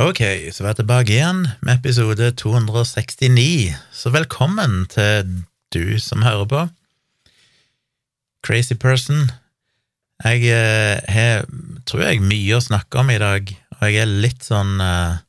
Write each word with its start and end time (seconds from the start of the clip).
Ok, 0.00 0.22
så 0.56 0.64
vi 0.64 0.68
er 0.70 0.76
tilbake 0.78 1.12
igjen 1.12 1.42
med 1.60 1.74
episode 1.74 2.30
269, 2.40 3.74
så 3.92 4.08
velkommen 4.08 4.86
til 4.88 5.42
du 5.68 5.98
som 6.00 6.24
hører 6.24 6.46
på. 6.48 6.62
Crazy 8.40 8.72
person. 8.72 9.26
Jeg 10.24 10.48
eh, 10.48 10.96
har, 11.12 11.44
tror 11.84 12.06
jeg, 12.06 12.22
mye 12.24 12.56
å 12.56 12.64
snakke 12.64 13.02
om 13.02 13.12
i 13.12 13.18
dag, 13.20 13.52
og 13.76 13.84
jeg 13.84 14.00
er 14.00 14.16
litt 14.24 14.48
sånn 14.48 14.80
uh, 14.80 15.20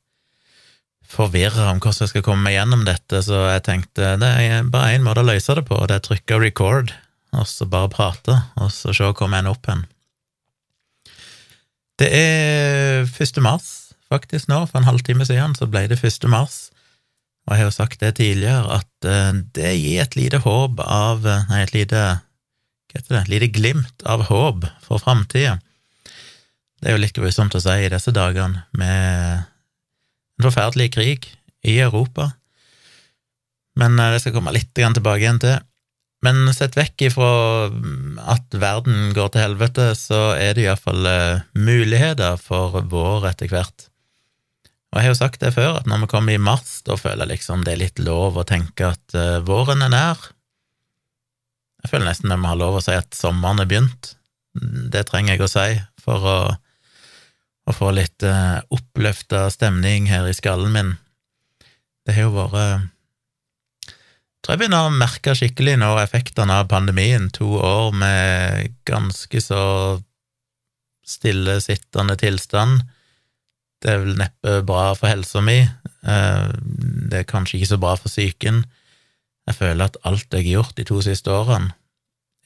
forvirra 1.11 1.67
om 1.73 1.83
hvordan 1.83 2.05
jeg 2.05 2.13
skal 2.13 2.23
komme 2.23 2.47
meg 2.47 2.55
gjennom 2.55 2.87
dette, 2.87 3.19
så 3.19 3.43
jeg 3.49 3.67
tenkte 3.67 4.15
det 4.23 4.31
er 4.47 4.71
bare 4.71 4.95
én 4.95 5.03
måte 5.03 5.25
å 5.25 5.27
løse 5.27 5.59
det 5.59 5.67
på, 5.67 5.75
og 5.75 5.91
det 5.91 5.99
er 5.99 6.05
å 6.05 6.07
trykke 6.07 6.39
record, 6.39 6.95
og 7.35 7.51
så 7.51 7.67
bare 7.67 7.91
prate, 7.91 8.39
og 8.55 8.71
så 8.71 8.95
se 8.95 9.11
hvor 9.11 9.27
jeg 9.27 9.41
ender 9.43 9.57
opp 9.57 9.67
hen. 9.67 9.83
Det 11.99 12.13
er 12.15 13.03
1. 13.11 13.43
mars, 13.43 13.82
faktisk 14.13 14.49
nå, 14.51 14.63
for 14.69 14.79
en 14.79 14.87
halvtime 14.87 15.25
siden, 15.27 15.57
så 15.57 15.67
ble 15.69 15.87
det 15.91 15.99
1. 15.99 16.29
mars. 16.31 16.69
Og 17.43 17.53
jeg 17.53 17.63
har 17.63 17.67
jo 17.67 17.75
sagt 17.75 17.99
det 18.03 18.13
tidligere, 18.21 18.79
at 18.79 19.09
eh, 19.09 19.41
det 19.55 19.73
gir 19.75 20.03
et 20.05 20.15
lite 20.15 20.39
håp 20.45 20.79
av 20.85 21.25
eh, 21.27 21.49
Nei, 21.49 21.63
et 21.65 21.75
lite 21.75 22.03
Hva 22.03 22.99
heter 22.99 23.15
det? 23.15 23.21
Et 23.23 23.33
lite 23.33 23.49
glimt 23.57 24.05
av 24.07 24.27
håp 24.29 24.67
for 24.85 25.01
framtida. 25.03 25.57
Det 26.79 26.91
er 26.91 26.97
jo 26.97 27.01
litt 27.03 27.15
grusomt 27.17 27.55
å 27.55 27.61
si 27.63 27.75
i 27.83 27.91
disse 27.91 28.11
dagene, 28.15 28.65
med 28.75 29.43
en 29.43 30.47
forferdelig 30.47 30.91
krig 30.95 31.27
i 31.63 31.77
Europa. 31.83 32.31
Men 33.79 33.99
eh, 33.99 34.15
det 34.15 34.23
skal 34.23 34.37
komme 34.37 34.55
litt 34.55 34.71
tilbake 34.75 35.23
igjen 35.23 35.43
til. 35.43 35.59
Men 36.23 36.47
sett 36.55 36.77
vekk 36.79 37.09
ifra 37.09 37.31
mm, 37.73 38.19
at 38.31 38.55
verden 38.55 39.11
går 39.15 39.33
til 39.33 39.43
helvete, 39.43 39.89
så 39.99 40.29
er 40.39 40.55
det 40.55 40.67
iallfall 40.67 41.09
eh, 41.09 41.41
muligheter 41.57 42.39
for 42.39 42.79
vår 42.91 43.27
etter 43.33 43.51
hvert. 43.51 43.89
Og 44.93 44.99
jeg 44.99 45.07
har 45.07 45.15
jo 45.15 45.17
sagt 45.17 45.41
det 45.41 45.55
før, 45.55 45.79
at 45.79 45.87
når 45.89 46.03
vi 46.03 46.11
kommer 46.11 46.35
i 46.35 46.41
mars, 46.41 46.83
da 46.85 46.93
føler 46.99 47.25
jeg 47.25 47.39
liksom 47.39 47.63
det 47.65 47.73
er 47.73 47.81
litt 47.81 48.01
lov 48.05 48.37
å 48.37 48.45
tenke 48.45 48.91
at 48.93 49.15
uh, 49.17 49.41
våren 49.41 49.81
er 49.81 49.89
nær. 49.89 50.19
Jeg 51.81 51.89
føler 51.89 52.11
nesten 52.11 52.29
vi 52.29 52.37
må 52.37 52.51
ha 52.51 52.59
lov 52.59 52.77
å 52.77 52.83
si 52.85 52.93
at 52.93 53.17
sommeren 53.17 53.63
er 53.63 53.71
begynt. 53.71 54.13
Det 54.93 55.01
trenger 55.09 55.33
jeg 55.33 55.47
å 55.47 55.49
si 55.49 55.67
for 56.03 56.29
å, 56.29 56.37
å 57.65 57.73
få 57.73 57.89
litt 57.97 58.21
uh, 58.21 58.61
oppløfta 58.69 59.47
stemning 59.55 60.11
her 60.13 60.29
i 60.29 60.37
skallen 60.37 60.77
min. 60.77 60.95
Det 62.05 62.13
har 62.13 62.29
jo 62.29 62.37
vært 62.37 62.89
tror 64.43 64.53
jeg 64.53 64.59
begynner 64.59 64.89
å 64.91 64.93
merke 64.93 65.33
skikkelig 65.39 65.77
nå 65.79 65.93
effektene 66.03 66.61
av 66.61 66.69
pandemien. 66.69 67.29
To 67.33 67.55
år 67.63 67.93
med 67.95 68.75
ganske 68.85 69.41
så 69.41 69.63
stillesittende 71.07 72.15
tilstand. 72.19 72.83
Det 73.83 73.91
er 73.91 73.99
vel 73.99 74.15
neppe 74.15 74.61
bra 74.63 74.93
for 74.95 75.11
helsa 75.11 75.41
mi. 75.43 75.59
Eh, 75.59 76.49
det 77.11 77.19
er 77.19 77.29
kanskje 77.29 77.59
ikke 77.59 77.71
så 77.73 77.79
bra 77.81 77.95
for 77.99 78.11
psyken. 78.11 78.63
Jeg 79.47 79.57
føler 79.59 79.89
at 79.89 79.99
alt 80.07 80.29
jeg 80.31 80.45
har 80.45 80.51
gjort 80.57 80.77
de 80.77 80.85
to 80.87 81.01
siste 81.03 81.31
årene, 81.31 81.73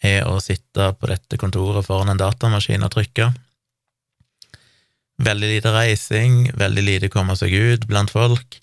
er 0.06 0.26
å 0.30 0.38
sitte 0.42 0.92
på 0.98 1.10
dette 1.10 1.38
kontoret 1.42 1.86
foran 1.86 2.12
en 2.14 2.22
datamaskin 2.22 2.86
og 2.86 2.94
trykke. 2.94 3.32
Veldig 5.26 5.50
lite 5.50 5.74
reising, 5.74 6.52
veldig 6.58 6.84
lite 6.86 7.10
komme 7.14 7.34
seg 7.38 7.54
ut 7.54 7.88
blant 7.90 8.14
folk. 8.14 8.60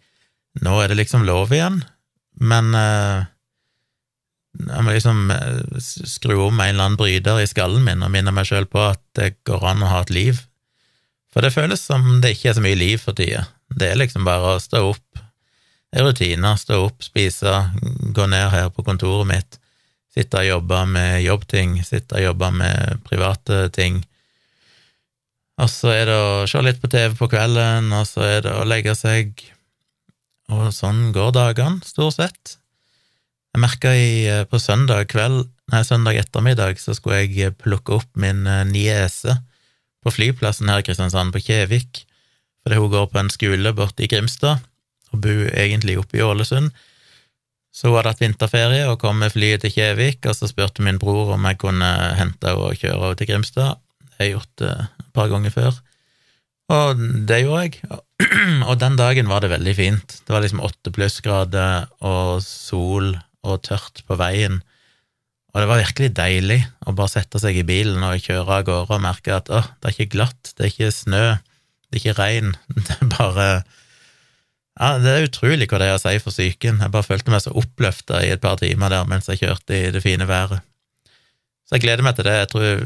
Nå 0.62 0.74
er 0.82 0.90
det 0.90 1.00
liksom 1.00 1.26
lov 1.26 1.50
igjen, 1.54 1.80
men 2.38 2.70
uh, 2.78 3.26
jeg 4.54 4.86
må 4.86 4.94
liksom 4.94 5.32
uh, 5.34 5.78
skru 5.82 6.36
om 6.46 6.60
en 6.60 6.68
eller 6.68 6.86
annen 6.86 6.98
bryter 6.98 7.40
i 7.42 7.48
skallen 7.50 7.82
min 7.86 8.06
og 8.06 8.12
minne 8.14 8.34
meg 8.34 8.46
sjøl 8.46 8.68
på 8.70 8.84
at 8.92 9.02
det 9.18 9.32
går 9.46 9.66
an 9.72 9.82
å 9.82 9.90
ha 9.90 10.04
et 10.04 10.14
liv. 10.14 10.42
For 11.34 11.42
det 11.42 11.50
føles 11.50 11.82
som 11.82 12.20
det 12.22 12.36
ikke 12.36 12.52
er 12.52 12.56
så 12.56 12.62
mye 12.62 12.78
liv 12.78 13.00
for 13.02 13.18
tida. 13.18 13.42
Det 13.74 13.90
er 13.90 13.98
liksom 13.98 14.22
bare 14.26 14.54
å 14.54 14.62
stå 14.62 14.84
opp, 14.92 15.22
rutiner, 15.98 16.54
stå 16.58 16.78
opp, 16.86 17.02
spise, 17.02 17.54
gå 18.14 18.26
ned 18.30 18.52
her 18.52 18.68
på 18.70 18.84
kontoret 18.86 19.26
mitt, 19.26 19.58
sitte 20.14 20.38
og 20.38 20.46
jobbe 20.46 20.84
med 20.94 21.24
jobbting, 21.24 21.80
sitte 21.82 22.20
og 22.20 22.28
jobbe 22.28 22.50
med 22.54 23.00
private 23.08 23.64
ting. 23.74 24.04
Og 25.58 25.70
så 25.70 25.90
er 25.90 26.06
det 26.06 26.18
å 26.18 26.46
se 26.50 26.62
litt 26.62 26.78
på 26.82 26.90
TV 26.90 27.16
på 27.18 27.28
kvelden, 27.34 27.90
og 27.98 28.06
så 28.06 28.22
er 28.28 28.46
det 28.46 28.54
å 28.54 28.66
legge 28.66 28.94
seg 28.98 29.34
og 30.54 30.68
sånn 30.76 31.08
går 31.14 31.32
dagene, 31.34 31.82
stort 31.86 32.18
sett. 32.18 32.54
Jeg 33.54 33.62
merka 33.62 33.90
eh, 33.94 34.44
på 34.50 34.58
søndag 34.62 35.08
kveld, 35.10 35.48
nei, 35.72 35.82
søndag 35.86 36.18
ettermiddag, 36.20 36.78
så 36.78 36.94
skulle 36.94 37.22
jeg 37.24 37.54
plukke 37.58 37.98
opp 37.98 38.10
min 38.20 38.46
eh, 38.50 38.62
niese 38.68 39.38
på 40.04 40.12
flyplassen 40.12 40.68
her 40.70 40.82
i 40.82 40.86
Kristiansand, 40.86 41.32
på 41.34 41.42
Kjevik, 41.42 42.04
fordi 42.64 42.80
hun 42.80 42.92
går 42.92 43.08
på 43.12 43.20
en 43.20 43.32
skole 43.32 43.72
borte 43.76 44.04
i 44.04 44.10
Grimstad, 44.10 44.64
og 45.12 45.22
bor 45.24 45.46
egentlig 45.52 45.96
oppe 46.00 46.18
i 46.18 46.24
Ålesund. 46.24 46.70
Så 47.74 47.88
hun 47.88 47.98
hadde 47.98 48.12
hatt 48.12 48.22
vinterferie 48.22 48.84
og 48.86 49.00
kom 49.02 49.18
med 49.22 49.34
flyet 49.34 49.64
til 49.64 49.72
Kjevik, 49.74 50.22
og 50.28 50.36
så 50.38 50.48
spurte 50.50 50.84
min 50.84 51.00
bror 51.02 51.34
om 51.34 51.48
jeg 51.48 51.58
kunne 51.62 51.90
hente 52.18 52.52
henne 52.52 52.68
og 52.68 52.78
kjøre 52.78 53.00
henne 53.00 53.18
til 53.18 53.30
Grimstad. 53.32 53.80
Det 54.04 54.14
har 54.18 54.28
jeg 54.28 54.36
gjort 54.36 54.54
det 54.62 54.74
et 54.78 55.10
par 55.16 55.32
ganger 55.32 55.54
før. 55.54 55.80
Og 56.74 57.00
det 57.28 57.42
gjorde 57.42 57.64
jeg, 57.66 57.98
og 58.68 58.78
den 58.80 58.96
dagen 58.96 59.28
var 59.28 59.44
det 59.44 59.52
veldig 59.52 59.74
fint. 59.76 60.20
Det 60.24 60.32
var 60.32 60.44
liksom 60.44 60.62
åtte 60.64 60.92
plussgrader 60.94 61.90
og 62.00 62.38
sol 62.46 63.12
og 63.44 63.60
tørt 63.66 64.04
på 64.08 64.16
veien, 64.16 64.62
og 65.54 65.62
det 65.62 65.70
var 65.70 65.78
virkelig 65.84 66.10
deilig 66.18 66.58
å 66.82 66.92
bare 66.98 67.12
sette 67.12 67.38
seg 67.38 67.60
i 67.60 67.66
bilen 67.66 68.02
og 68.02 68.18
kjøre 68.18 68.56
av 68.58 68.64
gårde 68.66 68.96
og 68.96 69.04
merke 69.04 69.36
at 69.36 69.50
åh, 69.54 69.68
det 69.78 69.86
er 69.86 69.94
ikke 69.94 70.14
glatt, 70.16 70.50
det 70.56 70.64
er 70.64 70.72
ikke 70.72 70.90
snø, 70.90 71.22
det 71.86 71.94
er 71.94 72.00
ikke 72.00 72.16
regn, 72.18 72.56
det 72.88 72.96
er 72.96 73.10
bare 73.12 73.48
Ja, 74.74 74.96
det 74.98 75.12
er 75.12 75.28
utrolig 75.28 75.68
hva 75.70 75.78
det 75.78 75.86
er 75.86 75.94
å 75.94 76.02
si 76.02 76.16
for 76.18 76.34
psyken. 76.34 76.80
Jeg 76.82 76.90
bare 76.90 77.06
følte 77.06 77.30
meg 77.30 77.44
så 77.44 77.52
oppløfta 77.54 78.24
i 78.26 78.32
et 78.34 78.42
par 78.42 78.58
timer 78.58 78.90
der 78.90 79.06
mens 79.06 79.30
jeg 79.30 79.44
kjørte 79.44 79.76
i 79.78 79.92
det 79.94 80.02
fine 80.02 80.26
været. 80.26 80.66
Så 81.62 81.76
jeg 81.76 81.84
gleder 81.84 82.02
meg 82.02 82.16
til 82.18 82.26
det. 82.26 82.34
Jeg 82.40 82.50
tror 82.50 82.82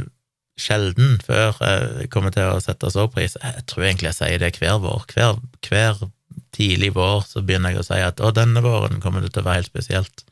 sjelden 0.61 1.17
før 1.25 1.57
jeg 1.65 2.11
kommer 2.13 2.35
til 2.35 2.51
å 2.51 2.61
sette 2.61 2.91
så 2.93 3.07
pris. 3.09 3.39
Jeg 3.41 3.65
tror 3.73 3.87
egentlig 3.87 4.11
jeg 4.11 4.19
sier 4.19 4.43
det 4.43 4.53
hver 4.61 4.77
vår. 4.85 5.07
Hver, 5.15 5.41
hver 5.65 6.03
tidlig 6.53 6.93
vår 6.99 7.25
så 7.31 7.41
begynner 7.41 7.73
jeg 7.73 7.81
å 7.81 7.89
si 7.89 8.03
at 8.05 8.21
å, 8.21 8.35
denne 8.37 8.61
våren 8.65 9.01
kommer 9.01 9.25
det 9.25 9.33
til 9.33 9.47
å 9.47 9.49
være 9.49 9.63
helt 9.63 9.73
spesielt. 9.73 10.27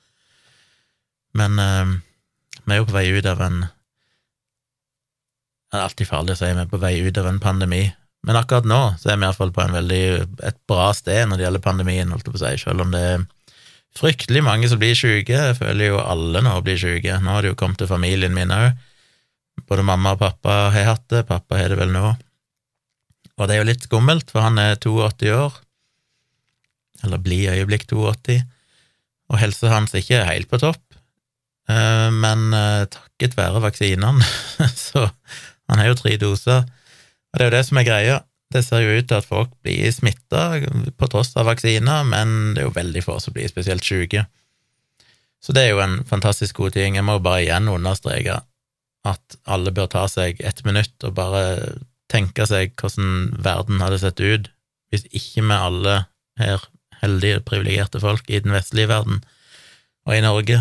Men 1.40 1.56
eh, 1.62 1.96
vi 2.66 2.74
er 2.74 2.82
jo 2.82 2.88
på 2.88 2.96
vei 2.96 3.06
ut 3.14 3.28
av 3.30 3.40
en 3.46 3.62
Det 5.66 5.78
er 5.78 5.84
alltid 5.84 6.08
farlig 6.08 6.34
å 6.34 6.40
si 6.40 6.50
vi 6.50 6.62
er 6.62 6.70
på 6.70 6.82
vei 6.82 6.94
ut 7.02 7.18
av 7.18 7.30
en 7.30 7.40
pandemi, 7.42 7.84
men 8.26 8.38
akkurat 8.38 8.66
nå 8.66 8.80
så 9.00 9.12
er 9.12 9.18
vi 9.18 9.26
iallfall 9.26 9.52
på 9.54 9.64
en 9.64 9.74
veldig, 9.76 10.04
et 10.46 10.58
bra 10.70 10.90
sted 10.94 11.26
når 11.26 11.38
det 11.38 11.46
gjelder 11.46 11.64
pandemien, 11.64 12.12
holdt 12.12 12.26
jeg 12.26 12.34
på 12.34 12.40
å 12.40 12.44
si, 12.44 12.52
selv 12.64 12.86
om 12.86 12.94
det 12.94 13.02
er 13.12 13.26
fryktelig 13.96 14.42
mange 14.44 14.68
som 14.70 14.80
blir 14.80 14.96
syke. 14.98 15.32
Jeg 15.32 15.58
føler 15.58 15.92
jo 15.92 16.02
alle 16.02 16.42
nå 16.44 16.54
blir 16.64 16.78
syke. 16.80 17.18
Nå 17.22 17.36
har 17.36 17.44
det 17.44 17.52
jo 17.52 17.58
kommet 17.58 17.80
til 17.80 17.90
familien 17.90 18.34
min 18.36 18.52
òg. 18.52 18.76
Både 19.66 19.86
mamma 19.86 20.14
og 20.14 20.20
pappa 20.20 20.56
har 20.74 20.90
hatt 20.90 21.06
det, 21.12 21.24
pappa 21.28 21.58
har 21.60 21.72
det 21.72 21.78
vel 21.80 21.94
nå. 21.94 22.10
Og 23.36 23.48
det 23.48 23.56
er 23.56 23.62
jo 23.62 23.68
litt 23.68 23.86
skummelt, 23.86 24.30
for 24.32 24.44
han 24.44 24.60
er 24.60 24.76
82 24.80 25.32
år, 25.36 25.56
eller 27.04 27.20
blir 27.20 27.46
i 27.46 27.60
øyeblikk 27.60 27.86
82, 27.88 28.40
og 29.32 29.40
helsa 29.40 29.72
hans 29.72 29.94
er 29.94 30.04
ikke 30.04 30.24
helt 30.28 30.48
på 30.52 30.60
topp. 30.62 30.80
Eh, 31.70 32.08
men 32.14 32.48
eh, 32.54 32.86
takket 32.92 33.36
være 33.38 33.62
vaksinene, 33.64 34.24
så 34.88 35.08
han 35.66 35.82
har 35.82 35.90
jo 35.90 35.98
tre 35.98 36.14
doser, 36.20 36.64
og 36.66 37.38
det 37.38 37.44
er 37.44 37.50
jo 37.50 37.56
det 37.56 37.66
som 37.68 37.80
er 37.80 37.88
greia. 37.88 38.16
Det 38.54 38.62
ser 38.62 38.84
jo 38.84 38.98
ut 39.00 39.08
til 39.10 39.18
at 39.18 39.26
folk 39.26 39.50
blir 39.66 39.90
smitta 39.90 40.60
på 40.94 41.08
tross 41.10 41.32
av 41.34 41.48
vaksiner, 41.48 42.04
men 42.06 42.54
det 42.54 42.62
er 42.62 42.68
jo 42.68 42.76
veldig 42.76 43.02
få 43.02 43.18
som 43.22 43.34
blir 43.34 43.50
spesielt 43.50 43.84
syke. 43.84 44.22
Så 45.42 45.54
det 45.54 45.66
er 45.66 45.74
jo 45.74 45.82
en 45.82 45.98
fantastisk 46.06 46.62
god 46.62 46.76
ting. 46.76 46.94
Jeg 46.96 47.04
må 47.06 47.18
bare 47.22 47.42
igjen 47.42 47.68
understreke 47.70 48.38
at 49.06 49.36
alle 49.50 49.74
bør 49.74 49.90
ta 49.90 50.06
seg 50.10 50.40
ett 50.46 50.62
minutt 50.66 50.94
og 51.06 51.16
bare 51.18 51.42
tenke 52.10 52.46
seg 52.46 52.74
hvordan 52.78 53.34
verden 53.42 53.82
hadde 53.82 54.00
sett 54.02 54.22
ut 54.22 54.50
hvis 54.94 55.06
ikke 55.10 55.42
vi 55.42 55.58
alle 55.58 55.96
her 56.38 56.62
heldige, 57.02 57.42
privilegerte 57.44 58.00
folk 58.00 58.30
i 58.30 58.40
den 58.42 58.54
vestlige 58.54 58.90
verden 58.90 59.20
og 60.06 60.14
i 60.14 60.22
Norge 60.24 60.60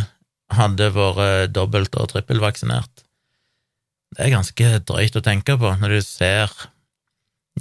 hadde 0.54 0.92
vært 0.94 1.54
dobbelt- 1.56 1.98
og 1.98 2.12
trippelvaksinert. 2.12 3.06
Det 4.16 4.26
er 4.26 4.36
ganske 4.36 4.72
drøyt 4.88 5.18
å 5.18 5.24
tenke 5.24 5.58
på 5.60 5.76
når 5.82 5.98
du 5.98 6.02
ser 6.06 6.52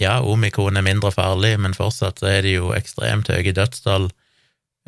Ja, 0.02 0.19
omikron 0.26 0.75
er 0.75 0.82
mindre 0.82 1.12
farlig, 1.14 1.52
men 1.62 1.76
fortsatt 1.76 2.19
så 2.19 2.26
er 2.26 2.40
det 2.42 2.56
jo 2.56 2.72
ekstremt 2.75 3.28
høye 3.31 3.52
dødstall. 3.54 4.08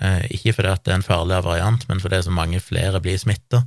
Eh, 0.03 0.25
ikke 0.35 0.57
fordi 0.57 0.73
at 0.73 0.83
det 0.83 0.93
er 0.93 0.99
en 0.99 1.07
farligere 1.07 1.47
variant, 1.47 1.85
men 1.87 2.01
fordi 2.03 2.25
så 2.27 2.33
mange 2.35 2.59
flere 2.59 2.99
blir 3.01 3.15
smitta. 3.15 3.63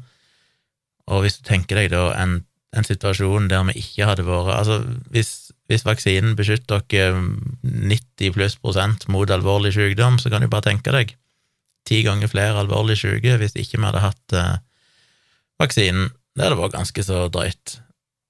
Og 1.07 1.23
hvis 1.23 1.39
du 1.39 1.47
tenker 1.47 1.79
deg 1.79 1.93
da 1.93 2.09
en, 2.19 2.41
en, 2.75 2.83
situasjon 2.83 3.47
der 3.47 3.63
vi 3.71 3.79
ikke 3.79 4.09
hadde 4.11 4.27
vært 4.27 4.51
Altså, 4.57 4.81
hvis, 5.15 5.31
hvis 5.71 5.87
vaksinen 5.87 6.35
beskytter 6.35 6.83
dere 6.91 7.23
90 7.63 8.35
pluss 8.35 8.59
prosent 8.59 9.07
mot 9.07 9.31
alvorlig 9.31 9.71
sykdom, 9.77 10.19
så 10.19 10.29
kan 10.29 10.43
du 10.43 10.51
bare 10.51 10.67
tenke 10.67 10.91
deg 10.91 11.15
ti 11.89 12.01
ganger 12.05 12.31
flere 12.31 12.61
alvorlig 12.61 12.99
syke 13.01 13.37
hvis 13.41 13.57
ikke 13.57 13.79
vi 13.79 13.85
hadde 13.87 14.05
hatt 14.05 14.37
eh, 14.37 14.57
vaksinen. 15.61 16.11
Det 16.35 16.45
hadde 16.45 16.59
vært 16.59 16.77
ganske 16.77 17.05
så 17.05 17.25
drøyt. 17.33 17.79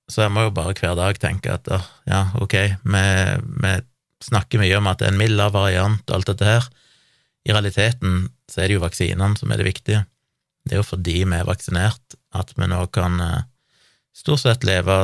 Så 0.10 0.24
jeg 0.24 0.34
må 0.34 0.48
jo 0.48 0.56
bare 0.56 0.74
hver 0.74 0.96
dag 0.98 1.20
tenke 1.22 1.54
at 1.54 1.68
ja, 2.10 2.24
ok, 2.42 2.56
vi, 2.82 3.04
vi 3.62 3.74
snakker 4.26 4.62
mye 4.62 4.80
om 4.80 4.88
at 4.90 5.02
det 5.02 5.10
er 5.10 5.14
en 5.14 5.22
mildere 5.22 5.54
variant 5.54 6.02
og 6.08 6.16
alt 6.16 6.32
dette 6.32 6.48
her. 6.48 6.70
I 7.46 7.54
realiteten 7.54 8.26
så 8.50 8.64
er 8.64 8.70
det 8.70 8.80
jo 8.80 8.84
vaksinene 8.84 9.38
som 9.40 9.52
er 9.54 9.62
det 9.62 9.70
viktige. 9.70 10.02
Det 10.66 10.76
er 10.76 10.82
jo 10.82 10.88
fordi 10.88 11.22
vi 11.24 11.38
er 11.38 11.48
vaksinert 11.48 12.18
at 12.36 12.52
vi 12.58 12.68
nå 12.70 12.82
kan 12.94 13.20
eh, 13.24 13.46
stort 14.18 14.44
sett 14.44 14.66
leve 14.68 14.96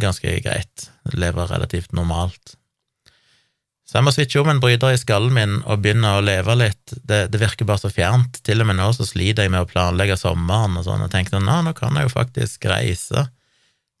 ganske 0.00 0.36
greit, 0.44 0.88
leve 1.16 1.46
relativt 1.50 1.94
normalt. 1.96 2.56
Så 3.88 3.98
jeg 3.98 4.06
må 4.06 4.12
switche 4.14 4.40
om 4.40 4.48
en 4.48 4.60
bryter 4.62 4.94
i 4.94 5.00
skallen 5.00 5.34
min 5.34 5.54
og 5.60 5.82
begynne 5.82 6.14
å 6.16 6.22
leve 6.24 6.54
litt. 6.56 6.94
Det, 6.94 7.26
det, 7.32 7.40
virker 7.42 7.66
bare 7.68 7.82
så 7.82 7.90
fjernt. 7.92 8.38
Til 8.46 8.62
og 8.62 8.68
med 8.70 8.78
nå 8.78 8.88
så 8.96 9.06
sliter 9.06 9.44
jeg 9.44 9.52
med 9.52 9.64
å 9.64 9.68
planlegge 9.68 10.16
sommeren 10.20 10.78
og 10.78 10.86
sånn, 10.86 11.02
og 11.04 11.12
tenker 11.12 11.36
sånn, 11.36 11.50
nå 11.66 11.74
kan 11.76 11.98
jeg 11.98 12.06
jo 12.06 12.14
faktisk 12.14 12.68
reise 12.70 13.26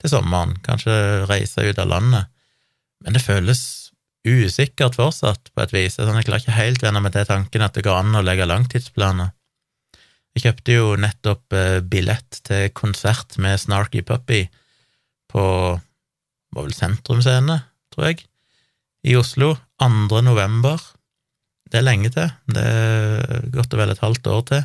til 0.02 0.12
sommeren, 0.14 0.54
kanskje 0.64 0.94
reise 1.30 1.66
ut 1.66 1.82
av 1.82 1.90
landet. 1.90 2.30
Men 3.02 3.18
det 3.18 3.24
føles 3.24 3.60
usikkert 4.22 4.96
fortsatt, 4.98 5.50
på 5.50 5.64
et 5.64 5.74
vis. 5.74 5.98
Sånn, 5.98 6.14
jeg 6.20 6.28
klarer 6.28 6.44
ikke 6.44 6.56
helt 6.56 6.84
venne 6.84 7.02
meg 7.02 7.14
til 7.16 7.26
tanken 7.26 7.66
at 7.66 7.74
det 7.74 7.84
går 7.86 8.04
an 8.04 8.18
å 8.18 8.24
legge 8.24 8.46
langtidsplaner. 8.46 9.32
Jeg 10.32 10.46
kjøpte 10.46 10.76
jo 10.78 10.92
nettopp 10.96 11.56
eh, 11.58 11.80
billett 11.84 12.38
til 12.46 12.70
konsert 12.72 13.36
med 13.42 13.60
Snarky 13.60 14.00
Puppy 14.06 14.46
på 15.32 15.42
var 16.52 16.66
vel 16.66 16.74
Sentrum 16.76 17.20
Scene, 17.24 17.58
tror 17.92 18.08
jeg, 18.08 18.24
i 19.08 19.16
Oslo 19.18 19.54
2. 19.82 20.20
november. 20.22 20.78
Det 21.72 21.80
er 21.80 21.86
lenge 21.86 22.12
til. 22.14 22.30
Det 22.52 22.62
er 22.62 23.48
godt 23.54 23.74
og 23.74 23.80
vel 23.80 23.94
et 23.94 24.02
halvt 24.04 24.28
år 24.30 24.46
til. 24.50 24.62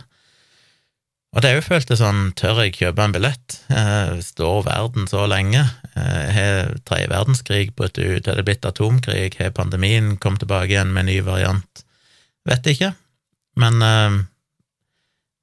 Og 1.35 1.43
det 1.43 1.49
er 1.49 1.57
jo 1.57 1.65
følt 1.65 1.89
det 1.89 1.97
sånn, 1.99 2.31
tør 2.39 2.61
jeg 2.63 2.75
kjøpe 2.77 3.03
en 3.03 3.13
billett? 3.15 3.57
Eh, 3.73 4.15
står 4.23 4.63
verden 4.65 5.09
så 5.09 5.25
lenge? 5.29 5.63
Eh, 5.93 6.29
har 6.37 6.71
tredje 6.87 7.09
verdenskrig 7.11 7.73
brutt 7.77 7.99
ut? 7.99 8.27
Er 8.27 8.39
det 8.39 8.45
blitt 8.47 8.65
atomkrig? 8.65 9.35
Har 9.41 9.53
pandemien 9.57 10.15
kommet 10.21 10.41
tilbake 10.45 10.71
igjen 10.71 10.93
med 10.93 11.05
en 11.05 11.11
ny 11.11 11.19
variant? 11.25 11.83
Vet 12.47 12.71
ikke. 12.71 12.93
Men 13.59 13.81
eh, 13.83 14.19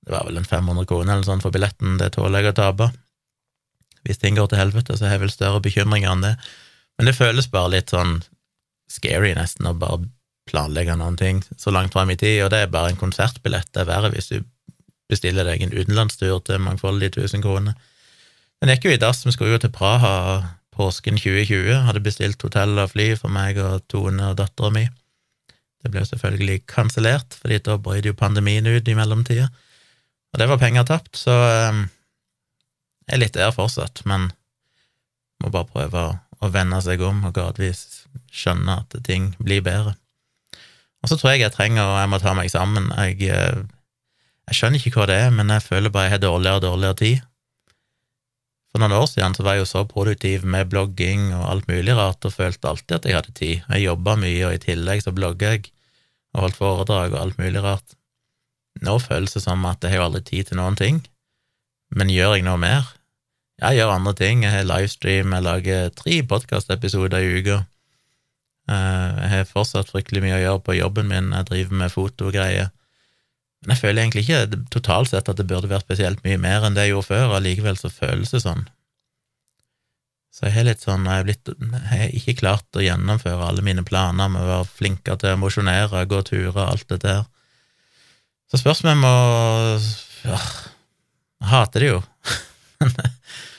det 0.04 0.14
var 0.14 0.26
vel 0.28 0.40
en 0.40 0.48
500 0.48 0.88
kroner 0.88 1.16
eller 1.16 1.28
sånn 1.28 1.42
for 1.44 1.54
billetten, 1.54 1.98
det 2.00 2.14
tåler 2.16 2.42
jeg 2.42 2.54
å 2.54 2.58
tape. 2.58 2.90
Hvis 4.04 4.20
ting 4.20 4.36
går 4.36 4.50
til 4.52 4.60
helvete, 4.60 4.96
så 4.96 5.06
har 5.06 5.16
jeg 5.16 5.24
vel 5.24 5.32
større 5.32 5.62
bekymringer 5.64 6.12
enn 6.12 6.24
det. 6.24 6.34
Men 6.98 7.08
det 7.08 7.16
føles 7.16 7.48
bare 7.50 7.72
litt 7.76 7.94
sånn 7.94 8.18
scary, 8.94 9.32
nesten, 9.36 9.68
å 9.68 9.76
bare 9.78 10.04
planlegge 10.48 10.96
noen 11.00 11.16
ting 11.18 11.40
så 11.56 11.72
langt 11.72 11.94
fram 11.94 12.12
i 12.12 12.18
tid, 12.20 12.42
og 12.44 12.52
det 12.52 12.64
er 12.64 12.72
bare 12.72 12.92
en 12.92 13.00
konsertbillett. 13.00 13.70
Det 13.72 13.84
er 13.84 13.90
verre 13.90 14.12
hvis 14.12 14.30
du 14.32 14.42
bestiller 15.10 15.46
deg 15.48 15.62
en 15.64 15.74
utenlandstur 15.74 16.38
til 16.44 16.62
mangfoldige 16.64 17.18
tusen 17.18 17.44
kroner. 17.44 17.76
Den 18.62 18.72
gikk 18.72 18.88
jo 18.88 18.94
i 18.94 19.00
dass, 19.00 19.24
vi 19.26 19.32
skulle 19.34 19.56
jo 19.56 19.62
til 19.64 19.72
Praha 19.74 20.14
påsken 20.74 21.18
2020, 21.20 21.84
hadde 21.86 22.02
bestilt 22.04 22.42
hotell 22.42 22.78
og 22.80 22.92
fly 22.94 23.12
for 23.18 23.32
meg 23.32 23.58
og 23.62 23.84
Tone 23.90 24.32
og 24.32 24.38
dattera 24.40 24.72
mi. 24.74 24.86
Det 25.84 25.92
ble 25.92 26.02
selvfølgelig 26.08 26.64
kansellert, 26.70 27.36
fordi 27.40 27.60
da 27.66 27.76
brøt 27.78 28.08
jo 28.08 28.16
pandemien 28.16 28.66
ut 28.66 28.88
i 28.88 28.96
mellomtida, 28.96 29.50
og 30.32 30.40
det 30.40 30.48
var 30.50 30.58
penger 30.58 30.86
tapt, 30.88 31.12
så 31.20 31.34
um, 31.70 31.84
jeg 33.04 33.14
er 33.14 33.20
litt 33.20 33.36
der 33.36 33.52
fortsatt, 33.54 34.00
men 34.08 34.32
må 35.44 35.52
bare 35.52 35.68
prøve 35.68 36.06
å 36.42 36.50
vende 36.50 36.80
seg 36.82 37.04
om 37.04 37.20
og 37.28 37.36
gradvis 37.36 38.03
skjønne 38.32 38.80
at 38.82 38.96
ting 39.06 39.32
blir 39.38 39.62
bedre. 39.64 39.94
Og 41.04 41.10
så 41.10 41.18
tror 41.20 41.34
jeg 41.34 41.44
jeg 41.44 41.52
trenger, 41.52 41.84
og 41.84 41.98
jeg 42.00 42.10
må 42.12 42.20
ta 42.22 42.32
meg 42.36 42.50
sammen, 42.52 42.88
jeg 42.96 43.28
eh, 43.28 43.64
jeg 44.44 44.58
skjønner 44.58 44.80
ikke 44.80 44.98
hva 44.98 45.06
det 45.08 45.20
er, 45.22 45.30
men 45.32 45.52
jeg 45.52 45.64
føler 45.64 45.92
bare 45.92 46.08
jeg 46.08 46.16
har 46.18 46.24
dårligere 46.26 46.60
og 46.60 46.64
dårligere 46.66 46.98
tid. 47.00 47.22
For 48.74 48.82
noen 48.82 48.96
år 48.96 49.06
siden 49.08 49.36
så 49.36 49.44
var 49.46 49.56
jeg 49.56 49.62
jo 49.62 49.70
så 49.70 49.84
produktiv 49.88 50.44
med 50.50 50.68
blogging 50.72 51.28
og 51.36 51.44
alt 51.48 51.68
mulig 51.70 51.94
rart, 51.96 52.26
og 52.26 52.34
følte 52.34 52.68
alltid 52.68 52.96
at 52.98 53.08
jeg 53.08 53.16
hadde 53.16 53.34
tid. 53.38 53.62
Jeg 53.70 53.86
jobba 53.86 54.16
mye, 54.20 54.42
og 54.48 54.56
i 54.56 54.62
tillegg 54.64 55.04
så 55.04 55.14
blogga 55.16 55.54
jeg 55.54 55.70
og 56.34 56.42
holdt 56.42 56.58
foredrag 56.58 57.14
og 57.14 57.20
alt 57.22 57.38
mulig 57.38 57.62
rart. 57.62 57.96
Nå 58.84 58.98
føles 58.98 59.36
det 59.36 59.44
som 59.44 59.64
at 59.70 59.84
jeg 59.86 59.94
har 59.94 60.08
aldri 60.08 60.24
tid 60.26 60.50
til 60.50 60.58
noen 60.58 60.76
ting, 60.76 60.98
men 61.94 62.10
gjør 62.10 62.34
jeg 62.36 62.44
noe 62.48 62.58
mer? 62.60 62.90
Jeg 63.62 63.78
gjør 63.78 63.94
andre 63.94 64.12
ting, 64.18 64.42
jeg 64.42 64.50
har 64.50 64.66
livestream, 64.66 65.30
jeg 65.30 65.46
lager 65.46 65.92
tre 65.94 66.18
podkastepisoder 66.26 67.22
i 67.22 67.38
uka. 67.38 67.60
Eh, 68.70 69.10
jeg 69.20 69.32
har 69.34 69.50
fortsatt 69.50 69.90
fryktelig 69.92 70.22
mye 70.24 70.38
å 70.38 70.42
gjøre 70.42 70.62
på 70.64 70.78
jobben 70.78 71.10
min, 71.10 71.32
jeg 71.36 71.48
driver 71.50 71.80
med 71.82 71.92
fotogreier. 71.92 72.70
Men 73.64 73.74
jeg 73.74 73.82
føler 73.82 74.02
egentlig 74.02 74.24
ikke 74.26 74.62
totalt 74.72 75.10
sett 75.10 75.28
at 75.28 75.40
det 75.40 75.46
burde 75.48 75.70
vært 75.70 75.86
spesielt 75.86 76.24
mye 76.24 76.40
mer 76.40 76.64
enn 76.64 76.76
det 76.76 76.86
jeg 76.86 76.94
gjorde 76.94 77.10
før, 77.10 77.26
og 77.32 77.44
likevel 77.44 77.78
så 77.80 77.92
føles 77.92 78.32
det 78.34 78.42
sånn. 78.44 78.66
Så 80.34 80.48
jeg 80.48 80.56
har 80.56 80.66
litt 80.66 80.82
sånn, 80.82 81.06
jeg 81.06 81.20
har, 81.20 81.26
blitt, 81.28 81.50
jeg 81.62 81.88
har 81.92 82.16
ikke 82.18 82.36
klart 82.40 82.76
å 82.76 82.82
gjennomføre 82.82 83.46
alle 83.46 83.62
mine 83.64 83.84
planer 83.86 84.32
med 84.32 84.42
å 84.42 84.48
være 84.48 84.70
flinkere 84.80 85.20
til 85.22 85.36
å 85.36 85.40
mosjonere, 85.40 86.02
gå 86.10 86.20
turer, 86.26 86.58
alt 86.64 86.88
det 86.90 86.98
der. 87.04 87.22
Så 88.50 88.60
spørs 88.60 88.82
om 88.84 88.90
jeg 88.90 89.00
må 89.00 89.14
Jeg 90.24 91.48
hater 91.50 91.84
det 91.84 91.92
jo. 91.92 92.00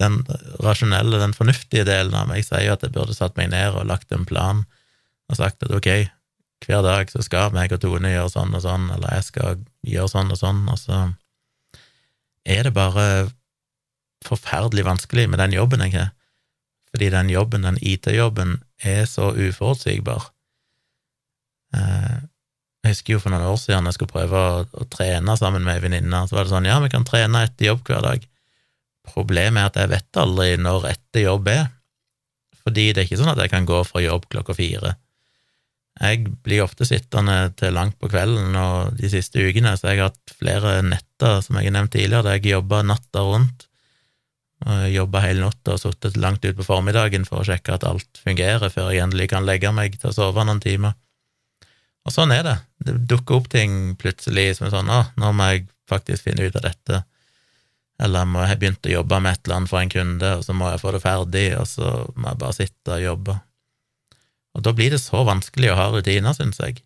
den 0.00 0.20
rasjonelle, 0.64 1.20
den 1.20 1.36
fornuftige 1.36 1.84
delen 1.88 2.16
av 2.16 2.30
meg 2.30 2.44
sier 2.46 2.66
jo 2.66 2.76
at 2.76 2.84
jeg 2.86 2.94
burde 2.94 3.16
satt 3.16 3.36
meg 3.38 3.52
ned 3.52 3.76
og 3.76 3.88
lagt 3.90 4.12
en 4.16 4.26
plan 4.28 4.64
og 5.30 5.38
sagt 5.38 5.62
at 5.66 5.74
ok, 5.76 5.90
hver 6.66 6.82
dag 6.84 7.10
så 7.12 7.22
skal 7.24 7.52
meg 7.54 7.72
og 7.72 7.82
Tone 7.82 8.12
gjøre 8.12 8.32
sånn 8.32 8.54
og 8.56 8.64
sånn, 8.64 8.88
eller 8.92 9.18
jeg 9.18 9.28
skal 9.28 9.60
gjøre 9.86 10.12
sånn 10.12 10.32
og 10.34 10.40
sånn, 10.40 10.64
og 10.68 10.80
så 10.80 11.02
er 12.44 12.66
det 12.66 12.74
bare 12.76 13.04
forferdelig 14.26 14.84
vanskelig 14.88 15.28
med 15.30 15.40
den 15.40 15.54
jobben 15.56 15.84
jeg 15.86 15.94
har, 15.96 16.10
fordi 16.90 17.12
den 17.14 17.30
jobben, 17.30 17.64
den 17.64 17.78
IT-jobben, 17.80 18.58
er 18.82 19.04
så 19.06 19.30
uforutsigbar. 19.36 20.26
Eh, 21.76 22.18
jeg 22.80 22.96
husker 22.96 23.14
jo 23.14 23.20
for 23.22 23.32
noen 23.32 23.46
år 23.46 23.58
siden 23.60 23.86
jeg 23.86 23.96
skulle 23.96 24.12
prøve 24.12 24.40
å, 24.40 24.64
å 24.64 24.86
trene 24.90 25.36
sammen 25.38 25.64
med 25.64 25.76
ei 25.76 25.84
venninne, 25.84 26.24
så 26.26 26.36
var 26.36 26.46
det 26.46 26.54
sånn 26.54 26.68
ja, 26.68 26.80
vi 26.82 26.90
kan 26.92 27.06
trene 27.06 27.44
etter 27.46 27.70
jobb 27.70 27.84
hver 27.86 28.02
dag. 28.04 28.26
Problemet 29.12 29.60
er 29.60 29.68
at 29.70 29.78
jeg 29.82 29.92
vet 29.92 30.20
aldri 30.22 30.48
når 30.60 30.88
etter 30.94 31.26
jobb 31.26 31.48
er, 31.52 31.68
fordi 32.60 32.90
det 32.92 33.02
er 33.02 33.08
ikke 33.08 33.20
sånn 33.20 33.32
at 33.32 33.40
jeg 33.42 33.52
kan 33.52 33.68
gå 33.68 33.84
fra 33.88 34.02
jobb 34.04 34.28
klokka 34.32 34.56
fire 34.56 34.96
jeg 36.00 36.30
blir 36.44 36.62
ofte 36.64 36.86
sittende 36.88 37.50
til 37.60 37.74
langt 37.76 37.98
på 38.00 38.08
kvelden, 38.08 38.54
og 38.56 38.94
de 38.96 39.10
siste 39.12 39.42
ukene 39.42 39.74
så 39.76 39.90
har 39.90 39.96
jeg 39.96 40.06
hatt 40.08 40.32
flere 40.38 40.78
netter, 40.86 41.42
som 41.44 41.58
jeg 41.58 41.68
har 41.68 41.76
nevnt 41.76 41.92
tidligere, 41.92 42.24
der 42.24 42.38
jeg 42.38 42.54
jobba 42.54 42.80
natta 42.86 43.24
rundt. 43.26 43.66
Jobba 44.92 45.22
hele 45.24 45.44
natta 45.44 45.76
og 45.76 45.80
sittet 45.80 46.18
langt 46.20 46.44
utpå 46.44 46.64
formiddagen 46.64 47.24
for 47.28 47.40
å 47.40 47.46
sjekke 47.48 47.76
at 47.76 47.84
alt 47.88 48.20
fungerer, 48.24 48.72
før 48.72 48.90
jeg 48.92 49.04
endelig 49.04 49.30
kan 49.32 49.46
legge 49.48 49.72
meg 49.76 49.96
til 50.00 50.12
å 50.12 50.16
sove 50.16 50.44
noen 50.44 50.60
timer. 50.64 50.96
Og 52.08 52.14
sånn 52.14 52.32
er 52.32 52.46
det. 52.46 52.56
Det 52.86 52.96
dukker 53.12 53.36
opp 53.36 53.50
ting 53.52 53.94
plutselig 54.00 54.54
som 54.56 54.68
er 54.68 54.72
sånn 54.72 54.88
'Å, 54.88 55.00
nå 55.20 55.32
må 55.36 55.52
jeg 55.52 55.68
faktisk 55.88 56.28
finne 56.28 56.48
ut 56.48 56.56
av 56.56 56.64
dette', 56.64 57.04
eller 58.00 58.28
må 58.28 58.44
ha 58.48 58.56
begynt 58.56 58.86
å 58.88 58.94
jobbe 58.94 59.20
med 59.20 59.36
et 59.36 59.46
eller 59.46 59.60
annet 59.60 59.72
for 59.72 59.82
en 59.82 59.92
kunde, 59.92 60.34
og 60.38 60.44
så 60.46 60.56
må 60.56 60.70
jeg 60.70 60.82
få 60.82 60.92
det 60.94 61.02
ferdig, 61.04 61.46
og 61.58 61.66
så 61.68 61.90
må 62.16 62.30
jeg 62.30 62.40
bare 62.42 62.56
sitte 62.56 62.96
og 62.96 63.04
jobbe. 63.04 63.34
Og 64.56 64.64
da 64.66 64.72
blir 64.74 64.94
det 64.94 65.02
så 65.02 65.24
vanskelig 65.26 65.72
å 65.72 65.76
ha 65.78 65.90
rutiner, 65.92 66.34
syns 66.36 66.58
jeg. 66.62 66.80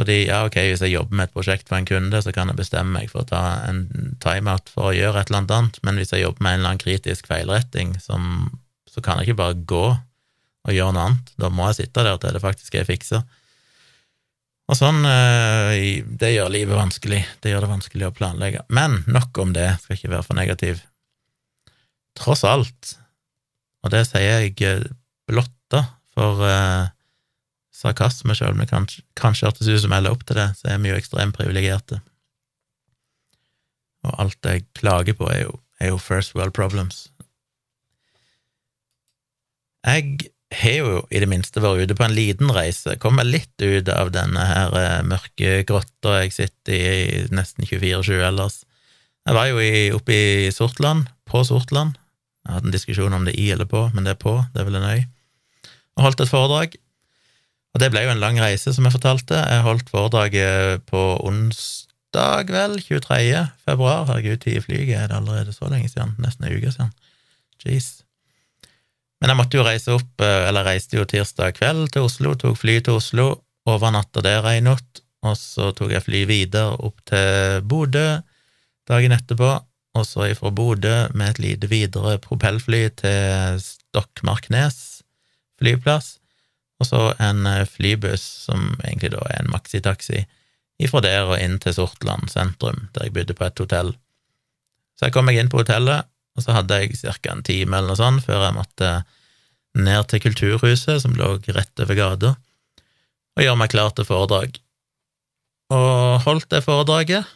Fordi 0.00 0.16
ja, 0.22 0.42
ok, 0.48 0.56
hvis 0.70 0.80
jeg 0.84 0.94
jobber 0.94 1.16
med 1.18 1.28
et 1.28 1.34
prosjekt 1.34 1.68
for 1.68 1.76
en 1.76 1.88
kunde, 1.88 2.22
så 2.24 2.32
kan 2.32 2.48
jeg 2.48 2.56
bestemme 2.56 2.94
meg 2.94 3.10
for 3.12 3.24
å 3.24 3.28
ta 3.28 3.42
en 3.68 3.82
timeout 4.22 4.70
for 4.72 4.90
å 4.90 4.94
gjøre 4.96 5.20
et 5.20 5.32
eller 5.32 5.42
annet, 5.44 5.80
men 5.84 6.00
hvis 6.00 6.14
jeg 6.14 6.24
jobber 6.24 6.46
med 6.46 6.54
en 6.54 6.62
eller 6.62 6.72
annen 6.72 6.84
kritisk 6.84 7.28
feilretting, 7.28 7.96
som, 8.00 8.48
så 8.88 9.04
kan 9.04 9.20
jeg 9.20 9.30
ikke 9.30 9.42
bare 9.42 9.58
gå 9.60 9.84
og 9.90 10.72
gjøre 10.72 10.94
noe 10.96 11.10
annet. 11.10 11.34
Da 11.40 11.50
må 11.52 11.68
jeg 11.68 11.82
sitte 11.82 12.04
der 12.06 12.20
til 12.20 12.36
det 12.36 12.42
faktisk 12.44 12.76
er 12.76 12.88
fiksa. 12.88 13.22
Og 14.70 14.78
sånn 14.78 15.02
eh, 15.08 15.98
Det 16.06 16.30
gjør 16.30 16.52
livet 16.54 16.78
vanskelig. 16.78 17.24
Det 17.42 17.50
gjør 17.50 17.66
det 17.66 17.72
vanskelig 17.72 18.06
å 18.06 18.14
planlegge. 18.14 18.62
Men 18.70 19.00
nok 19.10 19.42
om 19.42 19.54
det, 19.56 19.66
skal 19.82 19.98
ikke 19.98 20.12
være 20.14 20.26
for 20.28 20.38
negativ. 20.38 20.84
Tross 22.18 22.44
alt, 22.46 22.94
og 23.84 23.92
det 23.94 24.04
sier 24.08 24.44
jeg 24.44 24.54
eh, 24.66 24.86
blotta 25.30 25.84
for 26.14 26.42
eh, 26.46 26.90
sarkasme, 27.80 28.34
sjøl 28.36 28.54
om 28.54 28.62
det 28.62 28.68
kanskje, 28.70 29.04
kanskje 29.18 29.48
hørtes 29.48 29.70
ut 29.70 29.82
som 29.84 29.94
jeg 29.94 30.04
la 30.04 30.12
opp 30.14 30.24
til 30.28 30.38
det, 30.38 30.48
så 30.58 30.72
er 30.72 30.82
vi 30.82 30.92
jo 30.92 30.98
ekstremt 30.98 31.36
privilegerte. 31.38 32.00
Og 34.06 34.16
alt 34.22 34.48
jeg 34.48 34.66
klager 34.76 35.16
på, 35.16 35.28
er 35.32 35.44
jo, 35.46 35.56
er 35.80 35.92
jo 35.92 36.02
first 36.02 36.36
world 36.36 36.54
problems. 36.56 37.08
Jeg 39.86 40.30
har 40.50 40.76
jo 40.80 41.04
i 41.14 41.20
det 41.22 41.28
minste 41.30 41.62
vært 41.62 41.86
ute 41.86 41.96
på 41.98 42.06
en 42.06 42.16
liten 42.16 42.50
reise, 42.54 42.96
kommer 43.02 43.28
litt 43.28 43.54
ut 43.62 43.88
av 43.92 44.10
denne 44.14 44.48
her 44.48 44.74
eh, 44.80 44.98
mørke 45.06 45.60
grotta 45.68 46.16
jeg 46.24 46.34
sitter 46.34 46.74
i 46.74 47.22
nesten 47.30 47.68
24-7 47.68 48.18
ellers. 48.18 48.60
Jeg 49.28 49.36
var 49.36 49.46
jo 49.50 49.62
oppe 50.00 50.16
i 50.16 50.50
Sortland, 50.54 51.06
på 51.28 51.44
Sortland. 51.46 51.94
Jeg 52.46 52.56
hadde 52.56 52.70
en 52.70 52.74
diskusjon 52.74 53.14
om 53.14 53.26
det 53.28 53.36
er 53.36 53.42
i 53.42 53.50
eller 53.54 53.68
på, 53.70 53.86
men 53.94 54.06
det 54.06 54.16
er 54.16 54.22
på, 54.22 54.40
det 54.54 54.62
er 54.62 54.70
vel 54.70 54.80
en 54.80 54.90
øy 54.90 55.02
og 56.00 56.06
holdt 56.06 56.24
et 56.24 56.32
foredrag. 56.32 56.76
Og 57.74 57.82
det 57.82 57.90
ble 57.92 58.02
jo 58.06 58.14
en 58.14 58.22
lang 58.22 58.40
reise, 58.42 58.72
som 58.74 58.86
jeg 58.86 58.96
fortalte. 58.96 59.36
Jeg 59.36 59.66
holdt 59.66 59.92
foredraget 59.92 60.86
på 60.90 61.02
onsdag, 61.28 62.50
vel, 62.50 62.78
23. 62.82 63.46
februar. 63.68 64.06
Herregud, 64.08 64.40
tid 64.42 64.62
flyget 64.64 64.96
er 64.96 65.10
det 65.10 65.18
allerede 65.20 65.54
så 65.54 65.70
lenge 65.70 65.92
siden. 65.92 66.16
Nesten 66.18 66.48
en 66.48 66.56
uke 66.56 66.72
siden. 66.72 66.94
Jeez. 67.62 67.99
Men 69.20 69.32
jeg 69.32 69.38
måtte 69.38 69.58
jo 69.60 69.66
reise 69.66 69.94
opp, 69.94 70.12
eh, 70.24 70.48
eller 70.48 70.66
reiste 70.66 70.96
jo 70.96 71.06
tirsdag 71.08 71.58
kveld 71.58 71.92
til 71.94 72.08
Oslo, 72.08 72.34
tok 72.34 72.56
fly 72.58 72.78
til 72.80 72.96
Oslo, 73.00 73.30
overnatta 73.68 74.22
der 74.24 74.46
ei 74.48 74.60
natt, 74.64 75.02
og 75.20 75.36
så 75.36 75.70
tok 75.76 75.92
jeg 75.92 76.06
fly 76.06 76.24
videre 76.28 76.78
opp 76.80 77.02
til 77.08 77.60
Bodø 77.68 78.22
dagen 78.90 79.14
etterpå, 79.14 79.50
og 79.94 80.06
så 80.06 80.30
ifra 80.30 80.50
Bodø 80.54 80.94
med 81.14 81.34
et 81.34 81.42
lite 81.44 81.68
videre 81.70 82.16
propellfly 82.22 82.86
til 83.02 83.60
Stokmarknes 83.62 85.02
flyplass, 85.60 86.16
og 86.80 86.88
så 86.88 87.00
en 87.20 87.44
eh, 87.46 87.66
flybuss, 87.68 88.24
som 88.46 88.72
egentlig 88.80 89.12
da 89.14 89.24
er 89.28 89.42
en 89.42 89.52
maxitaxi, 89.52 90.24
ifra 90.80 91.02
der 91.04 91.28
og 91.28 91.36
inn 91.36 91.58
til 91.60 91.76
Sortland 91.76 92.30
sentrum, 92.32 92.88
der 92.94 93.06
jeg 93.08 93.16
bodde 93.18 93.36
på 93.36 93.44
et 93.44 93.60
hotell. 93.60 93.92
Så 94.96 95.08
jeg 95.08 95.16
kom 95.16 95.28
meg 95.28 95.36
inn 95.40 95.52
på 95.52 95.60
hotellet, 95.60 96.08
og 96.36 96.44
så 96.44 96.54
hadde 96.56 96.78
jeg 96.82 96.98
ca. 97.00 97.32
en 97.32 97.42
time 97.46 97.76
eller 97.76 97.92
noe 97.92 97.98
sånt 97.98 98.24
før 98.26 98.46
jeg 98.46 98.56
måtte 98.56 98.92
ned 99.78 100.08
til 100.10 100.22
Kulturhuset, 100.24 101.02
som 101.02 101.14
lå 101.14 101.36
rett 101.54 101.82
over 101.82 101.98
gata, 101.98 102.34
og 103.36 103.44
gjøre 103.44 103.58
meg 103.60 103.72
klar 103.72 103.92
til 103.94 104.06
foredrag. 104.08 104.56
Og 105.70 106.22
holdt 106.24 106.48
det 106.50 106.64
foredraget, 106.66 107.28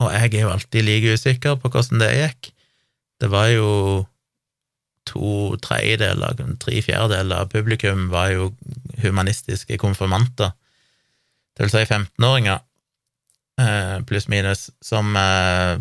og 0.00 0.14
jeg 0.14 0.30
er 0.30 0.46
jo 0.46 0.52
alltid 0.54 0.86
like 0.86 1.16
usikker 1.18 1.58
på 1.60 1.72
hvordan 1.72 2.00
det 2.00 2.14
gikk. 2.16 2.52
Det 3.20 3.28
var 3.32 3.50
jo 3.50 3.68
to 5.08 5.56
tredjedeler, 5.64 6.38
tre 6.60 6.80
fjerdedeler 6.84 7.44
av 7.44 7.52
publikum 7.52 8.08
var 8.12 8.32
jo 8.34 8.50
humanistiske 9.02 9.78
konfirmanter, 9.80 10.52
det 11.58 11.66
vil 11.66 11.72
si 11.72 11.80
15-åringer, 11.90 12.60
eh, 13.58 13.96
pluss 14.06 14.28
minus, 14.30 14.68
som 14.84 15.16
eh, 15.18 15.80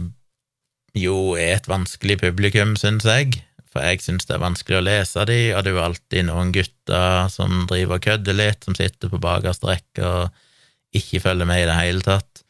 jo 0.99 1.35
er 1.39 1.57
et 1.57 1.69
vanskelig 1.69 2.19
publikum, 2.21 2.75
syns 2.79 3.07
jeg, 3.07 3.41
for 3.71 3.85
jeg 3.85 4.01
syns 4.03 4.27
det 4.27 4.37
er 4.37 4.43
vanskelig 4.43 4.79
å 4.79 4.85
lese 4.85 5.25
de, 5.29 5.39
og 5.53 5.63
det 5.63 5.71
er 5.71 5.77
jo 5.77 5.85
alltid 5.85 6.27
noen 6.29 6.53
gutter 6.55 7.31
som 7.33 7.65
driver 7.69 7.99
og 7.99 8.05
kødder 8.07 8.37
litt, 8.37 8.65
som 8.65 8.77
sitter 8.77 9.11
på 9.11 9.21
bakerste 9.21 9.69
rekke 9.69 10.07
og 10.07 10.97
ikke 10.97 11.21
følger 11.25 11.49
med 11.49 11.63
i 11.63 11.67
det 11.69 11.77
hele 11.77 12.05
tatt, 12.05 12.43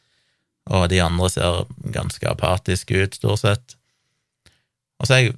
og 0.68 0.88
de 0.92 1.02
andre 1.02 1.28
ser 1.32 1.66
ganske 1.94 2.28
apatiske 2.28 3.02
ut, 3.02 3.18
stort 3.18 3.42
sett. 3.42 3.76
Og 4.98 5.08
så 5.08 5.20
jeg 5.20 5.36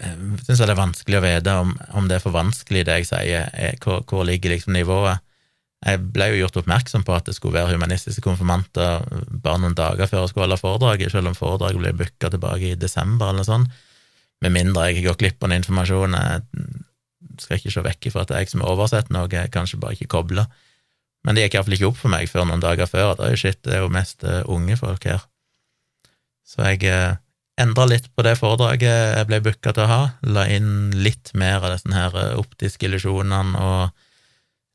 syns 0.00 0.58
jeg 0.60 0.66
det 0.66 0.72
er 0.72 0.80
vanskelig 0.80 1.18
å 1.18 1.24
vite 1.24 1.54
om, 1.64 1.74
om, 1.92 2.08
det 2.08 2.16
er 2.16 2.24
for 2.24 2.34
vanskelig, 2.34 2.86
det 2.88 3.02
jeg 3.02 3.10
sier, 3.10 3.50
er, 3.52 3.76
hvor, 3.82 4.02
hvor, 4.08 4.24
ligger 4.28 4.54
liksom 4.54 4.74
nivået? 4.76 5.22
Jeg 5.82 5.98
ble 6.14 6.28
jo 6.30 6.42
gjort 6.44 6.60
oppmerksom 6.60 7.02
på 7.06 7.14
at 7.16 7.26
det 7.26 7.34
skulle 7.34 7.58
være 7.58 7.74
humanistiske 7.74 8.22
konfirmanter 8.22 9.02
bare 9.42 9.58
noen 9.62 9.74
dager 9.74 10.06
før 10.06 10.22
jeg 10.22 10.30
skulle 10.30 10.46
holde 10.46 10.60
foredraget, 10.60 11.10
selv 11.10 11.32
om 11.32 11.38
foredraget 11.38 11.82
ble 11.82 11.94
booka 11.98 12.30
tilbake 12.30 12.70
i 12.70 12.78
desember 12.78 13.32
eller 13.32 13.46
sånt, 13.48 13.72
med 14.42 14.54
mindre 14.54 14.88
jeg 14.90 15.02
går 15.06 15.18
glipp 15.18 15.42
av 15.42 15.50
den 15.50 15.62
informasjonen. 15.62 16.14
Jeg 16.18 17.42
skal 17.42 17.58
ikke 17.58 17.74
se 17.74 17.84
vekk 17.86 18.10
fra 18.14 18.22
at 18.22 18.30
det 18.30 18.36
er 18.36 18.44
jeg 18.44 18.52
som 18.52 18.62
har 18.62 18.76
oversett 18.76 19.10
noe, 19.14 19.30
jeg 19.30 19.50
kanskje 19.54 19.80
bare 19.82 19.98
ikke 19.98 20.12
kobla. 20.14 20.46
Men 21.26 21.34
det 21.34 21.46
gikk 21.46 21.58
iallfall 21.58 21.76
ikke 21.78 21.90
opp 21.90 21.98
for 22.00 22.14
meg 22.14 22.30
før 22.30 22.46
noen 22.48 22.62
dager 22.62 22.90
før 22.90 23.14
oi, 23.22 23.34
shit, 23.38 23.60
det 23.66 23.76
er 23.76 23.84
jo 23.84 23.90
mest 23.94 24.26
uh, 24.26 24.42
unge 24.50 24.78
folk 24.78 25.06
her. 25.06 25.22
Så 26.46 26.66
jeg 26.66 26.82
uh, 26.90 27.18
endra 27.62 27.86
litt 27.88 28.08
på 28.14 28.24
det 28.26 28.36
foredraget 28.40 29.18
jeg 29.18 29.28
ble 29.28 29.42
booka 29.44 29.74
til 29.74 29.86
å 29.86 29.90
ha, 29.90 30.00
la 30.26 30.46
inn 30.50 30.90
litt 30.98 31.34
mer 31.38 31.62
av 31.62 31.74
disse 31.74 31.92
her 31.94 32.16
eh, 32.18 32.38
optiske 32.40 32.88
illusjonene 32.88 33.60
og 33.60 34.01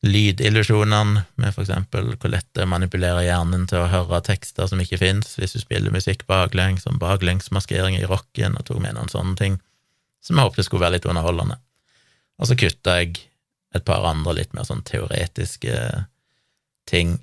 lydillusjonene, 0.05 1.23
med 1.41 1.55
for 1.55 1.63
eksempel 1.63 2.11
hvor 2.13 2.29
lett 2.29 2.47
det 2.53 2.61
er 2.61 2.67
å 2.67 2.73
manipulere 2.75 3.23
hjernen 3.25 3.65
til 3.69 3.81
å 3.81 3.89
høre 3.89 4.21
tekster 4.25 4.69
som 4.69 4.81
ikke 4.81 4.99
fins, 5.01 5.33
hvis 5.39 5.55
du 5.55 5.61
spiller 5.63 5.93
musikk 5.93 6.27
baklengs, 6.29 6.85
som 6.85 6.99
baklengsmaskering 7.01 7.97
i 7.97 8.05
rocken, 8.09 8.59
og 8.59 8.67
tok 8.67 8.81
med 8.83 8.97
noen 8.97 9.09
sånne 9.11 9.37
ting, 9.39 9.57
som 10.21 10.37
jeg 10.37 10.49
håpet 10.49 10.67
skulle 10.67 10.85
være 10.85 10.97
litt 10.97 11.09
underholdende. 11.09 11.57
Og 12.37 12.49
så 12.49 12.57
kutta 12.59 12.99
jeg 12.99 13.23
et 13.75 13.85
par 13.87 14.05
andre 14.07 14.37
litt 14.37 14.53
mer 14.53 14.67
sånn 14.67 14.85
teoretiske 14.85 15.77
ting. 16.89 17.17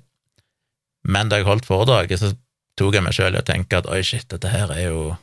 Men 1.07 1.31
da 1.31 1.39
jeg 1.39 1.47
holdt 1.47 1.67
foredraget, 1.67 2.21
så 2.21 2.33
tok 2.79 2.97
jeg 2.97 3.05
meg 3.05 3.15
sjøl 3.15 3.37
i 3.37 3.39
å 3.39 3.47
tenke 3.47 3.79
at 3.79 3.87
oi, 3.87 4.01
shit, 4.03 4.27
dette 4.31 4.51
her 4.51 4.73
er 4.75 4.89
jo 4.89 5.13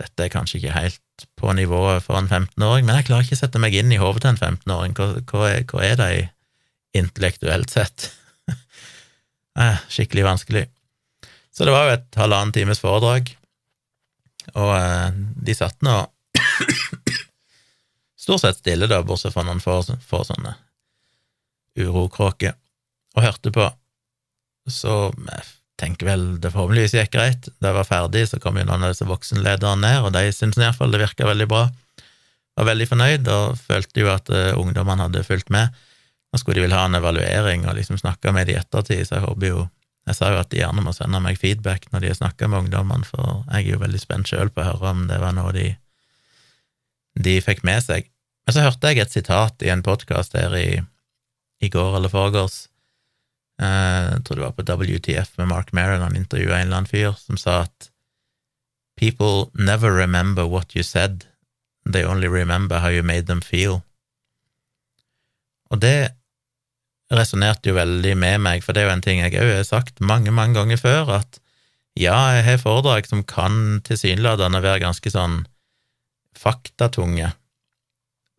dette 0.00 0.24
er 0.24 0.32
kanskje 0.32 0.58
ikke 0.58 0.74
helt 0.74 1.26
på 1.38 1.52
nivået 1.54 2.02
for 2.02 2.18
en 2.18 2.30
15-åring, 2.30 2.86
men 2.88 2.96
jeg 2.98 3.10
klarer 3.10 3.26
ikke 3.26 3.36
å 3.36 3.42
sette 3.42 3.60
meg 3.62 3.76
inn 3.76 3.92
i 3.92 4.00
hodet 4.00 4.24
til 4.24 4.32
en 4.32 4.40
15-åring. 4.40 4.96
Hva, 4.98 5.08
hva, 5.28 5.50
hva, 5.68 5.82
er 5.84 6.00
de 6.00 6.08
intellektuelt 6.96 7.70
sett? 7.72 8.10
eh, 9.60 9.78
skikkelig 9.88 10.26
vanskelig. 10.26 10.66
Så 11.52 11.68
det 11.68 11.74
var 11.74 11.88
jo 11.88 11.96
et 11.98 12.18
halvannen 12.20 12.52
times 12.54 12.80
foredrag, 12.80 13.30
og 14.56 14.72
eh, 14.76 15.08
de 15.46 15.56
satt 15.56 15.78
nå 15.84 15.98
stort 18.22 18.44
sett 18.44 18.62
stille, 18.62 18.88
da, 18.90 19.02
bortsett 19.06 19.34
fra 19.34 19.44
noen 19.46 19.62
få, 19.62 19.80
få 20.06 20.22
sånne 20.28 20.54
urokråker, 21.78 22.56
og 23.16 23.26
hørte 23.26 23.52
på. 23.54 23.66
Så 24.70 24.94
jeg 25.12 25.44
tenker 25.80 26.08
vel 26.12 26.26
det 26.40 26.52
forhåpentligvis 26.54 26.96
gikk 26.96 27.14
greit. 27.16 27.48
Da 27.58 27.72
jeg 27.72 27.78
var 27.80 27.88
ferdig, 27.88 28.26
så 28.30 28.40
kom 28.42 28.58
jo 28.60 28.66
noen 28.68 28.86
av 28.86 28.92
disse 28.94 29.08
voksenlederne 29.08 29.82
ned, 29.82 30.06
og 30.06 30.12
de 30.14 30.26
syntes 30.34 30.60
iallfall 30.62 30.94
det 30.94 31.02
virka 31.02 31.28
veldig 31.28 31.48
bra. 31.50 31.66
Var 32.58 32.68
veldig 32.68 32.88
fornøyd 32.90 33.30
og 33.32 33.56
følte 33.60 34.04
jo 34.04 34.10
at 34.12 34.28
uh, 34.32 34.52
ungdommene 34.60 35.08
hadde 35.08 35.24
fulgt 35.26 35.50
med. 35.54 35.72
Nå 36.32 36.40
skulle 36.40 36.60
de 36.60 36.64
vel 36.66 36.74
ha 36.76 36.86
en 36.88 36.96
evaluering 36.96 37.66
og 37.68 37.76
liksom 37.76 38.00
snakke 38.00 38.32
med 38.32 38.48
de 38.48 38.56
i 38.56 38.60
ettertid, 38.60 39.04
så 39.06 39.18
jeg 39.18 39.26
håper 39.28 39.48
jo 39.52 39.68
Jeg 40.02 40.16
sa 40.18 40.32
jo 40.32 40.38
at 40.40 40.48
de 40.50 40.58
gjerne 40.58 40.82
må 40.82 40.90
sende 40.90 41.20
meg 41.22 41.36
feedback 41.38 41.84
når 41.92 42.00
de 42.02 42.08
har 42.10 42.16
snakka 42.18 42.48
med 42.50 42.64
ungdommene, 42.64 43.06
for 43.06 43.44
jeg 43.52 43.68
er 43.68 43.76
jo 43.76 43.78
veldig 43.78 44.00
spent 44.02 44.26
sjøl 44.26 44.48
på 44.50 44.58
å 44.58 44.64
høre 44.66 44.88
om 44.90 45.04
det 45.06 45.20
var 45.22 45.36
noe 45.36 45.52
de, 45.54 45.68
de 47.14 47.36
fikk 47.38 47.62
med 47.62 47.84
seg. 47.84 48.08
Men 48.42 48.56
så 48.56 48.64
hørte 48.64 48.90
jeg 48.90 48.98
et 48.98 49.14
sitat 49.14 49.62
i 49.62 49.70
en 49.70 49.84
podkast 49.86 50.34
her 50.34 50.56
i, 50.58 50.82
i 51.62 51.70
går 51.70 52.00
eller 52.00 52.10
foregårs, 52.10 52.64
Eh, 53.62 54.08
jeg 54.16 54.24
tror 54.24 54.38
det 54.38 54.44
var 54.46 54.56
på 54.56 54.64
WTF 54.66 55.38
med 55.38 55.50
Mark 55.50 55.72
Maron, 55.72 56.02
han 56.02 56.16
intervjua 56.16 56.58
en 56.58 56.66
eller 56.66 56.82
annen 56.82 56.90
fyr 56.90 57.16
som 57.18 57.38
sa 57.40 57.62
at 57.66 57.90
People 58.96 59.48
never 59.54 59.90
remember 59.90 60.44
what 60.44 60.76
you 60.76 60.82
said, 60.84 61.26
they 61.88 62.04
only 62.04 62.28
remember 62.28 62.78
how 62.78 62.90
you 62.90 63.02
made 63.02 63.26
them 63.26 63.40
feel. 63.40 63.80
Og 65.70 65.80
det 65.80 66.12
resonnerte 67.12 67.70
jo 67.70 67.76
veldig 67.76 68.14
med 68.18 68.40
meg, 68.44 68.64
for 68.64 68.74
det 68.74 68.82
er 68.82 68.90
jo 68.90 68.96
en 68.96 69.04
ting 69.04 69.20
jeg 69.22 69.36
òg 69.38 69.52
har 69.58 69.68
sagt 69.68 70.00
mange, 70.00 70.32
mange 70.34 70.56
ganger 70.58 70.80
før, 70.80 71.14
at 71.20 71.38
ja, 71.98 72.16
jeg 72.38 72.46
har 72.46 72.62
foredrag 72.62 73.08
som 73.08 73.24
kan 73.28 73.82
tilsynelatende 73.84 74.62
være 74.64 74.84
ganske 74.86 75.12
sånn 75.12 75.42
faktatunge, 76.38 77.34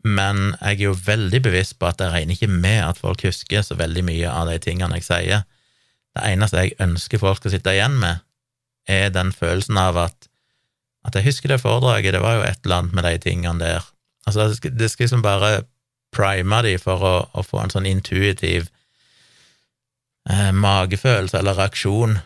men 0.04 0.42
jeg 0.58 0.82
er 0.82 0.86
jo 0.90 0.98
veldig 1.06 1.40
bevisst 1.46 1.78
på 1.80 1.88
at 1.88 2.02
jeg 2.02 2.12
regner 2.12 2.36
ikke 2.36 2.52
med 2.52 2.82
at 2.84 3.00
folk 3.00 3.24
husker 3.24 3.64
så 3.64 3.78
veldig 3.80 4.04
mye 4.10 4.32
av 4.32 4.50
de 4.50 4.58
tingene 4.60 4.98
jeg 5.00 5.08
sier. 5.08 5.46
Det 6.14 6.26
eneste 6.34 6.66
jeg 6.66 6.76
ønsker 6.84 7.22
folk 7.22 7.40
skal 7.40 7.54
sitte 7.54 7.72
igjen 7.78 7.96
med, 8.02 8.26
er 8.90 9.14
den 9.16 9.32
følelsen 9.32 9.80
av 9.80 10.02
at 10.02 10.28
at 11.04 11.18
jeg 11.18 11.28
husker 11.28 11.52
det 11.52 11.60
foredraget, 11.60 12.16
det 12.16 12.22
var 12.24 12.38
jo 12.38 12.46
et 12.48 12.60
eller 12.64 12.80
annet 12.80 12.94
med 12.96 13.04
de 13.04 13.18
tingene 13.20 13.60
der. 13.60 13.88
Altså, 14.24 14.48
det 14.48 14.88
skal, 14.92 15.04
liksom 15.04 15.24
bare 15.24 15.66
prime 16.14 16.62
de 16.66 16.78
for 16.82 17.04
å, 17.04 17.16
å, 17.34 17.44
få 17.46 17.64
en 17.64 17.74
sånn 17.74 17.90
intuitiv 17.90 18.70
eh, 20.30 20.52
magefølelse 20.56 21.40
eller 21.40 21.60
reaksjon 21.60 22.18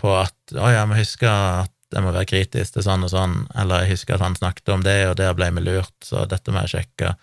på 0.00 0.12
at 0.18 0.56
å 0.56 0.72
ja, 0.72 0.84
vi 0.90 1.00
husker 1.00 1.30
at 1.64 1.72
det 1.94 2.02
må 2.02 2.10
være 2.12 2.28
kritisk 2.28 2.74
til 2.74 2.84
sånn 2.84 3.06
og 3.06 3.12
sånn, 3.12 3.38
eller 3.56 3.84
jeg 3.84 3.94
husker 3.94 4.16
at 4.16 4.24
han 4.24 4.36
snakket 4.36 4.72
om 4.74 4.82
det, 4.84 4.98
og 5.08 5.16
der 5.20 5.36
ble 5.38 5.48
vi 5.54 5.62
lurt, 5.62 5.94
så 6.04 6.26
dette 6.28 6.52
må 6.52 6.64
jeg 6.64 6.74
sjekke. 6.74 7.14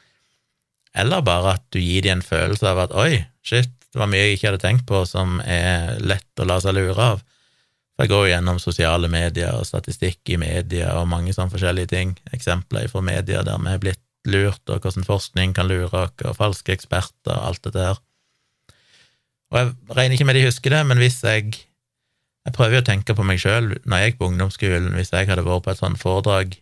Eller 0.95 1.25
bare 1.25 1.57
at 1.57 1.65
du 1.73 1.81
gir 1.81 2.05
dem 2.05 2.21
en 2.21 2.25
følelse 2.25 2.69
av 2.69 2.85
at 2.85 2.95
oi, 2.95 3.25
shit, 3.45 3.71
det 3.93 3.99
var 3.99 4.09
mye 4.09 4.23
jeg 4.23 4.37
ikke 4.37 4.49
hadde 4.49 4.63
tenkt 4.63 4.87
på 4.89 5.03
som 5.05 5.37
er 5.45 5.99
lett 6.01 6.41
å 6.41 6.47
la 6.47 6.57
seg 6.63 6.77
lure 6.77 7.09
av. 7.13 7.21
For 7.93 8.05
jeg 8.05 8.13
går 8.13 8.29
gjennom 8.31 8.61
sosiale 8.61 9.09
medier 9.11 9.53
og 9.53 9.67
statistikk 9.69 10.31
i 10.33 10.39
media 10.41 10.95
og 10.97 11.11
mange 11.11 11.35
sånne 11.35 11.53
forskjellige 11.53 11.91
ting, 11.91 12.15
eksempler 12.33 12.87
fra 12.89 13.03
media 13.05 13.43
der 13.45 13.61
vi 13.61 13.69
har 13.69 13.83
blitt 13.83 14.01
lurt, 14.29 14.63
og 14.69 14.83
hvordan 14.83 15.05
forskning 15.07 15.53
kan 15.57 15.67
lure 15.67 15.91
oss, 15.91 16.15
og 16.23 16.37
falske 16.39 16.75
eksperter 16.75 17.35
og 17.35 17.51
alt 17.51 17.63
dette 17.67 17.85
her. 17.89 18.01
Og 19.53 19.59
jeg 19.59 19.73
regner 19.97 20.17
ikke 20.17 20.27
med 20.27 20.39
de 20.39 20.47
husker 20.47 20.73
det, 20.73 20.81
men 20.89 21.01
hvis 21.01 21.21
jeg 21.23 21.53
jeg 22.43 22.55
prøver 22.57 22.81
å 22.81 22.85
tenke 22.85 23.15
på 23.15 23.23
meg 23.23 23.39
sjøl 23.39 23.71
når 23.87 23.99
jeg 24.01 24.11
gikk 24.11 24.19
på 24.19 24.27
ungdomsskolen, 24.31 24.91
hvis 24.97 25.13
jeg 25.13 25.29
hadde 25.29 25.45
vært 25.45 25.63
på 25.63 25.71
et 25.71 25.79
sånt 25.79 25.99
foredrag, 26.01 26.57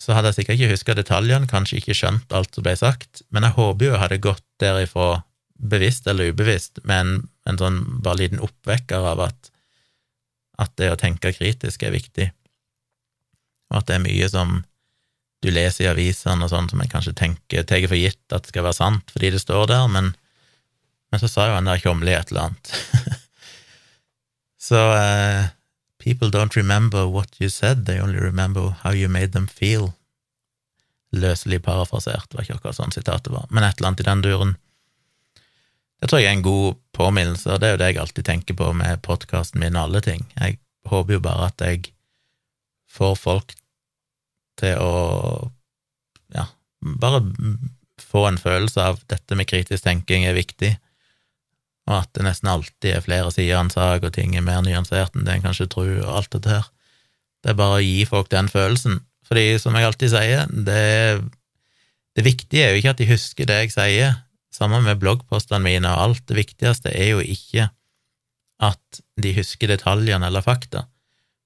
så 0.00 0.16
hadde 0.16 0.30
jeg 0.30 0.40
sikkert 0.40 0.58
ikke 0.58 0.74
huska 0.74 0.96
detaljene, 0.96 1.48
kanskje 1.48 1.80
ikke 1.80 1.96
skjønt 1.96 2.34
alt 2.36 2.56
som 2.56 2.64
ble 2.64 2.74
sagt, 2.76 3.22
men 3.32 3.44
jeg 3.44 3.56
håper 3.56 3.86
jo 3.86 3.94
jeg 3.94 4.02
hadde 4.02 4.20
gått 4.24 4.46
derifra, 4.60 5.22
bevisst 5.60 6.08
eller 6.08 6.32
ubevisst, 6.32 6.80
med 6.88 7.00
en, 7.00 7.16
en 7.48 7.60
sånn 7.60 7.80
bare 8.04 8.22
liten 8.22 8.44
oppvekker 8.44 9.08
av 9.12 9.24
at, 9.28 9.50
at 10.60 10.72
det 10.80 10.92
å 10.92 11.00
tenke 11.00 11.34
kritisk 11.36 11.84
er 11.84 11.96
viktig, 11.96 12.30
og 13.72 13.80
at 13.80 13.88
det 13.88 13.98
er 13.98 14.04
mye 14.04 14.28
som 14.32 14.60
du 15.40 15.50
leser 15.52 15.86
i 15.86 15.90
avisene 15.90 16.44
og 16.44 16.52
sånn 16.52 16.68
som 16.70 16.82
jeg 16.82 16.92
kanskje 16.92 17.16
tenker, 17.16 17.64
tar 17.64 17.86
for 17.88 17.98
gitt 17.98 18.34
at 18.36 18.50
skal 18.50 18.66
være 18.66 18.76
sant 18.76 19.14
fordi 19.14 19.32
det 19.34 19.42
står 19.42 19.70
der, 19.70 19.86
men, 19.92 20.12
men 21.10 21.22
så 21.22 21.30
sa 21.30 21.48
jo 21.48 21.56
han 21.56 21.70
der 21.70 21.80
Tjomli 21.80 22.16
et 22.16 22.32
eller 22.32 22.50
annet 22.50 22.74
Så 24.60 24.76
uh, 24.92 25.48
people 25.98 26.28
don't 26.28 26.54
remember 26.54 27.06
what 27.08 27.40
you 27.40 27.48
said, 27.48 27.86
they 27.86 27.98
only 27.98 28.20
remember 28.20 28.76
how 28.82 28.92
you 28.92 29.08
made 29.08 29.32
them 29.32 29.48
feel. 29.48 29.94
løselig 31.10 31.62
parafrasert, 31.62 32.28
det 32.30 32.38
var 32.38 32.46
ikke 32.46 32.58
akkurat 32.60 32.78
sånn 32.78 32.94
sitatet 32.94 33.32
var, 33.34 33.48
men 33.50 33.66
et 33.66 33.78
eller 33.78 33.90
annet 33.90 34.02
i 34.04 34.08
den 34.08 34.24
duren. 34.24 34.52
Det 36.00 36.08
tror 36.08 36.22
jeg 36.22 36.30
er 36.30 36.38
en 36.38 36.46
god 36.46 36.78
påminnelse, 36.96 37.48
og 37.50 37.60
det 37.60 37.68
er 37.68 37.74
jo 37.74 37.80
det 37.82 37.88
jeg 37.90 38.02
alltid 38.04 38.28
tenker 38.28 38.58
på 38.60 38.70
med 38.76 39.02
podkasten 39.04 39.60
min 39.60 39.76
og 39.76 39.88
alle 39.88 40.02
ting. 40.06 40.24
Jeg 40.38 40.60
håper 40.88 41.18
jo 41.18 41.24
bare 41.24 41.50
at 41.50 41.64
jeg 41.66 41.90
får 42.90 43.18
folk 43.20 43.56
til 44.60 44.78
å 44.80 45.50
ja, 46.36 46.46
bare 46.80 47.22
få 48.00 48.26
en 48.28 48.38
følelse 48.40 48.82
av 48.82 49.02
dette 49.10 49.36
med 49.38 49.48
kritisk 49.50 49.84
tenking 49.84 50.26
er 50.28 50.36
viktig, 50.36 50.74
og 51.88 51.96
at 52.02 52.12
det 52.14 52.26
nesten 52.26 52.50
alltid 52.52 52.92
er 52.94 53.04
flere 53.04 53.32
sider 53.34 53.56
av 53.58 53.66
en 53.66 53.72
sak, 53.74 54.06
og 54.06 54.14
ting 54.14 54.36
er 54.36 54.46
mer 54.46 54.62
nyansert 54.64 55.16
enn 55.16 55.26
det 55.26 55.38
en 55.38 55.46
kanskje 55.48 55.68
tror, 55.72 55.92
og 56.04 56.16
alt 56.20 56.32
dette 56.36 56.52
her. 56.52 56.68
Det 57.40 57.52
er 57.52 57.58
bare 57.58 57.78
å 57.78 57.84
gi 57.84 58.04
folk 58.08 58.30
den 58.32 58.50
følelsen, 58.52 59.00
fordi 59.26 59.46
som 59.62 59.76
jeg 59.76 59.88
alltid 59.88 60.12
sier, 60.12 60.48
det, 60.68 60.84
det 62.18 62.26
viktige 62.26 62.66
er 62.66 62.74
jo 62.74 62.82
ikke 62.82 62.94
at 62.94 63.02
de 63.02 63.10
husker 63.10 63.48
det 63.48 63.58
jeg 63.64 63.74
sier, 63.74 64.16
sammen 64.54 64.84
med 64.84 64.98
bloggpostene 65.02 65.62
mine 65.62 65.90
og 65.90 66.06
alt, 66.06 66.24
det 66.28 66.38
viktigste 66.40 66.92
er 66.92 67.14
jo 67.14 67.22
ikke 67.22 67.70
at 68.60 69.00
de 69.22 69.32
husker 69.36 69.70
detaljene 69.70 70.26
eller 70.28 70.44
fakta, 70.44 70.84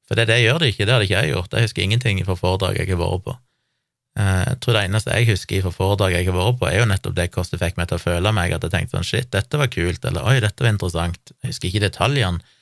for 0.09 0.19
det, 0.19 0.29
det 0.29 0.43
gjør 0.43 0.61
de 0.61 0.71
ikke, 0.73 0.85
det 0.85 0.95
hadde 0.95 1.09
ikke 1.09 1.21
jeg 1.23 1.33
gjort, 1.33 1.57
jeg 1.57 1.69
husker 1.69 1.85
ingenting 1.85 2.23
fra 2.27 2.37
foredrag 2.39 2.79
jeg 2.81 2.91
har 2.93 3.01
vært 3.01 3.25
på. 3.25 3.37
Eh, 4.21 4.43
jeg 4.51 4.59
tror 4.63 4.77
det 4.77 4.83
eneste 4.87 5.15
jeg 5.17 5.31
husker 5.33 5.65
fra 5.65 5.73
foredrag 5.75 6.17
jeg 6.19 6.29
har 6.29 6.37
vært 6.37 6.61
på, 6.61 6.69
er 6.69 6.79
jo 6.79 6.91
nettopp 6.91 7.17
det 7.17 7.31
hvordan 7.33 7.55
det 7.55 7.63
fikk 7.65 7.81
meg 7.81 7.89
til 7.91 7.99
å 7.99 8.05
føle 8.05 8.35
meg, 8.37 8.53
at 8.55 8.67
jeg 8.67 8.75
tenkte 8.75 8.99
sånn 8.99 9.09
shit, 9.09 9.31
dette 9.35 9.61
var 9.61 9.73
kult, 9.73 10.05
eller 10.11 10.29
oi, 10.29 10.37
dette 10.45 10.67
var 10.67 10.75
interessant. 10.75 11.35
Jeg 11.41 11.55
husker 11.55 11.71
ikke 11.71 11.87
detaljene, 11.87 12.55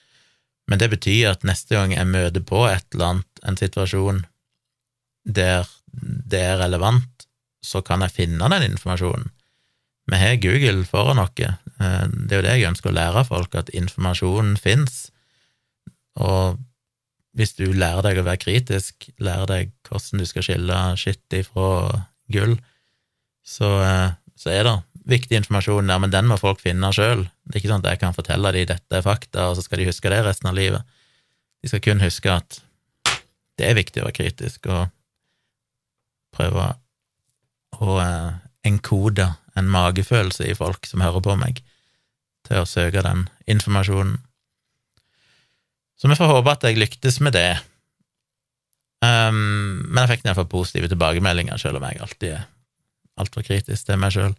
men 0.71 0.79
det 0.79 0.89
betyr 0.93 1.33
at 1.33 1.45
neste 1.45 1.75
gang 1.75 1.93
jeg 1.93 2.09
møter 2.09 2.45
på 2.47 2.65
et 2.71 2.87
eller 2.95 3.09
annet, 3.11 3.43
en 3.43 3.59
situasjon 3.59 4.25
der 5.27 5.69
det 5.93 6.41
er 6.41 6.61
relevant, 6.63 7.27
så 7.63 7.83
kan 7.85 8.03
jeg 8.03 8.15
finne 8.15 8.49
den 8.51 8.71
informasjonen. 8.71 9.29
Vi 10.11 10.19
har 10.19 10.39
Google 10.43 10.87
foran 10.89 11.21
oss. 11.23 11.35
Eh, 11.39 12.05
det 12.09 12.33
er 12.33 12.41
jo 12.41 12.47
det 12.47 12.55
jeg 12.57 12.71
ønsker 12.71 12.91
å 12.91 12.97
lære 12.97 13.27
folk, 13.29 13.55
at 13.59 13.71
informasjonen 13.77 14.57
fins, 14.61 15.11
og 16.17 16.59
hvis 17.37 17.55
du 17.57 17.65
lærer 17.73 18.05
deg 18.05 18.21
å 18.21 18.27
være 18.27 18.41
kritisk, 18.43 19.09
lærer 19.23 19.49
deg 19.49 19.71
hvordan 19.89 20.21
du 20.21 20.29
skal 20.29 20.45
skille 20.47 20.81
skitt 21.01 21.37
ifra 21.37 21.69
gull, 22.33 22.57
så, 23.43 23.71
eh, 23.83 24.11
så, 24.37 24.51
er 24.53 24.69
det 24.69 24.75
viktig 25.09 25.41
informasjon 25.41 25.89
der, 25.91 26.01
men 26.03 26.13
den 26.13 26.29
må 26.31 26.39
folk 26.39 26.61
finne 26.63 26.93
sjøl. 26.95 27.25
Det 27.45 27.57
er 27.57 27.63
ikke 27.63 27.73
sånn 27.73 27.85
at 27.85 27.95
jeg 27.95 28.03
kan 28.03 28.17
fortelle 28.17 28.53
dem 28.55 28.69
dette 28.71 28.99
er 28.99 29.05
fakta, 29.05 29.49
og 29.49 29.57
så 29.57 29.65
skal 29.65 29.83
de 29.83 29.89
huske 29.89 30.13
det 30.13 30.21
resten 30.27 30.51
av 30.53 30.59
livet. 30.59 30.85
De 31.63 31.71
skal 31.71 31.83
kun 31.83 32.03
huske 32.05 32.31
at 32.31 32.61
det 33.59 33.69
er 33.69 33.79
viktig 33.79 34.03
å 34.03 34.07
være 34.09 34.19
kritisk, 34.21 34.69
og 34.71 34.93
prøve 36.37 36.69
å 37.83 37.97
eh, 38.03 38.33
enkode 38.69 39.33
en 39.59 39.69
magefølelse 39.73 40.47
i 40.49 40.57
folk 40.57 40.87
som 40.89 41.03
hører 41.05 41.25
på 41.25 41.37
meg, 41.41 41.61
til 42.47 42.63
å 42.63 42.69
søke 42.69 43.03
den 43.05 43.27
informasjonen. 43.51 44.21
Så 46.03 46.11
vi 46.11 46.19
får 46.19 46.33
håpe 46.33 46.51
at 46.51 46.65
jeg 46.67 46.81
lyktes 46.83 47.21
med 47.23 47.37
det. 47.37 47.61
Um, 49.03 49.85
men 49.87 50.01
jeg 50.03 50.17
fikk 50.17 50.25
iallfall 50.27 50.49
positive 50.51 50.89
tilbakemeldinger, 50.91 51.61
selv 51.63 51.79
om 51.79 51.85
jeg 51.87 52.01
alltid 52.03 52.33
er 52.35 52.49
altfor 53.23 53.45
kritisk 53.47 53.87
til 53.87 54.01
meg 54.03 54.11
sjøl. 54.15 54.33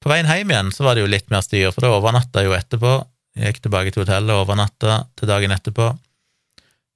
På 0.00 0.12
veien 0.12 0.28
hjem 0.30 0.52
igjen 0.52 0.70
så 0.70 0.86
var 0.86 0.94
det 0.94 1.02
jo 1.02 1.10
litt 1.10 1.26
mer 1.34 1.42
styr, 1.42 1.72
for 1.74 1.82
da 1.82 1.90
overnatta 1.96 2.44
jeg 2.44 2.50
jo 2.50 2.54
etterpå. 2.54 2.92
Jeg 3.34 3.50
gikk 3.50 3.64
tilbake 3.64 3.90
til 3.90 4.04
hotellet 4.04 4.36
og 4.36 4.44
overnatta 4.44 5.00
til 5.18 5.30
dagen 5.30 5.54
etterpå. 5.54 5.88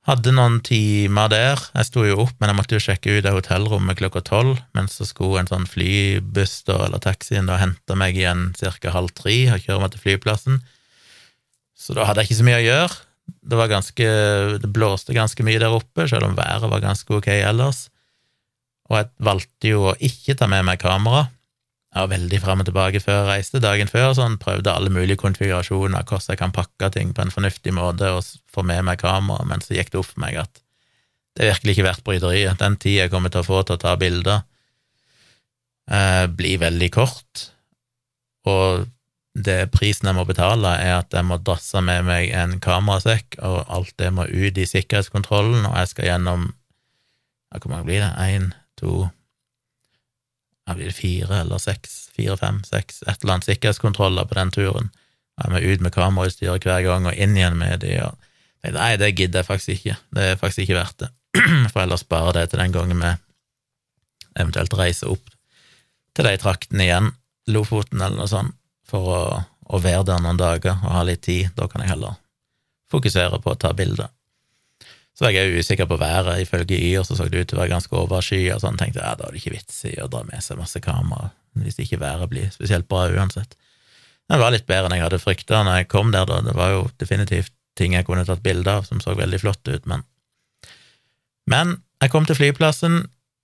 Hadde 0.06 0.34
noen 0.36 0.60
timer 0.62 1.30
der. 1.32 1.60
Jeg 1.74 1.88
sto 1.88 2.04
jo 2.06 2.20
opp, 2.26 2.34
men 2.38 2.52
jeg 2.52 2.58
måtte 2.58 2.76
jo 2.76 2.84
sjekke 2.86 3.16
ut 3.18 3.26
av 3.26 3.38
hotellrommet 3.38 3.98
klokka 3.98 4.22
tolv, 4.26 4.60
men 4.76 4.86
så 4.92 5.06
skulle 5.08 5.42
en 5.42 5.50
sånn 5.50 5.66
flybuss 5.66 6.60
da, 6.68 6.84
eller 6.86 7.02
taxien 7.02 7.50
da 7.50 7.58
hente 7.58 7.98
meg 7.98 8.14
igjen 8.20 8.52
ca. 8.60 8.94
halv 8.94 9.10
tre 9.16 9.38
og 9.56 9.64
kjøre 9.64 9.80
meg 9.82 9.94
til 9.94 10.04
flyplassen. 10.04 10.62
Så 11.74 11.98
da 11.98 12.06
hadde 12.06 12.22
jeg 12.22 12.30
ikke 12.30 12.40
så 12.44 12.46
mye 12.46 12.62
å 12.62 12.66
gjøre. 12.68 13.00
Det 13.24 13.56
var 13.56 13.68
ganske 13.68 14.06
Det 14.60 14.70
blåste 14.72 15.14
ganske 15.16 15.44
mye 15.46 15.60
der 15.60 15.72
oppe, 15.72 16.08
selv 16.08 16.28
om 16.28 16.36
været 16.36 16.70
var 16.70 16.82
ganske 16.84 17.14
ok 17.14 17.28
ellers. 17.34 17.88
Og 18.90 18.98
jeg 18.98 19.10
valgte 19.24 19.70
jo 19.70 19.88
å 19.90 19.96
ikke 19.96 20.36
ta 20.36 20.48
med 20.50 20.66
meg 20.68 20.82
kamera. 20.82 21.28
Jeg 21.94 22.02
var 22.02 22.10
veldig 22.10 22.38
fram 22.42 22.62
og 22.64 22.66
tilbake 22.66 23.00
før 23.00 23.20
jeg 23.20 23.28
reiste. 23.28 23.62
Dagen 23.62 23.90
før 23.90 24.16
sånn, 24.18 24.34
prøvde 24.42 24.72
alle 24.74 24.90
mulige 24.90 25.20
konfigurasjoner, 25.22 26.02
hvordan 26.02 26.32
jeg 26.32 26.40
kan 26.40 26.54
pakke 26.54 26.90
ting 26.92 27.12
på 27.14 27.22
en 27.22 27.32
fornuftig 27.32 27.72
måte 27.76 28.10
og 28.10 28.26
få 28.50 28.64
med 28.66 28.82
meg 28.88 28.98
kamera, 29.00 29.46
men 29.46 29.62
så 29.62 29.76
gikk 29.76 29.92
det 29.92 30.00
opp 30.00 30.10
for 30.10 30.24
meg 30.24 30.40
at 30.42 30.60
det 31.34 31.44
er 31.44 31.52
virkelig 31.52 31.74
ikke 31.74 31.86
verdt 31.86 32.04
bryderiet. 32.06 32.58
Den 32.60 32.76
tida 32.82 33.06
jeg 33.06 33.12
kommer 33.14 33.30
til 33.30 33.42
å 33.42 33.46
få 33.46 33.62
til 33.62 33.78
å 33.78 33.82
ta 33.82 33.94
bilder, 33.98 34.42
eh, 35.90 36.26
blir 36.30 36.60
veldig 36.62 36.90
kort, 36.94 37.46
og 38.50 38.86
det 39.34 39.72
prisen 39.74 40.06
jeg 40.06 40.14
må 40.14 40.24
betale, 40.28 40.76
er 40.78 41.00
at 41.00 41.14
jeg 41.14 41.26
må 41.26 41.40
drasse 41.42 41.80
med 41.82 42.06
meg 42.06 42.30
en 42.38 42.60
kamerasekk, 42.62 43.40
og 43.42 43.64
alt 43.66 43.94
det 43.98 44.12
må 44.14 44.28
ut 44.30 44.58
i 44.58 44.66
sikkerhetskontrollen, 44.68 45.66
og 45.66 45.74
jeg 45.80 45.90
skal 45.90 46.10
gjennom 46.12 46.52
ja, 47.50 47.58
Hvor 47.58 47.70
mange 47.70 47.86
blir 47.86 48.02
det? 48.02 48.12
Én, 48.18 48.52
to 48.78 49.08
ja, 50.66 50.74
Blir 50.74 50.90
det 50.90 50.96
fire 50.96 51.40
eller 51.42 51.58
seks? 51.58 52.10
Fire, 52.14 52.36
fem, 52.38 52.62
seks? 52.66 53.02
Et 53.02 53.16
eller 53.22 53.36
annet 53.36 53.50
sikkerhetskontroller 53.50 54.26
på 54.26 54.38
den 54.38 54.54
turen. 54.54 54.90
Jeg 55.42 55.50
må 55.50 55.60
ut 55.62 55.82
med 55.82 55.94
kamerautstyret 55.94 56.66
hver 56.66 56.82
gang, 56.86 57.06
og 57.06 57.14
inn 57.14 57.36
igjen 57.36 57.58
med 57.58 57.82
de, 57.82 57.98
og 58.06 58.18
Nei, 58.64 58.94
det 58.96 59.10
gidder 59.12 59.42
jeg 59.42 59.44
faktisk 59.44 59.72
ikke. 59.74 59.94
Det 60.16 60.22
er 60.24 60.38
faktisk 60.40 60.62
ikke 60.64 60.78
verdt 60.78 61.02
det. 61.02 61.10
For 61.74 61.82
ellers 61.82 62.00
spare 62.00 62.32
det 62.32 62.46
til 62.48 62.62
den 62.62 62.72
gangen 62.72 63.02
vi 63.02 63.10
eventuelt 64.40 64.72
reiser 64.78 65.10
opp 65.12 65.26
til 66.16 66.26
de 66.26 66.38
traktene 66.40 66.86
igjen, 66.86 67.10
Lofoten 67.52 68.00
eller 68.00 68.22
noe 68.22 68.30
sånt 68.30 68.54
for 68.94 69.10
å, 69.10 69.22
å, 69.66 69.80
være 69.82 70.06
der 70.12 70.22
noen 70.22 70.38
dager 70.38 70.76
og 70.76 70.92
ha 70.94 71.02
litt 71.06 71.24
tid. 71.26 71.50
Da 71.58 71.66
kan 71.70 71.82
jeg 71.82 71.90
heller 71.94 72.20
fokusere 72.92 73.40
på 73.42 73.54
å 73.54 73.58
ta 73.58 73.72
bilder. 73.76 74.12
Så 75.14 75.26
var 75.26 75.34
jeg 75.34 75.58
usikker 75.58 75.88
på 75.90 75.98
været. 75.98 76.42
Ifølge 76.42 76.78
Yr 76.78 77.06
så 77.06 77.18
så 77.18 77.26
det 77.30 77.42
ut 77.42 77.50
til 77.50 77.58
å 77.58 77.62
være 77.62 77.74
ganske 77.74 77.98
overskyet, 77.98 78.54
og 78.56 78.62
sånn 78.62 78.78
tenkte 78.78 79.00
jeg 79.00 79.06
ja, 79.06 79.18
da 79.18 79.28
er 79.28 79.34
det 79.34 79.42
ikke 79.42 79.54
vits 79.54 79.84
i 79.90 79.94
å 80.02 80.10
dra 80.10 80.24
med 80.26 80.42
seg 80.42 80.60
masse 80.60 80.82
kamera 80.82 81.32
hvis 81.62 81.76
ikke 81.78 82.00
været 82.02 82.26
blir 82.32 82.48
spesielt 82.50 82.88
bra 82.90 83.04
uansett. 83.14 83.52
Det 84.26 84.38
var 84.40 84.50
litt 84.50 84.66
bedre 84.66 84.88
enn 84.88 84.96
jeg 84.96 85.04
hadde 85.04 85.20
frykta 85.22 85.60
når 85.62 85.76
jeg 85.78 85.90
kom 85.92 86.10
der, 86.10 86.26
da. 86.26 86.40
Det 86.42 86.54
var 86.56 86.72
jo 86.72 86.80
definitivt 86.98 87.52
ting 87.78 87.94
jeg 87.94 88.06
kunne 88.08 88.24
tatt 88.26 88.42
bilde 88.42 88.70
av 88.70 88.88
som 88.88 88.98
så 89.02 89.14
veldig 89.14 89.38
flott 89.42 89.62
ut, 89.70 89.86
men 89.86 90.02
Men 91.46 91.76
jeg 92.00 92.10
kom 92.10 92.24
til 92.24 92.38
flyplassen 92.38 93.02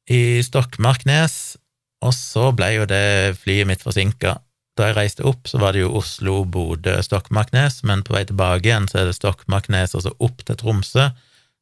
i 0.08 0.40
Stokmarknes, 0.42 1.58
og 2.00 2.14
så 2.16 2.48
ble 2.56 2.70
jo 2.78 2.86
det 2.88 3.36
flyet 3.42 3.68
mitt 3.68 3.82
forsinka 3.84 4.38
da 4.78 4.88
jeg 4.88 4.96
reiste 4.96 5.26
opp, 5.26 5.48
så 5.50 5.58
var 5.60 5.74
det 5.74 5.82
jo 5.82 5.94
Oslo, 5.98 6.44
Bodø, 6.44 6.94
Stokmarknes, 7.02 7.80
men 7.88 8.04
på 8.06 8.14
vei 8.14 8.22
tilbake 8.28 8.68
igjen 8.68 8.86
så 8.90 9.02
er 9.02 9.10
det 9.10 9.16
Stokmarknes, 9.18 9.96
og 9.98 10.04
så 10.06 10.14
opp 10.22 10.44
til 10.46 10.58
Tromsø, 10.60 11.10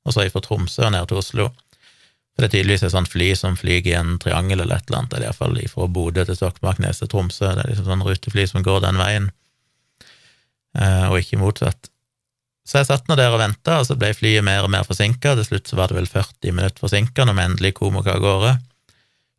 og 0.07 0.15
så 0.15 0.29
fra 0.33 0.45
Tromsø 0.45 0.87
og 0.87 0.95
ned 0.95 1.09
til 1.11 1.21
Oslo. 1.23 1.49
For 2.37 2.45
det 2.45 2.51
er 2.51 2.55
tydeligvis 2.55 2.85
et 2.87 2.95
sånt 2.95 3.11
fly 3.11 3.33
som 3.35 3.57
flyr 3.59 3.87
i 3.89 3.97
en 3.99 4.15
triangel 4.23 4.63
eller 4.63 4.79
et 4.79 4.91
eller 4.91 5.01
annet, 5.01 5.17
eller 5.17 5.31
iallfall 5.31 5.59
fra 5.73 5.89
Bodø 5.91 6.25
til 6.29 6.39
Stokmarknes 6.39 7.03
til 7.03 7.11
Tromsø. 7.11 7.49
Det 7.51 7.65
er 7.65 7.73
liksom 7.73 7.89
sånn 7.89 8.05
rutefly 8.07 8.47
som 8.47 8.67
går 8.67 8.85
den 8.85 9.01
veien, 9.01 9.31
eh, 10.79 11.07
og 11.09 11.19
ikke 11.19 11.41
motsatt. 11.43 11.91
Så 12.69 12.83
jeg 12.83 12.91
satt 12.91 13.09
nå 13.09 13.17
der 13.17 13.33
og 13.33 13.41
venta, 13.41 13.81
og 13.81 13.89
så 13.89 13.97
ble 13.97 14.13
flyet 14.13 14.45
mer 14.45 14.67
og 14.67 14.71
mer 14.71 14.85
forsinka. 14.85 15.33
Til 15.39 15.47
slutt 15.47 15.71
så 15.71 15.79
var 15.79 15.89
det 15.89 15.97
vel 15.97 16.11
40 16.11 16.53
minutter 16.53 16.85
forsinka 16.85 17.25
når 17.25 17.39
vi 17.39 17.47
endelig 17.49 17.75
kom 17.81 17.97
oss 17.97 18.11
av 18.13 18.21
gårde. 18.21 18.59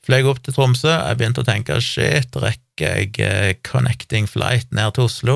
Fløy 0.10 0.26
opp 0.26 0.40
til 0.42 0.56
Tromsø, 0.56 0.90
jeg 0.90 1.18
begynte 1.20 1.44
å 1.44 1.46
tenke 1.46 1.76
shit, 1.86 2.34
rekker 2.34 2.96
jeg 2.98 3.20
eh, 3.22 3.52
connecting 3.62 4.26
flight 4.26 4.72
ned 4.74 4.96
til 4.96 5.06
Oslo. 5.06 5.36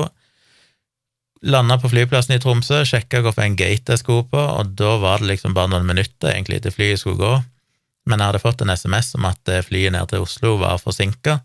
Landa 1.46 1.76
på 1.78 1.92
flyplassen 1.92 2.34
i 2.34 2.40
Tromsø, 2.42 2.80
sjekka 2.82 3.20
hvilken 3.22 3.54
gate 3.54 3.94
jeg 3.94 4.02
skulle 4.02 4.24
på, 4.32 4.40
og 4.40 4.72
da 4.74 4.96
var 4.98 5.22
det 5.22 5.30
liksom 5.30 5.54
bare 5.54 5.70
noen 5.70 5.86
minutter 5.86 6.32
egentlig 6.32 6.58
til 6.64 6.74
flyet 6.74 7.04
skulle 7.04 7.20
gå. 7.22 7.30
Men 8.10 8.18
jeg 8.18 8.32
hadde 8.32 8.42
fått 8.42 8.66
en 8.66 8.74
SMS 8.74 9.12
om 9.14 9.30
at 9.30 9.54
eh, 9.54 9.62
flyet 9.62 9.94
ned 9.94 10.10
til 10.10 10.26
Oslo 10.26 10.56
var 10.64 10.82
forsinka, 10.82 11.38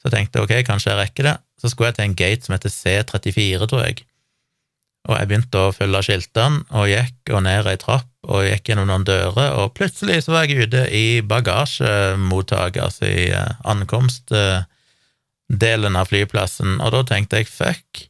så 0.00 0.08
jeg 0.08 0.16
tenkte 0.16 0.46
ok, 0.46 0.56
kanskje 0.64 0.94
jeg 0.94 1.02
rekker 1.02 1.28
det. 1.28 1.36
Så 1.60 1.68
skulle 1.68 1.92
jeg 1.92 1.98
til 1.98 2.08
en 2.08 2.18
gate 2.22 2.48
som 2.48 2.56
heter 2.56 2.72
C34, 2.72 3.68
tror 3.68 3.84
jeg, 3.84 4.07
og 5.08 5.14
jeg 5.16 5.28
begynte 5.30 5.56
å 5.62 5.72
følge 5.72 6.02
skiltene, 6.04 6.58
og 6.74 6.84
gikk 6.90 7.30
og 7.32 7.40
ned 7.46 7.66
ei 7.70 7.78
trapp 7.80 8.10
og 8.28 8.44
gikk 8.44 8.68
gjennom 8.68 8.88
noen 8.90 9.06
dører, 9.08 9.50
og 9.62 9.74
plutselig 9.78 10.18
så 10.24 10.30
var 10.34 10.42
jeg 10.44 10.62
ute 10.66 10.82
i 10.92 11.06
bagasjemottaket, 11.24 12.82
altså 12.84 13.04
i 13.08 13.32
eh, 13.32 13.52
ankomstdelen 13.72 15.94
av 15.96 16.06
flyplassen, 16.10 16.70
og 16.82 16.88
da 16.96 17.00
tenkte 17.08 17.36
jeg 17.40 17.48
fuck, 17.48 18.08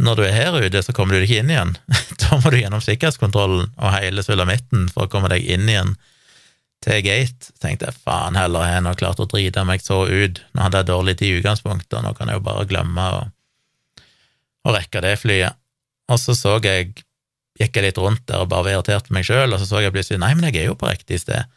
når 0.00 0.16
du 0.16 0.22
er 0.24 0.36
her 0.36 0.56
ute, 0.56 0.82
så 0.84 0.94
kommer 0.96 1.16
du 1.16 1.24
ikke 1.24 1.42
inn 1.42 1.52
igjen. 1.52 1.74
da 2.22 2.38
må 2.40 2.52
du 2.52 2.60
gjennom 2.60 2.82
sikkerhetskontrollen 2.84 3.68
og 3.74 3.96
hele 3.96 4.24
sulamitten 4.24 4.88
for 4.92 5.04
å 5.04 5.12
komme 5.12 5.30
deg 5.32 5.44
inn 5.44 5.68
igjen 5.68 5.96
til 6.84 7.02
gate. 7.04 7.52
Tenkte 7.60 7.90
jeg 7.90 8.00
faen 8.00 8.38
heller, 8.38 8.64
jeg 8.64 8.78
har 8.78 8.86
nå 8.86 8.94
klart 8.96 9.20
å 9.20 9.28
drite 9.28 9.66
meg 9.68 9.84
så 9.84 10.02
ut. 10.08 10.40
Nå 10.54 10.64
hadde 10.64 10.80
jeg 10.80 10.90
dårlig 10.92 11.16
tid 11.20 11.34
i 11.34 11.42
utgangspunktet, 11.42 12.00
nå 12.00 12.14
kan 12.16 12.30
jeg 12.30 12.40
jo 12.40 12.46
bare 12.46 12.68
glemme 12.70 13.08
å, 13.18 13.24
å 14.64 14.76
rekke 14.76 15.04
det 15.04 15.16
flyet. 15.20 15.59
Og 16.10 16.18
så 16.18 16.34
så 16.34 16.58
jeg 16.64 16.92
gikk 17.60 17.76
jeg 17.76 17.84
litt 17.84 18.00
rundt 18.00 18.24
der 18.30 18.42
og 18.42 18.50
bare 18.50 18.66
var 18.66 18.78
irritert 18.78 19.08
på 19.08 19.14
meg 19.14 19.26
sjøl, 19.28 19.52
og 19.52 19.60
så 19.60 19.68
så 19.68 19.82
jeg 19.84 19.94
plutselig 19.94 20.20
nei, 20.22 20.32
men 20.36 20.48
jeg 20.48 20.62
er 20.62 20.70
jo 20.70 20.78
på 20.80 20.88
riktig 20.88 21.20
sted. 21.22 21.48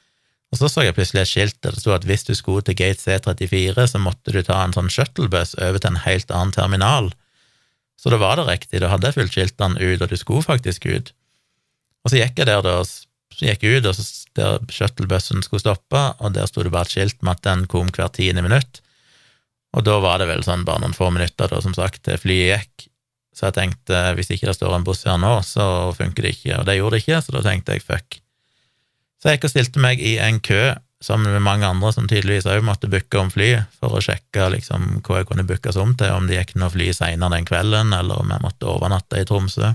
Og 0.54 0.60
så 0.60 0.70
så 0.70 0.84
jeg 0.86 0.94
plutselig 0.94 1.24
et 1.24 1.32
skilt 1.32 1.58
der 1.66 1.74
det 1.74 1.82
sto 1.82 1.94
at 1.96 2.06
hvis 2.06 2.28
du 2.28 2.36
skulle 2.38 2.62
til 2.66 2.78
gate 2.78 3.02
C34, 3.02 3.88
så 3.90 4.02
måtte 4.02 4.36
du 4.36 4.42
ta 4.46 4.60
en 4.62 4.76
sånn 4.76 4.92
shuttlebuss 4.94 5.56
over 5.58 5.82
til 5.82 5.94
en 5.94 6.04
helt 6.04 6.30
annen 6.30 6.54
terminal. 6.54 7.10
Så 7.98 8.12
da 8.14 8.20
var 8.22 8.38
det 8.38 8.46
riktig, 8.50 8.84
da 8.84 8.92
hadde 8.92 9.10
jeg 9.10 9.18
fulgt 9.18 9.38
skiltene 9.38 9.80
ut, 9.80 10.04
og 10.04 10.12
du 10.12 10.18
skulle 10.20 10.46
faktisk 10.46 10.86
ut. 10.86 11.14
Og 12.04 12.12
så 12.12 12.20
gikk 12.20 12.44
jeg 12.44 12.50
der, 12.52 12.62
da, 12.66 12.84
så 12.84 13.48
gikk 13.48 13.66
jeg 13.66 13.80
ut, 13.80 13.90
og 13.90 13.98
så 13.98 14.06
der 14.38 14.60
shuttlebussen 14.76 15.42
skulle 15.46 15.64
stoppe, 15.64 16.04
og 16.20 16.36
der 16.36 16.50
sto 16.52 16.66
det 16.66 16.74
bare 16.74 16.86
et 16.90 16.94
skilt 16.98 17.22
med 17.24 17.40
at 17.40 17.46
den 17.48 17.66
kom 17.72 17.90
hvert 17.96 18.18
tiende 18.20 18.44
minutt. 18.46 18.84
Og 19.74 19.88
da 19.88 19.98
var 20.04 20.20
det 20.22 20.30
vel 20.30 20.44
sånn 20.46 20.68
bare 20.68 20.84
noen 20.84 20.94
få 20.94 21.10
minutter, 21.16 21.50
da, 21.50 21.62
som 21.64 21.74
sagt, 21.74 22.04
til 22.06 22.20
flyet 22.22 22.52
gikk. 22.52 22.90
Så 23.34 23.50
jeg 23.50 23.58
tenkte 23.58 24.00
hvis 24.18 24.30
ikke 24.34 24.52
det 24.52 24.58
står 24.58 24.76
en 24.78 24.86
buss 24.86 25.04
her 25.10 25.18
nå, 25.22 25.36
så 25.46 25.66
funker 25.98 26.26
det 26.26 26.36
ikke, 26.38 26.60
og 26.60 26.68
det 26.70 26.78
gjorde 26.78 26.96
det 26.98 27.04
ikke, 27.04 27.22
så 27.26 27.36
da 27.36 27.44
tenkte 27.46 27.78
jeg 27.78 27.86
fuck. 27.86 28.20
Så 29.22 29.30
jeg 29.30 29.40
gikk 29.40 29.48
og 29.48 29.54
stilte 29.54 29.84
meg 29.84 30.02
i 30.04 30.18
en 30.22 30.42
kø 30.44 30.64
sammen 31.04 31.34
med 31.34 31.44
mange 31.44 31.68
andre 31.68 31.92
som 31.92 32.08
tydeligvis 32.08 32.48
òg 32.48 32.64
måtte 32.64 32.88
booke 32.92 33.20
om 33.20 33.32
fly, 33.34 33.50
for 33.80 33.98
å 33.98 34.02
sjekke 34.04 34.48
liksom 34.54 35.02
hva 35.04 35.20
jeg 35.20 35.30
kunne 35.30 35.46
bookes 35.48 35.80
om 35.80 35.96
til, 36.00 36.14
om 36.16 36.30
det 36.30 36.38
gikk 36.38 36.56
noe 36.62 36.72
fly 36.72 36.92
seinere 36.96 37.36
den 37.36 37.48
kvelden, 37.48 37.92
eller 37.98 38.22
om 38.22 38.32
jeg 38.32 38.44
måtte 38.44 38.70
overnatte 38.72 39.20
i 39.20 39.28
Tromsø. 39.28 39.74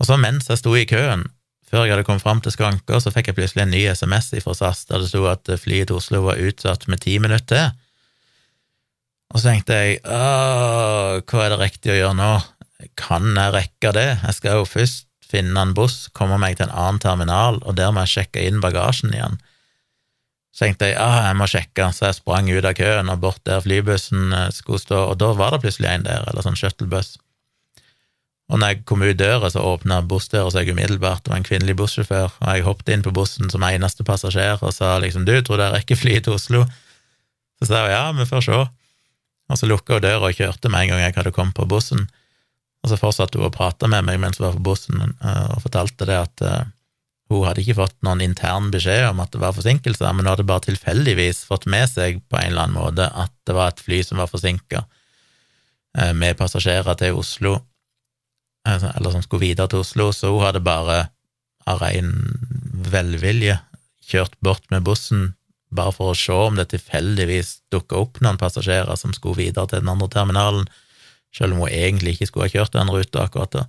Og 0.00 0.08
så 0.08 0.18
mens 0.20 0.48
jeg 0.50 0.60
sto 0.60 0.72
i 0.76 0.86
køen, 0.88 1.26
før 1.68 1.84
jeg 1.84 1.94
hadde 1.94 2.06
kommet 2.06 2.24
fram 2.24 2.40
til 2.44 2.54
skranka, 2.54 3.00
så 3.02 3.12
fikk 3.12 3.30
jeg 3.30 3.38
plutselig 3.38 3.64
en 3.66 3.74
ny 3.74 3.82
SMS 3.92 4.32
fra 4.44 4.56
SAS 4.56 4.84
der 4.88 5.02
det 5.02 5.10
sto 5.10 5.24
at 5.28 5.48
flyet 5.60 5.90
til 5.90 5.98
Oslo 5.98 6.22
var 6.28 6.40
utsatt 6.40 6.88
med 6.88 7.02
ti 7.04 7.18
minutter 7.18 7.50
til. 7.50 7.83
Og 9.34 9.42
så 9.42 9.50
tenkte 9.50 9.76
jeg 9.80 9.98
hva 10.06 11.40
er 11.42 11.50
det 11.50 11.58
riktig 11.58 11.90
å 11.90 11.98
gjøre 11.98 12.18
nå? 12.20 12.34
Kan 13.00 13.32
jeg 13.34 13.54
rekke 13.54 13.90
det? 13.96 14.06
Jeg 14.22 14.36
skal 14.36 14.60
jo 14.60 14.68
først 14.68 15.08
finne 15.34 15.58
en 15.58 15.74
buss, 15.74 16.06
komme 16.14 16.38
meg 16.38 16.58
til 16.58 16.68
en 16.68 16.76
annen 16.76 17.00
terminal, 17.02 17.58
og 17.64 17.74
der 17.78 17.90
må 17.90 18.04
jeg 18.04 18.12
sjekke 18.18 18.44
inn 18.46 18.62
bagasjen 18.62 19.14
igjen. 19.14 19.40
Så 20.54 20.68
tenkte 20.68 20.92
jeg 20.92 21.00
ah, 21.02 21.24
jeg 21.26 21.38
må 21.40 21.48
sjekke, 21.50 21.88
så 21.90 22.06
jeg 22.06 22.20
sprang 22.20 22.46
ut 22.52 22.68
av 22.68 22.76
køen 22.78 23.10
og 23.10 23.22
bort 23.24 23.42
der 23.48 23.62
flybussen 23.64 24.30
eh, 24.30 24.52
skulle 24.54 24.78
stå, 24.78 25.00
og 25.10 25.18
da 25.18 25.32
var 25.34 25.56
det 25.56 25.64
plutselig 25.64 25.90
en 25.90 26.06
der, 26.06 26.22
eller 26.30 26.46
sånn 26.46 26.58
shuttlebuss. 26.58 27.16
Og 28.52 28.60
når 28.60 28.70
jeg 28.70 28.84
kom 28.86 29.02
ut 29.02 29.18
døra, 29.18 29.50
så 29.50 29.64
åpna 29.66 29.98
bussdøra 30.06 30.52
seg 30.54 30.70
umiddelbart, 30.70 31.24
det 31.24 31.32
var 31.32 31.40
en 31.40 31.48
kvinnelig 31.48 31.74
bussjåfør, 31.80 32.36
og 32.38 32.46
jeg 32.52 32.66
hoppet 32.68 32.94
inn 32.94 33.02
på 33.02 33.14
bussen 33.16 33.50
som 33.50 33.66
eneste 33.66 34.06
passasjer 34.06 34.62
og 34.62 34.74
sa 34.76 34.94
liksom 35.02 35.26
du, 35.26 35.34
tror 35.42 35.58
du 35.58 35.64
jeg 35.64 35.74
rekker 35.78 35.98
flyet 35.98 36.28
til 36.28 36.36
Oslo? 36.36 36.62
Så 37.58 37.72
sa 37.72 37.86
hun 37.86 37.94
ja, 37.96 38.04
vi 38.14 38.28
får 38.28 38.46
se. 38.46 38.62
Og 39.50 39.60
så 39.60 39.68
lukka 39.68 39.98
hun 39.98 40.04
døra 40.04 40.30
og 40.30 40.36
kjørte 40.38 40.70
med 40.72 40.84
en 40.84 40.94
gang 40.94 41.02
jeg 41.04 41.16
hadde 41.18 41.34
kommet 41.36 41.56
på 41.56 41.66
bussen. 41.68 42.06
Og 42.84 42.92
så 42.92 43.00
fortsatte 43.00 43.40
hun 43.40 43.48
å 43.48 43.52
prate 43.54 43.88
med 43.90 44.06
meg 44.06 44.20
mens 44.20 44.40
hun 44.40 44.48
var 44.48 44.56
på 44.58 44.64
bussen, 44.70 45.00
eh, 45.00 45.44
og 45.54 45.62
fortalte 45.64 46.08
det 46.08 46.16
at 46.20 46.44
uh, 46.44 46.64
hun 47.32 47.46
hadde 47.46 47.62
ikke 47.62 47.78
fått 47.78 47.96
noen 48.04 48.20
intern 48.24 48.68
beskjed 48.72 49.06
om 49.08 49.22
at 49.24 49.32
det 49.32 49.40
var 49.40 49.54
forsinkelser, 49.56 50.10
men 50.12 50.26
hun 50.26 50.32
hadde 50.34 50.48
bare 50.48 50.66
tilfeldigvis 50.66 51.46
fått 51.48 51.64
med 51.70 51.88
seg 51.88 52.20
på 52.28 52.40
en 52.40 52.50
eller 52.50 52.66
annen 52.66 52.76
måte 52.76 53.08
at 53.08 53.32
det 53.48 53.56
var 53.56 53.72
et 53.72 53.80
fly 53.80 54.02
som 54.04 54.20
var 54.20 54.28
forsinka 54.32 54.84
uh, 54.84 56.12
med 56.12 56.36
passasjerer 56.40 57.00
til 57.00 57.20
Oslo, 57.20 57.56
uh, 58.68 58.88
eller 58.92 59.16
som 59.16 59.24
skulle 59.24 59.46
videre 59.46 59.72
til 59.72 59.84
Oslo, 59.84 60.10
så 60.12 60.32
hun 60.34 60.44
hadde 60.44 60.64
bare 60.64 61.06
av 61.64 61.80
ren 61.80 62.12
velvilje 62.92 63.56
kjørt 64.04 64.36
bort 64.44 64.68
med 64.68 64.84
bussen 64.84 65.30
bare 65.74 65.94
for 65.94 66.12
å 66.12 66.18
se 66.18 66.34
om 66.34 66.56
det 66.58 66.68
tilfeldigvis 66.72 67.56
dukka 67.74 67.98
opp 67.98 68.20
noen 68.24 68.40
passasjerer 68.40 68.98
som 69.00 69.14
skulle 69.16 69.42
videre 69.42 69.66
til 69.70 69.82
den 69.82 69.92
andre 69.92 70.10
terminalen 70.12 70.68
selv 71.34 71.54
om 71.54 71.64
hun 71.64 71.72
egentlig 71.72 72.14
ikke 72.14 72.28
skulle 72.30 72.48
ha 72.48 72.52
kjørt 72.52 72.76
den 72.76 72.92
ruta 72.94 73.24
akkurat 73.26 73.54
da. 73.54 73.64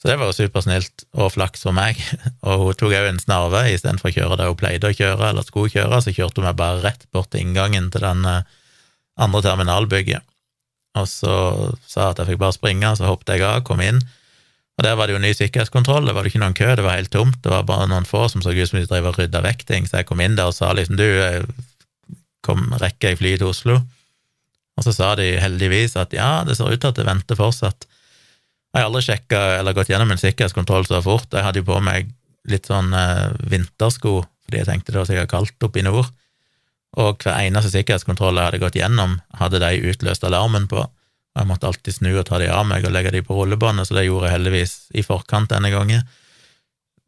Så 0.00 0.10
det 0.10 0.16
var 0.18 0.28
jo 0.28 0.34
supersnilt 0.34 1.04
og 1.14 1.30
flaks 1.36 1.62
for 1.62 1.76
meg, 1.76 2.00
og 2.46 2.66
hun 2.66 2.78
tok 2.78 2.96
òg 2.98 3.08
en 3.12 3.22
snarvei 3.22 3.68
istedenfor 3.76 4.10
å 4.10 4.16
kjøre 4.16 4.38
der 4.40 4.50
hun 4.50 4.58
pleide 4.58 4.90
å 4.90 4.98
kjøre 4.98 5.30
eller 5.30 5.46
skulle 5.46 5.72
kjøre, 5.72 6.02
så 6.02 6.14
kjørte 6.14 6.42
hun 6.42 6.48
meg 6.50 6.58
bare 6.58 6.82
rett 6.82 7.06
bort 7.14 7.30
til 7.32 7.44
inngangen 7.44 7.88
til 7.94 8.04
den 8.04 8.26
eh, 8.28 8.42
andre 9.22 9.44
terminalbygget, 9.46 10.26
og 10.98 11.06
så 11.08 11.36
sa 11.88 12.10
at 12.10 12.20
jeg 12.20 12.32
fikk 12.32 12.42
bare 12.42 12.56
springe, 12.56 12.90
så 12.98 13.06
hoppet 13.08 13.36
jeg 13.36 13.46
av, 13.46 13.62
kom 13.68 13.80
inn, 13.84 14.02
og 14.82 14.88
der 14.88 14.96
var 14.98 15.06
det 15.06 15.14
jo 15.14 15.22
ny 15.22 15.30
sikkerhetskontroll, 15.38 16.08
det 16.08 16.12
var 16.16 16.26
det 16.26 16.32
ikke 16.32 16.40
noen 16.42 16.56
kø, 16.58 16.72
det 16.74 16.82
var 16.82 16.96
helt 16.98 17.12
tomt, 17.14 17.36
det 17.44 17.52
var 17.52 17.62
bare 17.68 17.86
noen 17.86 18.06
få 18.08 18.24
som 18.32 18.42
så 18.42 18.50
ut 18.50 18.66
som 18.66 18.80
de 18.80 18.88
drev 18.90 19.06
og 19.12 19.18
rydda 19.20 19.38
vekk 19.44 19.62
ting, 19.68 19.86
så 19.86 20.00
jeg 20.00 20.08
kom 20.08 20.18
inn 20.24 20.34
der 20.34 20.50
og 20.50 20.56
sa 20.56 20.72
liksom 20.74 20.98
du, 20.98 21.06
kom, 22.42 22.64
rekker 22.82 23.12
jeg 23.12 23.20
flyet 23.20 23.42
til 23.44 23.52
Oslo? 23.52 23.76
Og 24.74 24.82
så 24.82 24.94
sa 24.96 25.12
de 25.20 25.28
heldigvis 25.38 25.94
at 26.00 26.16
ja, 26.16 26.42
det 26.48 26.56
ser 26.58 26.72
ut 26.72 26.82
til 26.82 26.90
at 26.90 26.98
det 26.98 27.06
venter 27.06 27.38
fortsatt. 27.38 27.86
Jeg 28.72 28.80
har 28.80 28.88
aldri 28.88 29.04
sjekka 29.06 29.42
eller 29.60 29.76
gått 29.76 29.92
gjennom 29.92 30.10
en 30.10 30.18
sikkerhetskontroll 30.18 30.88
så 30.88 30.98
fort. 31.04 31.28
Jeg 31.30 31.46
hadde 31.46 31.62
jo 31.62 31.68
på 31.68 31.78
meg 31.84 32.10
litt 32.50 32.66
sånn 32.66 32.90
eh, 32.96 33.36
vintersko, 33.52 34.16
fordi 34.46 34.62
jeg 34.62 34.70
tenkte 34.70 34.96
det 34.96 35.02
var 35.02 35.10
sikkert 35.12 35.30
kaldt 35.30 35.68
oppe 35.68 35.78
i 35.78 35.86
nord. 35.86 36.08
Og 36.98 37.22
hver 37.22 37.44
eneste 37.44 37.70
sikkerhetskontroll 37.76 38.40
jeg 38.40 38.48
hadde 38.48 38.62
gått 38.64 38.80
gjennom, 38.80 39.20
hadde 39.38 39.62
de 39.62 39.92
utløst 39.92 40.26
alarmen 40.26 40.66
på. 40.72 40.82
Og 41.32 41.40
jeg 41.40 41.48
måtte 41.48 41.68
alltid 41.68 41.96
snu 41.96 42.10
og 42.12 42.26
ta 42.28 42.40
de 42.42 42.50
av 42.52 42.66
meg 42.68 42.84
og 42.84 42.92
legge 42.92 43.14
de 43.14 43.22
på 43.24 43.36
rullebåndet, 43.36 43.88
så 43.88 43.96
det 43.96 44.06
gjorde 44.06 44.28
jeg 44.28 44.36
heldigvis 44.36 44.74
i 45.00 45.04
forkant 45.06 45.52
denne 45.52 45.70
gangen. 45.72 46.02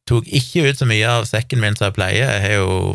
Tok 0.08 0.28
ikke 0.28 0.68
ut 0.68 0.80
så 0.80 0.88
mye 0.88 1.10
av 1.10 1.26
sekken 1.28 1.60
min 1.60 1.76
som 1.76 1.88
jeg 1.88 1.96
pleier. 1.96 2.32
Jeg 2.32 2.44
har 2.44 2.56
jo 2.62 2.94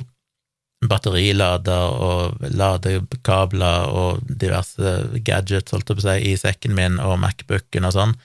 batterilader 0.90 1.94
og 2.00 2.50
ladekabler 2.56 3.92
og 3.92 4.26
diverse 4.30 4.96
gadgets, 5.26 5.74
holdt 5.76 5.92
jeg 5.92 6.00
på 6.00 6.06
å 6.06 6.08
si, 6.08 6.18
i 6.32 6.40
sekken 6.40 6.76
min 6.78 7.00
og 7.04 7.18
Macbooken 7.22 7.88
og 7.90 7.96
sånn. 7.98 8.16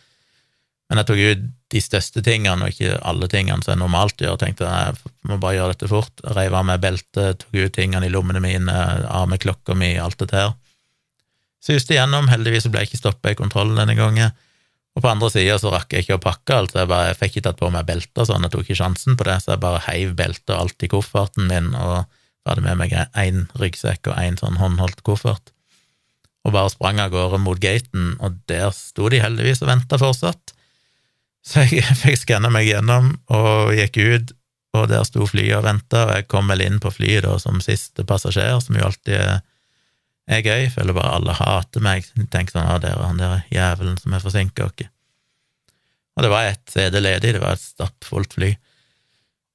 Men 0.89 1.01
jeg 1.01 1.09
tok 1.09 1.23
ut 1.25 1.47
de 1.75 1.81
største 1.83 2.23
tingene, 2.23 2.65
og 2.67 2.73
ikke 2.73 3.01
alle 3.09 3.29
tingene 3.33 3.65
som 3.65 3.75
jeg 3.75 3.81
normalt 3.81 4.21
gjør. 4.21 4.37
Tenkte 4.41 4.69
jeg 4.69 5.15
må 5.29 5.41
bare 5.43 5.57
gjøre 5.59 5.75
dette 5.75 5.91
fort. 5.91 6.25
Reiv 6.37 6.55
av 6.55 6.69
meg 6.69 6.83
beltet, 6.85 7.41
tok 7.43 7.57
ut 7.57 7.75
tingene 7.75 8.07
i 8.07 8.13
lommene 8.13 8.43
mine, 8.45 8.77
av 9.09 9.27
med 9.29 9.43
klokka 9.43 9.77
mi, 9.77 9.95
alt 9.99 10.21
det 10.23 10.31
der. 10.33 10.55
Suste 11.65 11.97
igjennom, 11.97 12.29
heldigvis 12.29 12.69
ble 12.69 12.83
jeg 12.83 12.93
ikke 12.93 13.01
stoppa 13.01 13.33
i 13.33 13.39
kontrollen 13.39 13.79
denne 13.79 13.97
gangen. 13.97 14.35
Og 14.95 15.03
på 15.03 15.11
andre 15.11 15.31
sida 15.33 15.57
så 15.59 15.73
rakk 15.73 15.95
jeg 15.95 16.05
ikke 16.05 16.19
å 16.19 16.23
pakke 16.23 16.59
alt, 16.59 16.75
så 16.75 16.83
jeg 16.83 16.91
bare 16.91 17.09
jeg 17.11 17.19
fikk 17.23 17.33
ikke 17.33 17.47
tatt 17.49 17.63
på 17.63 17.71
meg 17.75 17.87
belte 17.89 18.23
og 18.23 18.29
sånn, 18.29 18.45
jeg 18.47 18.53
tok 18.53 18.67
ikke 18.67 18.79
sjansen 18.83 19.17
på 19.19 19.27
det, 19.27 19.39
så 19.43 19.55
jeg 19.55 19.63
bare 19.65 19.83
heiv 19.89 20.13
beltet 20.19 20.53
og 20.55 20.61
alt 20.61 20.87
i 20.87 20.91
kofferten 20.93 21.49
min 21.51 21.73
og 21.75 22.05
hadde 22.45 22.65
med 22.67 22.79
meg 22.79 22.93
én 23.17 23.47
ryggsekk 23.59 24.13
og 24.13 24.21
én 24.21 24.37
sånn 24.39 24.61
håndholdt 24.61 25.01
koffert, 25.07 25.51
og 26.45 26.53
bare 26.55 26.71
sprang 26.71 27.01
av 27.01 27.11
gårde 27.15 27.41
mot 27.41 27.59
gaten, 27.59 28.13
og 28.21 28.37
der 28.51 28.69
sto 28.77 29.09
de 29.11 29.23
heldigvis 29.25 29.65
og 29.65 29.71
venta 29.73 29.99
fortsatt. 29.99 30.53
Så 31.45 31.65
jeg 31.65 31.97
fikk 32.05 32.21
skanna 32.21 32.53
meg 32.53 32.69
gjennom 32.69 33.15
og 33.33 33.73
gikk 33.75 33.99
ut, 33.99 34.35
og 34.77 34.89
der 34.91 35.07
sto 35.09 35.27
flyet 35.31 35.57
og 35.59 35.67
venta, 35.67 36.05
og 36.05 36.15
jeg 36.19 36.29
kom 36.29 36.53
vel 36.53 36.63
inn 36.67 36.79
på 36.83 36.93
flyet 36.93 37.25
da 37.25 37.39
som 37.41 37.63
siste 37.65 38.05
passasjer, 38.07 38.61
som 38.61 38.77
jo 38.77 38.87
alltid 38.91 39.17
er, 39.17 39.43
er 40.27 40.45
gøy. 40.45 40.69
Føler 40.73 40.97
bare 40.97 41.17
alle 41.19 41.37
hater 41.39 41.85
meg. 41.85 42.07
Tenk 42.33 42.53
sånn, 42.53 42.67
ah, 42.67 42.81
dere, 42.83 43.09
han 43.09 43.21
der 43.21 43.45
jævelen 43.53 43.99
som 44.01 44.15
er 44.15 44.25
forsinka 44.25 44.69
oss. 44.69 44.91
Og 46.15 46.23
det 46.23 46.31
var 46.31 46.47
ett 46.47 46.71
sete 46.71 47.01
ledig, 47.03 47.35
det 47.35 47.43
var 47.43 47.57
et 47.57 47.65
stappfullt 47.65 48.37
fly. 48.37 48.53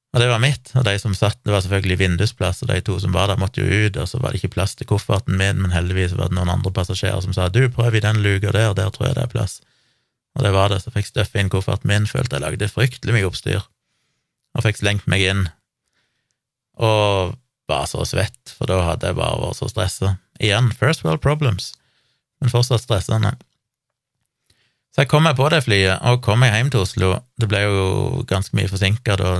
Og 0.09 0.21
det 0.23 0.27
var 0.31 0.41
mitt, 0.41 0.71
og 0.73 0.83
de 0.87 0.95
som 0.99 1.13
satt, 1.13 1.37
det 1.45 1.53
var 1.53 1.61
selvfølgelig 1.61 1.99
vindusplass, 2.01 2.63
og 2.65 2.71
de 2.71 2.79
to 2.81 2.95
som 2.99 3.13
var 3.13 3.29
der, 3.29 3.37
måtte 3.37 3.61
jo 3.61 3.85
ut, 3.85 3.97
og 4.01 4.07
så 4.09 4.17
var 4.19 4.33
det 4.33 4.41
ikke 4.41 4.55
plass 4.55 4.73
til 4.75 4.89
kofferten 4.89 5.37
min, 5.37 5.61
men 5.61 5.71
heldigvis 5.71 6.15
var 6.17 6.31
det 6.31 6.37
noen 6.39 6.49
andre 6.49 6.71
passasjerer 6.73 7.21
som 7.21 7.35
sa 7.35 7.45
du, 7.53 7.61
prøv 7.71 7.95
i 7.95 8.01
den 8.01 8.17
luka 8.25 8.49
der, 8.55 8.73
der 8.73 8.89
tror 8.95 9.07
jeg 9.07 9.19
det 9.19 9.27
er 9.27 9.31
plass. 9.35 9.59
Og 10.33 10.43
det 10.45 10.53
var 10.55 10.73
det, 10.73 10.81
så 10.81 10.93
fikk 10.95 11.11
støffe 11.11 11.39
inn 11.39 11.51
kofferten 11.53 11.91
min, 11.91 12.09
følte 12.09 12.39
jeg 12.39 12.45
lagde 12.45 12.71
fryktelig 12.73 13.15
mye 13.15 13.29
oppstyr, 13.29 13.61
og 14.57 14.65
fikk 14.65 14.81
slengt 14.81 15.05
meg 15.11 15.27
inn, 15.29 15.45
og 16.81 17.37
var 17.69 17.85
så 17.89 18.05
svett, 18.07 18.55
for 18.55 18.69
da 18.69 18.81
hadde 18.87 19.11
jeg 19.11 19.19
bare 19.19 19.37
vært 19.43 19.59
så 19.59 19.69
stressa. 19.71 20.15
Igjen, 20.41 20.71
first 20.75 21.05
world 21.05 21.21
problems, 21.23 21.73
men 22.41 22.51
fortsatt 22.51 22.83
stressende. 22.83 23.35
Så 24.89 25.03
jeg 25.03 25.11
kom 25.11 25.23
meg 25.27 25.37
på 25.37 25.47
det 25.53 25.61
flyet, 25.67 26.01
og 26.09 26.23
kom 26.25 26.41
meg 26.41 26.55
hjem 26.55 26.71
til 26.73 26.83
Oslo. 26.83 27.09
Det 27.39 27.49
ble 27.51 27.61
jo 27.65 28.23
ganske 28.29 28.55
mye 28.57 28.71
forsinka 28.71 29.19
da, 29.21 29.33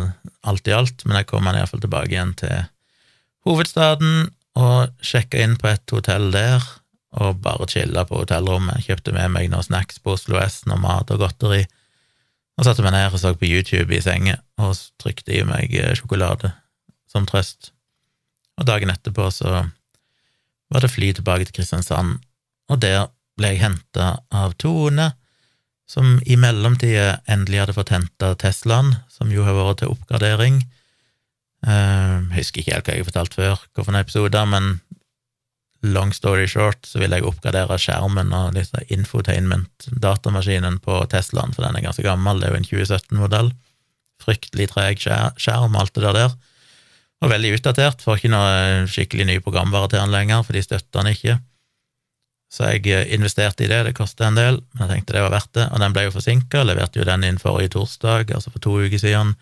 alt 0.47 0.69
i 0.69 0.75
alt, 0.75 1.05
men 1.07 1.19
jeg 1.19 1.29
kom 1.31 1.43
meg 1.45 1.57
iallfall 1.57 1.81
tilbake 1.83 2.13
igjen 2.13 2.35
til 2.39 2.67
hovedstaden 3.47 4.29
og 4.59 4.93
sjekka 5.05 5.41
inn 5.41 5.57
på 5.59 5.71
et 5.71 5.95
hotell 5.95 6.29
der, 6.35 6.63
og 7.19 7.41
bare 7.41 7.65
chilla 7.71 8.05
på 8.05 8.21
hotellrommet. 8.21 8.85
Kjøpte 8.85 9.15
med 9.15 9.33
meg 9.33 9.49
noen 9.49 9.65
snacks 9.65 9.97
på 10.03 10.13
Oslo 10.13 10.37
S, 10.43 10.61
noe 10.69 10.77
mat 10.81 11.09
og 11.13 11.23
godteri, 11.23 11.63
og 12.59 12.67
satte 12.67 12.83
meg 12.85 12.93
ned 12.93 13.15
og 13.15 13.21
så 13.21 13.33
på 13.39 13.47
YouTube 13.47 13.95
i 13.95 14.03
senga 14.03 14.35
og 14.59 14.75
trykte 14.99 15.31
i 15.33 15.45
meg 15.47 15.73
eh, 15.79 15.95
sjokolade 15.95 16.51
som 17.09 17.25
trøst. 17.25 17.71
Og 18.59 18.67
dagen 18.67 18.91
etterpå 18.91 19.29
så 19.33 19.63
var 20.69 20.83
det 20.83 20.91
fly 20.91 21.13
tilbake 21.15 21.47
til 21.47 21.59
Kristiansand, 21.59 22.19
og 22.69 22.81
der 22.83 23.07
ble 23.39 23.53
jeg 23.53 23.63
henta 23.63 24.11
av 24.35 24.53
Tone 24.61 25.13
som 25.89 26.19
i 26.29 26.35
mellomtida 26.37 27.15
endelig 27.25 27.63
hadde 27.63 27.73
fått 27.73 27.93
henta 27.95 28.35
Teslaen, 28.37 28.93
som 29.09 29.31
jo 29.33 29.45
har 29.47 29.57
vært 29.57 29.81
til 29.81 29.95
oppgradering. 29.95 30.59
Jeg 31.65 32.19
uh, 32.21 32.27
husker 32.35 32.61
ikke 32.61 32.75
helt 32.75 32.85
hva 32.85 32.93
jeg 32.93 33.01
har 33.01 33.09
fortalt 33.09 33.37
før, 33.39 33.63
hvilke 33.73 34.03
episode, 34.03 34.43
men 34.51 34.69
long 35.81 36.11
story 36.13 36.45
short 36.51 36.85
så 36.85 37.01
vil 37.01 37.15
jeg 37.15 37.25
oppgradere 37.25 37.79
skjermen 37.81 38.29
og 38.35 38.53
disse 38.59 38.83
infotainment-datamaskinen 38.93 40.77
på 40.83 40.99
Teslaen, 41.09 41.55
for 41.55 41.65
den 41.65 41.79
er 41.79 41.87
ganske 41.87 42.05
gammel, 42.05 42.37
det 42.37 42.49
er 42.49 42.53
jo 42.53 42.61
en 42.61 42.69
2017-modell. 42.69 43.51
Fryktelig 44.21 44.69
treg 44.75 45.01
skjerm 45.01 45.79
alt 45.79 45.95
det 45.95 46.05
der 46.05 46.17
der. 46.19 46.37
Og 47.19 47.31
veldig 47.33 47.57
utdatert, 47.57 48.03
får 48.03 48.19
ikke 48.19 48.31
noe 48.31 48.87
skikkelig 48.87 49.25
ny 49.27 49.37
programvare 49.43 49.91
til 49.91 50.03
han 50.03 50.13
lenger, 50.13 50.43
for 50.47 50.55
de 50.55 50.63
støtter 50.63 51.01
han 51.01 51.11
ikke. 51.11 51.35
Så 52.49 52.71
jeg 52.71 52.87
eh, 52.89 53.11
investerte 53.13 53.65
i 53.65 53.69
det, 53.69 53.83
det 53.85 53.97
kostet 53.97 54.25
en 54.25 54.39
del, 54.39 54.57
men 54.73 54.87
jeg 54.87 54.99
tenkte 55.01 55.17
det 55.17 55.25
var 55.25 55.35
verdt 55.35 55.51
det, 55.57 55.67
og 55.69 55.83
den 55.83 55.93
ble 55.93 56.07
jo 56.07 56.15
forsinka, 56.15 56.63
leverte 56.65 57.01
jo 57.01 57.05
den 57.05 57.27
inn 57.27 57.41
forrige 57.41 57.75
torsdag, 57.75 58.31
altså 58.33 58.53
for 58.53 58.63
to 58.63 58.73
uker 58.81 59.01
siden. 59.01 59.35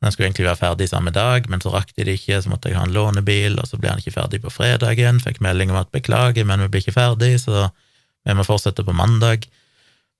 Den 0.00 0.14
skulle 0.14 0.30
egentlig 0.30 0.46
være 0.46 0.60
ferdig 0.62 0.88
samme 0.88 1.12
dag, 1.12 1.44
men 1.52 1.60
så 1.60 1.74
rakk 1.74 1.90
de 1.92 2.06
det 2.08 2.16
ikke, 2.16 2.38
så 2.40 2.48
måtte 2.48 2.70
jeg 2.70 2.78
ha 2.80 2.86
en 2.86 2.94
lånebil, 2.94 3.58
og 3.60 3.68
så 3.68 3.76
ble 3.76 3.90
den 3.90 4.00
ikke 4.00 4.14
ferdig 4.14 4.40
på 4.40 4.52
fredagen, 4.54 5.20
fikk 5.20 5.42
melding 5.44 5.74
om 5.74 5.80
at 5.82 5.92
beklager, 5.92 6.46
men 6.48 6.64
vi 6.64 6.70
blir 6.72 6.86
ikke 6.86 6.96
ferdig, 6.96 7.34
så 7.42 7.66
vi 8.24 8.36
må 8.36 8.46
fortsette 8.48 8.86
på 8.86 8.96
mandag. 8.96 9.44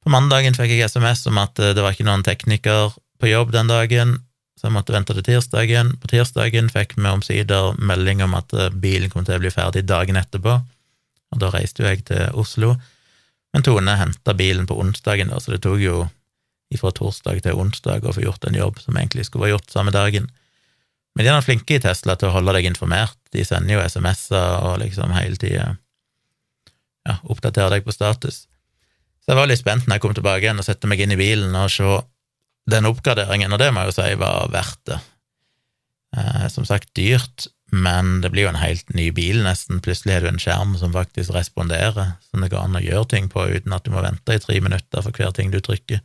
På 0.04 0.12
mandagen 0.12 0.56
fikk 0.56 0.74
jeg 0.74 0.90
SMS 0.92 1.24
om 1.30 1.40
at 1.40 1.56
eh, 1.60 1.72
det 1.76 1.84
var 1.84 1.96
ikke 1.96 2.08
noen 2.08 2.26
tekniker 2.26 2.92
på 3.20 3.32
jobb 3.32 3.54
den 3.56 3.72
dagen, 3.72 4.18
så 4.60 4.68
jeg 4.68 4.74
måtte 4.74 4.92
vente 4.92 5.14
til 5.16 5.24
tirsdagen. 5.24 5.94
På 6.02 6.10
tirsdagen 6.10 6.66
fikk 6.68 6.98
vi 6.98 7.08
omsider 7.08 7.78
melding 7.80 8.20
om 8.26 8.34
at 8.36 8.52
eh, 8.52 8.68
bilen 8.68 9.08
kom 9.08 9.24
til 9.24 9.38
å 9.38 9.40
bli 9.40 9.52
ferdig 9.54 9.86
dagen 9.88 10.20
etterpå, 10.20 10.58
og 11.30 11.40
da 11.40 11.48
reiste 11.54 11.80
jo 11.80 11.88
jeg 11.88 12.04
til 12.10 12.36
Oslo. 12.36 12.74
Men 13.54 13.64
Tone 13.64 13.94
henta 13.96 14.34
bilen 14.36 14.68
på 14.68 14.76
onsdagen, 14.82 15.32
så 15.40 15.54
det 15.54 15.62
tok 15.64 15.80
jo 15.80 16.02
fra 16.76 16.92
torsdag 16.94 17.40
til 17.42 17.56
onsdag 17.56 18.04
å 18.04 18.12
få 18.14 18.22
gjort 18.22 18.44
en 18.46 18.58
jobb 18.58 18.76
som 18.84 18.98
egentlig 19.00 19.24
skulle 19.26 19.48
vært 19.48 19.56
gjort 19.56 19.72
samme 19.72 19.94
dagen. 19.96 20.28
Men 21.16 21.26
de 21.26 21.32
er 21.32 21.46
flinke 21.46 21.78
i 21.78 21.82
Tesla 21.82 22.14
til 22.20 22.28
å 22.28 22.36
holde 22.36 22.52
deg 22.54 22.68
informert, 22.68 23.16
de 23.32 23.42
sender 23.48 23.78
jo 23.78 23.82
SMS-er 23.82 24.60
og 24.68 24.76
liksom 24.84 25.16
hele 25.16 25.40
tida 25.40 25.72
ja, 27.08 27.16
oppdaterer 27.24 27.78
deg 27.78 27.88
på 27.88 27.96
status. 27.96 28.44
Så 29.24 29.32
jeg 29.32 29.40
var 29.40 29.48
litt 29.50 29.62
spent 29.62 29.88
når 29.88 29.96
jeg 29.96 30.04
kom 30.04 30.14
tilbake 30.14 30.44
igjen 30.44 30.60
og 30.60 30.68
sette 30.68 30.90
meg 30.90 31.00
inn 31.02 31.16
i 31.16 31.18
bilen 31.18 31.56
og 31.56 31.72
se 31.72 31.88
den 32.68 32.88
oppgraderingen, 32.90 33.52
og 33.52 33.62
det 33.62 33.70
må 33.72 33.84
jeg 33.84 33.92
jo 33.92 33.96
si 34.00 34.18
var 34.20 34.50
verdt 34.52 34.82
det. 34.90 35.00
Eh, 36.16 36.46
som 36.50 36.66
sagt 36.66 36.90
dyrt, 36.98 37.46
men 37.70 38.18
det 38.20 38.32
blir 38.34 38.48
jo 38.48 38.50
en 38.50 38.58
helt 38.58 38.88
ny 38.94 39.10
bil, 39.14 39.44
nesten. 39.46 39.78
Plutselig 39.82 40.16
har 40.16 40.24
du 40.24 40.30
en 40.32 40.42
skjerm 40.42 40.74
som 40.78 40.94
faktisk 40.94 41.30
responderer, 41.36 42.16
som 42.26 42.42
det 42.42 42.50
går 42.50 42.66
an 42.66 42.80
å 42.80 42.82
gjøre 42.82 43.06
ting 43.12 43.28
på 43.30 43.46
uten 43.46 43.76
at 43.76 43.86
du 43.86 43.94
må 43.94 44.02
vente 44.02 44.34
i 44.34 44.42
tre 44.42 44.58
minutter 44.62 45.06
for 45.06 45.14
hver 45.14 45.30
ting 45.36 45.52
du 45.54 45.60
trykker. 45.62 46.02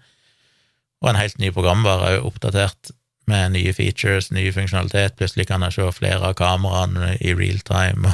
Og 1.01 1.09
en 1.09 1.19
helt 1.19 1.41
ny 1.41 1.49
programvare 1.53 2.13
er 2.15 2.27
oppdatert 2.27 2.93
med 3.29 3.55
nye 3.55 3.73
features, 3.73 4.29
ny 4.29 4.45
funksjonalitet. 4.53 5.17
Plutselig 5.17 5.47
kan 5.49 5.65
jeg 5.65 5.73
se 5.73 5.89
flere 5.97 6.29
av 6.29 6.37
kameraene 6.37 7.15
i 7.17 7.33
real 7.33 7.61
time, 7.65 8.13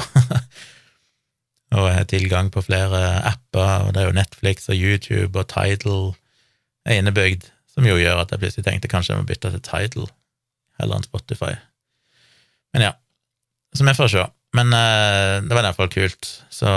og 1.76 1.88
jeg 1.90 1.98
har 1.98 2.08
tilgang 2.12 2.52
på 2.56 2.64
flere 2.64 3.20
apper, 3.28 3.88
og 3.88 3.94
det 3.94 4.04
er 4.04 4.10
jo 4.10 4.16
Netflix 4.16 4.72
og 4.72 4.80
YouTube 4.80 5.36
og 5.36 5.52
Tidal 5.52 6.14
er 6.88 7.02
innebygd, 7.02 7.52
som 7.72 7.88
jo 7.88 7.98
gjør 8.00 8.24
at 8.24 8.34
jeg 8.34 8.42
plutselig 8.42 8.68
tenkte 8.68 8.92
kanskje 8.92 9.16
jeg 9.16 9.24
må 9.24 9.30
bytte 9.30 9.52
til 9.54 9.64
Tidal 9.66 10.10
heller 10.80 10.98
enn 10.98 11.08
Spotify. 11.08 11.54
Men 12.76 12.88
ja, 12.88 12.92
så 13.76 13.86
vi 13.88 13.96
får 13.96 14.12
se. 14.12 14.26
Men 14.58 14.74
uh, 14.76 15.40
det 15.46 15.54
var 15.54 15.64
i 15.64 15.70
hvert 15.70 15.80
fall 15.80 15.94
kult. 15.94 16.32
Så 16.52 16.72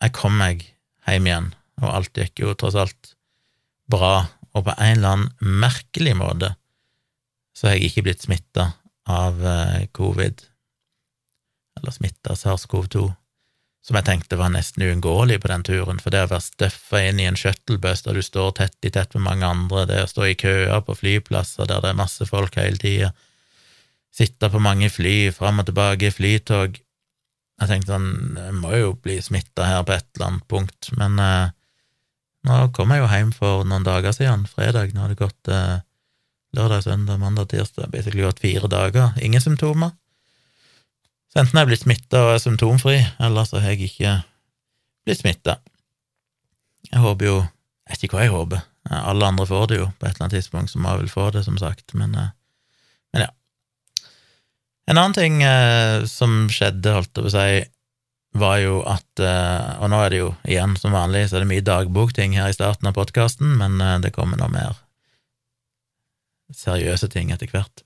jeg 0.00 0.16
kom 0.16 0.36
meg 0.40 0.64
hjem 1.08 1.28
igjen, 1.28 1.48
og 1.80 1.94
alt 1.94 2.20
gikk 2.20 2.42
jo 2.44 2.56
tross 2.58 2.76
alt 2.78 3.14
bra. 3.90 4.26
Og 4.56 4.66
på 4.66 4.74
en 4.76 4.98
eller 4.98 5.14
annen 5.14 5.58
merkelig 5.62 6.16
måte 6.18 6.54
så 7.56 7.68
har 7.68 7.76
jeg 7.76 7.90
ikke 7.90 8.06
blitt 8.08 8.24
smitta 8.24 8.70
av 9.10 9.40
uh, 9.42 9.80
covid, 9.96 10.42
eller 11.78 11.94
smitta 11.94 12.36
SARS-CoV-2, 12.38 13.02
som 13.80 13.96
jeg 13.96 14.06
tenkte 14.06 14.36
var 14.36 14.52
nesten 14.52 14.84
uunngåelig 14.84 15.38
på 15.40 15.48
den 15.48 15.64
turen, 15.64 16.00
for 16.02 16.12
det 16.12 16.26
å 16.26 16.30
være 16.34 16.44
støffa 16.44 17.00
inn 17.08 17.20
i 17.22 17.26
en 17.30 17.38
shuttlebuss 17.38 18.04
der 18.04 18.18
du 18.18 18.22
står 18.24 18.52
tett 18.58 18.76
i 18.84 18.92
tett 18.92 19.16
med 19.16 19.24
mange 19.24 19.48
andre, 19.48 19.86
det 19.88 20.02
å 20.04 20.10
stå 20.10 20.26
i 20.28 20.36
køer 20.38 20.82
på 20.84 20.96
flyplasser 20.98 21.68
der 21.70 21.80
det 21.80 21.92
er 21.94 22.00
masse 22.02 22.28
folk 22.28 22.58
hele 22.60 22.80
tida, 22.80 23.14
sitte 24.12 24.50
på 24.52 24.60
mange 24.60 24.90
fly, 24.92 25.30
fram 25.32 25.62
og 25.62 25.70
tilbake, 25.70 26.10
flytog. 26.12 26.76
Jeg 27.60 27.70
tenkte 27.70 27.94
sånn, 27.94 28.10
jeg 28.36 28.56
må 28.58 28.74
jo 28.76 28.92
bli 29.00 29.16
smitta 29.22 29.68
her 29.68 29.84
på 29.86 29.96
et 29.96 30.08
eller 30.16 30.28
annet 30.28 30.46
punkt, 30.50 30.90
men 31.00 31.16
eh, 31.24 31.52
nå 32.48 32.58
kom 32.76 32.92
jeg 32.92 33.02
jo 33.02 33.08
hjem 33.12 33.32
for 33.36 33.64
noen 33.68 33.86
dager 33.86 34.16
siden, 34.16 34.44
fredag, 34.50 34.92
nå 34.92 35.04
har 35.04 35.14
det 35.14 35.20
gått 35.20 35.52
eh, 35.52 35.80
lørdag, 36.56 36.84
søndag, 36.84 37.20
mandag, 37.22 37.48
tirsdag, 37.52 37.88
basically 37.92 38.26
gått 38.26 38.44
fire 38.44 38.68
dager, 38.68 39.16
ingen 39.24 39.44
symptomer. 39.44 39.96
Så 41.30 41.40
enten 41.40 41.58
er 41.58 41.64
jeg 41.64 41.70
blitt 41.70 41.84
smitta 41.84 42.24
og 42.26 42.32
er 42.34 42.42
symptomfri, 42.42 42.98
eller 43.22 43.46
så 43.46 43.60
har 43.62 43.74
jeg 43.74 43.90
ikke 43.90 44.14
blitt 45.06 45.20
smitta. 45.22 45.60
Jeg 46.90 47.02
håper 47.04 47.26
jo 47.26 47.38
Jeg 47.90 47.96
vet 47.96 48.04
ikke 48.06 48.16
hva 48.16 48.22
jeg 48.22 48.30
håper. 48.30 48.60
Alle 48.86 49.26
andre 49.26 49.44
får 49.50 49.64
det 49.66 49.76
jo 49.80 49.86
på 49.98 50.06
et 50.06 50.12
eller 50.12 50.24
annet 50.28 50.34
tidspunkt, 50.36 50.70
så 50.70 50.78
må 50.78 50.92
jeg 50.92 51.00
vel 51.00 51.08
få 51.10 51.24
det, 51.34 51.40
som 51.42 51.56
sagt, 51.58 51.90
men, 51.98 52.14
eh, 52.14 52.28
men 53.10 53.24
ja. 53.24 53.30
En 54.86 54.98
annen 55.00 55.16
ting 55.16 55.42
eh, 55.42 56.04
som 56.06 56.46
skjedde, 56.54 56.92
holdt 56.94 57.10
jeg 57.10 57.24
på 57.24 57.26
å 57.26 57.32
si, 57.34 57.64
var 58.38 58.60
jo 58.62 58.76
at 58.86 59.22
eh, 59.26 59.82
Og 59.82 59.90
nå 59.90 59.98
er 60.04 60.12
det 60.12 60.20
jo 60.20 60.30
igjen 60.46 60.76
som 60.78 60.94
vanlig, 60.94 61.26
så 61.28 61.38
er 61.38 61.44
det 61.44 61.50
mye 61.50 61.66
dagbokting 61.66 62.38
her 62.38 62.52
i 62.52 62.54
starten 62.54 62.86
av 62.86 62.94
podkasten, 62.94 63.56
men 63.58 63.80
eh, 63.82 63.98
det 64.06 64.14
kommer 64.14 64.38
noe 64.38 64.52
mer 64.54 64.78
seriøse 66.54 67.10
ting 67.10 67.30
etter 67.34 67.50
hvert. 67.50 67.82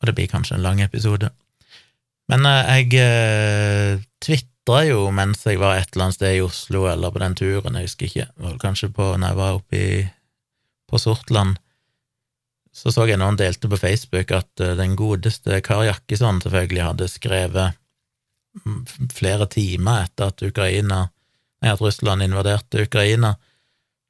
Og 0.00 0.10
det 0.10 0.14
blir 0.18 0.30
kanskje 0.30 0.58
en 0.58 0.66
lang 0.66 0.82
episode. 0.82 1.30
Men 2.32 2.48
eh, 2.48 2.70
jeg 2.78 3.00
eh, 3.02 4.04
tvitra 4.24 4.84
jo 4.88 5.08
mens 5.14 5.44
jeg 5.44 5.60
var 5.60 5.76
et 5.78 5.90
eller 5.92 6.08
annet 6.08 6.18
sted 6.18 6.38
i 6.38 6.44
Oslo, 6.44 6.86
eller 6.90 7.12
på 7.12 7.20
den 7.22 7.36
turen, 7.38 7.76
jeg 7.76 7.90
husker 7.90 8.08
ikke, 8.08 8.28
var 8.46 8.60
kanskje 8.62 8.90
på 8.94 9.10
når 9.16 9.32
jeg 9.32 9.40
var 9.42 9.60
oppe 9.60 9.80
i, 9.80 10.02
på 10.90 11.00
Sortland 11.00 11.58
så 12.74 12.90
så 12.90 13.04
jeg 13.06 13.20
noen 13.20 13.36
delte 13.38 13.68
på 13.70 13.78
Facebook 13.78 14.32
at 14.34 14.62
eh, 14.62 14.74
den 14.78 14.96
godeste 14.98 15.60
Kari 15.62 15.86
Jakkesson 15.92 16.40
selvfølgelig 16.42 16.86
hadde 16.88 17.10
skrevet 17.12 17.80
flere 19.14 19.46
timer 19.50 20.04
etter 20.06 20.30
at 20.30 20.42
Ukraina 20.46 21.08
at 21.64 21.80
Russland 21.80 22.22
invaderte 22.22 22.82
Ukraina, 22.84 23.34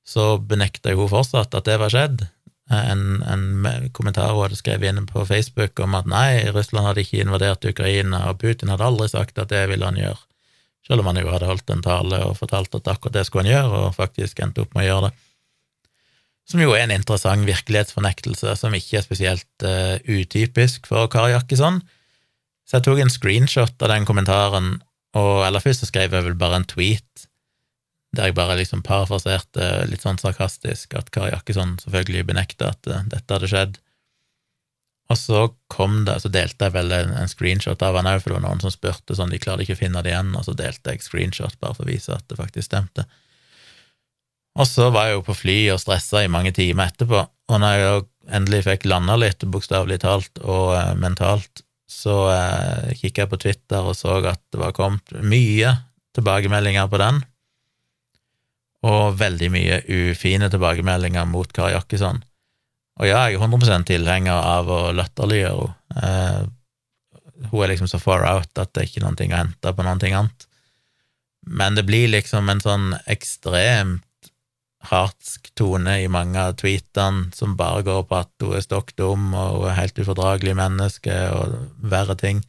så 0.06 0.38
benekta 0.38 0.94
hun 0.94 1.08
fortsatt 1.08 1.54
at 1.54 1.68
det 1.68 1.76
var 1.80 1.92
skjedd. 1.92 2.24
En, 2.72 3.22
en 3.28 3.90
kommentar 3.92 4.30
hun 4.32 4.46
hadde 4.46 4.56
skrevet 4.56 4.88
inn 4.88 5.04
på 5.08 5.26
Facebook 5.28 5.80
om 5.84 5.96
at 5.98 6.06
nei, 6.08 6.46
Russland 6.54 6.88
hadde 6.88 7.02
ikke 7.04 7.20
invadert 7.20 7.66
Ukraina, 7.68 8.22
og 8.30 8.38
Putin 8.40 8.72
hadde 8.72 8.86
aldri 8.86 9.10
sagt 9.12 9.40
at 9.40 9.52
det 9.52 9.66
ville 9.68 9.84
han 9.84 10.00
gjøre, 10.00 10.20
selv 10.88 11.04
om 11.04 11.10
han 11.10 11.20
jo 11.20 11.28
hadde 11.28 11.50
holdt 11.50 11.74
en 11.74 11.84
tale 11.84 12.22
og 12.24 12.38
fortalt 12.38 12.72
at 12.78 12.88
akkurat 12.94 13.18
det 13.18 13.26
skulle 13.28 13.44
han 13.44 13.52
gjøre, 13.52 13.82
og 13.82 13.98
faktisk 13.98 14.40
endte 14.40 14.64
opp 14.64 14.72
med 14.72 14.86
å 14.86 14.88
gjøre 14.88 15.10
det. 15.10 15.12
Som 16.48 16.60
jo 16.60 16.72
er 16.76 16.86
en 16.86 16.96
interessant 16.96 17.46
virkelighetsfornektelse 17.48 18.56
som 18.60 18.74
ikke 18.76 18.98
er 19.00 19.04
spesielt 19.04 19.64
uh, 19.64 19.96
utypisk 20.04 20.88
for 20.90 21.08
Kari 21.12 21.32
Jakkesson. 21.32 21.78
Så 22.68 22.78
jeg 22.78 22.84
tok 22.84 23.00
en 23.00 23.12
screenshot 23.12 23.80
av 23.84 23.92
den 23.92 24.04
kommentaren, 24.08 24.74
og 25.16 25.44
eller 25.46 25.64
først 25.64 25.84
så 25.84 25.88
skrev 25.88 26.16
jeg 26.16 26.26
vel 26.26 26.36
bare 26.36 26.60
en 26.60 26.68
tweet 26.68 27.28
der 28.16 28.30
jeg 28.30 28.36
bare 28.38 28.58
liksom 28.58 28.84
parafraserte 28.86 29.86
litt 29.90 30.04
sånn 30.04 30.20
sarkastisk 30.20 30.94
at 30.98 31.10
Kari 31.14 31.32
Jakkesson 31.34 31.76
selvfølgelig 31.82 32.28
benekta 32.30 32.72
at 32.74 32.90
uh, 32.90 33.02
dette 33.10 33.36
hadde 33.36 33.50
skjedd. 33.50 33.80
Og 35.12 35.18
så 35.20 35.40
kom 35.68 36.04
det, 36.06 36.16
så 36.22 36.30
delte 36.32 36.68
jeg 36.68 36.74
vel 36.74 36.94
en, 36.96 37.12
en 37.20 37.28
screenshot 37.28 37.82
av 37.84 37.98
han 37.98 38.08
òg, 38.08 38.22
for 38.22 38.32
det 38.32 38.38
var 38.38 38.46
noen 38.46 38.62
som 38.62 38.72
spurte 38.72 39.16
sånn, 39.16 39.34
de 39.34 39.40
klarte 39.42 39.66
ikke 39.66 39.76
å 39.76 39.82
finne 39.82 40.00
det 40.04 40.14
igjen, 40.14 40.32
og 40.38 40.46
så 40.46 40.54
delte 40.56 40.94
jeg 40.94 41.04
screenshot 41.04 41.58
bare 41.60 41.76
for 41.76 41.84
å 41.84 41.90
vise 41.90 42.14
at 42.14 42.24
det 42.30 42.38
faktisk 42.40 42.70
stemte. 42.70 43.04
Og 44.54 44.68
så 44.70 44.88
var 44.94 45.08
jeg 45.08 45.18
jo 45.18 45.26
på 45.26 45.36
fly 45.36 45.58
og 45.74 45.82
stressa 45.82 46.22
i 46.24 46.30
mange 46.30 46.54
timer 46.56 46.92
etterpå, 46.92 47.20
og 47.20 47.60
når 47.60 47.76
jeg 47.76 48.04
endelig 48.38 48.62
fikk 48.64 48.88
landa 48.88 49.18
litt, 49.20 49.44
bokstavelig 49.44 50.00
talt 50.04 50.40
og 50.40 50.72
eh, 50.78 50.94
mentalt, 50.96 51.64
så 51.90 52.16
eh, 52.32 52.94
kikka 52.96 53.24
jeg 53.24 53.32
på 53.32 53.40
Twitter 53.44 53.84
og 53.84 53.96
så 53.98 54.16
at 54.24 54.40
det 54.54 54.60
var 54.62 54.72
kommet 54.76 55.12
mye 55.20 55.74
tilbakemeldinger 56.16 56.88
på 56.88 57.00
den, 57.02 57.20
og 58.84 59.18
veldig 59.20 59.50
mye 59.52 59.80
ufine 59.88 60.50
tilbakemeldinger 60.52 61.26
mot 61.30 61.50
Kari 61.56 61.72
Jakkesson. 61.74 62.20
Og 63.00 63.08
ja, 63.08 63.24
jeg 63.26 63.38
er 63.40 63.46
100% 63.46 63.88
tilhenger 63.88 64.36
av 64.36 64.70
å 64.70 64.82
latterliggjøre 64.94 65.70
henne. 65.96 66.44
Uh, 66.44 66.52
hun 67.50 67.64
er 67.64 67.72
liksom 67.72 67.88
så 67.90 67.98
far 67.98 68.22
out 68.28 68.60
at 68.62 68.70
det 68.72 68.80
er 68.80 68.88
ikke 68.88 69.02
noen 69.02 69.16
ting 69.18 69.32
å 69.34 69.40
hente 69.40 69.72
på 69.74 69.84
noen 69.84 70.00
ting 70.00 70.14
annet. 70.16 70.46
Men 71.44 71.76
det 71.76 71.84
blir 71.88 72.06
liksom 72.12 72.48
en 72.48 72.62
sånn 72.62 72.86
ekstremt 73.10 74.30
hatsk 74.88 75.50
tone 75.56 75.96
i 76.02 76.08
mange 76.12 76.40
av 76.40 76.56
tweetene 76.60 77.30
som 77.36 77.56
bare 77.58 77.84
går 77.86 78.04
på 78.08 78.18
at 78.20 78.44
hun 78.44 78.56
er 78.56 78.64
stokk 78.64 78.92
dum 79.00 79.32
og 79.32 79.62
hun 79.62 79.70
er 79.70 79.78
helt 79.78 80.00
ufordragelig 80.00 80.56
menneske 80.58 81.18
og 81.34 81.56
verre 81.90 82.16
ting. 82.20 82.42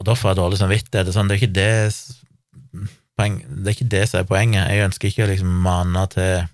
Og 0.00 0.08
da 0.08 0.16
får 0.16 0.32
jeg 0.32 0.40
dårlig 0.40 0.60
samvittighet. 0.60 1.08
Det 1.08 1.12
er, 1.12 1.16
sånn, 1.16 1.28
det, 1.28 1.36
er 1.36 1.42
ikke 1.42 1.58
det, 1.58 2.88
det 3.20 3.68
er 3.68 3.76
ikke 3.76 3.92
det 3.92 4.06
som 4.08 4.22
er 4.22 4.28
poenget. 4.28 4.70
Jeg 4.70 4.88
ønsker 4.88 5.10
ikke 5.10 5.26
å 5.26 5.30
liksom 5.30 5.52
mane 5.64 6.06
til 6.14 6.48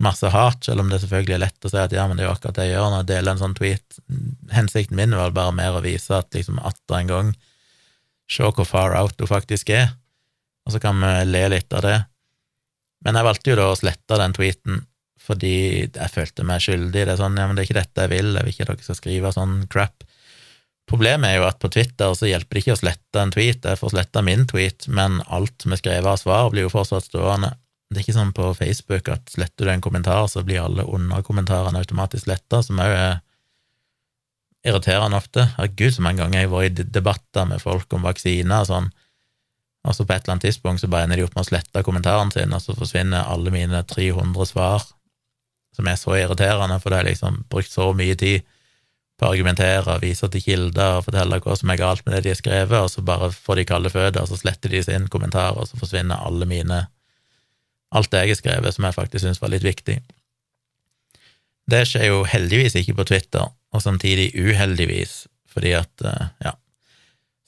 masse 0.00 0.30
hat, 0.32 0.64
selv 0.64 0.80
om 0.80 0.88
det 0.88 1.02
selvfølgelig 1.02 1.36
er 1.36 1.42
lett 1.42 1.66
å 1.66 1.70
si 1.70 1.76
at 1.80 1.92
ja, 1.92 2.06
men 2.08 2.16
det 2.16 2.24
er 2.24 2.30
jo 2.30 2.34
akkurat 2.34 2.56
det 2.56 2.66
jeg 2.68 2.76
gjør 2.76 2.86
når 2.88 3.02
jeg 3.02 3.08
deler 3.10 3.34
en 3.34 3.42
sånn 3.42 3.56
tweet. 3.58 3.98
Hensikten 4.54 4.96
min 4.96 5.16
var 5.18 5.34
bare 5.36 5.56
mer 5.56 5.76
å 5.76 5.82
vise 5.84 6.14
at 6.16 6.32
liksom 6.36 6.60
atter 6.62 7.00
en 7.02 7.14
gang 7.14 7.32
Se 8.30 8.46
hvor 8.46 8.62
far 8.62 8.92
out 8.94 9.18
hun 9.18 9.26
faktisk 9.26 9.72
er, 9.74 9.88
og 10.62 10.70
så 10.70 10.78
kan 10.78 11.00
vi 11.02 11.08
le 11.26 11.40
litt 11.50 11.74
av 11.74 11.82
det. 11.82 11.96
Men 13.02 13.16
jeg 13.18 13.26
valgte 13.26 13.50
jo 13.50 13.56
da 13.58 13.64
å 13.72 13.78
slette 13.78 14.18
den 14.20 14.36
tweeten 14.36 14.84
fordi 15.20 15.54
jeg 15.82 16.12
følte 16.14 16.44
meg 16.46 16.62
skyldig. 16.62 16.92
Det 17.08 17.10
er 17.10 17.18
sånn, 17.18 17.34
ja, 17.38 17.48
men 17.48 17.58
det 17.58 17.64
er 17.64 17.68
ikke 17.68 17.80
dette 17.80 18.04
jeg 18.06 18.12
vil, 18.12 18.30
jeg 18.38 18.46
vil 18.46 18.54
ikke 18.54 18.66
at 18.68 18.70
dere 18.70 18.86
skal 18.86 18.98
skrive 19.00 19.32
sånn 19.34 19.56
crap. 19.72 20.06
Problemet 20.90 21.30
er 21.30 21.36
jo 21.38 21.46
at 21.46 21.60
på 21.62 21.70
Twitter 21.70 22.12
så 22.18 22.26
hjelper 22.26 22.56
det 22.56 22.62
ikke 22.64 22.74
å 22.74 22.80
slette 22.80 23.20
en 23.22 23.30
tweet, 23.30 23.62
jeg 23.62 23.78
får 23.78 23.92
sletta 23.92 24.22
min 24.26 24.42
tweet, 24.50 24.88
men 24.90 25.20
alt 25.30 25.62
vi 25.62 25.78
skriver 25.78 26.08
av 26.10 26.18
svar, 26.18 26.48
blir 26.50 26.66
jo 26.66 26.72
fortsatt 26.72 27.06
stående. 27.06 27.52
Det 27.90 28.00
er 28.00 28.04
ikke 28.04 28.16
sånn 28.16 28.32
på 28.34 28.48
Facebook 28.58 29.10
at 29.14 29.30
sletter 29.30 29.68
du 29.68 29.70
en 29.70 29.84
kommentar, 29.84 30.26
så 30.30 30.42
blir 30.46 30.64
alle 30.64 30.86
underkommentarene 30.86 31.78
automatisk 31.78 32.26
sletta, 32.26 32.62
som 32.66 32.82
òg 32.82 32.94
er 32.96 33.20
irriterende 34.66 35.18
ofte. 35.22 35.46
Herregud, 35.56 35.94
så 35.94 36.04
mange 36.04 36.24
ganger 36.24 36.42
jeg 36.42 36.50
har 36.50 36.56
vært 36.56 36.82
i 36.82 36.90
debatter 36.98 37.48
med 37.52 37.62
folk 37.62 37.94
om 37.94 38.06
vaksiner 38.10 38.64
og 38.64 38.70
sånn, 38.72 38.90
og 39.86 39.96
så 39.96 40.04
på 40.04 40.12
et 40.12 40.24
eller 40.24 40.34
annet 40.34 40.50
tidspunkt 40.50 40.82
så 40.82 40.90
bare 40.92 41.06
ender 41.06 41.22
de 41.22 41.24
opp 41.24 41.36
med 41.38 41.46
å 41.46 41.50
slette 41.54 41.86
kommentaren 41.86 42.34
sin, 42.34 42.50
og 42.52 42.66
så 42.66 42.74
forsvinner 42.76 43.30
alle 43.30 43.54
mine 43.54 43.86
300 43.88 44.50
svar, 44.50 44.90
som 45.76 45.86
er 45.86 46.02
så 46.02 46.18
irriterende, 46.18 46.82
for 46.82 46.90
det 46.90 46.98
har 46.98 47.08
liksom 47.08 47.44
brukt 47.48 47.70
så 47.70 47.92
mye 47.96 48.18
tid 48.18 48.42
på 49.20 49.28
å 49.28 49.34
argumentere, 49.34 49.98
vise 50.00 50.28
til 50.32 50.42
kilder 50.44 50.98
og 50.98 51.04
fortelle 51.06 51.40
hva 51.44 51.56
som 51.58 51.72
er 51.72 51.80
galt 51.80 52.06
med 52.06 52.16
det 52.16 52.22
de 52.24 52.32
har 52.32 52.40
skrevet, 52.40 52.78
og 52.78 52.88
så 52.92 53.04
bare 53.04 53.28
får 53.34 53.60
de 53.60 53.66
kalde 53.68 53.92
føtter, 53.92 54.22
og 54.24 54.30
så 54.30 54.38
sletter 54.40 54.72
de 54.72 54.80
sin 54.86 55.10
kommentar, 55.12 55.58
og 55.60 55.68
så 55.68 55.80
forsvinner 55.80 56.24
alle 56.24 56.48
mine 56.48 56.86
alt 57.90 58.10
det 58.12 58.22
jeg 58.22 58.32
har 58.32 58.38
skrevet 58.38 58.76
som 58.76 58.86
jeg 58.86 58.96
faktisk 58.96 59.24
syns 59.24 59.40
var 59.42 59.52
litt 59.52 59.66
viktig. 59.66 59.98
Det 61.70 61.84
skjer 61.86 62.08
jo 62.08 62.22
heldigvis 62.26 62.78
ikke 62.80 62.96
på 63.00 63.08
Twitter, 63.12 63.50
og 63.70 63.82
samtidig 63.84 64.30
uheldigvis, 64.34 65.24
fordi 65.50 65.76
at, 65.78 65.92
eh, 66.06 66.34
ja 66.46 66.56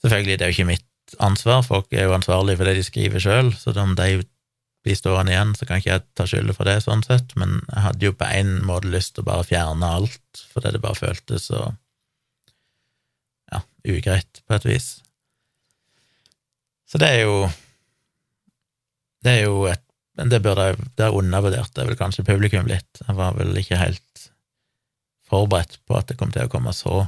Selvfølgelig, 0.03 0.35
det 0.35 0.43
er 0.43 0.49
jo 0.51 0.55
ikke 0.57 0.67
mitt 0.67 1.13
ansvar, 1.23 1.61
folk 1.63 1.93
er 1.95 2.09
jo 2.09 2.15
ansvarlige 2.17 2.59
for 2.59 2.67
det 2.67 2.73
de 2.75 2.81
skriver 2.83 3.21
sjøl, 3.23 3.53
så 3.55 3.71
om 3.79 3.93
de 3.95 4.25
blir 4.83 4.97
stående 4.99 5.31
igjen, 5.31 5.53
så 5.55 5.67
kan 5.67 5.79
ikke 5.79 5.93
jeg 5.93 6.03
ta 6.17 6.25
skylda 6.27 6.55
for 6.57 6.67
det, 6.67 6.81
sånn 6.83 7.03
sett, 7.05 7.31
men 7.39 7.61
jeg 7.69 7.85
hadde 7.85 8.09
jo 8.09 8.15
på 8.19 8.27
en 8.27 8.57
måte 8.67 8.91
lyst 8.91 9.15
til 9.15 9.23
å 9.23 9.29
bare 9.29 9.47
fjerne 9.47 9.93
alt, 9.99 10.43
fordi 10.51 10.73
det 10.75 10.83
bare 10.83 10.99
føltes 10.99 11.47
så 11.51 11.61
ja, 13.53 13.63
ugreit, 13.87 14.43
på 14.47 14.57
et 14.57 14.67
vis. 14.67 14.89
Så 16.89 16.99
det 17.01 17.09
er 17.09 17.23
jo 17.25 17.47
Det 19.23 19.31
er 19.31 19.45
jo 19.47 19.63
et 19.65 19.81
Men 20.13 20.29
det 20.29 20.43
burde 20.45 20.67
jeg 20.67 20.75
Det 20.99 21.07
undervurderte 21.09 21.81
jeg 21.81 21.89
vel 21.89 21.97
kanskje 21.97 22.25
publikum 22.27 22.67
litt. 22.69 22.99
Jeg 23.01 23.15
var 23.17 23.33
vel 23.33 23.55
ikke 23.57 23.79
helt 23.81 24.27
forberedt 25.25 25.79
på 25.87 25.97
at 25.97 26.11
det 26.11 26.19
kom 26.19 26.29
til 26.29 26.45
å 26.45 26.51
komme 26.51 26.73
så 26.77 27.07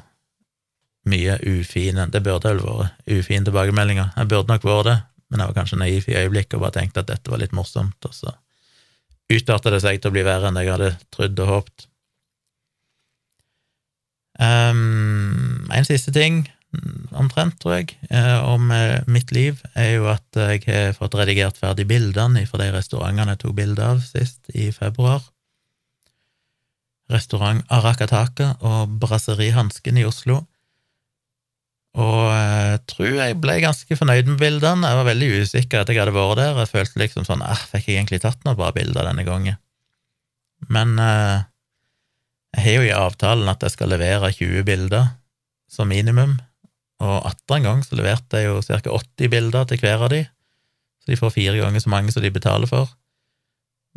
mye 1.05 1.35
ufine 1.45 2.07
Det 2.09 2.23
burde 2.25 2.49
vel 2.49 2.63
vært 2.65 3.11
ufine 3.11 3.45
tilbakemeldinger. 3.45 4.15
Jeg 4.15 4.31
burde 4.31 4.49
nok 4.49 4.65
vært 4.65 4.89
det, 4.89 4.97
men 5.29 5.41
jeg 5.41 5.49
var 5.49 5.57
kanskje 5.57 5.79
naiv 5.81 6.09
i 6.09 6.17
øyeblikket 6.19 6.57
og 6.57 6.65
bare 6.65 6.77
tenkte 6.79 7.03
at 7.03 7.11
dette 7.11 7.31
var 7.31 7.41
litt 7.41 7.55
morsomt, 7.55 7.97
og 8.05 8.13
så 8.13 8.33
utarta 9.31 9.71
det 9.73 9.81
seg 9.81 10.01
til 10.01 10.11
å 10.11 10.15
bli 10.15 10.25
verre 10.25 10.51
enn 10.51 10.59
jeg 10.61 10.69
hadde 10.69 10.91
trodd 11.13 11.39
og 11.41 11.51
håpet. 11.51 11.87
Um, 14.35 15.65
en 15.71 15.87
siste 15.87 16.11
ting, 16.13 16.43
omtrent, 17.15 17.57
tror 17.61 17.77
jeg, 17.77 17.95
eh, 18.09 18.39
om 18.43 18.71
eh, 18.73 18.99
mitt 19.07 19.31
liv, 19.31 19.61
er 19.79 19.95
jo 19.95 20.09
at 20.11 20.27
jeg 20.35 20.65
har 20.67 20.95
fått 20.97 21.15
redigert 21.15 21.57
ferdig 21.59 21.87
bildene 21.87 22.43
fra 22.49 22.59
de 22.61 22.71
restaurantene 22.73 23.35
jeg 23.35 23.41
tok 23.45 23.55
bilde 23.55 23.85
av 23.85 24.01
sist, 24.03 24.41
i 24.53 24.71
februar. 24.75 25.23
Restaurant 27.11 27.61
Arakataka 27.69 28.55
og 28.65 28.97
Brasseri 29.01 29.51
Hansken 29.55 30.01
i 30.01 30.05
Oslo. 30.07 30.41
Og 31.95 32.23
jeg 32.27 32.79
tror 32.91 33.11
jeg 33.13 33.37
ble 33.39 33.55
ganske 33.63 33.95
fornøyd 33.95 34.27
med 34.27 34.39
bildene. 34.41 34.89
Jeg 34.89 34.99
var 34.99 35.07
veldig 35.07 35.29
usikker 35.39 35.81
etter 35.81 35.95
jeg 35.95 36.03
hadde 36.03 36.15
vært 36.15 36.41
der. 36.41 36.57
Jeg 36.59 36.71
følte 36.73 37.01
liksom 37.01 37.27
sånn 37.27 37.43
ah, 37.45 37.61
Fikk 37.71 37.87
jeg 37.87 38.01
egentlig 38.01 38.19
tatt 38.25 38.41
noen 38.43 38.57
bra 38.59 38.71
bilder 38.75 39.07
denne 39.07 39.23
gangen? 39.27 39.59
Men 40.71 40.97
eh, 40.99 41.45
jeg 42.55 42.65
har 42.65 42.75
jo 42.75 42.87
i 42.87 42.95
avtalen 42.95 43.51
at 43.51 43.63
jeg 43.63 43.75
skal 43.75 43.91
levere 43.91 44.31
20 44.31 44.67
bilder 44.67 45.07
som 45.71 45.89
minimum, 45.91 46.37
og 47.03 47.15
atter 47.27 47.57
en 47.57 47.65
gang 47.67 47.81
så 47.83 47.97
leverte 47.99 48.39
jeg 48.39 48.47
jo 48.47 48.61
ca. 48.63 48.79
80 48.79 49.31
bilder 49.33 49.65
til 49.67 49.81
hver 49.81 50.05
av 50.05 50.13
de, 50.13 50.21
så 51.03 51.11
de 51.11 51.17
får 51.19 51.33
fire 51.35 51.57
ganger 51.59 51.83
så 51.83 51.91
mange 51.91 52.13
som 52.15 52.23
de 52.23 52.31
betaler 52.31 52.69
for. 52.69 52.93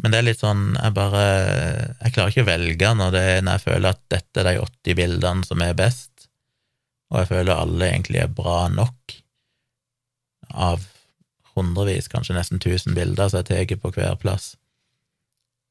Men 0.03 0.15
det 0.15 0.19
er 0.21 0.27
litt 0.29 0.39
sånn 0.39 0.77
Jeg 0.79 0.95
bare 0.95 1.23
Jeg 2.05 2.13
klarer 2.15 2.31
ikke 2.31 2.43
å 2.45 2.47
velge 2.47 2.91
når, 2.95 3.09
det, 3.17 3.23
når 3.43 3.57
jeg 3.57 3.65
føler 3.65 3.89
at 3.91 4.03
dette 4.15 4.39
er 4.39 4.47
de 4.47 4.61
80 4.63 4.95
bildene 5.01 5.49
som 5.49 5.65
er 5.65 5.75
best 5.79 6.08
og 7.09 7.21
jeg 7.23 7.31
føler 7.31 7.55
alle 7.57 7.89
egentlig 7.89 8.23
er 8.23 8.33
bra 8.33 8.67
nok 8.73 9.17
av 10.49 10.85
hundrevis, 11.57 12.09
kanskje 12.13 12.37
nesten 12.37 12.63
tusen 12.63 12.97
bilder 12.97 13.31
som 13.31 13.43
jeg 13.43 13.69
tar 13.69 13.81
på 13.83 13.93
hver 13.97 14.17
plass, 14.21 14.53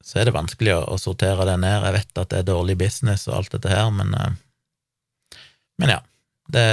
så 0.04 0.20
er 0.20 0.28
det 0.28 0.36
vanskelig 0.36 0.76
å, 0.76 0.98
sortere 1.00 1.46
det 1.48 1.56
ned. 1.60 1.82
Jeg 1.84 1.96
vet 1.96 2.20
at 2.22 2.30
det 2.32 2.42
er 2.42 2.50
dårlig 2.50 2.78
business 2.78 3.26
og 3.28 3.40
alt 3.40 3.54
dette 3.56 3.72
her, 3.72 3.90
men, 3.94 4.14
eh, 4.14 5.38
men 5.82 5.94
ja, 5.96 5.98
det, 6.54 6.66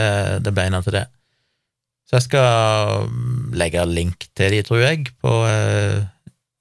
det 0.46 0.54
beina 0.56 0.82
til 0.86 1.00
det. 1.00 1.08
Så 2.06 2.20
jeg 2.20 2.28
skal 2.28 3.08
legge 3.58 3.86
link 3.90 4.28
til 4.38 4.54
de, 4.54 4.62
tror 4.66 4.84
jeg, 4.84 5.08
på, 5.26 5.32
uh, 5.50 6.06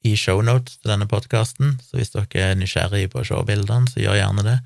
i 0.04 0.14
shownotes 0.16 0.78
til 0.80 0.94
denne 0.94 1.08
podkasten, 1.08 1.76
så 1.84 1.98
hvis 1.98 2.14
dere 2.14 2.46
er 2.46 2.56
nysgjerrige 2.56 3.10
på 3.12 3.20
å 3.20 3.26
se 3.28 3.42
bildene, 3.48 3.90
så 3.92 4.00
gjør 4.00 4.18
gjerne 4.22 4.46
det. 4.46 4.56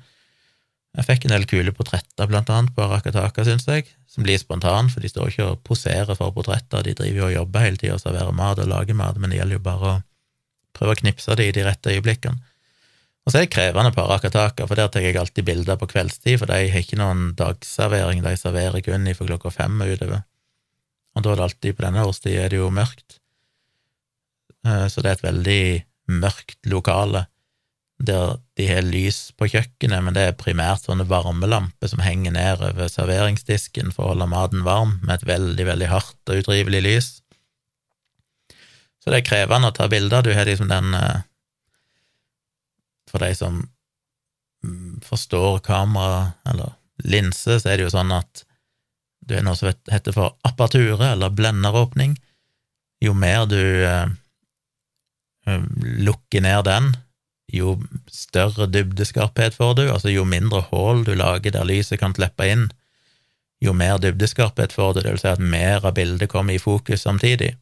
Jeg 0.97 1.05
fikk 1.05 1.25
en 1.27 1.35
del 1.35 1.45
kule 1.49 1.71
portretter, 1.75 2.27
blant 2.29 2.49
annet, 2.49 2.73
på 2.73 2.81
Arakataka, 2.81 3.43
syns 3.45 3.67
jeg, 3.69 3.85
som 4.09 4.25
blir 4.25 4.39
spontan, 4.41 4.89
for 4.89 5.05
de 5.05 5.11
står 5.11 5.29
ikke 5.29 5.49
og 5.51 5.59
poserer 5.67 6.17
for 6.17 6.33
portretter, 6.33 6.81
de 6.85 6.95
driver 6.97 7.19
jo 7.19 7.27
og 7.27 7.35
jobber 7.35 7.65
hele 7.65 7.81
tida 7.81 7.97
og 7.97 8.01
serverer 8.01 8.33
mat 8.35 8.61
og 8.63 8.71
lager 8.71 8.97
mat, 8.97 9.19
men 9.21 9.29
det 9.29 9.37
gjelder 9.37 9.59
jo 9.59 9.65
bare 9.67 9.91
å 9.91 9.99
prøve 10.75 10.95
å 10.95 10.99
knipse 11.03 11.37
det 11.37 11.49
i 11.49 11.53
de 11.55 11.65
rette 11.67 11.93
øyeblikkene. 11.93 12.41
Og 13.27 13.33
så 13.33 13.37
er 13.37 13.45
det 13.45 13.53
krevende 13.53 13.93
på 13.93 14.01
Arakataka, 14.01 14.65
for 14.65 14.79
der 14.79 14.89
tar 14.89 15.05
jeg 15.05 15.19
alltid 15.21 15.45
bilder 15.45 15.77
på 15.77 15.91
kveldstid, 15.91 16.39
for 16.41 16.49
de 16.49 16.71
har 16.73 16.81
ikke 16.81 16.97
noen 16.97 17.35
dagservering, 17.37 18.23
de 18.25 18.33
serverer 18.39 18.81
kun 18.81 19.05
fra 19.13 19.27
klokka 19.29 19.53
fem 19.53 19.77
og 19.85 19.93
utover. 19.93 20.23
Og 21.13 21.25
da 21.25 21.31
er 21.31 21.37
det 21.37 21.45
alltid, 21.45 21.75
på 21.77 21.85
denne 21.85 22.05
årstida 22.09 22.47
jo 22.55 22.71
mørkt, 22.73 23.19
eh, 24.65 24.87
så 24.89 25.03
det 25.03 25.11
er 25.11 25.19
et 25.19 25.27
veldig 25.27 25.63
mørkt 26.23 26.57
lokale 26.71 27.27
der 27.99 28.37
de 28.55 28.67
har 28.67 28.85
lys 28.87 29.31
på 29.35 29.49
kjøkkenet, 29.51 30.03
men 30.03 30.15
det 30.15 30.23
er 30.23 30.37
primært 30.39 30.85
sånne 30.87 31.07
varmelamper 31.09 31.91
som 31.91 32.01
henger 32.03 32.31
ned 32.35 32.61
over 32.63 32.87
serveringsdisken 32.91 33.91
for 33.95 34.05
å 34.05 34.13
holde 34.13 34.29
maten 34.31 34.63
varm, 34.67 34.97
med 35.03 35.17
et 35.17 35.27
veldig, 35.27 35.65
veldig 35.67 35.89
hardt 35.91 36.31
og 36.31 36.43
utrivelig 36.43 36.81
lys. 36.85 37.09
Så 39.03 39.11
det 39.11 39.19
er 39.19 39.27
krevende 39.27 39.71
å 39.71 39.75
ta 39.75 39.87
bilder. 39.91 40.23
Du 40.23 40.31
har 40.35 40.47
liksom 40.47 40.71
den 40.71 40.93
eh, 40.95 41.25
For 43.09 43.23
de 43.23 43.33
som 43.33 43.55
mm, 44.63 44.99
forstår 45.01 45.59
kamera, 45.65 46.35
eller 46.45 46.75
linse, 47.03 47.59
så 47.59 47.71
er 47.71 47.79
det 47.79 47.87
jo 47.87 47.93
sånn 47.95 48.11
at 48.13 48.43
du 49.25 49.35
har 49.35 49.43
noe 49.45 49.57
som 49.57 49.71
heter 49.91 50.15
for 50.15 50.35
aperture, 50.47 51.13
eller 51.13 51.33
blenderåpning. 51.33 52.15
Jo 53.03 53.15
mer 53.17 53.47
du 53.49 53.59
eh, 53.59 54.07
eh 55.47 55.63
lukker 56.05 56.43
ned 56.45 56.67
den, 56.67 56.91
jo 57.53 57.77
større 58.11 58.67
dybdeskarphet 58.69 59.55
får 59.57 59.75
du, 59.79 59.83
altså 59.91 60.11
jo 60.13 60.25
mindre 60.27 60.63
hull 60.69 61.03
du 61.07 61.15
lager 61.17 61.53
der 61.55 61.67
lyset 61.67 62.01
kan 62.01 62.13
slippe 62.15 62.47
inn, 62.47 62.67
jo 63.59 63.73
mer 63.75 63.99
dybdeskarphet 63.99 64.73
får 64.75 64.93
du, 64.93 65.01
det 65.03 65.13
vil 65.15 65.21
si 65.21 65.31
at 65.31 65.43
mer 65.43 65.85
av 65.85 65.97
bildet 65.97 66.31
kommer 66.31 66.55
i 66.55 66.61
fokus 66.61 67.03
samtidig. 67.03 67.55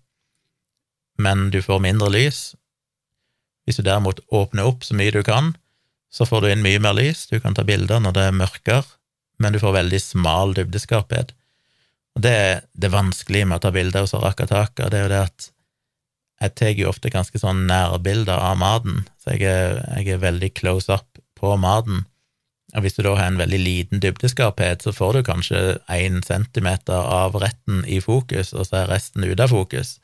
Men 1.18 1.50
du 1.50 1.62
får 1.66 1.82
mindre 1.82 2.12
lys. 2.14 2.52
Hvis 3.66 3.80
du 3.80 3.84
derimot 3.88 4.22
åpner 4.30 4.70
opp 4.70 4.86
så 4.86 4.96
mye 4.96 5.12
du 5.12 5.24
kan, 5.26 5.56
så 6.14 6.26
får 6.26 6.44
du 6.44 6.52
inn 6.52 6.64
mye 6.64 6.80
mer 6.80 6.96
lys, 6.96 7.26
du 7.28 7.40
kan 7.42 7.58
ta 7.58 7.66
bilder 7.68 8.00
når 8.04 8.16
det 8.16 8.28
er 8.28 8.38
mørkere, 8.38 8.86
men 9.42 9.54
du 9.54 9.60
får 9.62 9.76
veldig 9.76 10.00
smal 10.02 10.54
dybdeskarphet. 10.58 11.34
Og 12.18 12.24
det 12.26 12.38
det 12.74 12.94
vanskelige 12.94 13.50
med 13.50 13.60
å 13.60 13.66
ta 13.66 13.74
bilder 13.74 14.06
hos 14.06 14.16
Arakataka, 14.18 14.90
det 14.90 15.00
er 15.00 15.06
jo 15.06 15.14
det 15.14 15.24
at 15.26 15.50
jeg 16.42 16.54
tar 16.58 16.76
jo 16.78 16.92
ofte 16.92 17.10
ganske 17.14 17.40
sånn 17.42 17.66
nærbilder 17.70 18.38
av 18.38 18.60
maten, 18.62 19.06
så 19.22 19.34
jeg 19.36 19.50
er, 19.50 19.82
jeg 19.98 20.18
er 20.18 20.22
veldig 20.22 20.52
close 20.58 20.94
up 20.94 21.22
på 21.38 21.56
maten. 21.62 22.06
Og 22.76 22.84
hvis 22.84 22.98
du 22.98 23.02
da 23.06 23.16
har 23.16 23.32
en 23.32 23.40
veldig 23.40 23.60
liten 23.62 24.02
dybdeskarphet, 24.04 24.84
så 24.84 24.94
får 24.94 25.18
du 25.18 25.22
kanskje 25.26 25.62
én 25.94 26.20
centimeter 26.26 27.00
av 27.00 27.38
retten 27.42 27.82
i 27.90 28.02
fokus, 28.04 28.52
og 28.54 28.68
så 28.68 28.84
er 28.84 28.92
resten 28.92 29.26
ute 29.26 29.48
av 29.48 29.54
fokus. 29.56 29.96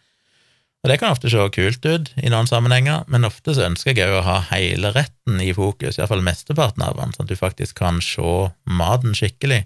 Og 0.84 0.92
det 0.92 0.98
kan 1.00 1.14
ofte 1.14 1.30
se 1.32 1.44
kult 1.56 1.86
ut 1.86 2.10
i 2.20 2.32
noen 2.32 2.50
sammenhenger, 2.50 3.06
men 3.12 3.28
ofte 3.28 3.54
så 3.56 3.68
ønsker 3.70 3.96
jeg 3.96 4.10
òg 4.10 4.24
å 4.24 4.26
ha 4.26 4.40
hele 4.50 4.92
retten 4.96 5.40
i 5.40 5.54
fokus, 5.56 6.00
iallfall 6.00 6.26
mesteparten 6.26 6.84
av 6.84 6.98
den, 6.98 7.14
sånn 7.16 7.28
at 7.28 7.32
du 7.32 7.40
faktisk 7.40 7.78
kan 7.80 8.02
se 8.04 8.34
maten 8.68 9.16
skikkelig. 9.16 9.62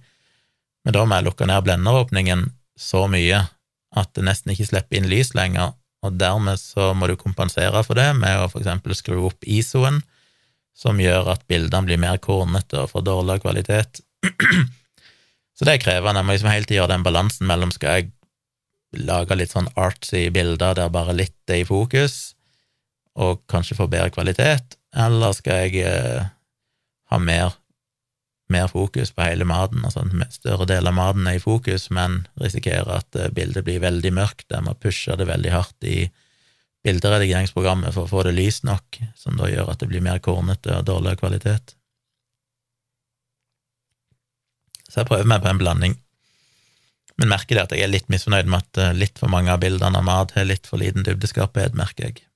Men 0.86 0.98
da 0.98 1.06
må 1.06 1.18
jeg 1.18 1.30
lukke 1.30 1.48
ned 1.50 1.66
blenderåpningen 1.66 2.50
så 2.78 3.08
mye 3.10 3.48
at 3.98 4.14
det 4.14 4.28
nesten 4.28 4.54
ikke 4.54 4.68
slipper 4.70 5.00
inn 5.00 5.10
lys 5.10 5.34
lenger, 5.38 5.77
og 6.06 6.18
dermed 6.20 6.60
så 6.62 6.92
må 6.94 7.10
du 7.10 7.16
kompensere 7.20 7.82
for 7.86 7.98
det 7.98 8.10
med 8.20 8.44
å 8.44 8.50
eksempel 8.60 8.96
skru 8.98 9.20
opp 9.30 9.48
ISO-en, 9.48 10.02
som 10.78 11.00
gjør 11.02 11.32
at 11.34 11.46
bildene 11.50 11.88
blir 11.88 12.02
mer 12.02 12.20
kornete 12.22 12.84
og 12.84 12.92
får 12.92 13.06
dårligere 13.08 13.44
kvalitet. 13.48 14.02
så 15.58 15.66
det 15.66 15.74
er 15.74 15.82
krevende. 15.82 16.22
Jeg 16.22 16.28
må 16.28 16.36
liksom 16.36 16.52
hele 16.54 16.70
tida 16.70 16.80
gjøre 16.82 16.94
den 16.94 17.06
balansen 17.08 17.50
mellom 17.50 17.74
skal 17.74 17.98
jeg 17.98 18.12
lage 19.08 19.36
litt 19.36 19.52
sånn 19.52 19.72
artsy 19.76 20.28
bilder 20.34 20.78
der 20.78 20.94
bare 20.94 21.16
litt 21.18 21.52
er 21.52 21.64
i 21.64 21.68
fokus, 21.68 22.38
og 23.18 23.42
kanskje 23.50 23.80
få 23.80 23.90
bedre 23.90 24.14
kvalitet, 24.14 24.78
eller 24.96 25.34
skal 25.36 25.66
jeg 25.66 25.82
eh, 25.90 26.30
ha 27.10 27.20
mer 27.20 27.58
mer 28.54 28.70
fokus 28.72 29.12
på 29.12 29.26
hele 29.28 29.48
maten, 29.48 29.84
altså 29.86 30.04
en 30.06 30.24
større 30.32 30.68
del 30.70 30.88
av 30.88 30.96
maten 30.96 31.28
er 31.28 31.40
i 31.40 31.44
fokus, 31.44 31.90
men 31.94 32.22
risikerer 32.42 33.02
at 33.02 33.20
eh, 33.20 33.32
bildet 33.34 33.66
blir 33.68 33.84
veldig 33.84 34.14
mørkt. 34.16 34.48
Jeg 34.54 34.64
må 34.64 34.76
pushe 34.80 35.18
det 35.20 35.28
veldig 35.28 35.54
hardt 35.54 35.88
i 35.88 36.08
bilderedigeringsprogrammet 36.88 37.96
for 37.96 38.08
å 38.08 38.12
få 38.12 38.24
det 38.28 38.38
lyst 38.38 38.64
nok, 38.68 39.02
som 39.20 39.36
da 39.40 39.50
gjør 39.52 39.74
at 39.74 39.82
det 39.84 39.90
blir 39.92 40.06
mer 40.06 40.22
kornete 40.24 40.78
og 40.78 40.88
dårligere 40.88 41.20
kvalitet. 41.20 41.76
Så 44.88 45.02
jeg 45.02 45.10
prøver 45.10 45.28
meg 45.28 45.44
på 45.44 45.52
en 45.52 45.60
blanding, 45.60 45.98
men 47.18 47.34
merker 47.34 47.58
det 47.58 47.66
at 47.66 47.76
jeg 47.76 47.84
er 47.84 47.92
litt 47.92 48.08
misfornøyd 48.14 48.48
med 48.48 48.64
at 48.64 48.84
eh, 48.84 48.96
litt 48.96 49.20
for 49.20 49.32
mange 49.34 49.52
av 49.52 49.60
bildene 49.64 50.00
av 50.00 50.08
mat 50.08 50.36
har 50.38 50.48
litt 50.48 50.70
for 50.70 50.80
liten 50.80 51.04
dybdeskarphet, 51.08 51.76
merker 51.76 52.12
jeg. 52.12 52.27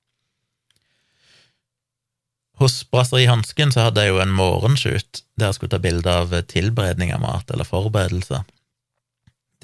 Hos 2.62 2.84
Brasseri 2.94 3.26
Hansken 3.26 3.72
så 3.74 3.88
hadde 3.88 4.04
jeg 4.04 4.14
jo 4.14 4.20
en 4.22 4.34
morgenshoot 4.38 5.24
der 5.40 5.50
jeg 5.50 5.58
skulle 5.58 5.74
ta 5.74 5.80
bilde 5.82 6.12
av 6.14 6.34
tilberedning 6.52 7.10
av 7.16 7.24
mat, 7.24 7.50
eller 7.50 7.66
forberedelser, 7.66 8.44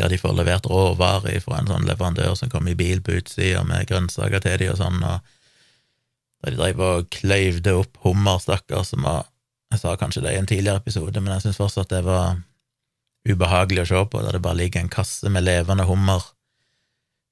der 0.01 0.09
de 0.09 0.17
får 0.17 0.33
levert 0.33 0.65
råvarer 0.65 1.37
fra 1.43 1.59
en 1.59 1.69
sånn 1.69 1.85
leverandør 1.85 2.33
som 2.39 2.49
kom 2.49 2.65
i 2.69 2.73
bil 2.77 3.03
på 3.05 3.19
utsida 3.19 3.61
med 3.67 3.85
grønnsaker 3.89 4.41
til 4.41 4.57
de 4.63 4.71
og 4.71 4.79
sånn, 4.79 4.97
og 5.05 5.21
der 6.41 6.55
de 6.55 6.57
drev 6.57 6.81
og 6.87 7.11
kløyvde 7.13 7.75
opp 7.83 8.01
hummer, 8.05 8.41
stakkar, 8.41 8.85
som 8.87 9.05
var 9.05 9.27
Jeg 9.67 9.81
sa 9.81 9.97
kanskje 9.99 10.21
det 10.23 10.31
i 10.31 10.37
en 10.39 10.45
tidligere 10.47 10.79
episode, 10.79 11.19
men 11.19 11.33
jeg 11.33 11.43
syns 11.43 11.57
fortsatt 11.59 11.89
det 11.91 11.99
var 12.05 12.37
ubehagelig 13.27 13.81
å 13.81 13.87
se 13.89 14.03
på, 14.07 14.21
der 14.23 14.37
det 14.37 14.39
bare 14.45 14.55
ligger 14.61 14.79
en 14.79 14.89
kasse 14.93 15.27
med 15.27 15.43
levende 15.43 15.83
hummer 15.83 16.23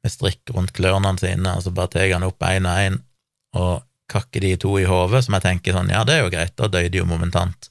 med 0.04 0.12
strikk 0.12 0.52
rundt 0.52 0.74
klørne 0.76 1.14
sine, 1.18 1.54
og 1.56 1.64
så 1.64 1.72
bare 1.72 1.94
tar 1.94 2.12
han 2.12 2.28
opp 2.28 2.44
én 2.44 2.68
og 2.68 2.82
én, 2.82 3.00
og 3.56 3.86
kakker 4.12 4.44
de 4.44 4.54
to 4.62 4.76
i 4.80 4.86
hodet, 4.88 5.24
som 5.26 5.38
jeg 5.38 5.46
tenker 5.46 5.76
sånn, 5.76 5.92
ja, 5.94 6.04
det 6.08 6.18
er 6.18 6.26
jo 6.26 6.34
greit, 6.34 6.54
da 6.60 6.70
døde 6.70 6.92
de 6.94 7.02
jo 7.02 7.08
momentant. 7.10 7.70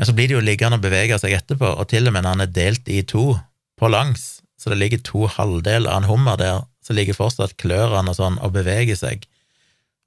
Men 0.00 0.08
så 0.08 0.14
blir 0.16 0.30
de 0.30 0.38
jo 0.38 0.44
liggende 0.44 0.78
og 0.80 0.84
bevege 0.84 1.18
seg 1.20 1.34
etterpå, 1.36 1.74
og 1.76 1.88
til 1.90 2.08
og 2.08 2.14
med 2.16 2.24
når 2.24 2.36
han 2.36 2.44
er 2.46 2.54
delt 2.56 2.88
i 2.88 3.02
to 3.04 3.34
på 3.80 3.90
langs, 3.92 4.40
så 4.60 4.72
det 4.72 4.80
ligger 4.80 5.02
to 5.04 5.26
halvdeler 5.28 5.90
av 5.92 6.02
en 6.02 6.08
hummer 6.08 6.40
der, 6.40 6.62
så 6.84 6.96
ligger 6.96 7.16
fortsatt 7.16 7.58
klørne 7.60 8.12
og 8.12 8.16
sånn 8.16 8.38
og 8.40 8.54
beveger 8.54 8.96
seg. 8.96 9.26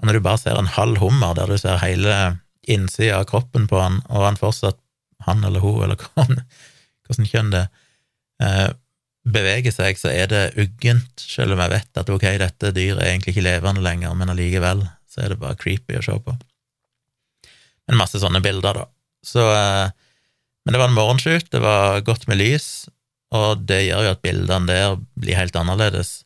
Og 0.01 0.09
når 0.09 0.17
du 0.17 0.25
bare 0.25 0.41
ser 0.41 0.57
en 0.59 0.71
halv 0.73 0.97
hummer, 1.01 1.35
der 1.37 1.49
du 1.49 1.57
ser 1.61 1.81
hele 1.81 2.17
innsida 2.69 3.19
av 3.19 3.27
kroppen 3.29 3.67
på 3.69 3.79
han, 3.81 4.01
og 4.09 4.25
han 4.27 4.39
fortsatt, 4.39 4.79
han 5.27 5.45
eller 5.45 5.63
hun, 5.63 5.83
eller 5.85 6.01
hvordan 7.05 7.29
kjønn 7.29 7.53
det 7.53 7.67
er, 8.43 8.73
beveger 9.23 9.71
seg, 9.71 9.97
så 9.99 10.11
er 10.11 10.27
det 10.31 10.43
uggent, 10.59 11.21
selv 11.21 11.55
om 11.55 11.61
jeg 11.63 11.71
vet 11.77 12.01
at 12.01 12.09
ok, 12.11 12.25
dette 12.41 12.73
dyret 12.75 12.99
er 12.99 13.13
egentlig 13.13 13.35
ikke 13.35 13.45
levende 13.45 13.85
lenger, 13.85 14.17
men 14.19 14.33
allikevel 14.33 14.83
så 15.13 15.23
er 15.23 15.33
det 15.33 15.41
bare 15.41 15.59
creepy 15.59 15.99
å 15.99 16.03
se 16.05 16.15
på. 16.25 16.33
Men 17.87 17.99
masse 17.99 18.19
sånne 18.21 18.41
bilder, 18.43 18.81
da. 18.81 18.89
Så 19.23 19.45
eh, 19.53 19.93
Men 20.63 20.75
det 20.75 20.79
var 20.79 20.89
en 20.89 20.95
morgenshoot, 20.95 21.49
det 21.51 21.59
var 21.59 22.03
godt 22.07 22.27
med 22.31 22.39
lys, 22.39 22.67
og 23.35 23.65
det 23.67 23.81
gjør 23.83 24.05
jo 24.05 24.11
at 24.13 24.21
bildene 24.23 24.69
der 24.69 24.93
blir 25.19 25.35
helt 25.35 25.57
annerledes. 25.59 26.21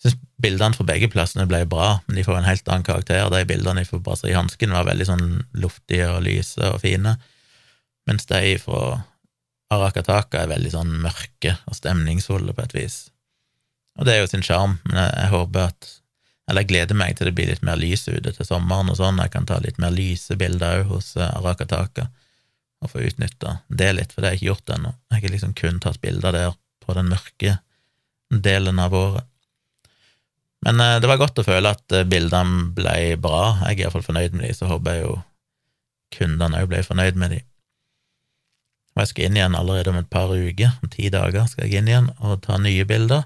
Jeg 0.00 0.08
syns 0.08 0.22
bildene 0.40 0.76
fra 0.78 0.86
begge 0.88 1.10
plassene 1.12 1.44
ble 1.50 1.66
bra, 1.68 1.98
men 2.06 2.16
de 2.16 2.24
får 2.24 2.38
en 2.38 2.48
helt 2.48 2.70
annen 2.70 2.86
karakter. 2.86 3.26
De 3.28 3.42
bildene 3.48 3.84
fra 3.84 4.00
Brasserie 4.00 4.38
Hansken 4.38 4.72
var 4.72 4.88
veldig 4.88 5.08
sånn 5.10 5.26
luftige 5.60 6.08
og 6.14 6.24
lyse 6.24 6.64
og 6.70 6.80
fine, 6.80 7.18
mens 8.08 8.24
de 8.30 8.56
fra 8.62 9.02
Arakataka 9.74 10.44
er 10.44 10.52
veldig 10.54 10.72
sånn 10.72 10.96
mørke 11.04 11.58
og 11.68 11.76
stemningsfulle 11.76 12.56
på 12.56 12.64
et 12.64 12.76
vis. 12.76 12.98
Og 13.98 14.08
det 14.08 14.16
er 14.16 14.24
jo 14.24 14.30
sin 14.32 14.44
sjarm, 14.44 14.78
men 14.88 15.02
jeg 15.02 15.30
håper 15.34 15.68
at 15.68 15.90
eller 16.48 16.64
jeg 16.64 16.70
gleder 16.72 16.98
meg 16.98 17.16
til 17.16 17.28
det 17.28 17.34
blir 17.36 17.48
litt 17.48 17.64
mer 17.64 17.78
lys 17.80 18.04
ute 18.10 18.34
til 18.36 18.46
sommeren 18.46 18.90
og 18.92 18.98
sånn. 18.98 19.20
Jeg 19.22 19.32
kan 19.32 19.46
ta 19.48 19.56
litt 19.64 19.78
mer 19.80 19.94
lyse 19.94 20.36
bilder 20.36 20.82
òg 20.82 20.90
hos 20.92 21.14
eh, 21.16 21.36
Arakataka 21.40 22.10
og 22.84 22.90
få 22.92 23.04
utnytta 23.06 23.58
det 23.72 23.92
litt, 23.96 24.12
for 24.12 24.20
det 24.20 24.28
har 24.28 24.34
jeg 24.34 24.42
ikke 24.42 24.50
gjort 24.50 24.74
ennå. 24.76 24.90
Jeg 25.14 25.22
har 25.22 25.32
liksom 25.32 25.54
kun 25.56 25.80
tatt 25.80 26.02
bilder 26.02 26.36
der 26.36 26.58
på 26.84 26.96
den 26.98 27.08
mørke 27.08 27.56
delen 28.28 28.82
av 28.82 28.96
året. 28.98 29.30
Men 30.64 30.80
eh, 30.80 30.98
det 31.00 31.08
var 31.08 31.22
godt 31.22 31.40
å 31.40 31.46
føle 31.46 31.72
at 31.72 31.96
eh, 31.96 32.04
bildene 32.08 32.68
ble 32.76 32.98
bra. 33.20 33.54
Jeg 33.64 33.78
er 33.78 33.86
iallfall 33.86 34.04
fornøyd 34.04 34.36
med 34.36 34.44
de, 34.48 34.52
så 34.56 34.68
håper 34.68 34.98
jeg 34.98 35.06
jo 35.06 35.18
kundene 36.14 36.60
òg 36.60 36.70
ble 36.70 36.84
fornøyd 36.84 37.20
med 37.20 37.38
de. 37.38 37.42
Og 38.94 39.02
jeg 39.02 39.10
skal 39.10 39.26
inn 39.26 39.38
igjen 39.40 39.56
allerede 39.58 39.90
om 39.90 39.98
et 39.98 40.12
par 40.12 40.30
uker, 40.30 40.76
om 40.84 40.92
ti 40.92 41.08
dager 41.10 41.48
skal 41.50 41.66
jeg 41.66 41.80
inn 41.80 41.88
igjen 41.90 42.12
og 42.20 42.44
ta 42.44 42.60
nye 42.60 42.84
bilder. 42.86 43.24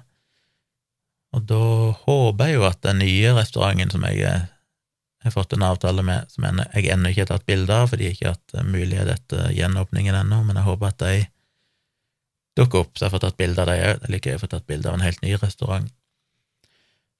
Og 1.37 1.43
da 1.49 1.63
håper 2.05 2.49
jeg 2.49 2.57
jo 2.57 2.63
at 2.65 2.81
den 2.85 3.03
nye 3.03 3.33
restauranten 3.37 3.91
som 3.93 4.05
jeg 4.09 4.23
har 4.25 5.33
fått 5.35 5.53
en 5.53 5.65
avtale 5.67 6.03
med, 6.05 6.29
som 6.31 6.47
jeg 6.47 6.87
ennå 6.89 7.11
ikke 7.11 7.25
har 7.25 7.31
tatt 7.33 7.45
bilde 7.49 7.75
av, 7.75 7.91
fordi 7.91 8.07
jeg 8.07 8.17
ikke 8.17 8.29
har 8.29 8.37
hatt 8.37 8.65
mulighet 8.65 9.11
etter 9.13 9.51
gjenåpningen 9.53 10.17
ennå, 10.23 10.41
men 10.47 10.57
jeg 10.57 10.67
håper 10.69 10.89
at 10.89 11.03
de 11.03 11.13
dukker 12.59 12.85
opp, 12.85 12.97
så 12.97 13.05
jeg 13.05 13.15
får 13.15 13.23
tatt 13.25 13.39
bilde 13.39 13.63
av 13.63 13.69
dem 13.69 13.83
òg. 13.83 13.99
Det 13.99 14.09
er 14.09 14.15
like 14.15 14.31
gøy 14.31 14.39
å 14.39 14.43
få 14.43 14.51
tatt 14.55 14.67
bilde 14.69 14.89
av 14.89 14.97
en 14.97 15.05
helt 15.05 15.21
ny 15.23 15.35
restaurant. 15.37 15.91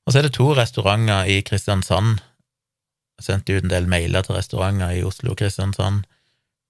Og 0.07 0.14
så 0.14 0.20
er 0.20 0.26
det 0.26 0.36
to 0.39 0.47
restauranter 0.57 1.30
i 1.30 1.41
Kristiansand. 1.45 2.24
Jeg 3.20 3.28
sendte 3.28 3.60
ut 3.60 3.68
en 3.68 3.74
del 3.74 3.89
mailer 3.91 4.26
til 4.26 4.39
restauranter 4.39 4.95
i 4.95 5.03
Oslo 5.05 5.36
og 5.36 5.41
Kristiansand 5.43 6.07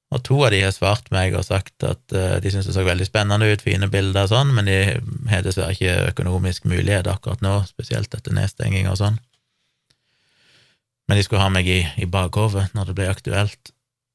og 0.09 0.23
to 0.25 0.39
av 0.41 0.49
de 0.53 0.63
har 0.63 0.73
svart 0.73 1.11
meg 1.13 1.35
og 1.37 1.45
sagt 1.45 1.85
at 1.85 2.15
uh, 2.17 2.37
de 2.41 2.51
syns 2.51 2.65
det 2.65 2.73
så 2.73 2.85
veldig 2.85 3.05
spennende 3.05 3.49
ut, 3.51 3.61
fine 3.61 3.89
bilder 3.93 4.25
og 4.25 4.31
sånn, 4.31 4.53
men 4.57 4.69
de 4.69 4.77
har 5.29 5.43
dessverre 5.45 5.75
ikke 5.75 6.13
økonomisk 6.15 6.65
mulighet 6.69 7.09
akkurat 7.11 7.43
nå, 7.45 7.59
spesielt 7.69 8.13
etter 8.17 8.33
nedstenging 8.33 8.89
og 8.89 8.97
sånn. 9.01 9.19
Men 11.09 11.17
de 11.17 11.25
skulle 11.25 11.43
ha 11.43 11.51
meg 11.53 11.69
i, 11.69 11.83
i 12.01 12.09
bakhovet 12.09 12.73
når 12.77 12.89
det 12.89 12.97
ble 12.97 13.09
aktuelt. 13.09 13.71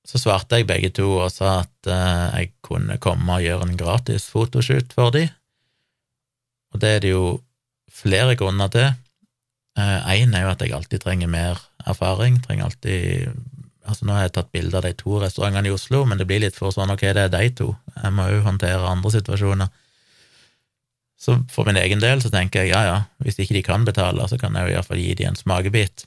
Så 0.07 0.21
svarte 0.21 0.61
jeg 0.61 0.69
begge 0.69 0.91
to 0.95 1.07
og 1.15 1.31
sa 1.33 1.61
at 1.63 1.91
uh, 1.91 2.35
jeg 2.41 2.51
kunne 2.67 2.99
komme 3.03 3.39
og 3.39 3.47
gjøre 3.47 3.71
en 3.71 3.79
gratis 3.79 4.27
fotoshoot 4.35 4.93
for 4.99 5.15
de, 5.15 5.29
og 6.75 6.83
det 6.83 6.91
er 6.91 7.03
det 7.05 7.15
jo 7.15 7.27
flere 7.95 8.35
grunner 8.35 8.71
til. 8.75 8.91
Én 9.79 10.35
uh, 10.35 10.39
er 10.39 10.43
jo 10.43 10.51
at 10.51 10.63
jeg 10.63 10.75
alltid 10.75 11.07
trenger 11.07 11.31
mer 11.31 11.63
erfaring, 11.87 12.43
trenger 12.43 12.67
alltid 12.67 13.31
Altså, 13.85 14.07
nå 14.09 14.15
har 14.17 14.27
jeg 14.27 14.35
tatt 14.39 14.53
bilde 14.55 14.79
av 14.79 14.87
de 14.87 14.95
to 14.97 15.19
restaurantene 15.21 15.69
i 15.69 15.75
Oslo, 15.75 16.05
men 16.09 16.21
det 16.21 16.27
blir 16.29 16.41
litt 16.41 16.57
for 16.57 16.73
sånn 16.73 16.93
ok, 16.95 17.03
det 17.17 17.27
er 17.27 17.33
de 17.33 17.49
to, 17.59 17.71
jeg 17.99 18.13
må 18.17 18.29
jo 18.33 18.45
håndtere 18.47 18.89
andre 18.89 19.13
situasjoner. 19.13 19.73
Så 21.21 21.37
for 21.53 21.69
min 21.69 21.79
egen 21.81 22.01
del 22.03 22.21
så 22.25 22.31
tenker 22.33 22.65
jeg 22.65 22.73
ja, 22.73 22.83
ja, 22.89 22.97
hvis 23.25 23.39
ikke 23.41 23.57
de 23.59 23.65
kan 23.65 23.85
betale, 23.87 24.25
så 24.29 24.39
kan 24.41 24.57
jeg 24.57 24.69
jo 24.69 24.77
iallfall 24.77 25.01
gi 25.01 25.15
de 25.21 25.29
en 25.29 25.39
smakebit. 25.39 26.07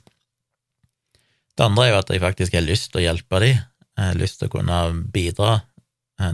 Det 1.58 1.66
andre 1.66 1.86
er 1.86 1.92
jo 1.92 2.00
at 2.02 2.10
jeg 2.14 2.22
faktisk 2.22 2.54
har 2.54 2.66
lyst 2.66 2.92
til 2.92 3.02
å 3.02 3.06
hjelpe 3.06 3.40
de, 3.42 3.52
jeg 3.54 4.10
har 4.10 4.18
lyst 4.18 4.38
til 4.38 4.50
å 4.50 4.54
kunne 4.58 4.82
bidra. 5.14 5.60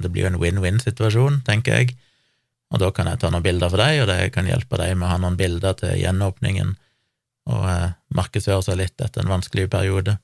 Det 0.01 0.11
blir 0.13 0.27
jo 0.27 0.33
en 0.33 0.41
win-win-situasjon, 0.41 1.43
tenker 1.45 1.81
jeg, 1.81 1.95
og 2.73 2.81
da 2.81 2.91
kan 2.93 3.09
jeg 3.09 3.21
ta 3.21 3.31
noen 3.31 3.45
bilder 3.45 3.73
for 3.73 3.81
deg, 3.81 4.03
og 4.03 4.09
det 4.11 4.33
kan 4.35 4.49
hjelpe 4.49 4.81
deg 4.81 4.97
med 4.97 5.07
å 5.07 5.13
ha 5.13 5.21
noen 5.21 5.37
bilder 5.39 5.77
til 5.79 5.95
gjenåpningen 6.01 6.75
og 7.53 7.67
eh, 7.69 7.91
markedsføre 8.17 8.65
seg 8.65 8.81
litt 8.81 9.05
etter 9.05 9.23
en 9.23 9.33
vanskelig 9.33 9.69
periode. 9.73 10.17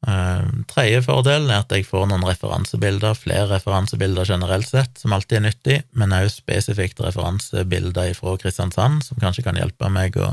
Uh, 0.00 0.64
tredje 0.64 1.02
fordel 1.04 1.50
er 1.50 1.58
at 1.60 1.72
jeg 1.74 1.84
får 1.84 2.06
noen 2.08 2.24
referansebilder, 2.24 3.18
flere 3.20 3.50
referansebilder 3.50 4.30
generelt 4.30 4.68
sett, 4.70 4.94
som 4.96 5.12
alltid 5.12 5.36
er 5.36 5.44
nyttig, 5.44 5.76
men 5.92 6.14
også 6.16 6.40
spesifikt 6.40 7.02
referansebilder 7.04 8.14
fra 8.16 8.38
Kristiansand, 8.40 9.04
som 9.04 9.20
kanskje 9.20 9.44
kan 9.44 9.60
hjelpe 9.60 9.92
meg 9.92 10.16
å, 10.16 10.30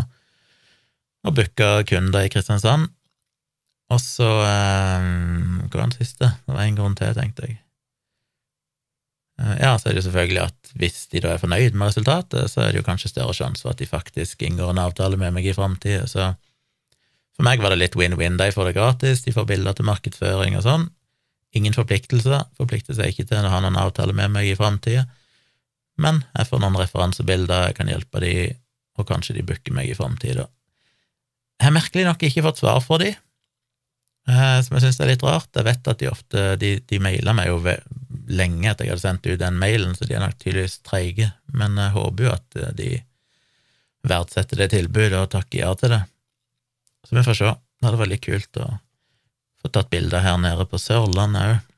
å 1.27 1.35
booke 1.35 1.71
kunder 1.89 2.23
i 2.23 2.31
Kristiansand. 2.31 2.87
Og 3.91 4.01
så 4.03 4.27
eh, 4.43 5.05
Hva 5.67 5.69
var 5.71 5.85
den 5.85 5.95
siste? 5.95 6.33
Det 6.43 6.55
var 6.55 6.65
en 6.65 6.79
grunn 6.79 6.95
til, 6.99 7.13
tenkte 7.15 7.47
jeg. 7.47 7.59
Uh, 9.37 9.53
ja, 9.59 9.75
så 9.77 9.89
er 9.89 9.93
det 9.93 10.01
jo 10.01 10.07
selvfølgelig 10.07 10.43
at 10.47 10.71
hvis 10.79 11.03
de 11.11 11.21
da 11.21 11.35
er 11.35 11.43
fornøyd 11.43 11.75
med 11.75 11.91
resultatet, 11.91 12.47
så 12.49 12.63
er 12.63 12.71
det 12.71 12.81
jo 12.81 12.87
kanskje 12.87 13.11
større 13.11 13.35
sjanse 13.37 13.67
for 13.67 13.75
at 13.75 13.83
de 13.83 13.87
faktisk 13.87 14.41
inngår 14.47 14.71
en 14.73 14.85
avtale 14.87 15.19
med 15.19 15.35
meg 15.35 15.45
i 15.45 15.53
framtida, 15.53 16.07
så 16.09 16.31
for 17.37 17.45
meg 17.45 17.61
var 17.61 17.73
det 17.73 17.81
litt 17.83 17.95
win-win. 17.97 18.39
De 18.39 18.49
får 18.53 18.71
det 18.71 18.77
gratis, 18.79 19.21
de 19.25 19.33
får 19.35 19.45
bilder 19.49 19.77
til 19.77 19.85
markedsføring 19.87 20.57
og 20.57 20.65
sånn. 20.65 20.87
Ingen 21.57 21.75
forpliktelser, 21.75 22.47
forplikter 22.57 22.97
seg 22.97 23.13
ikke 23.13 23.27
til 23.29 23.45
å 23.45 23.51
ha 23.53 23.61
noen 23.63 23.77
avtale 23.79 24.15
med 24.17 24.33
meg 24.33 24.49
i 24.49 24.57
framtida, 24.57 25.05
men 26.01 26.19
jeg 26.35 26.49
får 26.49 26.61
noen 26.61 26.77
referansebilder, 26.77 27.69
jeg 27.69 27.77
kan 27.79 27.89
hjelpe 27.89 28.21
de, 28.21 28.33
og 28.97 29.07
kanskje 29.09 29.37
de 29.37 29.45
booker 29.47 29.73
meg 29.73 29.89
i 29.89 29.95
framtida. 29.97 30.45
Jeg 31.57 31.65
har 31.65 31.73
merkelig 31.73 32.03
nok 32.05 32.25
ikke 32.27 32.43
fått 32.45 32.59
svar 32.61 32.81
fra 32.85 32.99
de, 33.01 33.13
eh, 34.29 34.57
som 34.65 34.77
jeg 34.77 34.85
syns 34.85 34.99
er 35.01 35.11
litt 35.13 35.25
rart. 35.25 35.49
Jeg 35.55 35.65
vet 35.65 35.89
at 35.89 36.01
de 36.01 36.11
ofte 36.11 36.43
De, 36.61 36.75
de 36.85 36.99
mailer 37.01 37.37
meg 37.37 37.49
jo 37.49 37.57
lenge 38.27 38.69
etter 38.69 38.85
jeg 38.85 38.93
hadde 38.93 39.05
sendt 39.05 39.25
ut 39.25 39.39
den 39.41 39.57
mailen, 39.57 39.95
så 39.95 40.05
de 40.05 40.17
er 40.17 40.21
nok 40.21 40.37
tydeligvis 40.37 40.81
treige, 40.85 41.31
men 41.53 41.79
jeg 41.79 41.95
håper 41.95 42.27
jo 42.27 42.35
at 42.35 42.59
eh, 42.61 42.75
de 42.77 42.91
verdsetter 44.07 44.61
det 44.61 44.71
tilbudet 44.75 45.17
og 45.17 45.31
takker 45.33 45.63
ja 45.63 45.73
til 45.79 45.95
det. 45.95 46.03
Så 47.07 47.15
vi 47.15 47.23
får 47.23 47.39
se. 47.39 47.55
Det 47.79 47.87
hadde 47.87 47.99
vært 48.01 48.11
litt 48.11 48.25
kult 48.25 48.59
å 48.59 48.67
få 49.61 49.71
tatt 49.71 49.89
bilder 49.93 50.25
her 50.25 50.37
nede 50.41 50.65
på 50.67 50.79
Sørlandet 50.81 51.53
òg. 51.53 51.73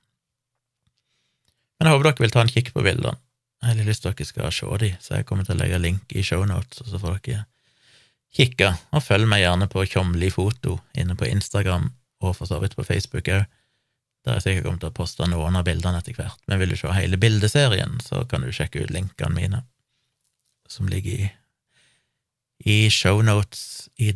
Men 1.80 1.88
jeg 1.88 1.96
håper 1.96 2.10
dere 2.10 2.24
vil 2.26 2.34
ta 2.34 2.42
en 2.44 2.52
kikk 2.52 2.74
på 2.74 2.84
bildene. 2.84 3.20
Jeg 3.60 3.76
har 3.76 3.88
lyst 3.88 4.04
til 4.04 4.12
at 4.12 4.20
dere 4.20 4.28
skal 4.28 4.52
se 4.56 4.80
de, 4.82 4.90
så 5.04 5.20
jeg 5.20 5.28
kommer 5.28 5.46
til 5.48 5.58
å 5.58 5.60
legge 5.60 5.80
link 5.84 6.16
i 6.16 6.24
shownotes, 6.24 6.82
og 6.84 6.92
så 6.92 7.00
får 7.00 7.20
dere 7.28 7.46
kikke. 8.36 8.74
Og 8.96 9.04
følg 9.04 9.30
meg 9.30 9.44
gjerne 9.44 9.68
på 9.72 9.86
Tjomli 9.88 10.32
foto 10.34 10.80
inne 10.98 11.16
på 11.20 11.28
Instagram, 11.28 11.90
og 12.24 12.36
for 12.38 12.50
så 12.50 12.60
vidt 12.64 12.78
på 12.80 12.88
Facebook 12.88 13.30
òg. 13.30 13.46
Der 14.28 14.36
jeg 14.36 14.44
sikkert 14.44 14.66
kommer 14.66 14.82
til 14.82 14.92
å 14.92 14.98
poste 14.98 15.28
noen 15.32 15.56
av 15.56 15.68
bildene 15.68 16.02
etter 16.02 16.18
hvert. 16.18 16.42
Men 16.52 16.60
vil 16.60 16.74
du 16.74 16.80
se 16.80 16.92
hele 16.92 17.20
bildeserien, 17.22 18.00
så 18.04 18.26
kan 18.28 18.44
du 18.44 18.52
sjekke 18.56 18.84
ut 18.84 18.92
linkene 18.92 19.32
mine, 19.36 19.62
som 20.68 20.90
ligger 20.92 21.28
i, 21.28 21.30
i 22.68 22.80
shownotes 22.92 23.88
i, 23.96 24.12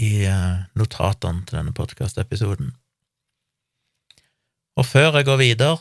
i 0.00 0.24
uh, 0.26 0.64
notatene 0.78 1.44
til 1.46 1.60
denne 1.60 1.74
podkastepisoden. 1.76 2.72
Og 4.80 4.86
før 4.86 5.18
jeg 5.18 5.28
går 5.28 5.40
videre 5.40 5.78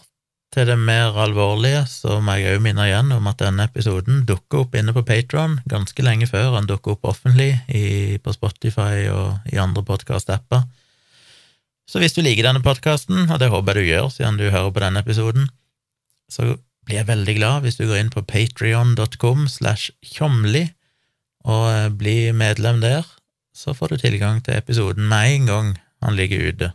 til 0.53 0.65
det 0.65 0.77
mer 0.81 1.17
alvorlige, 1.21 1.83
så 1.87 2.17
må 2.25 2.35
jeg 2.39 2.57
òg 2.57 2.63
minne 2.65 2.87
igjen 2.89 3.13
om 3.13 3.27
at 3.29 3.41
denne 3.41 3.67
episoden 3.69 4.23
dukker 4.27 4.63
opp 4.63 4.75
inne 4.75 4.95
på 4.95 5.05
Patron 5.05 5.59
ganske 5.69 6.03
lenge 6.03 6.27
før 6.29 6.55
den 6.57 6.69
dukker 6.71 6.97
opp 6.97 7.05
offentlig 7.11 7.51
i, 7.67 8.17
på 8.17 8.33
Spotify 8.33 9.05
og 9.13 9.51
i 9.53 9.59
andre 9.61 9.85
podkast-apper. 9.85 10.65
Så 11.89 12.01
hvis 12.01 12.17
du 12.17 12.23
liker 12.25 12.45
denne 12.45 12.65
podkasten, 12.65 13.29
og 13.29 13.37
det 13.41 13.49
håper 13.53 13.77
jeg 13.77 13.85
du 13.85 13.93
gjør 13.93 14.09
siden 14.13 14.41
du 14.41 14.49
hører 14.49 14.73
på 14.73 14.83
denne 14.83 15.05
episoden, 15.05 15.47
så 16.29 16.57
blir 16.85 16.99
jeg 16.99 17.09
veldig 17.09 17.37
glad 17.37 17.63
hvis 17.65 17.77
du 17.77 17.85
går 17.85 18.01
inn 18.01 18.11
på 18.13 18.25
patrion.com 18.25 19.47
slash 19.49 19.93
tjomli 20.05 20.67
og 21.45 21.65
eh, 21.69 21.87
blir 21.93 22.33
medlem 22.37 22.81
der. 22.81 23.05
Så 23.59 23.73
får 23.75 23.91
du 23.91 23.97
tilgang 23.99 24.39
til 24.43 24.55
episoden 24.55 25.09
med 25.11 25.33
en 25.33 25.49
gang 25.49 25.73
han 26.05 26.15
ligger 26.15 26.45
ute, 26.47 26.69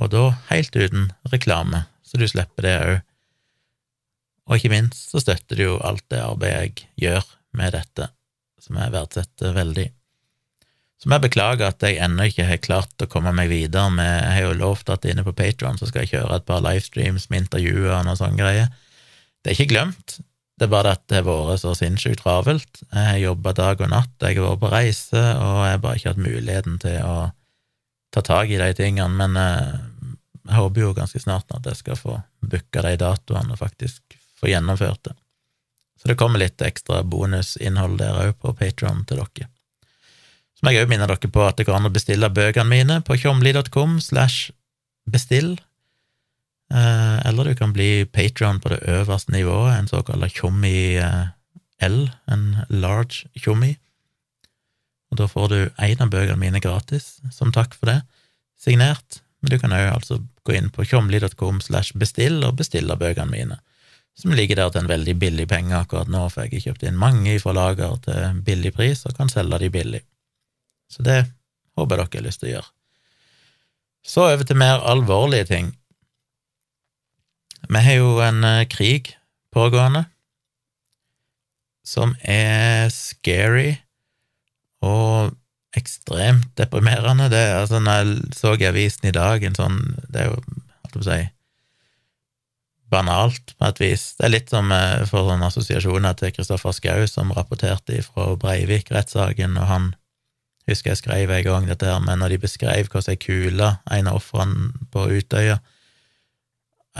og 0.00 0.10
da 0.10 0.24
helt 0.48 0.74
uten 0.74 1.12
reklame, 1.30 1.84
så 2.02 2.18
du 2.18 2.26
slipper 2.26 2.66
det 2.66 2.72
òg. 2.82 2.96
Og 4.50 4.56
ikke 4.56 4.72
minst 4.72 5.12
så 5.12 5.22
støtter 5.22 5.60
du 5.60 5.62
jo 5.68 5.76
alt 5.86 6.02
det 6.10 6.18
arbeidet 6.24 6.82
jeg 6.82 6.88
gjør 7.04 7.28
med 7.54 7.76
dette, 7.76 8.08
som 8.58 8.80
jeg 8.80 8.94
verdsetter 8.96 9.54
veldig. 9.54 9.86
Så 11.00 11.08
må 11.08 11.16
jeg 11.16 11.28
beklage 11.28 11.68
at 11.68 11.86
jeg 11.86 12.00
ennå 12.02 12.26
ikke 12.28 12.48
har 12.48 12.58
klart 12.60 13.04
å 13.04 13.08
komme 13.08 13.30
meg 13.32 13.48
videre 13.48 13.86
med 13.94 14.10
Jeg 14.10 14.34
har 14.34 14.48
jo 14.48 14.58
lovt 14.58 14.90
at 14.92 15.06
inne 15.08 15.22
på 15.24 15.32
Patron 15.36 15.78
skal 15.78 16.02
jeg 16.02 16.10
kjøre 16.16 16.40
et 16.40 16.48
par 16.48 16.60
livestreams 16.66 17.30
med 17.30 17.46
intervjuer 17.46 17.94
og 17.94 18.02
noe 18.08 18.18
sånne 18.18 18.36
greier. 18.40 18.74
Det 19.40 19.52
er 19.52 19.56
ikke 19.56 19.70
glemt, 19.70 20.18
det 20.60 20.66
er 20.66 20.72
bare 20.74 20.90
at 20.92 21.00
det 21.08 21.22
har 21.22 21.24
vært 21.24 21.62
så 21.62 21.70
sinnssykt 21.72 22.20
travelt. 22.20 22.82
Jeg 22.92 23.04
har 23.06 23.20
jobba 23.22 23.54
dag 23.56 23.80
og 23.80 23.88
natt, 23.88 24.10
jeg 24.20 24.36
har 24.36 24.44
vært 24.44 24.60
på 24.60 24.72
reise, 24.74 25.20
og 25.40 25.62
jeg 25.64 25.72
har 25.72 25.78
bare 25.80 25.96
ikke 25.96 26.10
hatt 26.10 26.20
muligheten 26.20 26.74
til 26.82 26.98
å 27.00 27.14
ta 28.12 28.22
tak 28.26 28.52
i 28.52 28.58
de 28.60 28.66
tingene. 28.76 29.08
Men 29.16 29.38
eh, 29.40 29.78
jeg 30.50 30.58
håper 30.58 30.84
jo 30.84 30.90
ganske 30.98 31.22
snart 31.22 31.56
at 31.56 31.64
jeg 31.70 31.80
skal 31.80 31.96
få 31.96 32.18
booka 32.44 32.84
de 32.84 32.92
datoene 33.00 33.56
og 33.56 33.62
faktisk 33.62 34.18
få 34.36 34.50
gjennomført 34.52 35.00
det. 35.08 35.16
Så 35.96 36.12
det 36.12 36.18
kommer 36.20 36.44
litt 36.44 36.60
ekstra 36.64 37.00
bonusinnhold 37.08 37.96
der 38.02 38.20
òg 38.26 38.36
på 38.44 38.52
Patron 38.60 39.00
til 39.08 39.22
dere. 39.22 39.48
Så 40.60 40.66
må 40.66 40.74
jeg 40.76 40.84
òg 40.84 40.92
minne 40.92 41.08
dere 41.08 41.32
på 41.32 41.46
at 41.46 41.56
det 41.56 41.70
går 41.70 41.78
an 41.78 41.88
å 41.88 41.94
bestille 41.94 42.28
bøkene 42.36 42.68
mine 42.68 43.00
på 43.00 43.16
tjomli.com 43.16 43.96
slash 44.04 44.52
bestill. 45.08 45.54
Eh, 46.70 47.26
eller 47.26 47.44
du 47.44 47.54
kan 47.58 47.72
bli 47.72 48.06
Patrion 48.06 48.60
på 48.60 48.70
det 48.70 48.82
øverste 48.86 49.32
nivået, 49.34 49.74
en 49.74 49.88
såkalt 49.90 50.34
tjommi 50.34 50.96
eh, 50.96 51.30
L, 51.82 52.10
en 52.30 52.44
large 52.68 53.26
tjommi. 53.34 53.74
Og 55.10 55.18
da 55.18 55.26
får 55.26 55.48
du 55.50 55.58
en 55.66 56.04
av 56.04 56.12
bøkene 56.12 56.38
mine 56.38 56.60
gratis, 56.62 57.16
som 57.34 57.50
takk 57.52 57.74
for 57.74 57.90
det, 57.90 58.00
signert. 58.60 59.22
Men 59.40 59.54
du 59.54 59.58
kan 59.58 59.74
òg 59.74 59.88
altså 59.88 60.20
gå 60.46 60.54
inn 60.54 60.70
på 60.70 60.84
tjomli.com 60.86 61.58
slash 61.64 61.96
bestill 61.98 62.44
og 62.46 62.60
bestille 62.60 62.96
bøkene 63.00 63.32
mine, 63.32 63.58
som 64.18 64.34
ligger 64.36 64.60
der 64.60 64.70
til 64.70 64.84
en 64.84 64.90
veldig 64.90 65.16
billig 65.18 65.48
penge 65.50 65.74
akkurat 65.74 66.10
nå, 66.12 66.26
for 66.28 66.44
jeg 66.44 66.60
har 66.60 66.66
kjøpt 66.68 66.86
inn 66.86 67.00
mange 67.00 67.38
fra 67.42 67.54
lager 67.56 67.96
til 68.04 68.42
billig 68.46 68.74
pris 68.76 69.02
og 69.08 69.16
kan 69.16 69.32
selge 69.32 69.62
de 69.64 69.72
billig. 69.72 70.02
Så 70.90 71.02
det 71.06 71.24
håper 71.78 72.04
jeg 72.04 72.10
dere 72.12 72.20
har 72.20 72.28
lyst 72.28 72.42
til 72.42 72.50
å 72.50 72.54
gjøre. 72.54 72.70
Så 74.06 74.24
over 74.28 74.46
til 74.46 74.60
mer 74.60 74.84
alvorlige 74.88 75.48
ting. 75.50 75.74
Vi 77.68 77.82
har 77.84 77.98
jo 78.00 78.16
en 78.24 78.44
uh, 78.44 78.64
krig 78.70 79.12
pågående 79.54 80.04
som 81.86 82.14
er 82.22 82.88
scary 82.94 83.80
og 84.84 85.34
ekstremt 85.76 86.50
deprimerende. 86.58 87.28
Det 87.32 87.42
altså, 87.56 87.80
når 87.82 88.00
jeg 88.00 88.32
så 88.36 88.54
i 88.54 88.68
avisen 88.68 89.10
i 89.10 89.14
dag, 89.14 89.42
en 89.42 89.58
sånn 89.58 89.78
Det 90.08 90.24
er 90.24 90.30
jo, 90.30 90.40
holdt 90.40 90.94
jeg 90.94 90.96
på 90.96 91.04
å 91.04 91.08
si, 91.08 91.20
banalt 92.90 93.54
på 93.56 93.68
et 93.68 93.80
vis. 93.80 94.04
Det 94.18 94.26
er 94.26 94.34
litt 94.34 94.52
som 94.52 94.72
uh, 94.74 95.02
for 95.08 95.30
sånne 95.30 95.50
assosiasjoner 95.50 96.16
til 96.18 96.34
Kristoffer 96.34 96.74
Schou, 96.74 97.06
som 97.10 97.34
rapporterte 97.36 98.00
fra 98.06 98.32
Breivik-rettssaken, 98.40 99.58
og 99.60 99.68
han 99.70 99.90
husker 100.70 100.92
jeg 100.92 101.02
skrev 101.02 101.30
en 101.34 101.44
gang 101.46 101.68
dette 101.70 101.86
her, 101.86 102.00
men 102.02 102.20
når 102.22 102.34
de 102.34 102.42
beskrev 102.42 102.90
hvordan 102.90 103.14
ei 103.14 103.20
kule, 103.20 103.70
en 103.90 104.10
av 104.10 104.18
ofrene 104.18 104.72
på 104.92 105.06
Utøya 105.18 105.60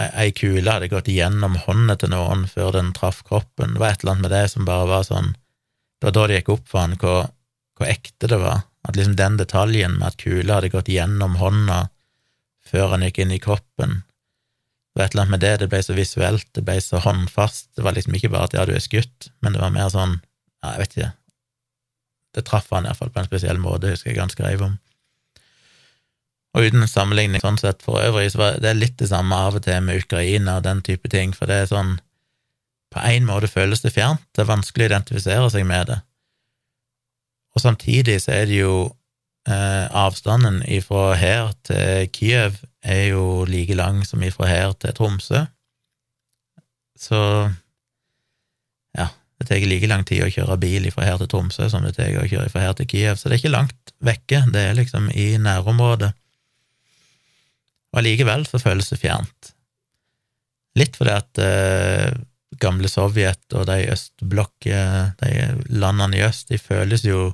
Ei 0.01 0.33
kule 0.37 0.71
hadde 0.71 0.91
gått 0.93 1.11
gjennom 1.13 1.59
hånda 1.67 1.97
til 2.01 2.13
noen 2.13 2.47
før 2.51 2.73
den 2.79 2.93
traff 2.97 3.23
kroppen. 3.27 3.75
Det 3.75 3.83
var 3.83 3.95
et 3.95 4.05
eller 4.05 4.17
annet 4.17 4.27
med 4.27 4.35
det 4.35 4.45
som 4.53 4.67
bare 4.69 4.89
var 4.91 5.07
sånn 5.09 5.33
Det 6.01 6.09
var 6.09 6.17
da 6.17 6.27
det 6.27 6.41
gikk 6.41 6.53
opp 6.55 6.69
for 6.71 6.81
han 6.81 6.97
hvor, 7.01 7.27
hvor 7.77 7.91
ekte 7.91 8.31
det 8.31 8.39
var. 8.41 8.63
At 8.89 8.97
liksom 8.97 9.17
den 9.19 9.37
detaljen 9.37 9.99
med 9.99 10.07
at 10.09 10.21
kula 10.23 10.57
hadde 10.57 10.73
gått 10.73 10.89
gjennom 10.89 11.37
hånda 11.37 11.83
før 12.71 12.95
han 12.95 13.05
gikk 13.05 13.21
inn 13.21 13.35
i 13.35 13.43
kroppen 13.43 14.01
Det 14.01 14.99
var 14.99 15.05
et 15.05 15.15
eller 15.15 15.27
annet 15.27 15.35
med 15.37 15.45
det, 15.45 15.55
det 15.61 15.71
ble 15.71 15.83
så 15.85 15.95
visuelt, 15.95 16.49
det 16.57 16.65
ble 16.67 16.81
så 16.83 16.99
håndfast. 17.05 17.71
Det 17.77 17.85
var 17.87 17.95
liksom 17.95 18.17
ikke 18.17 18.33
bare 18.33 18.49
at 18.49 18.57
ja, 18.57 18.65
du 18.67 18.73
er 18.75 18.85
skutt, 18.85 19.31
men 19.41 19.55
det 19.55 19.63
var 19.63 19.75
mer 19.75 19.93
sånn 19.93 20.19
ja, 20.19 20.75
jeg 20.75 20.81
vet 20.83 20.97
ikke 20.97 21.13
det 22.35 22.47
traff 22.47 22.69
han 22.71 22.87
iallfall 22.87 23.11
på 23.11 23.23
en 23.23 23.29
spesiell 23.29 23.59
måte, 23.59 23.91
husker 23.91 24.13
jeg 24.13 24.21
han 24.23 24.33
skrev 24.33 24.63
om. 24.63 24.77
Og 26.57 26.67
uten 26.67 26.87
sammenligning 26.91 27.43
sånn 27.43 27.61
sett 27.61 27.83
for 27.85 28.03
øvrig, 28.03 28.33
så 28.33 28.43
er 28.49 28.63
det 28.63 28.75
litt 28.79 28.97
det 28.99 29.11
samme 29.13 29.37
av 29.37 29.61
og 29.61 29.65
til 29.67 29.83
med 29.87 30.03
Ukraina 30.03 30.59
og 30.59 30.65
den 30.67 30.83
type 30.87 31.11
ting, 31.13 31.35
for 31.37 31.51
det 31.51 31.65
er 31.65 31.71
sånn 31.71 31.99
På 32.91 32.99
en 33.07 33.23
måte 33.23 33.47
føles 33.47 33.85
det 33.85 33.93
fjernt, 33.95 34.25
det 34.35 34.43
er 34.43 34.49
vanskelig 34.51 34.89
å 34.89 34.91
identifisere 34.91 35.51
seg 35.55 35.63
med 35.63 35.87
det. 35.87 36.01
Og 37.55 37.63
samtidig 37.63 38.17
så 38.25 38.33
er 38.35 38.49
det 38.51 38.57
jo 38.57 38.73
eh, 39.47 39.87
Avstanden 39.95 40.59
ifra 40.67 41.15
her 41.15 41.53
til 41.63 42.09
Kiev 42.11 42.59
er 42.83 43.05
jo 43.13 43.45
like 43.47 43.77
lang 43.79 44.03
som 44.07 44.23
ifra 44.27 44.49
her 44.51 44.75
til 44.83 44.95
Tromsø. 44.97 45.45
Så 46.99 47.21
ja, 48.99 49.07
det 49.39 49.49
tar 49.49 49.67
like 49.71 49.87
lang 49.87 50.03
tid 50.09 50.25
å 50.25 50.33
kjøre 50.33 50.59
bil 50.61 50.89
ifra 50.91 51.07
her 51.07 51.21
til 51.21 51.31
Tromsø 51.31 51.69
som 51.71 51.87
det 51.87 51.95
tar 51.95 52.11
å 52.19 52.27
kjøre 52.27 52.51
fra 52.53 52.65
her 52.67 52.75
til 52.79 52.91
Kiev, 52.91 53.17
så 53.21 53.29
det 53.29 53.39
er 53.39 53.45
ikke 53.45 53.55
langt 53.55 53.95
vekke, 54.03 54.43
det 54.51 54.67
er 54.67 54.79
liksom 54.79 55.11
i 55.15 55.35
nærområdet. 55.39 56.11
Og 57.91 58.03
allikevel 58.03 58.47
så 58.47 58.61
føles 58.63 58.91
det 58.93 59.01
fjernt. 59.03 59.53
Litt 60.79 60.99
fordi 60.99 61.15
at 61.17 61.41
eh, 61.43 62.13
gamle 62.63 62.91
Sovjet 62.91 63.57
og 63.57 63.67
de 63.71 63.89
Østblokke, 63.91 64.81
de 65.23 65.31
landene 65.75 66.19
i 66.19 66.25
øst, 66.27 66.51
de 66.51 66.61
føles 66.61 67.05
jo 67.07 67.31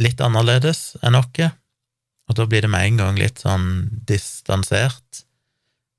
litt 0.00 0.20
annerledes 0.24 0.96
enn 1.04 1.18
oss, 1.18 1.50
og 2.30 2.36
da 2.38 2.46
blir 2.46 2.62
det 2.64 2.70
med 2.70 2.86
en 2.86 3.00
gang 3.00 3.18
litt 3.18 3.42
sånn 3.42 3.88
distansert. 4.06 5.24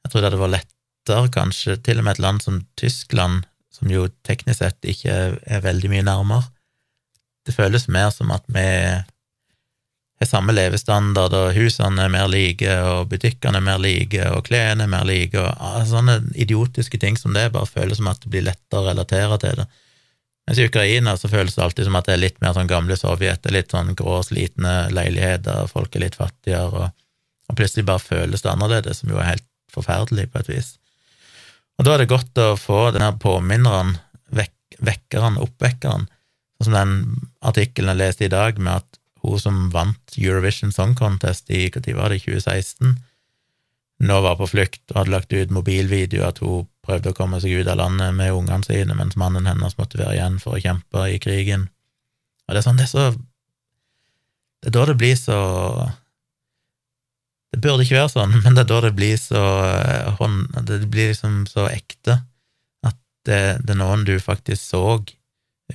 Jeg 0.01 0.11
tror 0.11 0.21
det 0.21 0.29
hadde 0.29 0.41
vært 0.41 0.55
lettere, 0.55 1.31
kanskje, 1.35 1.75
til 1.83 1.99
og 1.99 2.07
med 2.07 2.15
et 2.15 2.23
land 2.23 2.43
som 2.43 2.61
Tyskland 2.79 3.43
som 3.71 3.91
jo 3.91 4.05
teknisk 4.27 4.61
sett 4.61 4.87
ikke 4.87 5.15
er 5.41 5.63
veldig 5.63 5.89
mye 5.91 6.05
nærmere. 6.05 6.47
Det 7.47 7.55
føles 7.55 7.87
mer 7.91 8.11
som 8.13 8.31
at 8.35 8.45
vi 8.51 8.67
har 10.21 10.29
samme 10.29 10.53
levestandard, 10.53 11.33
og 11.33 11.55
husene 11.55 12.05
er 12.05 12.11
mer 12.13 12.27
like, 12.29 12.73
og 12.85 13.09
butikkene 13.11 13.57
er 13.57 13.65
mer 13.65 13.79
like, 13.81 14.25
og 14.31 14.45
klærne 14.47 14.85
er 14.85 14.91
mer 14.91 15.05
like, 15.07 15.37
og 15.39 15.87
sånne 15.89 16.19
idiotiske 16.39 16.99
ting 17.01 17.17
som 17.17 17.33
det 17.37 17.49
bare 17.55 17.69
føles 17.69 17.97
som 17.97 18.09
at 18.11 18.21
det 18.21 18.31
blir 18.33 18.45
lettere 18.45 18.83
å 18.83 18.89
relatere 18.91 19.39
til 19.41 19.63
det. 19.63 19.67
Mens 20.49 20.59
i 20.59 20.65
Ukraina 20.65 21.13
så 21.17 21.29
føles 21.31 21.55
det 21.55 21.63
alltid 21.63 21.87
som 21.87 21.97
at 21.99 22.07
det 22.09 22.15
er 22.15 22.23
litt 22.23 22.39
mer 22.41 22.55
sånn 22.57 22.69
gamle 22.69 22.97
Sovjet, 22.97 23.45
litt 23.53 23.73
sånn 23.73 23.93
grå, 23.97 24.19
slitne 24.25 24.75
leiligheter, 24.93 25.69
folk 25.71 25.95
er 25.95 26.05
litt 26.05 26.17
fattigere, 26.19 26.69
og, 26.69 27.03
og 27.49 27.57
plutselig 27.57 27.85
bare 27.89 28.03
føles 28.03 28.43
det 28.43 28.53
annerledes, 28.53 29.01
som 29.01 29.13
jo 29.13 29.21
er 29.21 29.35
helt 29.35 29.47
forferdelig 29.71 30.27
på 30.31 30.41
et 30.41 30.49
vis. 30.51 30.71
Og 31.79 31.85
da 31.87 31.95
er 31.95 32.03
det 32.03 32.11
godt 32.11 32.41
å 32.41 32.55
få 32.59 32.89
denne 32.93 33.13
påminneren, 33.21 33.95
vek 34.35 34.53
vekkeren, 34.81 35.37
oppvekkeren, 35.41 36.07
sånn 36.61 36.67
som 36.67 36.77
den 36.77 37.21
artikkelen 37.45 37.93
jeg 37.93 38.01
leste 38.01 38.25
i 38.27 38.33
dag, 38.33 38.57
med 38.61 38.81
at 38.81 38.90
hun 39.21 39.39
som 39.39 39.63
vant 39.73 40.17
Eurovision 40.17 40.73
Song 40.73 40.95
Contest 40.97 41.49
i 41.53 41.67
når 41.69 41.95
var 41.97 42.13
det, 42.13 42.21
2016, 42.25 42.97
nå 44.01 44.21
var 44.25 44.37
på 44.39 44.49
flukt 44.49 44.81
og 44.89 45.01
hadde 45.01 45.13
lagt 45.13 45.33
ut 45.33 45.53
mobilvideo 45.53 46.25
at 46.25 46.41
hun 46.41 46.67
prøvde 46.81 47.11
å 47.11 47.17
komme 47.17 47.37
seg 47.41 47.61
ut 47.61 47.69
av 47.69 47.77
landet 47.77 48.15
med 48.17 48.33
ungene 48.33 48.65
sine, 48.65 48.95
mens 48.97 49.17
mannen 49.19 49.45
hennes 49.45 49.77
måtte 49.77 50.01
være 50.01 50.15
igjen 50.17 50.39
for 50.41 50.57
å 50.57 50.61
kjempe 50.63 51.05
i 51.11 51.19
krigen. 51.21 51.67
Og 52.47 52.55
det 52.55 52.63
er 52.63 52.65
sånn, 52.65 52.81
det 52.81 52.89
er 52.89 52.95
så 52.95 53.11
Det 54.61 54.69
er 54.69 54.73
da 54.77 54.85
det 54.85 54.97
blir 55.01 55.15
så 55.17 55.37
det 57.51 57.59
burde 57.59 57.83
ikke 57.83 57.97
være 57.97 58.11
sånn, 58.13 58.35
men 58.45 58.55
det 58.55 58.63
er 58.63 58.69
da 58.69 58.77
det 58.85 58.93
blir 58.95 59.17
så 59.19 59.41
eh, 59.67 60.27
Det 60.67 60.85
blir 60.87 61.11
liksom 61.11 61.41
så 61.49 61.67
ekte 61.67 62.21
at 62.87 62.95
det, 63.27 63.41
det 63.65 63.73
er 63.75 63.81
noen 63.81 64.05
du 64.07 64.15
faktisk 64.23 64.61
så 64.61 64.83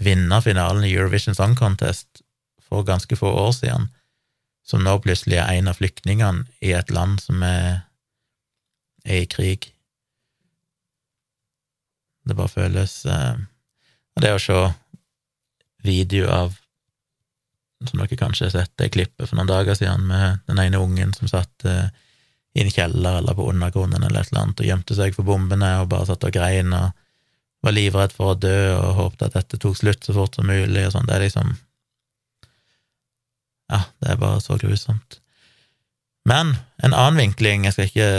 vinne 0.00 0.40
finalen 0.44 0.84
i 0.84 0.94
Eurovision 0.94 1.36
Song 1.36 1.56
Contest 1.56 2.22
for 2.66 2.86
ganske 2.86 3.16
få 3.18 3.30
år 3.46 3.52
siden, 3.56 3.88
som 4.66 4.82
nå 4.82 4.96
plutselig 5.02 5.38
er 5.38 5.54
en 5.54 5.70
av 5.70 5.78
flyktningene 5.78 6.46
i 6.60 6.72
et 6.74 6.90
land 6.90 7.20
som 7.22 7.42
er 7.46 7.86
er 9.06 9.22
i 9.22 9.30
krig. 9.30 9.70
Det 12.26 12.34
bare 12.34 12.50
føles 12.50 12.98
eh, 13.06 13.36
det 14.20 14.32
å 14.34 14.42
se 14.42 14.62
video 15.86 16.30
av 16.32 16.56
Som 17.86 18.00
dere 18.00 18.16
kanskje 18.16 18.46
har 18.46 18.52
sett 18.54 18.70
det 18.80 18.86
klippet 18.94 19.28
for 19.28 19.36
noen 19.36 19.50
dager 19.50 19.76
siden 19.76 20.06
med 20.08 20.38
den 20.48 20.58
ene 20.62 20.78
ungen 20.80 21.10
som 21.12 21.28
satt 21.28 21.66
eh, 21.68 21.90
i 22.56 22.62
en 22.62 22.70
kjeller 22.72 23.18
eller 23.18 23.36
på 23.36 23.44
undergrunnen 23.50 24.00
eller 24.00 24.22
et 24.22 24.30
eller 24.30 24.46
annet 24.46 24.62
og 24.62 24.68
gjemte 24.70 24.96
seg 24.96 25.12
for 25.12 25.28
bombene 25.28 25.68
og 25.82 25.90
bare 25.92 26.06
satt 26.08 26.24
og 26.24 26.32
grein 26.32 26.72
og 26.72 26.94
var 27.60 27.76
livredd 27.76 28.14
for 28.16 28.32
å 28.32 28.38
dø 28.40 28.56
og 28.78 28.96
håpte 28.96 29.28
at 29.28 29.36
dette 29.36 29.60
tok 29.60 29.76
slutt 29.76 30.08
så 30.08 30.16
fort 30.16 30.40
som 30.40 30.48
mulig 30.48 30.86
og 30.86 30.94
sånn. 30.94 31.04
Det 31.04 31.18
er 31.18 31.26
liksom 31.26 31.52
Ja, 33.72 33.82
det 34.00 34.12
er 34.12 34.20
bare 34.20 34.40
så 34.40 34.58
grusomt. 34.60 35.20
Men 36.26 36.56
en 36.82 36.94
annen 36.94 37.20
vinkling 37.20 37.64
Jeg 37.66 37.74
skal 37.74 37.90
ikke 37.90 38.10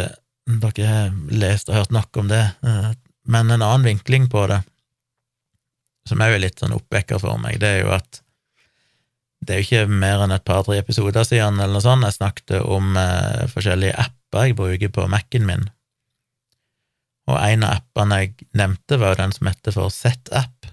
Dere 0.47 0.87
har 0.87 1.15
lest 1.27 1.67
og 1.67 1.75
hørt 1.75 1.91
nok 1.91 2.17
om 2.21 2.29
det, 2.31 2.43
eh, 2.63 2.91
men 3.27 3.51
en 3.51 3.61
annen 3.61 3.83
vinkling 3.83 4.29
på 4.31 4.45
det, 4.47 4.61
som 6.07 6.21
òg 6.23 6.37
er 6.37 6.39
litt 6.39 6.61
sånn 6.63 6.71
oppvekker 6.71 7.19
for 7.19 7.35
meg, 7.43 7.57
det 7.59 7.67
er 7.67 7.81
jo 7.81 7.89
at 7.91 8.21
det 9.43 9.53
er 9.53 9.59
jo 9.59 9.65
ikke 9.65 9.97
mer 10.05 10.23
enn 10.23 10.31
et 10.31 10.45
par-tre 10.47 10.77
episoder 10.79 11.27
siden 11.27 11.59
eller 11.59 11.75
noe 11.75 11.83
sånt 11.83 12.07
jeg 12.07 12.15
snakket 12.15 12.61
om 12.63 12.95
eh, 12.95 13.43
forskjellige 13.51 13.97
apper 14.05 14.47
jeg 14.47 14.55
bruker 14.55 14.93
på 14.95 15.09
Mac-en 15.11 15.49
min, 15.49 15.67
og 17.27 17.41
en 17.43 17.67
av 17.67 17.81
appene 17.81 18.21
jeg 18.23 18.47
nevnte, 18.55 19.01
var 19.01 19.17
jo 19.17 19.21
den 19.25 19.35
som 19.35 19.51
heter 19.51 19.75
for 19.75 19.91
ZApp, 19.91 20.71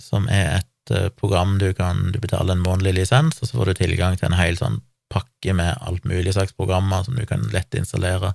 som 0.00 0.28
er 0.28 0.58
et 0.58 0.69
program 1.16 1.58
du 1.58 1.74
kan 1.74 2.12
Du 2.12 2.18
betaler 2.18 2.52
en 2.52 2.62
månedlig 2.64 2.94
lisens, 2.94 3.42
og 3.42 3.48
så 3.48 3.58
får 3.58 3.66
du 3.66 3.74
tilgang 3.74 4.16
til 4.16 4.30
en 4.30 4.38
hel 4.38 4.56
sånn 4.58 4.80
pakke 5.10 5.54
med 5.54 5.76
alt 5.80 6.04
mulig 6.04 6.34
slags 6.34 6.54
programmer 6.54 7.02
som 7.04 7.18
du 7.18 7.26
kan 7.26 7.42
lett 7.52 7.74
installere 7.74 8.32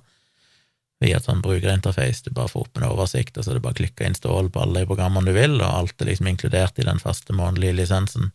via 1.00 1.18
et 1.18 1.24
sånn 1.24 1.42
brukerinterface. 1.44 2.24
Du 2.24 2.30
bare 2.36 2.48
får 2.48 2.66
opp 2.66 2.78
en 2.78 2.88
oversikt, 2.88 3.36
og 3.36 3.44
så 3.44 3.52
er 3.52 3.58
det 3.58 3.64
bare 3.64 3.76
å 3.76 3.80
klikke 3.80 4.08
install 4.08 4.50
på 4.52 4.62
alle 4.62 4.82
de 4.82 4.88
programmene 4.88 5.28
du 5.28 5.36
vil, 5.36 5.58
og 5.60 5.66
alt 5.68 6.00
er 6.00 6.10
liksom 6.10 6.30
inkludert 6.30 6.78
i 6.80 6.86
den 6.88 7.00
faste 7.02 7.36
månedlige 7.36 7.76
lisensen, 7.80 8.30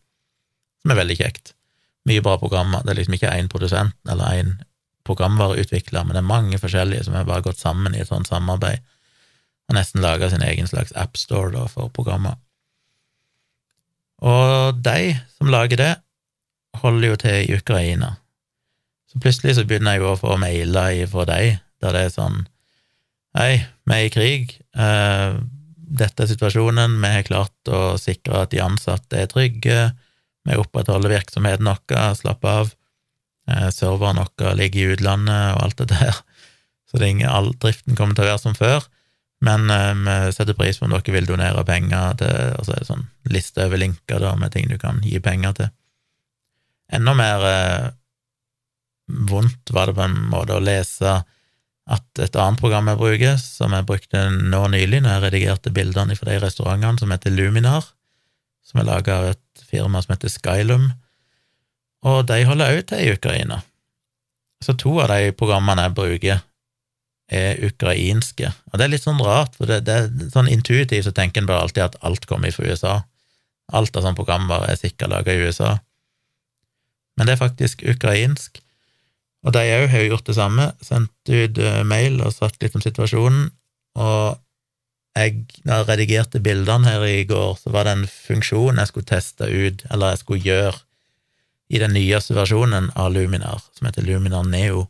som 0.82 0.93
er 0.93 0.99
veldig 1.01 1.18
kjekt. 1.18 1.55
Mye 2.09 2.22
bra 2.26 2.38
programmer. 2.41 2.84
Det 2.86 2.93
er 2.93 3.01
liksom 3.01 3.18
ikke 3.18 3.34
én 3.34 3.49
produsent 3.49 3.97
eller 4.09 4.41
én 4.41 4.53
programvareutvikler, 5.05 6.05
men 6.05 6.18
det 6.18 6.22
er 6.22 6.30
mange 6.30 6.62
forskjellige 6.62 7.07
som 7.07 7.18
har 7.18 7.30
bare 7.30 7.45
gått 7.45 7.62
sammen 7.62 7.95
i 7.95 8.01
et 8.03 8.09
sånt 8.09 8.30
samarbeid 8.30 8.82
og 9.72 9.78
nesten 9.78 10.03
laga 10.03 10.28
sin 10.30 10.43
egen 10.43 10.68
slags 10.68 10.91
appstore 10.99 11.64
for 11.72 11.91
programmer. 11.95 12.36
Og 14.22 14.78
de 14.86 15.13
som 15.38 15.49
lager 15.51 15.82
det, 15.82 15.93
holder 16.82 17.07
jo 17.07 17.19
til 17.19 17.38
i 17.41 17.57
Ukraina. 17.57 18.15
Så 19.11 19.19
plutselig 19.19 19.57
så 19.57 19.65
begynner 19.67 19.97
jeg 19.97 20.03
jo 20.03 20.13
å 20.13 20.19
få 20.19 20.38
mailer 20.39 21.01
fra 21.11 21.28
dem 21.28 21.59
der 21.82 21.95
det 21.97 22.05
er 22.07 22.13
sånn 22.13 22.43
Hei, 23.32 23.63
vi 23.88 23.95
er 23.95 24.05
i 24.05 24.11
krig. 24.11 24.49
Eh, 24.76 25.38
dette 25.72 26.26
er 26.26 26.28
situasjonen. 26.28 26.97
Vi 26.99 27.11
har 27.13 27.24
klart 27.24 27.69
å 27.72 27.95
sikre 27.95 28.41
at 28.43 28.51
de 28.51 28.59
ansatte 28.59 29.22
er 29.22 29.30
trygge. 29.32 29.78
Vi 30.43 30.57
opprettholder 30.59 31.13
virksomheten 31.13 31.69
vår, 31.69 32.17
slapp 32.19 32.43
av. 32.43 32.74
Eh, 33.47 33.69
serveren 33.72 34.19
vår 34.19 34.57
ligger 34.59 34.82
i 34.82 34.97
utlandet 34.97 35.55
og 35.55 35.61
alt 35.63 35.80
det 35.80 35.88
der. 35.93 36.19
Så 36.91 36.99
det 36.99 37.07
er 37.07 37.13
ingen, 37.15 37.32
all 37.32 37.53
driften 37.55 37.95
kommer 37.95 38.19
til 38.19 38.28
å 38.28 38.34
være 38.34 38.43
som 38.43 38.57
før. 38.57 38.84
Men 39.41 39.69
eh, 39.73 39.93
vi 40.27 40.33
setter 40.35 40.57
pris 40.57 40.79
på 40.79 40.85
om 40.85 40.93
dere 40.93 41.15
vil 41.15 41.29
donere 41.29 41.65
penger 41.65 42.17
til 42.21 42.55
altså 42.59 42.77
en 42.77 42.89
sånn 42.89 43.07
liste 43.33 43.65
over 43.65 43.81
linker 43.81 44.21
da, 44.21 44.35
med 44.37 44.53
ting 44.53 44.69
du 44.69 44.77
kan 44.81 45.01
gi 45.05 45.17
penger 45.23 45.57
til. 45.57 45.71
Enda 46.93 47.15
mer 47.17 47.45
eh, 47.49 47.87
vondt 49.31 49.73
var 49.73 49.89
det 49.89 49.97
på 49.97 50.05
en 50.05 50.17
måte 50.31 50.57
å 50.57 50.63
lese 50.63 51.21
at 51.91 52.21
et 52.21 52.37
annet 52.39 52.61
program 52.61 52.91
jeg 52.91 52.99
bruker, 52.99 53.39
som 53.41 53.73
jeg 53.75 53.87
brukte 53.87 54.27
nå 54.29 54.61
nylig 54.71 55.01
når 55.01 55.15
jeg 55.15 55.23
redigerte 55.25 55.73
bildene 55.75 56.15
fra 56.15 56.29
de 56.29 56.37
restaurantene, 56.43 56.99
som 57.01 57.11
heter 57.11 57.33
Luminar, 57.33 57.87
som 58.63 58.79
er 58.79 58.87
laga 58.87 59.17
av 59.17 59.31
et 59.33 59.65
firma 59.67 60.03
som 60.03 60.13
heter 60.13 60.31
Skylum, 60.31 60.91
og 62.07 62.23
de 62.29 62.39
holder 62.47 62.77
òg 62.77 62.85
til 62.89 63.03
i 63.03 63.11
Ukraina. 63.15 63.59
Så 64.61 64.77
to 64.77 64.93
av 65.01 65.09
de 65.09 65.33
programmene 65.37 65.87
jeg 65.87 65.97
bruker, 65.97 66.43
er 67.32 67.61
ukrainske. 67.63 68.51
Og 68.71 68.77
det 68.77 68.86
er 68.86 68.91
litt 68.93 69.05
sånn 69.05 69.21
rart, 69.23 69.55
for 69.55 69.69
det, 69.69 69.82
det 69.88 69.95
er 69.95 70.34
sånn 70.34 70.51
intuitivt 70.51 71.07
så 71.07 71.13
tenker 71.15 71.41
en 71.41 71.49
bare 71.49 71.63
alltid 71.65 71.86
at 71.86 71.97
alt 72.05 72.27
kommer 72.29 72.51
fra 72.51 72.67
USA. 72.67 72.97
Alt 73.71 73.95
av 73.95 74.05
sånn 74.05 74.17
programvare 74.17 74.71
er 74.71 74.79
sikkert 74.79 75.13
laga 75.13 75.34
i 75.34 75.47
USA. 75.47 75.77
Men 77.15 77.27
det 77.27 77.36
er 77.36 77.43
faktisk 77.43 77.84
ukrainsk. 77.88 78.59
Og 79.47 79.55
de 79.55 79.63
òg 79.63 79.88
har 79.89 80.03
jo 80.03 80.11
gjort 80.11 80.27
det 80.27 80.38
samme, 80.38 80.67
sendt 80.86 81.32
ut 81.32 81.59
uh, 81.63 81.82
mail 81.88 82.19
og 82.21 82.36
sagt 82.36 82.61
litt 82.61 82.75
om 82.77 82.84
situasjonen. 82.84 83.49
Og 83.97 84.38
jeg, 85.17 85.41
når 85.65 85.82
jeg 85.82 85.89
redigerte 85.89 86.43
bildene 86.43 86.88
her 86.88 87.07
i 87.07 87.25
går, 87.27 87.55
så 87.59 87.73
var 87.73 87.88
det 87.88 87.95
en 87.97 88.07
funksjon 88.11 88.79
jeg 88.79 88.91
skulle 88.91 89.09
teste 89.09 89.47
ut, 89.47 89.84
eller 89.89 90.13
jeg 90.13 90.23
skulle 90.23 90.45
gjøre, 90.45 90.79
i 91.71 91.79
den 91.79 91.93
nyeste 91.95 92.36
versjonen 92.36 92.89
av 92.99 93.13
Luminar, 93.15 93.61
som 93.71 93.88
heter 93.88 94.03
Luminar 94.03 94.43
Neo 94.43 94.89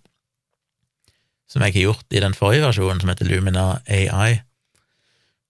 som 1.51 1.65
jeg 1.65 1.75
har 1.75 1.87
gjort 1.89 2.15
i 2.15 2.23
den 2.23 2.37
forrige 2.37 2.63
versjonen, 2.63 3.01
som 3.03 3.11
heter 3.11 3.27
Lumina 3.27 3.65
AI. 3.91 4.39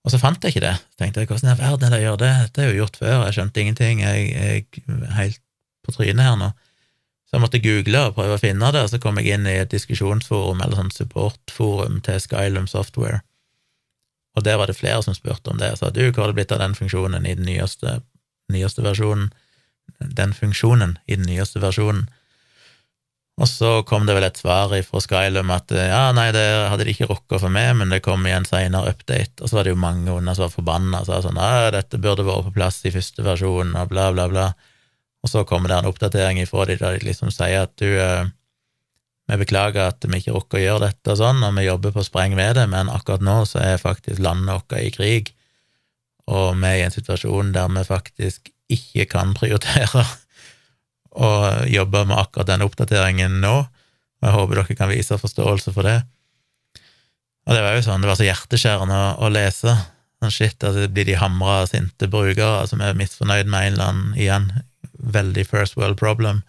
Og 0.02 0.14
så 0.14 0.18
fant 0.18 0.42
jeg 0.42 0.56
ikke 0.56 0.66
det. 0.66 0.74
Så 0.90 1.04
tenkte 1.04 1.22
jeg 1.22 1.30
hvordan 1.30 1.54
i 1.54 1.60
verden 1.60 1.86
er 1.88 1.94
det 1.94 2.02
jeg 2.02 2.08
gjør 2.08 2.20
det? 2.24 2.34
Dette 2.48 2.64
er 2.64 2.70
jo 2.72 2.80
gjort 2.82 3.00
før, 3.04 3.16
jeg 3.28 3.38
skjønte 3.38 3.62
ingenting, 3.62 4.02
jeg 4.02 4.30
er 4.34 5.18
helt 5.20 5.42
på 5.86 5.94
trynet 5.94 6.26
her 6.26 6.38
nå. 6.42 6.52
Så 7.30 7.38
jeg 7.38 7.44
måtte 7.46 7.62
google 7.64 8.06
og 8.08 8.16
prøve 8.18 8.36
å 8.36 8.42
finne 8.42 8.72
det, 8.74 8.82
og 8.84 8.90
så 8.92 9.00
kom 9.02 9.22
jeg 9.22 9.38
inn 9.38 9.46
i 9.48 9.60
et 9.62 9.72
diskusjonsforum, 9.72 10.64
eller 10.66 10.82
sånn 10.82 10.96
supportforum 10.96 12.02
til 12.04 12.18
Skylum 12.20 12.66
Software, 12.68 13.22
og 14.36 14.44
der 14.44 14.58
var 14.60 14.70
det 14.72 14.78
flere 14.80 15.04
som 15.04 15.16
spurte 15.16 15.52
om 15.52 15.60
det, 15.60 15.74
og 15.74 15.82
sa 15.82 15.92
du, 15.92 16.04
hva 16.08 16.24
har 16.24 16.32
det 16.32 16.40
blitt 16.40 16.54
av 16.56 16.62
den 16.62 16.76
funksjonen 16.78 17.28
i 17.28 17.36
den 17.36 17.48
nyeste, 17.48 18.00
nyeste 18.52 18.84
versjonen? 18.86 19.32
Den 20.00 20.34
funksjonen 20.34 20.98
i 21.06 21.18
den 21.20 21.28
nyeste 21.28 21.60
versjonen? 21.64 22.08
Og 23.42 23.50
så 23.50 23.70
kom 23.90 24.06
det 24.06 24.14
vel 24.14 24.28
et 24.28 24.38
svar 24.38 24.70
fra 24.86 25.02
Skylum 25.02 25.50
at 25.54 25.72
eh, 25.74 25.88
ja, 25.90 26.12
nei, 26.14 26.28
det 26.36 26.44
hadde 26.70 26.86
de 26.86 26.94
ikke 26.94 27.10
rukka 27.10 27.40
for 27.42 27.54
meg, 27.54 27.72
men 27.80 27.90
det 27.94 28.04
kom 28.06 28.26
i 28.30 28.34
en 28.36 28.46
seinere 28.46 28.94
update. 28.94 29.42
Og 29.42 29.50
så 29.50 29.58
var 29.58 29.66
det 29.66 29.74
jo 29.74 29.80
mange 29.82 30.14
under 30.14 30.38
som 30.38 30.46
var 30.46 30.54
forbanna 30.54 31.02
og 31.02 31.10
sa 31.10 31.22
sånn 31.26 31.40
ja, 31.42 31.72
dette 31.74 31.98
burde 32.02 32.28
vært 32.28 32.52
på 32.52 32.54
plass 32.60 32.84
i 32.86 32.94
første 32.94 33.26
versjon, 33.26 33.74
og 33.80 33.90
bla, 33.90 34.12
bla, 34.14 34.28
bla. 34.30 34.52
Og 35.26 35.34
så 35.34 35.44
kommer 35.50 35.72
det 35.72 35.80
en 35.80 35.90
oppdatering 35.90 36.42
ifra 36.42 36.68
de 36.70 36.78
der 36.78 37.00
de 37.00 37.10
liksom 37.10 37.34
sier 37.34 37.66
at 37.66 37.74
du 37.82 37.90
eh, 37.90 38.30
vi 39.32 39.38
beklager 39.40 39.88
at 39.88 40.06
vi 40.06 40.20
ikke 40.20 40.34
rukker 40.36 40.60
å 40.60 40.66
gjøre 40.66 40.88
dette 40.90 41.14
og 41.14 41.22
sånn, 41.22 41.42
og 41.48 41.54
vi 41.58 41.66
jobber 41.66 41.94
på 41.96 42.04
spreng 42.06 42.36
med 42.38 42.58
det, 42.60 42.66
men 42.70 42.92
akkurat 42.92 43.24
nå 43.26 43.42
så 43.48 43.62
er 43.64 43.82
faktisk 43.82 44.22
landet 44.22 44.54
vårt 44.54 44.76
i 44.78 44.90
krig, 44.94 45.32
og 46.30 46.58
vi 46.60 46.68
er 46.68 46.82
i 46.82 46.84
en 46.86 46.94
situasjon 46.94 47.54
der 47.56 47.72
vi 47.74 47.86
faktisk 47.88 48.52
ikke 48.72 49.08
kan 49.16 49.34
prioritere 49.38 50.04
og 51.12 51.68
jobber 51.72 52.08
med 52.08 52.20
akkurat 52.22 52.50
denne 52.50 52.68
oppdateringen 52.68 53.40
nå, 53.44 53.56
og 54.22 54.28
jeg 54.28 54.36
håper 54.38 54.60
dere 54.60 54.78
kan 54.78 54.92
vise 54.92 55.18
forståelse 55.20 55.74
for 55.76 55.88
det. 55.88 56.00
Og 57.50 57.58
det 57.58 57.64
var 57.66 57.76
jo 57.76 57.86
sånn, 57.86 58.04
det 58.04 58.12
var 58.12 58.20
så 58.20 58.28
hjerteskjærende 58.28 59.00
å, 59.18 59.32
lese. 59.34 59.74
Sånn 60.22 60.34
shit, 60.34 60.62
altså 60.62 60.86
blir 60.94 61.08
de 61.10 61.18
hamra 61.18 61.64
sinte 61.68 62.08
brukere 62.12 62.68
som 62.70 62.84
er 62.86 62.98
misfornøyd 63.00 63.50
med 63.50 63.72
en 63.72 63.74
eller 63.74 63.90
annen, 63.90 64.14
igjen, 64.20 64.48
veldig 65.02 65.48
first 65.50 65.78
world 65.80 65.98
problem. 66.00 66.44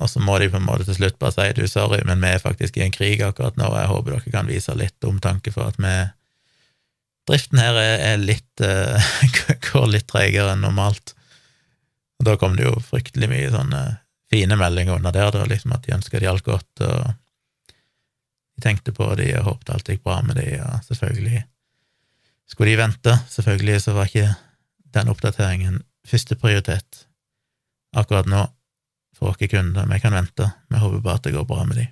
Og 0.00 0.08
så 0.08 0.22
må 0.24 0.38
de 0.40 0.48
på 0.48 0.56
en 0.56 0.64
måte 0.64 0.88
til 0.88 0.96
slutt 0.96 1.18
bare 1.20 1.36
si 1.36 1.50
du, 1.60 1.66
sorry, 1.68 2.00
men 2.08 2.24
vi 2.24 2.32
er 2.32 2.40
faktisk 2.40 2.78
i 2.80 2.86
en 2.86 2.94
krig 2.94 3.20
akkurat 3.22 3.58
nå, 3.60 3.68
og 3.68 3.76
jeg 3.76 3.92
håper 3.92 4.16
dere 4.16 4.34
kan 4.34 4.48
vise 4.48 4.74
litt 4.78 5.08
omtanke 5.08 5.52
for 5.54 5.72
at 5.72 5.80
vi 5.82 5.94
Driften 7.30 7.60
her 7.62 7.76
er, 7.78 8.00
er 8.02 8.16
litt 8.18 8.62
uh, 8.66 9.12
går 9.68 9.84
litt 9.92 10.08
tregere 10.10 10.56
enn 10.56 10.64
normalt. 10.64 11.12
Og 12.22 12.28
da 12.28 12.36
kom 12.38 12.52
det 12.54 12.68
jo 12.68 12.76
fryktelig 12.86 13.26
mye 13.26 13.50
sånne 13.50 13.78
fine 14.30 14.54
meldinger 14.54 14.94
under 14.94 15.10
der, 15.10 15.32
da, 15.34 15.42
liksom 15.50 15.74
at 15.74 15.82
de 15.82 15.96
ønska 15.96 16.20
de 16.22 16.28
alt 16.30 16.44
godt, 16.46 16.84
og 16.86 17.08
de 18.54 18.62
tenkte 18.62 18.94
på 18.94 19.08
de 19.18 19.26
og 19.40 19.48
håpet 19.48 19.72
alt 19.74 19.90
gikk 19.90 20.04
bra 20.06 20.20
med 20.22 20.38
de, 20.38 20.46
og 20.62 20.84
selvfølgelig 20.86 21.42
skulle 22.46 22.70
de 22.70 22.78
vente. 22.78 23.16
Selvfølgelig 23.32 23.80
så 23.82 23.96
var 23.96 24.06
ikke 24.06 24.30
den 24.94 25.10
oppdateringen 25.10 25.82
første 26.06 26.38
prioritet 26.38 27.08
akkurat 27.96 28.30
nå 28.30 28.44
for 29.18 29.32
våre 29.32 29.50
kunder. 29.50 29.90
Vi 29.90 30.00
kan 30.06 30.14
vente, 30.14 30.46
vi 30.70 30.78
håper 30.78 31.02
bare 31.02 31.18
at 31.18 31.26
det 31.26 31.34
går 31.34 31.50
bra 31.50 31.66
med 31.66 31.82
de. 31.82 31.88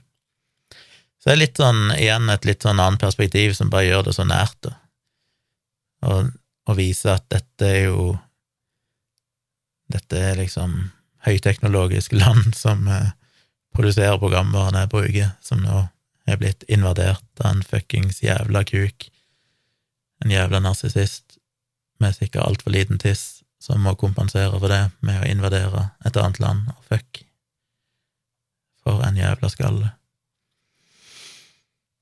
Så 1.18 1.28
det 1.28 1.34
er 1.34 1.42
litt 1.42 1.58
sånn, 1.58 1.82
igjen 1.98 2.30
et 2.32 2.46
litt 2.48 2.64
sånn 2.64 2.80
annet 2.80 3.02
perspektiv 3.02 3.58
som 3.58 3.74
bare 3.74 3.90
gjør 3.90 4.06
det 4.08 4.16
så 4.16 4.30
nært, 4.30 4.56
da. 4.62 4.76
Og, 6.08 6.30
og 6.70 6.78
viser 6.78 7.18
at 7.18 7.26
dette 7.34 7.66
er 7.66 7.90
jo 7.90 8.14
dette 9.90 10.18
er 10.18 10.38
liksom 10.38 10.90
høyteknologisk 11.26 12.14
land 12.16 12.54
som 12.56 12.86
eh, 12.88 13.12
produserer 13.76 14.20
programvarene 14.20 14.84
jeg 14.84 14.92
bruker, 14.94 15.32
som 15.44 15.62
nå 15.64 15.84
er 16.30 16.38
blitt 16.40 16.64
invadert 16.70 17.26
av 17.42 17.50
en 17.50 17.62
fuckings 17.66 18.22
jævla 18.22 18.62
kuk, 18.68 19.08
en 20.24 20.32
jævla 20.32 20.60
narsissist 20.62 21.38
med 22.00 22.16
sikkert 22.16 22.46
altfor 22.46 22.74
liten 22.74 23.00
tiss, 23.02 23.42
som 23.60 23.82
må 23.84 23.94
kompensere 23.98 24.56
for 24.56 24.72
det 24.72 24.82
med 25.04 25.20
å 25.20 25.28
invadere 25.28 25.90
et 26.06 26.16
annet 26.16 26.40
land, 26.40 26.68
og 26.72 26.86
fuck. 26.88 27.24
For 28.80 29.02
en 29.04 29.18
jævla 29.20 29.50
skalle. 29.52 29.90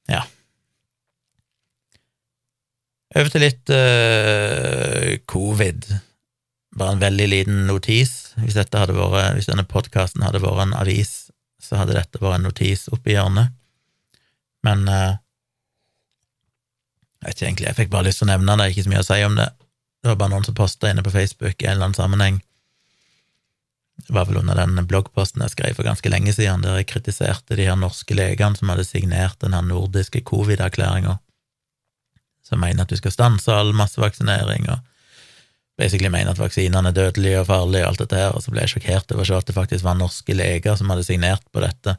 Ja, 0.08 0.22
Over 3.16 3.32
til 3.32 3.40
litt 3.40 3.70
uh, 3.72 5.16
covid. 5.30 5.86
Bare 6.78 6.94
en 6.94 7.02
veldig 7.02 7.28
liten 7.28 7.62
notis. 7.68 8.34
Hvis, 8.38 8.56
vært, 8.58 8.94
hvis 9.36 9.48
denne 9.50 9.66
podkasten 9.66 10.24
hadde 10.26 10.42
vært 10.42 10.66
en 10.66 10.76
avis, 10.78 11.30
så 11.62 11.80
hadde 11.80 11.96
dette 11.96 12.20
vært 12.22 12.38
en 12.38 12.48
notis 12.48 12.86
oppi 12.94 13.16
hjørnet. 13.16 13.54
Men 14.66 14.84
uh, 14.90 15.16
jeg 17.18 17.26
vet 17.26 17.36
ikke 17.36 17.46
egentlig, 17.48 17.68
jeg 17.68 17.78
fikk 17.80 17.94
bare 17.94 18.08
lyst 18.08 18.22
til 18.22 18.28
å 18.28 18.32
nevne 18.32 18.58
det, 18.60 18.70
ikke 18.72 18.86
så 18.86 18.92
mye 18.92 19.04
å 19.04 19.08
si 19.08 19.22
om 19.26 19.38
det. 19.38 19.48
Det 19.98 20.12
var 20.12 20.20
bare 20.20 20.34
noen 20.34 20.46
som 20.46 20.58
posta 20.58 20.90
inne 20.90 21.02
på 21.02 21.14
Facebook 21.14 21.56
i 21.58 21.66
en 21.66 21.74
eller 21.76 21.88
annen 21.88 21.98
sammenheng. 21.98 22.42
Det 24.06 24.14
var 24.14 24.28
vel 24.28 24.38
under 24.38 24.54
den 24.54 24.78
bloggposten 24.86 25.42
jeg 25.42 25.56
skrev 25.56 25.74
for 25.74 25.88
ganske 25.88 26.10
lenge 26.12 26.30
siden, 26.36 26.62
der 26.62 26.78
jeg 26.78 26.92
kritiserte 26.92 27.58
de 27.58 27.66
her 27.66 27.78
norske 27.78 28.14
legene 28.14 28.54
som 28.58 28.70
hadde 28.70 28.86
signert 28.86 29.40
den 29.42 29.56
her 29.58 29.66
nordiske 29.66 30.22
covid-erklæringa 30.28 31.18
som 32.48 32.60
mener 32.60 32.84
at 32.84 32.92
du 32.92 32.96
skal 32.96 33.12
stanse 33.12 33.52
all 33.52 33.74
massevaksinering, 33.76 34.68
og 34.72 34.87
basically 35.78 36.10
mener 36.10 36.34
at 36.34 36.40
vaksinene 36.40 36.90
er 36.90 36.96
dødelige 36.96 37.40
og 37.42 37.48
farlige, 37.48 37.84
og 37.84 37.92
alt 37.92 38.02
dette 38.02 38.18
her, 38.18 38.34
og 38.34 38.42
så 38.42 38.52
ble 38.52 38.64
jeg 38.64 38.74
sjokkert 38.74 39.14
over 39.14 39.24
å 39.24 39.28
se 39.28 39.38
at 39.38 39.48
det 39.48 39.56
faktisk 39.56 39.86
var 39.86 39.98
norske 39.98 40.34
leger 40.36 40.78
som 40.78 40.90
hadde 40.92 41.06
signert 41.06 41.44
på 41.54 41.62
dette, 41.64 41.94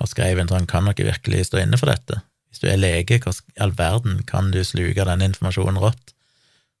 og 0.00 0.08
skrev 0.08 0.40
en 0.40 0.48
sånn 0.48 0.66
Kan 0.66 0.88
dere 0.88 1.12
virkelig 1.12 1.46
stå 1.50 1.60
inne 1.62 1.78
for 1.78 1.92
dette? 1.92 2.22
Hvis 2.50 2.62
du 2.64 2.66
er 2.68 2.80
lege, 2.80 3.20
hva 3.22 3.32
i 3.32 3.62
all 3.64 3.74
verden 3.76 4.22
kan 4.28 4.50
du 4.52 4.60
sluke 4.64 5.06
denne 5.08 5.30
informasjonen 5.30 5.80
rått, 5.80 6.14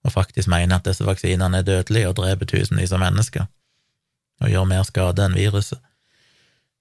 og 0.02 0.14
faktisk 0.16 0.50
mene 0.50 0.74
at 0.76 0.88
disse 0.88 1.06
vaksinene 1.06 1.60
er 1.60 1.68
dødelige 1.68 2.10
og 2.10 2.18
dreper 2.18 2.50
tusenvis 2.50 2.92
av 2.92 3.04
mennesker, 3.04 3.46
og 4.42 4.50
gjør 4.50 4.68
mer 4.68 4.84
skade 4.88 5.24
enn 5.24 5.38
viruset? 5.38 5.80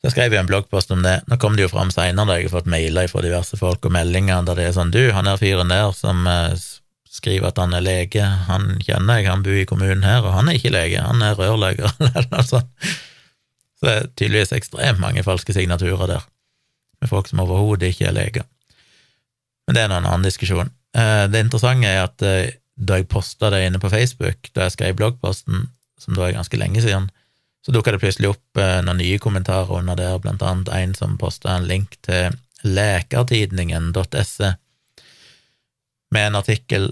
Så 0.01 0.15
skrev 0.15 0.33
jeg 0.33 0.41
en 0.41 0.49
bloggpost 0.49 0.89
om 0.95 1.03
det. 1.05 1.19
Nå 1.29 1.37
kom 1.37 1.53
det 1.53 1.67
jo 1.67 1.69
fram 1.69 1.91
seinere, 1.93 2.25
da 2.25 2.39
jeg 2.39 2.47
har 2.47 2.55
fått 2.55 2.69
mailer 2.73 3.09
fra 3.11 3.21
diverse 3.21 3.57
folk 3.59 3.85
og 3.85 3.93
meldinger 3.93 4.41
der 4.47 4.57
det 4.57 4.63
er 4.65 4.73
sånn 4.73 4.93
Du, 4.93 5.03
han 5.13 5.29
er 5.29 5.37
fyren 5.37 5.69
der 5.69 5.93
som 5.93 6.25
eh, 6.25 6.55
skriver 7.11 7.51
at 7.51 7.59
han 7.59 7.75
er 7.75 7.83
lege, 7.83 8.25
han 8.47 8.77
kjenner 8.79 9.19
jeg, 9.19 9.29
han 9.29 9.43
bor 9.43 9.57
i 9.59 9.67
kommunen 9.67 10.05
her, 10.07 10.23
og 10.23 10.35
han 10.37 10.49
er 10.49 10.59
ikke 10.59 10.71
lege, 10.73 11.01
han 11.03 11.23
er 11.25 11.35
rørlegger, 11.39 11.91
eller 12.07 12.29
noe 12.31 12.45
sånt. 12.47 12.71
Så 13.81 13.87
det 13.87 13.95
er 13.95 14.09
tydeligvis 14.13 14.53
ekstremt 14.55 15.01
mange 15.01 15.23
falske 15.25 15.55
signaturer 15.57 16.07
der, 16.07 16.25
med 17.01 17.11
folk 17.11 17.27
som 17.27 17.41
overhodet 17.43 17.91
ikke 17.91 18.07
er 18.07 18.15
leger. 18.15 18.47
Men 19.67 19.75
det 19.75 19.83
er 19.83 19.89
en 19.89 19.97
annen 19.99 20.25
diskusjon. 20.25 20.71
Eh, 20.97 21.25
det 21.31 21.43
interessante 21.43 21.89
er 21.89 22.05
at 22.05 22.25
eh, 22.27 22.53
da 22.81 22.99
jeg 22.99 23.09
posta 23.11 23.51
det 23.53 23.65
inne 23.65 23.81
på 23.81 23.91
Facebook, 23.91 24.51
da 24.55 24.67
jeg 24.67 24.77
skrev 24.77 24.95
bloggposten, 24.99 25.67
som 26.01 26.15
da 26.15 26.27
er 26.27 26.37
ganske 26.37 26.57
lenge 26.57 26.83
siden, 26.83 27.09
så 27.61 27.73
dukka 27.75 27.93
det 27.93 28.01
plutselig 28.01 28.31
opp 28.31 28.61
eh, 28.61 28.79
noen 28.85 29.01
nye 29.01 29.19
kommentarer 29.21 29.81
under 29.81 29.99
der, 29.99 30.17
blant 30.21 30.41
annet 30.45 30.71
en 30.73 30.95
som 30.97 31.19
posta 31.21 31.57
en 31.57 31.67
link 31.69 31.99
til 32.05 32.33
lekertidningen.se 32.65 34.55
med 36.11 36.27
en 36.27 36.37
artikkel 36.37 36.91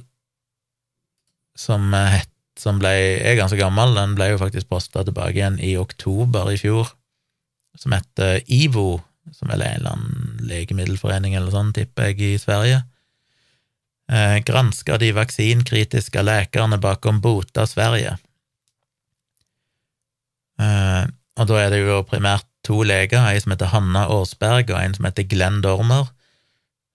som, 1.59 1.91
het, 1.93 2.29
som 2.59 2.79
ble, 2.79 2.93
er 3.19 3.37
ganske 3.39 3.59
gammel, 3.59 3.97
den 3.97 4.15
ble 4.17 4.31
jo 4.31 4.39
faktisk 4.41 4.69
posta 4.71 5.03
tilbake 5.03 5.35
igjen 5.35 5.59
i 5.63 5.75
oktober 5.79 6.53
i 6.53 6.59
fjor, 6.61 6.93
som 7.79 7.95
heter 7.95 8.39
IVO, 8.47 9.01
som 9.35 9.51
er 9.51 9.59
en 9.59 9.81
eller 9.81 9.97
annen 9.97 10.47
legemiddelforening 10.49 11.35
eller 11.37 11.53
sånn, 11.53 11.73
tipper 11.75 12.11
jeg, 12.11 12.21
i 12.23 12.41
Sverige. 12.41 12.81
Eh, 14.09 14.39
granska 14.47 14.97
de 14.97 15.11
vaksinkritiske 15.13 16.23
lekerne 16.25 16.79
bakom 16.81 17.19
Bota 17.21 17.67
Sverige. 17.69 18.15
Eh, 20.59 21.03
og 21.39 21.51
da 21.51 21.59
er 21.61 21.69
det 21.75 21.83
jo 21.83 21.99
primært 22.07 22.47
to 22.65 22.81
leger, 22.83 23.21
ei 23.29 23.39
som 23.39 23.53
heter 23.53 23.69
Hanna 23.71 24.07
Aasberg, 24.09 24.71
og 24.73 24.79
en 24.81 24.95
som 24.97 25.05
heter 25.07 25.27
Glenn 25.29 25.61
Dormer, 25.63 26.09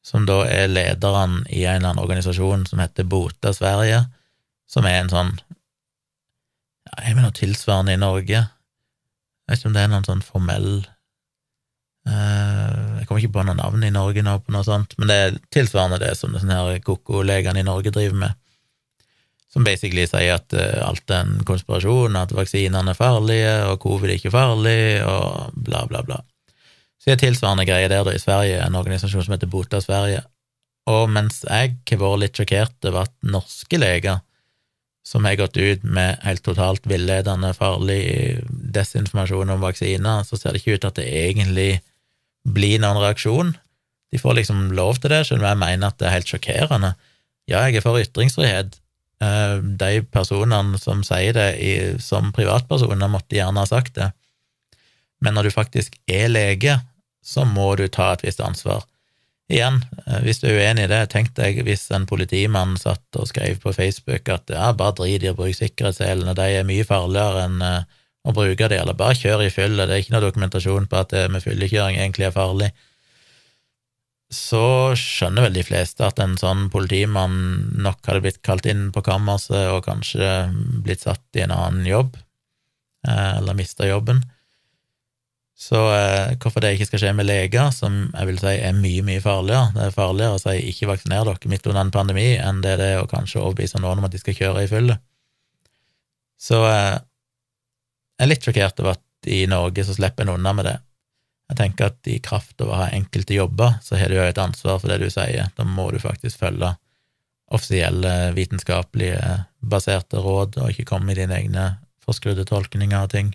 som 0.05 0.27
da 0.29 0.43
er 0.49 0.69
lederen 0.73 1.43
i 1.49 1.63
en 1.65 1.79
eller 1.79 1.95
annen 1.95 2.03
organisasjon 2.03 2.67
som 2.69 2.83
heter 2.83 3.07
Bota 3.09 3.55
Sverige, 3.57 4.03
som 4.71 4.87
er 4.89 5.01
en 5.03 5.13
sånn 5.13 5.33
ja, 6.89 6.95
Er 7.03 7.15
vi 7.15 7.23
noe 7.23 7.35
tilsvarende 7.37 7.95
i 7.95 8.01
Norge? 8.01 8.45
Jeg 8.45 9.51
vet 9.51 9.61
ikke 9.61 9.71
om 9.71 9.77
det 9.77 9.85
er 9.85 9.91
noen 9.93 10.07
sånn 10.09 10.25
formell 10.25 10.71
uh, 12.09 13.01
Jeg 13.01 13.09
kommer 13.09 13.21
ikke 13.21 13.35
på 13.37 13.45
noe 13.49 13.59
navn 13.59 13.85
i 13.85 13.93
Norge 13.95 14.25
nå 14.25 14.39
på 14.41 14.55
noe 14.55 14.65
sånt, 14.67 14.97
men 14.99 15.11
det 15.11 15.19
er 15.21 15.39
tilsvarende 15.55 16.01
det 16.03 16.15
som 16.19 16.33
sånne 16.37 16.61
her 16.61 16.81
koko-legene 16.87 17.61
i 17.61 17.69
Norge 17.69 17.93
driver 17.95 18.19
med 18.27 18.41
som 19.55 19.63
basically 19.63 20.03
sier 20.11 20.35
at 20.35 20.55
uh, 20.59 20.83
alt 20.83 21.11
er 21.15 21.23
en 21.23 21.37
konspirasjon, 21.47 22.17
at 22.19 22.33
vaksinene 22.35 22.91
er 22.91 22.99
farlige, 22.99 23.53
og 23.71 23.79
covid 23.85 24.11
er 24.11 24.19
ikke 24.19 24.33
farlig, 24.35 24.99
og 25.07 25.55
bla, 25.55 25.85
bla, 25.87 26.01
bla. 26.03 26.17
Så 26.99 27.13
det 27.13 27.15
er 27.15 27.21
tilsvarende 27.29 27.67
greier 27.69 27.93
der 27.93 28.03
da 28.03 28.15
i 28.17 28.19
Sverige, 28.19 28.59
en 28.65 28.79
organisasjon 28.81 29.23
som 29.23 29.37
heter 29.37 29.51
Bota 29.53 29.79
Sverige. 29.85 30.25
Og 30.91 31.07
mens 31.13 31.43
jeg 31.47 31.77
har 31.77 32.01
vært 32.01 32.23
litt 32.25 32.41
sjokkert 32.41 32.89
over 32.91 33.05
at 33.05 33.15
norske 33.23 33.79
leger, 33.79 34.25
som 35.05 35.27
har 35.29 35.37
gått 35.37 35.57
ut 35.61 35.83
med 35.85 36.23
helt 36.25 36.43
totalt 36.47 36.87
villedende, 36.89 37.53
farlig 37.57 38.41
desinformasjon 38.49 39.53
om 39.53 39.61
vaksiner, 39.61 40.25
så 40.25 40.39
ser 40.39 40.55
det 40.55 40.63
ikke 40.63 40.79
ut 40.79 40.85
til 40.85 40.93
at 40.93 41.01
det 41.01 41.09
egentlig 41.11 41.69
blir 42.45 42.81
noen 42.81 43.03
reaksjon. 43.03 43.53
De 44.13 44.21
får 44.21 44.39
liksom 44.39 44.71
lov 44.77 45.03
til 45.03 45.13
det, 45.13 45.27
selv 45.29 45.43
om 45.45 45.51
jeg 45.51 45.61
mener 45.61 45.93
at 45.93 46.01
det 46.01 46.09
er 46.09 46.17
helt 46.17 46.33
sjokkerende. 46.33 46.95
Ja, 47.51 47.67
jeg 47.67 47.83
er 47.83 47.85
for 47.85 48.01
ytringsfrihet, 48.01 48.79
Eh, 49.23 49.59
de 49.63 50.03
personene 50.13 50.79
som 50.81 51.05
sier 51.07 51.37
det 51.37 52.03
som 52.03 52.33
privatpersoner, 52.35 53.11
måtte 53.11 53.39
gjerne 53.39 53.63
ha 53.63 53.69
sagt 53.69 53.95
det, 53.99 54.11
men 55.23 55.37
når 55.37 55.49
du 55.49 55.55
faktisk 55.55 55.95
er 56.11 56.29
lege, 56.33 56.81
så 57.25 57.47
må 57.49 57.71
du 57.79 57.87
ta 57.89 58.13
et 58.13 58.25
visst 58.27 58.43
ansvar. 58.45 58.85
Igjen, 59.53 59.83
eh, 60.07 60.23
hvis 60.25 60.41
du 60.41 60.49
er 60.49 60.61
uenig 60.61 60.87
i 60.87 60.93
det, 60.93 61.03
tenk 61.13 61.35
deg 61.37 61.61
hvis 61.67 61.91
en 61.93 62.07
politimann 62.09 62.79
satt 62.81 63.21
og 63.21 63.29
skrev 63.29 63.61
på 63.61 63.75
Facebook 63.77 64.31
at 64.33 64.53
ja, 64.55 64.71
bare 64.73 64.97
drit 65.03 65.27
i 65.27 65.31
å 65.33 65.37
bruke 65.37 65.59
sikkerhetsselene, 65.59 66.37
de 66.39 66.49
er 66.61 66.67
mye 66.69 66.87
farligere 66.89 67.45
enn 67.49 67.61
eh, 67.65 67.85
å 68.25 68.33
bruke 68.33 68.71
de, 68.73 68.81
eller 68.81 68.97
bare 68.97 69.19
kjør 69.21 69.45
i 69.45 69.53
fylle, 69.53 69.85
det 69.85 69.99
er 69.99 70.05
ikke 70.05 70.17
noe 70.17 70.25
dokumentasjon 70.25 70.89
på 70.89 70.97
at 70.97 71.13
det 71.13 71.27
med 71.33 71.45
fyllekjøring 71.45 72.01
egentlig 72.01 72.31
er 72.31 72.37
farlig 72.37 72.73
så 74.35 74.95
skjønner 74.99 75.47
vel 75.47 75.57
de 75.59 75.65
fleste 75.67 76.05
at 76.07 76.21
en 76.23 76.37
sånn 76.41 76.69
politimann 76.73 77.37
nok 77.85 78.07
hadde 78.09 78.25
blitt 78.25 78.41
kalt 78.47 78.67
inn 78.71 78.89
på 78.95 79.03
kammerset 79.07 79.71
og 79.73 79.85
kanskje 79.87 80.31
blitt 80.85 81.05
satt 81.05 81.39
i 81.39 81.45
en 81.45 81.55
annen 81.55 81.87
jobb, 81.89 82.17
eh, 83.07 83.39
eller 83.39 83.59
mista 83.59 83.87
jobben. 83.87 84.25
Så 85.55 85.79
eh, 85.95 86.35
hvorfor 86.43 86.65
det 86.65 86.73
ikke 86.75 86.89
skal 86.89 87.03
skje 87.05 87.13
med 87.15 87.29
leger, 87.29 87.71
som 87.71 88.09
jeg 88.11 88.27
vil 88.27 88.41
si 88.43 88.55
er 88.59 88.75
mye, 88.75 89.05
mye 89.07 89.23
farligere 89.23 89.71
Det 89.77 89.85
er 89.85 89.95
farligere 89.95 90.35
å 90.35 90.41
si 90.43 90.55
'ikke 90.59 90.89
vaksiner 90.91 91.29
dere 91.29 91.51
midt 91.51 91.67
under 91.71 91.81
en 91.81 91.93
pandemi' 91.95 92.41
enn 92.43 92.63
det 92.65 92.77
det 92.81 92.89
er 92.95 93.03
å 93.03 93.11
kanskje 93.11 93.41
overbevise 93.41 93.79
noen 93.79 94.03
om 94.03 94.09
at 94.09 94.13
de 94.13 94.19
skal 94.19 94.35
kjøre 94.35 94.65
i 94.65 94.71
fylle. 94.71 94.99
Så 96.41 96.59
eh, 96.67 96.99
jeg 98.19 98.27
er 98.27 98.33
litt 98.33 98.47
sjokkert 98.47 98.83
over 98.83 98.99
at 98.99 99.31
i 99.31 99.47
Norge 99.47 99.85
så 99.87 99.95
slipper 99.95 100.27
en 100.27 100.35
unna 100.35 100.53
med 100.53 100.69
det. 100.69 100.79
Jeg 101.51 101.57
tenker 101.61 101.93
at 101.93 102.09
i 102.11 102.19
kraft 102.25 102.61
av 102.65 102.73
å 102.73 102.81
ha 102.81 102.89
enkelte 102.91 103.37
jobber, 103.37 103.79
så 103.85 103.97
har 104.01 104.09
du 104.09 104.17
jo 104.17 104.27
et 104.27 104.41
ansvar 104.41 104.81
for 104.81 104.91
det 104.91 104.99
du 105.03 105.11
sier. 105.13 105.51
Da 105.57 105.65
må 105.65 105.91
du 105.93 106.01
faktisk 106.03 106.41
følge 106.41 106.75
offisielle, 107.55 108.33
vitenskapelige 108.35 109.45
baserte 109.61 110.23
råd, 110.25 110.59
og 110.59 110.73
ikke 110.73 110.89
komme 110.89 111.13
med 111.13 111.21
dine 111.21 111.37
egne 111.37 111.67
forskrudde 112.05 112.47
tolkninger 112.49 113.05
av 113.05 113.13
ting. 113.13 113.35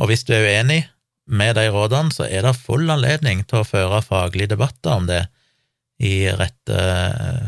Og 0.00 0.10
hvis 0.10 0.26
du 0.28 0.34
er 0.36 0.44
uenig 0.44 0.82
med 1.26 1.56
de 1.58 1.66
rådene, 1.72 2.12
så 2.14 2.28
er 2.28 2.46
det 2.46 2.56
full 2.58 2.90
anledning 2.92 3.42
til 3.48 3.62
å 3.62 3.66
føre 3.66 4.04
faglige 4.04 4.52
debatter 4.54 4.98
om 4.98 5.08
det 5.08 5.24
i 5.96 6.28
rette 6.28 6.76
eh, 6.76 7.46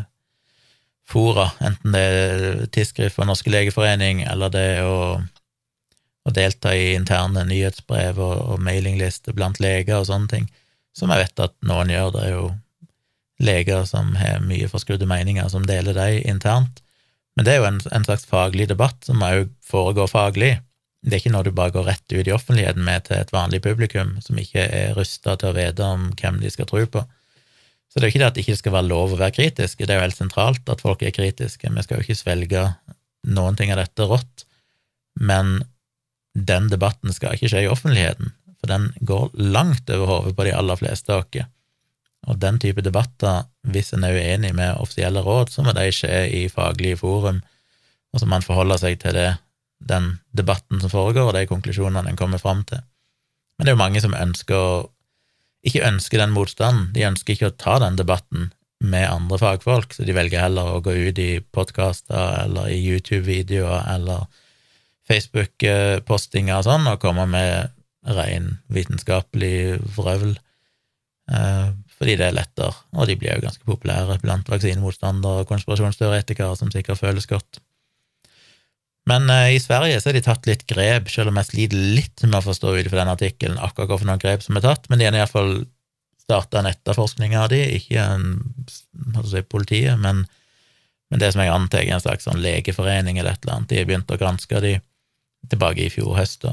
fora, 1.09 1.51
enten 1.65 1.93
det 1.93 2.01
er 2.01 2.63
Tidsskrift 2.73 3.17
for 3.17 3.29
Norske 3.29 3.53
Legeforening, 3.53 4.23
eller 4.29 4.53
det 4.53 4.69
å 4.85 4.97
å 6.29 6.35
delta 6.35 6.75
i 6.77 6.93
interne 6.97 7.45
nyhetsbrev 7.49 8.19
og, 8.21 8.37
og 8.53 8.65
mailinglister 8.65 9.37
blant 9.37 9.61
leger 9.63 10.03
og 10.03 10.09
sånne 10.11 10.33
ting, 10.33 10.49
som 10.97 11.13
jeg 11.13 11.25
vet 11.25 11.45
at 11.47 11.55
noen 11.69 11.93
gjør. 11.93 12.13
Det 12.15 12.25
er 12.27 12.35
jo 12.35 12.49
leger 13.49 13.85
som 13.89 14.13
har 14.19 14.45
mye 14.45 14.69
forskrudde 14.71 15.09
meninger, 15.09 15.49
som 15.53 15.67
deler 15.67 15.97
dem 15.97 16.21
internt. 16.29 16.83
Men 17.37 17.47
det 17.47 17.55
er 17.55 17.61
jo 17.63 17.69
en, 17.71 17.83
en 17.95 18.07
slags 18.07 18.27
faglig 18.29 18.67
debatt 18.71 19.07
som 19.07 19.23
òg 19.25 19.47
foregår 19.65 20.11
faglig. 20.11 20.57
Det 21.03 21.15
er 21.15 21.21
ikke 21.21 21.33
noe 21.35 21.47
du 21.47 21.53
bare 21.55 21.73
går 21.75 21.87
rett 21.87 22.13
ut 22.13 22.27
i 22.27 22.35
offentligheten 22.35 22.83
med 22.85 23.07
til 23.07 23.21
et 23.21 23.31
vanlig 23.33 23.61
publikum 23.63 24.17
som 24.25 24.39
ikke 24.41 24.65
er 24.67 24.97
rusta 24.99 25.37
til 25.39 25.53
å 25.53 25.57
vite 25.57 25.87
om 25.87 26.09
hvem 26.19 26.41
de 26.43 26.51
skal 26.51 26.67
tro 26.69 26.83
på. 26.91 27.05
Så 27.89 27.99
det 27.99 28.05
er 28.05 28.11
jo 28.11 28.13
ikke 28.13 28.23
det 28.23 28.29
at 28.29 28.37
det 28.37 28.45
ikke 28.45 28.59
skal 28.59 28.75
være 28.75 28.91
lov 28.91 29.15
å 29.15 29.21
være 29.21 29.37
kritisk, 29.39 29.81
det 29.81 29.95
er 29.95 30.01
jo 30.01 30.07
helt 30.09 30.19
sentralt 30.19 30.73
at 30.73 30.83
folk 30.85 31.03
er 31.03 31.15
kritiske. 31.15 31.71
Vi 31.73 31.85
skal 31.87 32.01
jo 32.01 32.05
ikke 32.05 32.19
svelge 32.19 32.65
noen 33.29 33.57
ting 33.57 33.73
av 33.73 33.81
dette 33.81 34.09
rått, 34.11 34.45
men 35.19 35.63
den 36.35 36.69
debatten 36.71 37.15
skal 37.15 37.35
ikke 37.35 37.51
skje 37.51 37.65
i 37.65 37.71
offentligheten, 37.71 38.35
for 38.59 38.71
den 38.71 38.91
går 39.07 39.31
langt 39.39 39.91
over 39.95 40.13
hodet 40.13 40.35
på 40.37 40.47
de 40.47 40.55
aller 40.55 40.79
fleste 40.79 41.15
av 41.15 41.25
oss. 41.25 41.49
Og 42.29 42.37
den 42.43 42.59
type 42.61 42.83
debatter, 42.85 43.47
hvis 43.63 43.95
en 43.97 44.05
er 44.05 44.19
uenig 44.19 44.51
med 44.57 44.77
offisielle 44.83 45.23
råd, 45.25 45.53
så 45.55 45.65
må 45.65 45.73
de 45.73 45.87
skje 45.95 46.27
i 46.35 46.49
faglige 46.53 46.99
forum, 47.01 47.41
og 48.13 48.21
så 48.21 48.29
må 48.29 48.37
en 48.37 48.45
forholde 48.45 48.77
seg 48.83 48.99
til 49.01 49.17
det, 49.17 49.31
den 49.79 50.19
debatten 50.37 50.81
som 50.83 50.93
foregår, 50.93 51.31
og 51.31 51.37
de 51.37 51.49
konklusjonene 51.49 52.11
en 52.11 52.19
kommer 52.19 52.41
fram 52.43 52.65
til. 52.69 52.83
Men 53.57 53.67
det 53.67 53.73
er 53.73 53.77
jo 53.77 53.85
mange 53.85 54.03
som 54.03 54.17
ønsker 54.17 54.89
ikke 55.67 55.87
ønsker 55.87 56.23
den 56.23 56.35
motstanden, 56.35 56.91
de 56.95 57.07
ønsker 57.09 57.35
ikke 57.35 57.51
å 57.51 57.59
ta 57.59 57.79
den 57.83 57.99
debatten 57.99 58.51
med 58.79 59.09
andre 59.11 59.41
fagfolk, 59.41 59.95
så 59.95 60.07
de 60.07 60.15
velger 60.15 60.45
heller 60.45 60.77
å 60.77 60.83
gå 60.85 60.95
ut 61.09 61.19
i 61.19 61.41
podkaster 61.55 62.45
eller 62.45 62.71
i 62.71 62.79
YouTube-videoer 62.79 63.89
eller 63.97 64.29
Facebook-postinger 65.09 66.61
og 66.61 66.69
sånn, 66.69 66.87
og 66.87 67.03
komme 67.03 67.27
med 67.31 67.75
ren 68.07 68.53
vitenskapelig 68.73 69.81
vrøvl, 69.97 70.37
eh, 71.33 71.71
fordi 71.99 72.15
det 72.21 72.29
er 72.29 72.37
lettere, 72.37 72.77
og 72.95 73.09
de 73.11 73.17
blir 73.19 73.35
jo 73.35 73.49
ganske 73.49 73.67
populære 73.67 74.21
blant 74.23 74.49
vaksinemotstandere 74.49 75.43
og 75.43 75.51
konspirasjonsteoretikere, 75.51 76.55
som 76.57 76.71
sikkert 76.71 77.03
føles 77.03 77.27
godt. 77.27 77.59
Men 79.09 79.31
eh, 79.31 79.55
i 79.57 79.61
Sverige 79.61 80.01
så 80.01 80.11
har 80.11 80.19
de 80.19 80.25
tatt 80.27 80.47
litt 80.49 80.67
grep, 80.69 81.09
selv 81.13 81.33
om 81.33 81.41
jeg 81.41 81.51
sliter 81.51 81.85
litt 81.97 82.25
med 82.27 82.41
å 82.41 82.45
forstå 82.45 82.75
ut 82.77 82.91
fra 82.91 83.01
den 83.01 83.13
artikkelen 83.15 83.61
akkurat 83.63 83.95
hvilke 83.95 84.09
noen 84.11 84.23
grep 84.23 84.45
som 84.45 84.59
er 84.59 84.67
tatt, 84.67 84.89
men 84.91 85.01
de 85.01 85.09
har 85.09 85.17
iallfall 85.17 85.63
starta 86.29 86.61
en 86.61 86.69
etterforskning 86.69 87.37
av 87.41 87.49
de, 87.53 87.63
ikke 87.79 88.05
en, 88.05 88.27
si, 89.25 89.41
politiet, 89.49 89.97
men, 90.01 90.27
men, 91.09 91.23
det 91.23 91.33
som 91.33 91.41
jeg 91.41 91.55
antar 91.55 91.81
er 91.87 91.95
en 91.97 92.05
slags 92.05 92.29
sånn 92.29 92.43
legeforening 92.45 93.17
eller 93.17 93.33
et 93.33 93.47
eller 93.47 93.55
annet. 93.55 93.71
De 93.71 93.79
har 93.81 93.89
begynt 93.89 94.13
å 94.13 94.19
granske 94.21 94.61
de 94.65 94.75
tilbake 95.49 95.87
i 95.87 95.93
fjor 95.93 96.19
høst, 96.19 96.45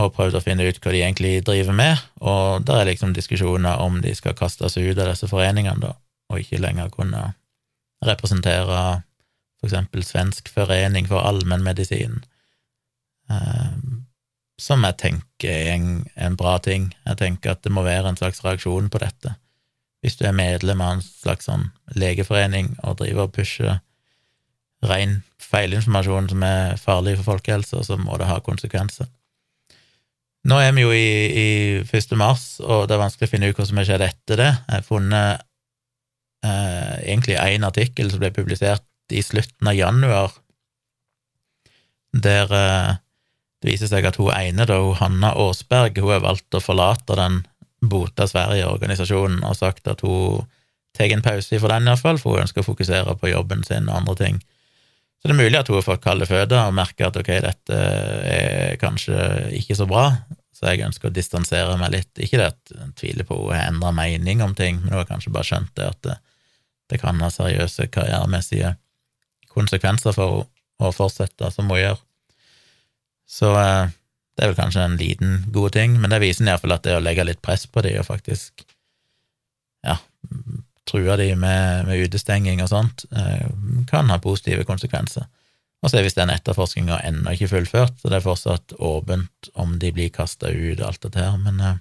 og 0.00 0.12
prøvd 0.16 0.36
å 0.36 0.42
finne 0.44 0.66
ut 0.68 0.80
hva 0.82 0.92
de 0.92 1.00
egentlig 1.00 1.38
driver 1.46 1.76
med, 1.76 2.02
og 2.20 2.66
der 2.68 2.82
er 2.82 2.90
liksom 2.90 3.16
diskusjoner 3.16 3.80
om 3.80 4.02
de 4.04 4.12
skal 4.16 4.36
kastes 4.36 4.76
ut 4.76 4.98
av 4.98 5.14
disse 5.14 5.28
foreningene, 5.30 5.80
da, 5.80 5.94
og 6.32 6.44
ikke 6.44 6.60
lenger 6.60 6.92
kunne 6.92 7.30
representere 8.04 8.82
for 9.62 9.70
eksempel 9.70 10.02
Svensk 10.02 10.48
forening 10.50 11.06
for 11.06 11.22
allmennmedisin, 11.22 12.24
eh, 13.30 13.76
som 14.58 14.82
jeg 14.82 14.98
tenker 14.98 15.52
er 15.52 15.76
en, 15.76 15.86
en, 16.18 16.36
bra 16.36 16.56
ting. 16.58 16.90
Jeg 17.06 17.20
tenker 17.20 17.54
at 17.54 17.62
det 17.62 17.70
må 17.70 17.84
være 17.86 18.10
en 18.10 18.18
slags 18.18 18.42
reaksjon 18.42 18.90
på 18.90 18.98
dette. 18.98 19.36
Hvis 20.02 20.18
du 20.18 20.26
er 20.26 20.34
medlem 20.34 20.82
av 20.82 20.96
en 20.96 21.04
slags 21.06 21.46
sånn 21.46 21.68
legeforening 21.94 22.74
og 22.82 22.98
driver 22.98 23.28
og 23.28 23.36
pusher 23.38 23.78
ren 24.82 25.20
feilinformasjon 25.38 26.32
som 26.32 26.42
er 26.42 26.78
farlig 26.82 27.16
for 27.20 27.36
folkehelsa, 27.36 27.84
så 27.86 27.98
må 28.02 28.18
det 28.18 28.26
ha 28.26 28.42
konsekvenser. 28.42 29.06
Nå 30.50 30.58
er 30.58 30.72
vi 30.74 30.82
jo 30.82 30.90
i, 30.90 31.10
i 31.38 31.50
1. 31.86 32.16
mars, 32.18 32.56
og 32.58 32.88
det 32.90 32.96
er 32.96 33.04
vanskelig 33.04 33.30
å 33.30 33.30
finne 33.30 33.50
ut 33.52 33.58
hva 33.58 33.66
som 33.68 33.78
har 33.78 33.86
skjedd 33.86 34.08
etter 34.08 34.42
det. 34.42 34.52
Jeg 34.58 34.74
har 34.74 34.88
funnet 34.88 35.44
eh, 36.42 36.96
egentlig 37.12 37.38
én 37.38 37.66
artikkel 37.68 38.10
som 38.10 38.18
ble 38.18 38.32
publisert 38.34 38.82
i 39.10 39.22
slutten 39.24 39.68
av 39.68 39.74
januar, 39.74 40.36
der 42.12 42.52
eh, 42.52 42.92
det 43.62 43.70
viser 43.70 43.90
seg 43.90 44.06
at 44.08 44.18
hun 44.18 44.32
ene, 44.34 44.66
da, 44.66 44.78
Hanna 44.98 45.32
Aasberg, 45.38 45.98
hun 46.02 46.10
har 46.10 46.24
valgt 46.24 46.54
å 46.58 46.62
forlate 46.62 47.16
den 47.18 47.42
Bota 47.82 48.26
Sverige-organisasjonen 48.30 49.42
og 49.46 49.58
sagt 49.58 49.88
at 49.90 50.02
hun 50.06 50.48
tar 50.96 51.12
en 51.14 51.22
pause 51.24 51.58
for 51.62 51.72
den, 51.72 51.86
iallfall, 51.86 52.18
for 52.20 52.36
hun 52.36 52.44
ønsker 52.44 52.62
å 52.62 52.66
fokusere 52.66 53.14
på 53.18 53.30
jobben 53.30 53.62
sin 53.66 53.88
og 53.88 54.02
andre 54.02 54.16
ting. 54.18 54.42
Så 55.22 55.30
det 55.30 55.36
er 55.36 55.38
mulig 55.38 55.58
at 55.60 55.70
hun 55.70 55.78
har 55.78 55.86
fått 55.86 56.02
kalde 56.02 56.26
føtter 56.26 56.58
og 56.58 56.74
merker 56.74 57.08
at 57.08 57.18
ok, 57.18 57.30
dette 57.44 57.80
er 58.26 58.78
kanskje 58.82 59.18
ikke 59.60 59.78
så 59.78 59.86
bra, 59.86 60.08
så 60.50 60.72
jeg 60.72 60.82
ønsker 60.88 61.10
å 61.10 61.14
distansere 61.14 61.78
meg 61.78 61.94
litt. 61.94 62.10
Ikke 62.18 62.40
det 62.40 62.50
at 62.50 62.74
jeg 62.74 62.94
tviler 62.98 63.26
på 63.28 63.38
hun 63.38 63.54
har 63.54 63.70
endra 63.70 63.94
mening 63.94 64.42
om 64.42 64.56
ting, 64.58 64.82
men 64.82 64.90
hun 64.90 65.04
har 65.04 65.10
kanskje 65.10 65.34
bare 65.34 65.46
skjønt 65.46 65.70
det 65.78 65.86
at 65.94 66.02
det, 66.08 66.18
det 66.90 66.98
kan 67.02 67.22
ha 67.22 67.30
seriøse 67.30 67.86
karrieremessige 67.94 68.74
konsekvenser 69.54 70.16
for 70.16 70.42
henne 70.42 70.48
å 70.82 70.90
fortsette 70.90 71.50
som 71.54 71.68
hun 71.70 71.78
gjør. 71.78 71.98
Så 73.28 73.52
eh, 73.54 73.92
det 74.36 74.44
er 74.44 74.52
vel 74.52 74.58
kanskje 74.58 74.84
en 74.86 74.98
liten 75.00 75.36
god 75.52 75.74
ting, 75.76 75.96
men 76.00 76.12
det 76.12 76.22
viser 76.22 76.48
iallfall 76.48 76.76
at 76.76 76.86
det 76.86 76.96
å 76.96 77.02
legge 77.04 77.26
litt 77.28 77.42
press 77.44 77.66
på 77.68 77.84
dem 77.84 78.00
og 78.00 78.08
faktisk 78.08 78.64
ja, 79.86 79.98
true 80.88 81.16
de 81.20 81.28
med, 81.36 81.86
med, 81.88 82.06
utestenging 82.06 82.62
og 82.64 82.70
sånt, 82.72 83.04
eh, 83.12 83.46
kan 83.90 84.10
ha 84.12 84.18
positive 84.22 84.64
konsekvenser. 84.68 85.28
Og 85.82 85.90
så 85.90 85.98
er 85.98 86.06
visst 86.06 86.18
den 86.20 86.30
etterforskninga 86.30 87.00
ennå 87.08 87.34
ikke 87.34 87.50
fullført, 87.50 87.96
så 87.98 88.10
det 88.10 88.20
er 88.20 88.26
fortsatt 88.26 88.76
åpent 88.78 89.50
om 89.58 89.74
de 89.82 89.90
blir 89.94 90.12
kasta 90.14 90.52
ut 90.52 90.78
og 90.78 90.86
alt 90.88 91.02
dette 91.08 91.22
her, 91.22 91.36
men, 91.42 91.60
eh, 91.60 91.80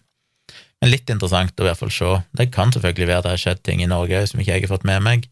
men, 0.81 0.91
litt 0.91 1.09
interessant 1.09 1.59
å 1.59 1.65
i 1.65 1.69
hvert 1.69 1.79
fall 1.79 1.93
se. 1.93 2.11
Det 2.37 2.51
kan 2.51 2.73
selvfølgelig 2.73 3.07
være 3.07 3.25
det 3.27 3.35
har 3.35 3.43
skjedd 3.45 3.63
ting 3.63 3.83
i 3.83 3.89
Norge 3.89 4.25
som 4.27 4.41
ikke 4.41 4.57
jeg 4.57 4.65
har 4.65 4.73
fått 4.73 4.87
med 4.89 5.05
meg, 5.05 5.27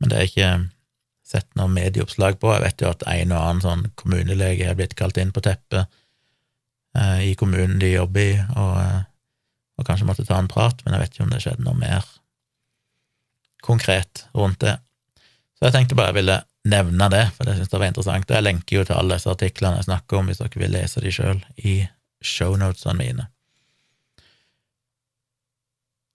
men 0.00 0.12
det 0.12 0.18
er 0.18 0.30
ikke 0.30 0.50
sett 1.26 1.48
noen 1.58 1.74
medieoppslag 1.74 2.38
på. 2.40 2.52
Jeg 2.54 2.62
vet 2.62 2.84
jo 2.84 2.90
at 2.92 3.04
en 3.10 3.34
og 3.34 3.42
annen 3.42 3.64
sånn 3.64 3.84
kommunelege 3.98 4.68
er 4.70 4.78
blitt 4.78 4.94
kalt 4.98 5.18
inn 5.18 5.32
på 5.34 5.42
teppet 5.44 5.86
eh, 6.96 7.30
i 7.30 7.34
kommunen 7.38 7.80
de 7.82 7.96
jobber 7.96 8.22
i, 8.22 8.36
og, 8.54 8.74
eh, 8.82 9.00
og 9.76 9.88
kanskje 9.88 10.08
måtte 10.08 10.26
ta 10.28 10.38
en 10.40 10.50
prat, 10.50 10.84
men 10.84 10.94
jeg 10.94 11.02
vet 11.02 11.16
ikke 11.16 11.26
om 11.26 11.34
det 11.34 11.42
skjedde 11.44 11.66
noe 11.66 11.78
mer 11.80 12.06
konkret 13.66 14.26
rundt 14.36 14.62
det. 14.62 14.76
Så 15.58 15.66
jeg 15.66 15.74
tenkte 15.74 15.98
bare 15.98 16.12
jeg 16.12 16.20
ville 16.20 16.40
nevne 16.66 17.08
det, 17.10 17.24
for 17.34 17.48
det 17.48 17.56
synes 17.56 17.72
jeg 17.72 17.80
var 17.80 17.90
interessant. 17.90 18.30
Jeg 18.30 18.44
lenker 18.44 18.78
jo 18.78 18.84
til 18.86 18.98
alle 18.98 19.16
disse 19.18 19.32
artiklene 19.32 19.80
jeg 19.80 19.88
snakker 19.88 20.20
om, 20.20 20.28
hvis 20.30 20.42
dere 20.42 20.62
vil 20.62 20.74
lese 20.74 21.02
de 21.02 21.12
sjøl, 21.14 21.40
i 21.56 21.78
shownotesene 22.24 22.98
mine. 23.00 23.26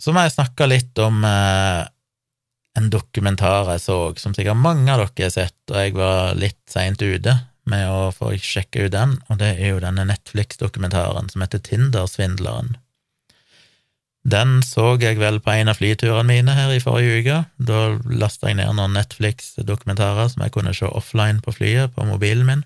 Så 0.02 0.14
må 0.16 0.24
jeg 0.26 0.34
snakke 0.34 0.66
litt 0.70 0.98
om 1.04 1.22
eh, 1.28 1.84
en 2.78 2.90
dokumentar 2.92 3.70
jeg 3.74 3.84
så, 3.84 3.98
som 4.20 4.36
sikkert 4.36 4.60
mange 4.60 4.92
av 4.94 5.02
dere 5.02 5.28
har 5.28 5.34
sett, 5.34 5.58
og 5.72 5.80
jeg 5.80 5.96
var 5.98 6.38
litt 6.40 6.62
seint 6.72 7.02
ute 7.02 7.36
med 7.70 7.88
å 7.92 8.12
få 8.16 8.32
sjekke 8.40 8.88
ut 8.88 8.94
den, 8.94 9.18
og 9.30 9.42
det 9.42 9.52
er 9.58 9.74
jo 9.74 9.84
denne 9.84 10.08
Netflix-dokumentaren 10.10 11.30
som 11.32 11.44
heter 11.44 11.62
Tinder-svindleren. 11.68 12.78
Den 14.22 14.60
så 14.62 14.96
jeg 15.02 15.18
vel 15.18 15.40
på 15.42 15.54
en 15.54 15.72
av 15.72 15.80
flyturene 15.80 16.28
mine 16.30 16.54
her 16.54 16.70
i 16.74 16.82
forrige 16.82 17.22
uke. 17.22 17.38
Da 17.58 17.80
lasta 18.06 18.52
jeg 18.52 18.60
ned 18.60 18.76
noen 18.78 18.94
Netflix-dokumentarer 18.94 20.30
som 20.30 20.44
jeg 20.46 20.54
kunne 20.54 20.76
se 20.78 20.86
offline 20.86 21.42
på 21.42 21.56
flyet 21.56 21.96
på 21.96 22.06
mobilen 22.06 22.46
min. 22.46 22.62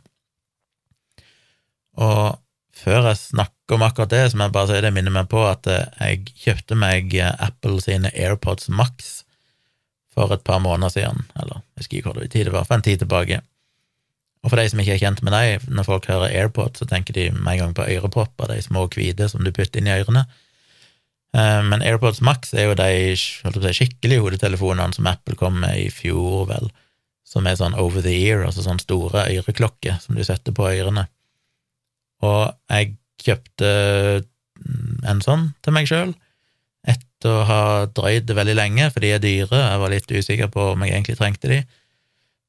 Og 1.95 2.41
før 2.75 3.07
jeg 3.07 3.21
snakker 3.21 3.77
om 3.77 3.85
akkurat 3.87 4.11
det, 4.11 4.25
så 4.29 4.37
må 4.37 4.49
jeg 4.49 4.55
bare 4.57 4.73
si 4.73 4.81
det 4.83 4.91
minner 4.97 5.15
meg 5.15 5.29
på 5.31 5.45
at 5.47 5.69
jeg 5.71 6.27
kjøpte 6.43 6.75
meg 6.75 7.15
Apple 7.23 7.79
sine 7.83 8.11
AirPods 8.11 8.67
Max 8.67 9.23
for 10.15 10.31
et 10.31 10.45
par 10.47 10.61
måneder 10.63 10.93
siden, 10.93 11.27
eller 11.35 11.59
jeg 11.59 11.83
husker 11.83 11.97
ikke 11.99 12.13
hvor 12.13 12.23
tid 12.23 12.47
det 12.47 12.55
var, 12.55 12.65
for 12.67 12.77
en 12.77 12.85
tid 12.85 13.03
tilbake. 13.03 13.41
Og 14.45 14.51
for 14.51 14.61
de 14.61 14.69
som 14.69 14.79
ikke 14.81 14.95
er 14.95 15.01
kjent 15.01 15.21
med 15.25 15.33
deg, 15.33 15.67
når 15.73 15.87
folk 15.87 16.07
hører 16.09 16.29
AirPods, 16.29 16.79
så 16.79 16.87
tenker 16.89 17.17
de 17.17 17.29
med 17.33 17.55
en 17.55 17.61
gang 17.63 17.75
på 17.77 17.87
ørepropper, 17.95 18.51
de 18.53 18.61
små 18.61 18.85
hvite 18.93 19.27
som 19.31 19.43
du 19.43 19.51
putter 19.51 19.81
inn 19.81 19.89
i 19.89 19.95
ørene. 19.95 20.27
Eh, 21.35 21.61
men 21.65 21.83
AirPods 21.83 22.21
Max 22.21 22.53
er 22.53 22.69
jo 22.69 22.77
de 22.77 23.73
skikkelige 23.73 24.21
hodetelefonene 24.21 24.93
som 24.95 25.09
Apple 25.09 25.37
kom 25.39 25.57
med 25.63 25.79
i 25.81 25.89
fjor, 25.93 26.45
vel, 26.51 26.69
som 27.25 27.49
er 27.49 27.57
sånn 27.59 27.77
over 27.81 28.05
the 28.05 28.13
ear, 28.13 28.45
altså 28.45 28.63
sånn 28.63 28.83
store 28.83 29.25
øreklokker 29.33 29.97
som 30.03 30.15
du 30.15 30.23
setter 30.23 30.53
på 30.55 30.69
ørene. 30.69 31.07
Og 32.23 32.53
jeg 32.69 32.93
kjøpte 33.25 33.71
en 35.09 35.25
sånn 35.25 35.49
til 35.65 35.75
meg 35.75 35.89
sjøl, 35.89 36.13
etter 37.15 37.31
å 37.31 37.45
ha 37.47 37.63
drøyd 37.87 38.27
det 38.27 38.35
veldig 38.35 38.55
lenge, 38.57 38.89
for 38.91 39.03
de 39.03 39.13
er 39.15 39.23
dyre, 39.23 39.57
jeg 39.57 39.81
var 39.81 39.91
litt 39.93 40.11
usikker 40.11 40.49
på 40.51 40.71
om 40.73 40.83
jeg 40.83 40.93
egentlig 40.93 41.17
trengte 41.17 41.51
de. 41.51 41.61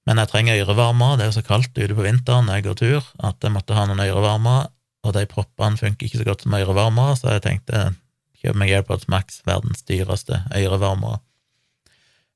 Men 0.07 0.21
jeg 0.23 0.31
trenger 0.31 0.62
ørevarmer. 0.62 1.17
det 1.17 1.25
er 1.25 1.31
jo 1.31 1.39
så 1.41 1.47
kaldt 1.47 1.79
ute 1.79 1.95
på 1.95 2.05
vinteren 2.05 2.47
når 2.47 2.59
jeg 2.59 2.67
går 2.67 2.79
tur, 2.79 3.07
at 3.27 3.43
jeg 3.43 3.55
måtte 3.55 3.75
ha 3.75 3.87
noen 3.87 4.03
ørevarmer. 4.05 4.69
og 5.07 5.12
de 5.14 5.23
proppene 5.31 5.79
funker 5.79 6.07
ikke 6.07 6.19
så 6.19 6.25
godt 6.27 6.43
som 6.43 6.55
ørevarmere, 6.55 7.17
så 7.17 7.37
jeg 7.37 7.43
tenkte 7.43 7.95
Kjøper 8.37 8.59
meg 8.59 8.71
AirPods 8.75 9.09
Max, 9.09 9.41
verdens 9.47 9.83
dyreste 9.87 10.43
ørevarmere. 10.55 11.21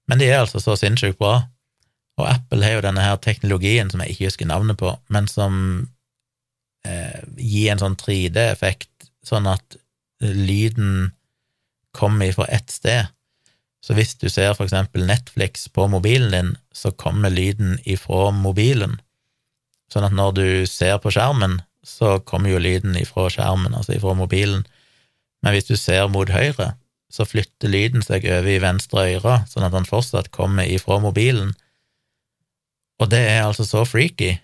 Men 0.08 0.18
de 0.18 0.30
er 0.30 0.40
altså 0.40 0.62
så 0.62 0.76
sinnssykt 0.78 1.18
bra, 1.18 1.50
og 2.18 2.28
Apple 2.30 2.64
har 2.64 2.78
jo 2.78 2.84
denne 2.86 3.04
her 3.04 3.18
teknologien 3.20 3.90
som 3.90 4.00
jeg 4.00 4.14
ikke 4.14 4.30
husker 4.30 4.48
navnet 4.48 4.78
på, 4.80 4.94
men 5.08 5.28
som 5.28 5.54
eh, 6.86 7.20
gir 7.36 7.70
en 7.72 7.82
sånn 7.82 7.98
3D-effekt, 8.00 9.10
sånn 9.26 9.46
at 9.50 9.76
lyden 10.20 11.12
kommer 11.96 12.32
fra 12.36 12.46
ett 12.52 12.70
sted. 12.70 13.10
Så 13.80 13.96
hvis 13.96 14.12
du 14.20 14.28
ser 14.28 14.52
for 14.54 14.66
eksempel 14.66 15.06
Netflix 15.08 15.68
på 15.72 15.86
mobilen 15.88 16.34
din, 16.34 16.50
så 16.72 16.92
kommer 16.92 17.32
lyden 17.32 17.78
ifra 17.88 18.28
mobilen. 18.34 18.98
Sånn 19.90 20.06
at 20.06 20.14
når 20.14 20.36
du 20.36 20.48
ser 20.68 20.98
på 21.02 21.10
skjermen, 21.14 21.62
så 21.82 22.18
kommer 22.20 22.52
jo 22.52 22.60
lyden 22.60 22.98
ifra 23.00 23.30
skjermen, 23.32 23.74
altså 23.74 23.96
ifra 23.96 24.12
mobilen 24.14 24.66
men 25.40 25.56
hvis 25.56 25.70
du 25.70 25.76
ser 25.78 26.08
mot 26.12 26.30
høyre, 26.30 26.74
så 27.10 27.26
flytter 27.26 27.72
lyden 27.72 28.04
seg 28.06 28.26
over 28.28 28.50
i 28.52 28.60
venstre 28.62 29.06
øre, 29.16 29.40
sånn 29.50 29.66
at 29.66 29.74
den 29.74 29.88
fortsatt 29.88 30.30
kommer 30.34 30.68
ifra 30.68 31.00
mobilen. 31.02 31.54
Og 33.00 33.10
det 33.10 33.22
er 33.32 33.46
altså 33.46 33.64
så 33.66 33.86
freaky. 33.88 34.36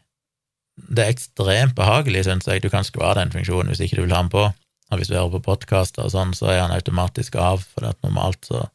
Det 0.77 1.05
er 1.05 1.13
ekstremt 1.13 1.77
behagelig, 1.77 2.25
syns 2.27 2.49
jeg. 2.49 2.65
Du 2.65 2.71
kan 2.73 2.85
skvare 2.85 3.21
den 3.21 3.35
funksjonen 3.35 3.71
hvis 3.73 3.85
ikke 3.85 4.01
du 4.01 4.07
vil 4.07 4.17
ha 4.17 4.23
den 4.25 4.33
på. 4.33 4.49
Og 4.91 5.01
hvis 5.01 5.11
du 5.11 5.17
hører 5.17 5.35
på 5.37 5.45
podkaster 5.49 6.07
og 6.07 6.13
sånn, 6.15 6.35
så 6.37 6.51
er 6.53 6.63
han 6.63 6.75
automatisk 6.75 7.39
av, 7.43 7.65
for 7.75 7.89
at 7.89 7.99
normalt 8.07 8.47
så 8.47 8.67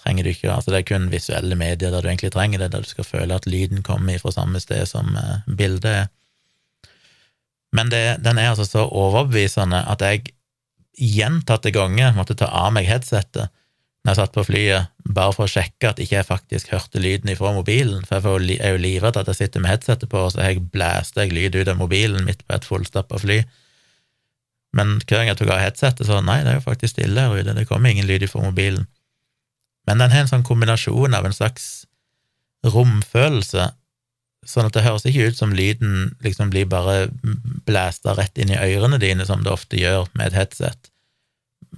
trenger 0.00 0.24
du 0.24 0.32
ikke 0.32 0.52
Altså, 0.52 0.72
det 0.72 0.80
er 0.80 0.88
kun 0.88 1.10
visuelle 1.12 1.56
medier 1.58 1.92
der 1.92 2.02
du 2.02 2.08
egentlig 2.08 2.32
trenger 2.34 2.62
det, 2.62 2.72
der 2.74 2.84
du 2.84 2.88
skal 2.88 3.08
føle 3.08 3.36
at 3.36 3.48
lyden 3.48 3.84
kommer 3.86 4.18
fra 4.20 4.32
samme 4.34 4.60
sted 4.60 4.88
som 4.88 5.16
eh, 5.16 5.46
bildet 5.46 5.90
er. 5.90 6.10
Men 7.76 7.92
det, 7.92 8.20
den 8.24 8.38
er 8.40 8.50
altså 8.50 8.66
så 8.66 8.86
overbevisende 8.88 9.84
at 9.86 10.02
jeg 10.02 10.32
gjentatte 11.00 11.72
ganger 11.72 12.16
måtte 12.16 12.36
ta 12.36 12.48
av 12.50 12.72
meg 12.74 12.88
headsetet 12.88 13.52
når 14.00 14.14
jeg 14.14 14.16
satt 14.16 14.32
på 14.32 14.42
flyet, 14.48 14.92
bare 15.12 15.32
for 15.36 15.44
å 15.44 15.52
sjekke 15.52 15.90
at 15.90 15.98
ikke 16.00 16.14
jeg 16.14 16.24
faktisk 16.24 16.70
hørte 16.72 17.02
lyden 17.04 17.28
ifra 17.28 17.50
mobilen, 17.52 18.00
for 18.08 18.16
jeg 18.16 18.56
er 18.56 18.72
jo 18.72 18.80
livredd 18.80 19.18
at 19.20 19.28
jeg 19.28 19.42
sitter 19.42 19.60
med 19.60 19.74
headsetet 19.74 20.08
på, 20.08 20.22
og 20.24 20.32
så 20.32 20.40
har 20.40 20.54
jeg 20.54 20.70
blæst 20.72 21.20
jeg 21.20 21.34
lyd 21.36 21.58
ut 21.58 21.68
av 21.68 21.76
mobilen 21.76 22.24
midt 22.24 22.40
på 22.46 22.56
et 22.56 22.64
fullstappa 22.64 23.20
fly. 23.20 23.42
Men 24.76 24.98
hver 25.02 25.20
gang 25.20 25.30
jeg 25.32 25.40
tok 25.40 25.52
av 25.54 25.62
headsetet, 25.64 26.06
så 26.06 26.20
nei, 26.22 26.40
det 26.44 26.52
er 26.52 26.60
jo 26.60 26.66
faktisk 26.68 26.94
stille 26.94 27.26
her 27.26 27.34
ute, 27.34 27.56
det 27.56 27.66
kommer 27.68 27.90
ingen 27.90 28.06
lyd 28.06 28.28
fra 28.30 28.44
mobilen. 28.44 28.86
Men 29.88 30.02
den 30.02 30.12
har 30.12 30.24
en 30.24 30.30
sånn 30.30 30.46
kombinasjon 30.46 31.16
av 31.16 31.26
en 31.26 31.34
slags 31.34 31.86
romfølelse, 32.66 33.70
sånn 34.46 34.68
at 34.68 34.76
det 34.76 34.84
høres 34.86 35.04
ikke 35.08 35.32
ut 35.32 35.36
som 35.36 35.52
lyden 35.56 36.14
liksom 36.24 36.52
blir 36.52 36.68
bare 36.70 37.10
blæsta 37.66 38.14
rett 38.16 38.38
inn 38.40 38.52
i 38.54 38.60
ørene 38.60 39.00
dine, 39.02 39.26
som 39.28 39.42
det 39.44 39.52
ofte 39.52 39.80
gjør 39.80 40.06
med 40.14 40.30
et 40.30 40.38
headset 40.38 40.90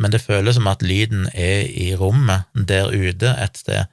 men 0.01 0.13
det 0.13 0.23
føles 0.25 0.57
som 0.57 0.69
at 0.71 0.85
lyden 0.85 1.27
er 1.33 1.67
i 1.69 1.93
rommet, 1.99 2.49
der 2.55 2.93
ute 2.93 3.35
et 3.39 3.59
sted. 3.61 3.91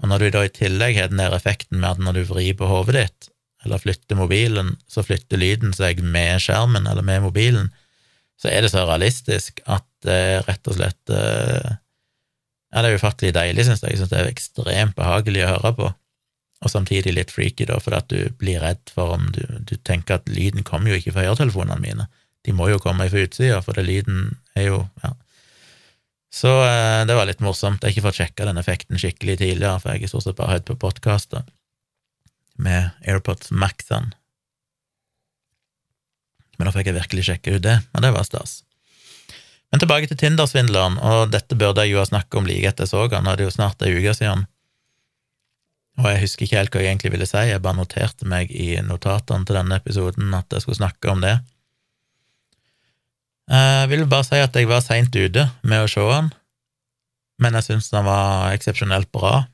Og 0.00 0.10
når 0.10 0.22
du 0.22 0.30
da 0.34 0.44
i 0.46 0.52
tillegg 0.52 0.96
har 0.96 1.10
den 1.10 1.20
der 1.20 1.36
effekten 1.36 1.80
med 1.80 1.94
at 1.94 2.02
når 2.02 2.18
du 2.18 2.22
vrir 2.28 2.56
på 2.56 2.68
hodet 2.68 2.96
ditt, 2.96 3.30
eller 3.64 3.80
flytter 3.80 4.16
mobilen, 4.16 4.74
så 4.88 5.04
flytter 5.04 5.40
lyden 5.40 5.74
seg 5.76 6.00
med 6.04 6.40
skjermen 6.44 6.88
eller 6.88 7.04
med 7.04 7.26
mobilen, 7.26 7.68
så 8.40 8.48
er 8.48 8.64
det 8.64 8.72
så 8.72 8.86
realistisk 8.88 9.60
at 9.68 9.86
det 10.06 10.16
er 10.16 10.44
rett 10.48 10.68
og 10.70 10.78
slett 10.78 11.12
eh, 11.12 11.78
Ja, 12.70 12.84
det 12.84 12.92
er 12.92 13.00
ufattelig 13.00 13.32
deilig, 13.34 13.64
syns 13.66 13.82
jeg. 13.82 13.96
Jeg 13.96 13.98
syns 14.00 14.12
det 14.12 14.18
er 14.20 14.30
ekstremt 14.30 14.94
behagelig 14.96 15.42
å 15.42 15.50
høre 15.56 15.72
på, 15.76 15.88
og 16.60 16.70
samtidig 16.70 17.16
litt 17.16 17.32
freaky, 17.34 17.66
da, 17.66 17.80
fordi 17.82 17.98
at 17.98 18.12
du 18.12 18.36
blir 18.38 18.62
redd 18.62 18.92
for 18.94 19.16
om 19.16 19.26
du, 19.34 19.42
du 19.66 19.74
tenker 19.82 20.20
at 20.20 20.30
lyden 20.30 20.62
kommer 20.66 20.92
jo 20.92 21.00
ikke 21.00 21.16
fra 21.16 21.24
øretelefonene 21.26 21.82
mine. 21.82 22.06
De 22.46 22.54
må 22.56 22.70
jo 22.70 22.78
komme 22.80 23.08
fra 23.10 23.24
utsida, 23.26 23.58
for 23.66 23.76
det 23.76 23.88
lyden 23.88 24.36
er 24.54 24.70
jo 24.70 24.84
ja, 25.02 25.10
så 26.30 26.52
eh, 26.62 27.06
det 27.06 27.16
var 27.18 27.26
litt 27.26 27.42
morsomt. 27.42 27.82
Jeg 27.82 27.90
har 27.90 27.96
ikke 27.96 28.06
fått 28.06 28.20
sjekka 28.20 28.46
den 28.46 28.60
effekten 28.60 29.00
skikkelig 29.02 29.40
tidligere, 29.40 29.80
for 29.82 29.92
jeg 29.92 30.06
har 30.06 30.12
stort 30.12 30.28
sett 30.28 30.38
bare 30.38 30.54
hørt 30.54 30.68
på 30.68 30.78
podkaster 30.78 31.42
med 32.60 32.94
AirPods 33.08 33.50
Max-ene. 33.50 34.14
Men 36.60 36.68
da 36.68 36.74
fikk 36.74 36.90
jeg 36.90 36.98
virkelig 36.98 37.22
sjekke 37.24 37.54
ut 37.56 37.64
det, 37.64 37.78
og 37.96 38.02
det 38.04 38.10
var 38.12 38.26
stas. 38.28 38.58
Men 39.72 39.80
tilbake 39.80 40.10
til 40.10 40.18
Tinder-svindleren, 40.20 40.98
og 41.00 41.30
dette 41.32 41.56
burde 41.56 41.86
jeg 41.86 41.94
jo 41.94 42.02
ha 42.02 42.08
snakket 42.08 42.36
om 42.36 42.48
like 42.50 42.68
etter 42.68 42.84
jeg 42.84 42.92
så 42.92 43.06
han, 43.08 43.28
det 43.30 43.46
er 43.46 43.48
jo 43.48 43.54
snart 43.54 43.86
ei 43.86 43.94
uke 43.96 44.12
siden. 44.18 44.44
Og 46.00 46.08
jeg 46.10 46.20
husker 46.26 46.44
ikke 46.44 46.58
helt 46.58 46.74
hva 46.74 46.82
jeg 46.84 46.92
egentlig 46.92 47.12
ville 47.14 47.28
si, 47.30 47.46
jeg 47.48 47.62
bare 47.64 47.78
noterte 47.78 48.28
meg 48.28 48.52
i 48.52 48.74
notatene 48.84 49.48
til 49.48 49.56
denne 49.56 49.78
episoden 49.80 50.36
at 50.36 50.52
jeg 50.52 50.66
skulle 50.66 50.82
snakke 50.82 51.14
om 51.14 51.24
det. 51.24 51.38
Jeg 53.50 53.88
vil 53.90 54.04
bare 54.10 54.28
si 54.28 54.38
at 54.38 54.54
jeg 54.54 54.68
var 54.70 54.84
seint 54.84 55.16
ute 55.16 55.48
med 55.64 55.86
å 55.86 55.88
se 55.90 56.04
han, 56.12 56.28
men 57.40 57.56
jeg 57.56 57.70
syns 57.70 57.88
han 57.96 58.04
var 58.04 58.52
eksepsjonelt 58.52 59.08
bra. 59.16 59.46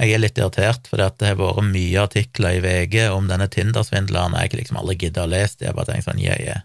Jeg 0.00 0.14
er 0.16 0.22
litt 0.22 0.38
irritert, 0.40 0.86
for 0.88 0.96
det 0.96 1.28
har 1.28 1.36
vært 1.36 1.66
mye 1.66 2.00
artikler 2.00 2.56
i 2.56 2.60
VG 2.64 3.10
om 3.12 3.26
denne 3.28 3.50
Tinder-svindleren. 3.52 4.32
Jeg 4.38 4.48
har 4.48 4.60
liksom 4.62 4.78
aldri 4.80 4.96
giddet 4.96 5.26
å 5.26 5.28
lese 5.28 5.58
det, 5.58 5.66
jeg 5.68 5.76
bare 5.76 5.90
tenker 5.90 6.06
sånn 6.06 6.22
yeah, 6.22 6.38
yeah. 6.40 6.62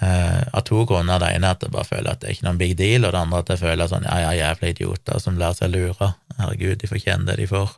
Uh, 0.00 0.40
av 0.56 0.64
to 0.66 0.86
grunner. 0.88 1.20
Det 1.20 1.34
ene 1.36 1.50
er 1.50 1.58
at 1.58 1.66
jeg 1.66 1.74
bare 1.74 1.86
føler 1.86 2.08
at 2.14 2.22
det 2.22 2.30
er 2.30 2.36
ikke 2.38 2.46
noen 2.48 2.62
big 2.62 2.72
deal, 2.80 3.04
og 3.04 3.12
det 3.12 3.20
andre 3.20 3.42
at 3.44 3.52
jeg 3.52 3.60
føler 3.60 3.90
sånn 3.92 4.08
ja, 4.08 4.16
ja, 4.24 4.32
jævla 4.40 4.72
idioter 4.72 5.20
som 5.20 5.36
lar 5.42 5.58
seg 5.58 5.74
lure. 5.74 6.10
Herregud, 6.38 6.80
de 6.80 6.90
fortjener 6.94 7.28
det 7.28 7.36
de 7.42 7.50
får. 7.52 7.76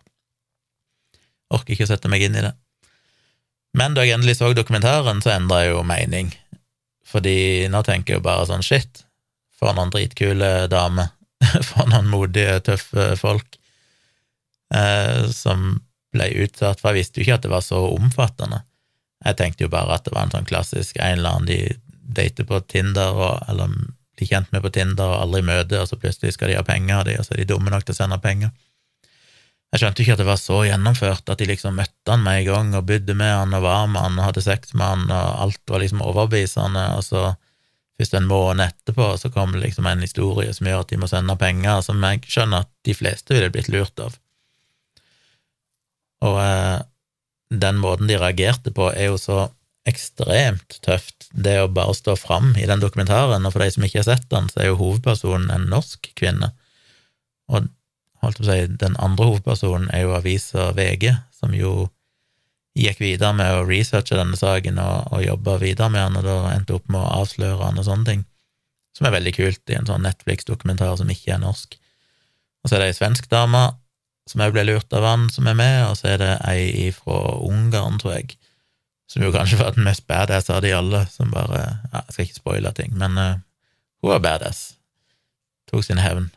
Orker 1.57 1.75
ikke 1.75 1.89
å 1.89 1.91
sette 1.91 2.13
meg 2.13 2.29
inn 2.29 2.39
i 2.39 2.47
det. 2.47 2.55
Men 3.77 3.99
da 3.99 4.07
jeg 4.07 4.15
endelig 4.15 4.39
så 4.39 4.55
dokumentaren, 4.55 5.27
så 5.27 5.35
endra 5.35 5.65
jeg 5.65 5.75
jo 5.75 5.83
mening. 5.91 6.31
Fordi 7.07 7.67
nå 7.73 7.83
tenker 7.83 8.15
jeg 8.15 8.23
jo 8.23 8.29
bare 8.31 8.47
sånn 8.47 8.65
shit, 8.65 9.03
for 9.59 9.75
noen 9.75 9.91
dritkule 9.91 10.69
damer, 10.71 11.11
for 11.69 11.91
noen 11.91 12.07
modige, 12.15 12.61
tøffe 12.71 13.13
folk 13.19 13.59
eh, 14.75 15.27
som 15.33 15.81
ble 16.15 16.31
utsatt, 16.45 16.81
for 16.81 16.93
jeg 16.93 17.03
visste 17.03 17.21
jo 17.21 17.27
ikke 17.27 17.39
at 17.41 17.47
det 17.47 17.53
var 17.53 17.65
så 17.65 17.83
omfattende. 17.93 18.63
Jeg 19.25 19.39
tenkte 19.39 19.67
jo 19.67 19.73
bare 19.73 19.97
at 19.97 20.07
det 20.07 20.15
var 20.15 20.27
en 20.27 20.35
sånn 20.35 20.49
klassisk 20.49 20.99
en 21.01 21.19
eller 21.19 21.39
annen 21.39 21.51
de 21.51 21.61
dater 22.17 22.47
på 22.49 22.61
Tinder, 22.71 23.17
og, 23.17 23.43
eller 23.51 23.73
blir 24.17 24.31
kjent 24.31 24.53
med 24.55 24.65
på 24.65 24.73
Tinder 24.73 25.11
og 25.11 25.25
aldri 25.25 25.43
møter, 25.45 25.83
og 25.83 25.91
så 25.91 25.99
plutselig 26.01 26.37
skal 26.37 26.53
de 26.53 26.59
ha 26.59 26.65
penger 26.67 27.01
av 27.01 27.09
dem, 27.09 27.21
og 27.21 27.27
så 27.27 27.35
er 27.35 27.43
de 27.43 27.51
dumme 27.53 27.73
nok 27.73 27.85
til 27.85 27.97
å 27.97 27.99
sende 27.99 28.21
penger. 28.23 28.55
Jeg 29.75 29.83
skjønte 29.83 30.05
ikke 30.05 30.15
at 30.15 30.21
det 30.23 30.29
var 30.29 30.39
så 30.41 30.61
gjennomført, 30.65 31.27
at 31.29 31.41
de 31.43 31.49
liksom 31.51 31.75
møtte 31.77 32.13
han 32.13 32.23
med 32.25 32.41
en 32.41 32.47
gang 32.47 32.69
og 32.79 32.87
bodde 32.89 33.17
med 33.19 33.33
han 33.35 33.57
og 33.57 33.65
var 33.67 33.89
med 33.91 34.01
han 34.01 34.21
og 34.21 34.29
hadde 34.29 34.45
sex 34.47 34.77
med 34.77 34.87
han, 34.87 35.03
og 35.11 35.43
alt 35.47 35.73
var 35.73 35.83
liksom 35.83 36.05
overbevisende, 36.07 36.85
og 36.97 37.03
så 37.05 37.25
først 37.99 38.15
en 38.17 38.29
måned 38.31 38.71
etterpå 38.71 39.09
så 39.21 39.33
kom 39.35 39.57
liksom 39.59 39.89
en 39.91 40.05
historie 40.05 40.53
som 40.55 40.69
gjør 40.69 40.85
at 40.85 40.93
de 40.93 41.01
må 41.03 41.11
sende 41.11 41.37
penger, 41.41 41.83
som 41.85 42.01
jeg 42.05 42.23
skjønner 42.29 42.65
at 42.65 42.73
de 42.87 42.95
fleste 42.97 43.35
ville 43.35 43.51
blitt 43.53 43.73
lurt 43.73 44.01
av. 44.05 44.17
Og 46.25 46.39
eh, 46.41 46.81
den 47.51 47.81
måten 47.83 48.09
de 48.09 48.19
reagerte 48.21 48.73
på, 48.75 48.89
er 48.93 49.13
jo 49.13 49.21
så 49.21 49.47
ekstremt 49.87 50.81
tøft, 50.83 51.29
det 51.31 51.61
å 51.63 51.71
bare 51.71 51.95
stå 51.95 52.17
fram 52.19 52.55
i 52.59 52.67
den 52.67 52.83
dokumentaren, 52.83 53.45
og 53.47 53.55
for 53.55 53.63
de 53.63 53.71
som 53.75 53.85
ikke 53.87 54.01
har 54.01 54.09
sett 54.09 54.29
den, 54.33 54.49
så 54.51 54.63
er 54.63 54.71
jo 54.73 54.81
hovedpersonen 54.81 55.53
en 55.55 55.69
norsk 55.71 56.11
kvinne. 56.19 56.51
Og 57.47 57.69
holdt 58.25 58.41
på 58.41 58.47
å 58.47 58.49
si, 58.49 58.65
den 58.83 58.97
andre 59.03 59.29
hovedpersonen 59.31 59.93
er 59.95 60.07
jo 60.07 60.17
avisa 60.17 60.73
VG, 60.75 61.13
som 61.39 61.55
jo 61.55 61.87
gikk 62.77 63.01
videre 63.01 63.33
med 63.37 63.55
å 63.55 63.65
researche 63.69 64.19
denne 64.19 64.37
saken 64.37 64.81
og, 64.83 65.13
og 65.15 65.25
jobba 65.25 65.57
videre 65.63 65.93
med 65.93 66.03
den, 66.03 66.19
og 66.21 66.27
da 66.27 66.55
endte 66.57 66.77
opp 66.77 66.91
med 66.91 67.01
å 67.01 67.23
avsløre 67.23 67.63
den 67.63 67.81
og 67.81 67.87
sånne 67.87 68.11
ting, 68.11 68.27
som 68.97 69.07
er 69.07 69.17
veldig 69.17 69.35
kult 69.37 69.73
i 69.73 69.79
en 69.79 69.89
sånn 69.89 70.05
Netflix-dokumentar 70.05 70.99
som 70.99 71.11
ikke 71.13 71.37
er 71.37 71.43
norsk. 71.45 71.79
Og 72.65 72.69
så 72.69 72.77
er 72.77 72.83
det 72.83 72.91
ei 72.91 72.99
svensk 72.99 73.31
dame 73.31 73.69
som 74.27 74.43
òg 74.43 74.55
ble 74.57 74.67
lurt 74.67 74.93
av 74.97 75.07
han, 75.07 75.29
som 75.31 75.47
er 75.47 75.57
med, 75.59 75.79
og 75.87 75.97
så 75.99 76.13
er 76.15 76.23
det 76.23 76.33
ei 76.51 76.91
fra 76.95 77.39
Ungarn, 77.47 78.01
tror 78.03 78.17
jeg, 78.17 78.37
som 79.11 79.23
jo 79.23 79.33
kanskje 79.35 79.61
var 79.61 79.77
den 79.77 79.87
mest 79.87 80.07
badass 80.11 80.51
av 80.51 80.65
de 80.65 80.73
alle, 80.75 81.05
som 81.13 81.31
bare 81.31 81.63
ja, 81.63 82.01
Jeg 82.01 82.13
skal 82.13 82.27
ikke 82.27 82.41
spoile 82.41 82.73
ting, 82.75 82.97
men 82.99 83.19
uh, 83.19 83.39
hun 84.03 84.11
var 84.17 84.25
badass. 84.25 84.65
Tok 85.71 85.87
sin 85.87 86.03
hevn. 86.03 86.29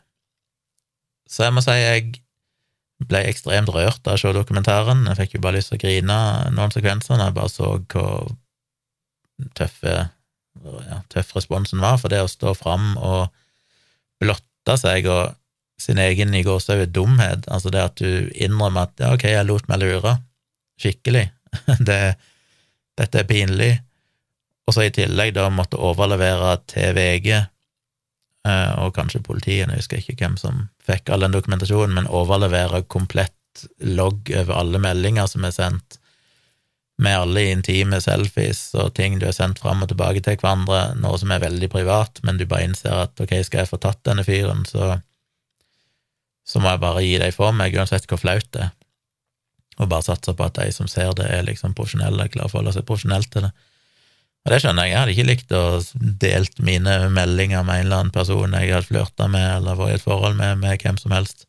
Så 1.30 1.46
jeg 1.46 1.54
må 1.54 1.64
si 1.66 1.76
jeg 1.78 2.20
ble 3.10 3.24
ekstremt 3.30 3.72
rørt 3.74 4.06
av 4.08 4.18
å 4.18 4.22
se 4.22 4.32
dokumentaren. 4.36 5.06
Jeg 5.08 5.20
fikk 5.22 5.36
jo 5.38 5.44
bare 5.46 5.60
lyst 5.60 5.72
til 5.72 5.80
å 5.80 5.84
grine 5.84 6.20
noen 6.54 6.74
sekvenser 6.74 7.16
når 7.16 7.30
jeg 7.30 7.38
bare 7.38 7.54
så 7.54 7.70
hvor 7.90 8.32
tøffe, 9.56 9.94
ja, 10.90 10.98
tøff 11.14 11.36
responsen 11.38 11.82
var, 11.82 12.00
for 12.02 12.12
det 12.12 12.22
å 12.26 12.32
stå 12.32 12.54
fram 12.58 12.92
og 12.98 13.30
blotte 14.20 14.76
seg 14.82 15.08
og 15.10 15.38
sin 15.80 16.00
egen 16.02 16.34
i 16.36 16.44
gåsehudet 16.44 16.94
dumhet, 16.96 17.48
altså 17.48 17.72
det 17.74 17.84
at 17.84 18.02
du 18.02 18.30
innrømmer 18.36 18.88
at 18.90 19.04
ja, 19.04 19.14
ok, 19.16 19.28
jeg 19.32 19.48
lot 19.48 19.70
meg 19.72 19.84
lure, 19.84 20.18
skikkelig, 20.80 21.30
det, 21.90 22.02
dette 23.00 23.24
er 23.24 23.30
pinlig, 23.30 23.72
og 24.68 24.76
så 24.76 24.86
i 24.86 24.94
tillegg 24.94 25.34
da 25.38 25.48
måtte 25.50 25.80
overlevere 25.82 26.58
til 26.70 26.94
VG 26.98 27.32
Eh, 28.48 28.74
og 28.80 28.94
kanskje 28.96 29.22
politiet, 29.24 29.68
jeg 29.68 29.82
husker 29.82 30.00
ikke 30.00 30.16
hvem 30.22 30.38
som 30.40 30.68
fikk 30.86 31.12
all 31.12 31.26
den 31.26 31.36
dokumentasjonen, 31.36 31.96
men 31.98 32.08
overlevere 32.08 32.86
komplett 32.88 33.36
logg 33.84 34.32
over 34.32 34.56
alle 34.56 34.80
meldinger 34.80 35.28
som 35.28 35.44
er 35.44 35.56
sendt, 35.56 36.00
med 37.00 37.16
alle 37.16 37.46
intime 37.54 38.02
selfies 38.04 38.74
og 38.76 38.92
ting 38.96 39.20
du 39.20 39.26
har 39.30 39.36
sendt 39.36 39.62
fram 39.64 39.84
og 39.84 39.92
tilbake 39.92 40.24
til 40.24 40.40
hverandre, 40.40 40.98
noe 41.00 41.20
som 41.20 41.32
er 41.32 41.44
veldig 41.44 41.70
privat, 41.72 42.20
men 42.28 42.40
du 42.40 42.46
bare 42.48 42.68
innser 42.68 43.06
at 43.06 43.24
ok, 43.24 43.38
skal 43.48 43.64
jeg 43.64 43.72
få 43.72 43.80
tatt 43.80 44.02
denne 44.08 44.26
fyren, 44.28 44.66
så, 44.68 44.98
så 46.50 46.62
må 46.62 46.72
jeg 46.74 46.82
bare 46.82 47.06
gi 47.06 47.18
dem 47.22 47.34
for 47.36 47.54
meg, 47.56 47.76
uansett 47.78 48.08
hvor 48.10 48.22
flaut 48.22 48.48
det 48.56 48.68
er, 48.68 48.76
og 49.80 49.90
bare 49.92 50.08
satse 50.10 50.34
på 50.36 50.46
at 50.46 50.58
de 50.58 50.72
som 50.76 50.90
ser 50.92 51.14
det, 51.16 51.28
er 51.30 51.46
liksom 51.48 51.76
profesjonelle, 51.78 52.28
klarer 52.34 52.50
å 52.50 52.52
forholde 52.52 52.74
seg 52.76 52.88
profesjonelt 52.88 53.30
til 53.32 53.46
det. 53.48 53.52
Og 54.44 54.52
det 54.54 54.60
skjønner 54.64 54.88
jeg, 54.88 54.92
jeg 54.92 55.00
hadde 55.00 55.14
ikke 55.14 55.28
likt 55.28 55.54
å 55.56 55.64
delt 56.24 56.62
mine 56.64 56.96
meldinger 57.14 57.64
med 57.68 57.82
en 57.82 57.86
eller 57.86 58.02
annen 58.02 58.16
person 58.16 58.56
jeg 58.56 58.74
hadde 58.74 58.88
flørta 58.88 59.28
med 59.32 59.48
eller 59.58 59.80
vært 59.80 59.94
i 59.94 59.98
et 60.00 60.06
forhold 60.06 60.38
med, 60.40 60.60
med 60.64 60.84
hvem 60.84 61.00
som 61.00 61.16
helst. 61.16 61.46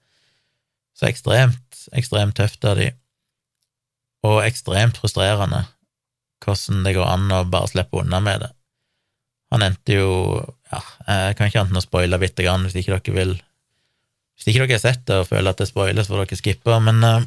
Så 0.99 1.09
ekstremt, 1.09 1.85
ekstremt 1.97 2.37
tøft 2.39 2.67
av 2.67 2.79
de, 2.79 2.91
og 4.27 4.43
ekstremt 4.45 4.99
frustrerende 5.01 5.65
hvordan 6.45 6.85
det 6.87 6.95
går 6.97 7.07
an 7.07 7.33
å 7.37 7.45
bare 7.53 7.69
slippe 7.71 8.01
unna 8.01 8.21
med 8.25 8.43
det. 8.45 8.51
Han 9.51 9.65
endte 9.67 9.97
jo 9.97 10.11
ja, 10.71 10.81
Jeg 11.07 11.37
kan 11.37 11.49
ikke 11.51 11.63
annet 11.65 11.75
enn 11.75 11.81
å 11.81 11.85
spoile 11.85 12.21
bitte 12.23 12.45
grann 12.47 12.63
hvis 12.67 12.77
ikke 12.79 13.01
dere 13.01 13.17
vil 13.17 13.33
Hvis 14.41 14.55
ikke 14.55 14.65
dere 14.65 14.79
har 14.79 14.83
sett 14.83 15.05
det 15.09 15.19
og 15.21 15.29
føler 15.29 15.53
at 15.53 15.61
det 15.61 15.69
spoiles, 15.69 16.09
får 16.09 16.25
dere 16.25 16.41
skippe, 16.41 16.79
men 16.87 17.05
uh, 17.05 17.27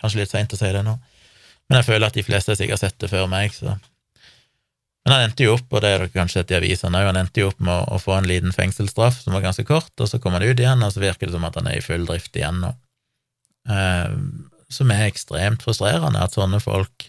kanskje 0.00 0.22
litt 0.22 0.32
seint 0.32 0.56
å 0.56 0.58
si 0.58 0.72
det 0.72 0.82
nå. 0.86 0.96
Men 1.68 1.80
jeg 1.80 1.88
føler 1.90 2.08
at 2.08 2.16
de 2.16 2.24
fleste 2.24 2.56
sikkert 2.56 2.78
har 2.78 2.88
sett 2.88 2.98
det 3.02 3.12
før 3.12 3.28
meg, 3.30 3.52
så 3.54 3.76
men 5.06 5.14
han 5.14 5.28
endte 5.28 5.44
jo 5.44 5.52
opp, 5.54 5.68
og 5.70 5.82
det 5.84 5.90
har 5.92 6.00
dere 6.02 6.10
kanskje 6.10 6.40
sett 6.40 6.50
i 6.50 6.56
avisene 6.56 6.98
òg, 6.98 7.04
han 7.06 7.18
endte 7.20 7.38
jo 7.38 7.52
opp 7.52 7.60
med 7.62 7.92
å, 7.94 7.98
få 8.02 8.16
en 8.16 8.26
liten 8.26 8.50
fengselsstraff 8.50 9.20
som 9.22 9.36
var 9.36 9.44
ganske 9.44 9.62
kort, 9.68 9.92
og 10.02 10.08
så 10.10 10.18
kom 10.18 10.34
han 10.34 10.42
ut 10.42 10.58
igjen, 10.58 10.82
og 10.82 10.90
så 10.90 10.98
virker 10.98 11.28
det 11.28 11.36
som 11.36 11.46
at 11.46 11.54
han 11.60 11.68
er 11.70 11.78
i 11.78 11.84
full 11.84 12.08
drift 12.08 12.34
igjen 12.34 12.58
nå. 12.58 12.72
Uh, 13.70 14.16
som 14.66 14.90
er 14.90 15.04
ekstremt 15.06 15.62
frustrerende, 15.62 16.18
at 16.18 16.34
sånne 16.34 16.58
folk 16.58 17.06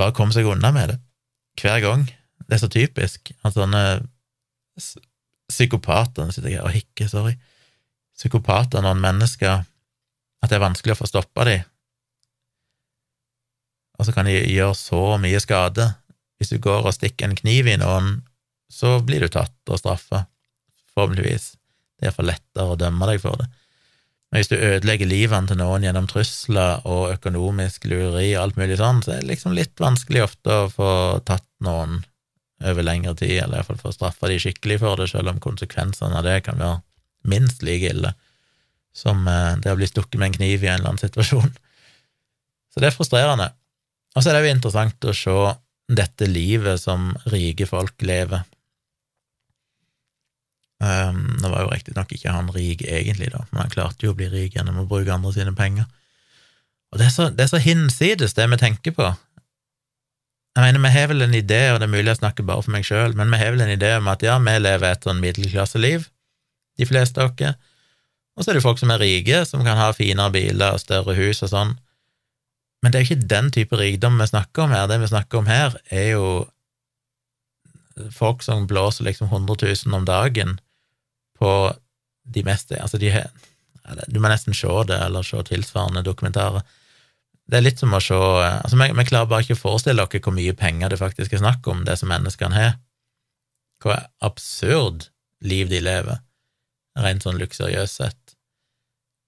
bare 0.00 0.14
kommer 0.16 0.32
seg 0.32 0.48
unna 0.48 0.72
med 0.72 0.94
det 0.94 0.98
hver 1.60 1.82
gang. 1.84 2.06
Det 2.46 2.56
er 2.56 2.62
så 2.62 2.72
typisk 2.72 3.34
at 3.44 3.52
sånne 3.52 3.82
psykopater 5.52 6.32
sitter 6.32 6.48
jeg 6.48 6.62
her 6.62 6.70
og 6.70 6.72
hikker, 6.72 7.12
sorry. 7.12 7.34
Psykopater, 8.18 8.82
noen 8.82 9.02
mennesker, 9.02 9.62
at 10.42 10.50
det 10.50 10.58
er 10.58 10.64
vanskelig 10.64 10.96
å 10.96 11.00
få 11.02 11.10
stoppa 11.10 11.46
dem. 11.46 11.66
Og 13.98 14.06
så 14.06 14.14
kan 14.14 14.28
de 14.30 14.34
gjøre 14.38 14.74
så 14.78 15.02
mye 15.22 15.40
skade. 15.42 15.86
Hvis 16.38 16.52
du 16.54 16.58
går 16.62 16.86
og 16.86 16.94
stikker 16.94 17.28
en 17.28 17.38
kniv 17.38 17.66
i 17.70 17.78
noen, 17.80 18.20
så 18.70 18.98
blir 19.02 19.24
du 19.24 19.30
tatt 19.32 19.72
og 19.72 19.80
straffa, 19.80 20.26
forhåpentligvis. 20.94 21.54
Det 21.98 22.06
er 22.06 22.10
iallfall 22.10 22.30
lettere 22.30 22.74
å 22.74 22.78
dømme 22.78 23.08
deg 23.10 23.22
for 23.22 23.40
det. 23.40 23.48
Men 24.28 24.42
hvis 24.42 24.50
du 24.52 24.58
ødelegger 24.58 25.08
livene 25.08 25.48
til 25.48 25.58
noen 25.58 25.86
gjennom 25.86 26.06
trusler 26.10 26.84
og 26.86 27.14
økonomisk 27.14 27.88
lureri 27.88 28.28
og 28.34 28.42
alt 28.42 28.58
mulig 28.60 28.76
sånn, 28.78 29.00
så 29.02 29.14
er 29.14 29.22
det 29.22 29.32
liksom 29.32 29.56
litt 29.56 29.80
vanskelig 29.80 30.26
ofte 30.26 30.52
å 30.52 30.68
få 30.70 30.90
tatt 31.26 31.46
noen 31.64 32.02
over 32.58 32.84
lengre 32.84 33.14
tid, 33.18 33.38
eller 33.40 33.60
iallfall 33.60 33.80
få 33.80 33.94
straffa 33.94 34.30
de 34.30 34.38
skikkelig 34.42 34.80
for 34.82 35.00
det, 35.00 35.08
selv 35.10 35.32
om 35.32 35.40
konsekvensene 35.42 36.18
av 36.18 36.26
det 36.26 36.42
kan 36.46 36.60
være 36.60 36.82
minst 37.26 37.64
like 37.66 37.90
ille 37.90 38.12
som 38.94 39.24
eh, 39.30 39.54
det 39.62 39.72
å 39.72 39.78
bli 39.78 39.88
stukket 39.88 40.18
med 40.18 40.30
en 40.30 40.36
kniv 40.38 40.64
i 40.64 40.70
en 40.70 40.80
eller 40.80 40.92
annen 40.92 41.02
situasjon. 41.02 41.50
Så 42.72 42.82
det 42.82 42.90
er 42.90 42.96
frustrerende. 42.96 43.50
Og 44.16 44.22
så 44.22 44.30
er 44.30 44.38
det 44.38 44.48
jo 44.48 44.54
interessant 44.56 45.06
å 45.06 45.14
se 45.16 45.34
dette 45.88 46.26
livet 46.28 46.80
som 46.82 47.12
rike 47.32 47.68
folk 47.68 48.02
lever. 48.04 48.42
Um, 50.78 51.38
nå 51.42 51.50
var 51.50 51.64
jo 51.64 51.70
riktignok 51.72 52.12
ikke 52.14 52.32
han 52.32 52.50
rik 52.54 52.84
egentlig, 52.86 53.32
da, 53.34 53.40
men 53.50 53.64
han 53.64 53.72
klarte 53.72 54.06
jo 54.06 54.12
å 54.12 54.18
bli 54.18 54.28
rik 54.30 54.54
gjennom 54.54 54.82
å 54.82 54.86
bruke 54.90 55.10
andre 55.10 55.32
sine 55.34 55.54
penger. 55.58 55.88
Og 56.92 57.00
det 57.00 57.08
er 57.08 57.14
så, 57.14 57.28
det 57.34 57.44
er 57.44 57.50
så 57.50 57.60
hinsides, 57.62 58.36
det 58.36 58.46
vi 58.52 58.60
tenker 58.60 58.94
på. 58.96 59.08
Jeg 60.56 60.64
mener, 60.64 60.82
Vi 60.82 60.94
har 60.94 61.08
vel 61.10 61.22
en 61.22 61.34
idé, 61.34 61.60
og 61.72 61.80
det 61.80 61.88
er 61.88 61.94
mulig 61.94 62.12
jeg 62.12 62.20
snakker 62.20 62.46
bare 62.46 62.62
for 62.64 62.74
meg 62.74 62.86
sjøl, 62.86 63.16
men 63.18 63.30
vi 63.30 63.38
har 63.38 63.52
vel 63.54 63.62
en 63.62 63.74
idé 63.74 63.90
om 63.98 64.08
at 64.10 64.22
ja, 64.22 64.38
vi 64.42 64.54
lever 64.58 64.90
et 64.90 65.04
sånn 65.06 65.20
middelklasseliv, 65.22 66.08
de 66.78 66.86
fleste 66.86 67.22
av 67.22 67.34
oss, 67.34 67.58
og 68.38 68.44
så 68.44 68.52
er 68.52 68.58
det 68.58 68.62
folk 68.62 68.78
som 68.78 68.92
er 68.94 69.02
rike, 69.02 69.42
som 69.50 69.64
kan 69.66 69.80
ha 69.80 69.90
finere 69.96 70.30
biler 70.36 70.76
og 70.76 70.82
større 70.82 71.16
hus 71.18 71.42
og 71.42 71.50
sånn. 71.50 71.74
Men 72.82 72.94
det 72.94 72.98
er 72.98 73.02
jo 73.02 73.08
ikke 73.08 73.30
den 73.32 73.50
type 73.54 73.78
rikdom 73.80 74.20
vi 74.20 74.28
snakker 74.30 74.68
om 74.68 74.74
her. 74.74 74.86
Det 74.86 75.00
vi 75.02 75.10
snakker 75.10 75.40
om 75.40 75.50
her, 75.50 75.74
er 75.90 76.12
jo 76.12 76.28
folk 78.14 78.44
som 78.46 78.68
blåser 78.70 79.08
liksom 79.08 79.26
100 79.26 79.56
000 79.86 79.94
om 79.98 80.04
dagen 80.06 80.60
på 81.38 81.74
de 82.22 82.44
meste 82.46 82.78
Altså, 82.78 82.98
de 82.98 83.10
har 83.10 83.30
Du 84.06 84.20
må 84.20 84.28
nesten 84.28 84.54
se 84.54 84.68
det, 84.86 84.98
eller 85.00 85.22
se 85.22 85.42
tilsvarende 85.42 86.04
dokumentarer. 86.04 86.62
Det 87.48 87.56
er 87.56 87.64
litt 87.64 87.80
som 87.80 87.94
å 87.96 88.00
se 88.04 88.14
altså 88.14 88.76
Vi, 88.76 88.90
vi 88.92 89.04
klarer 89.08 89.30
bare 89.30 89.42
ikke 89.42 89.56
å 89.56 89.62
forestille 89.62 90.04
oss 90.04 90.14
hvor 90.22 90.36
mye 90.36 90.54
penger 90.54 90.92
det 90.92 91.00
faktisk 91.00 91.32
er 91.32 91.42
snakk 91.42 91.66
om, 91.66 91.84
det 91.88 91.96
som 91.98 92.12
menneskene 92.12 92.54
har. 92.54 92.74
Hvor 93.82 93.96
absurd 94.20 95.08
liv 95.40 95.70
de 95.70 95.80
lever, 95.80 96.20
rent 97.04 97.24
sånn 97.24 97.38
luksuriøst 97.40 98.02
sett. 98.02 98.36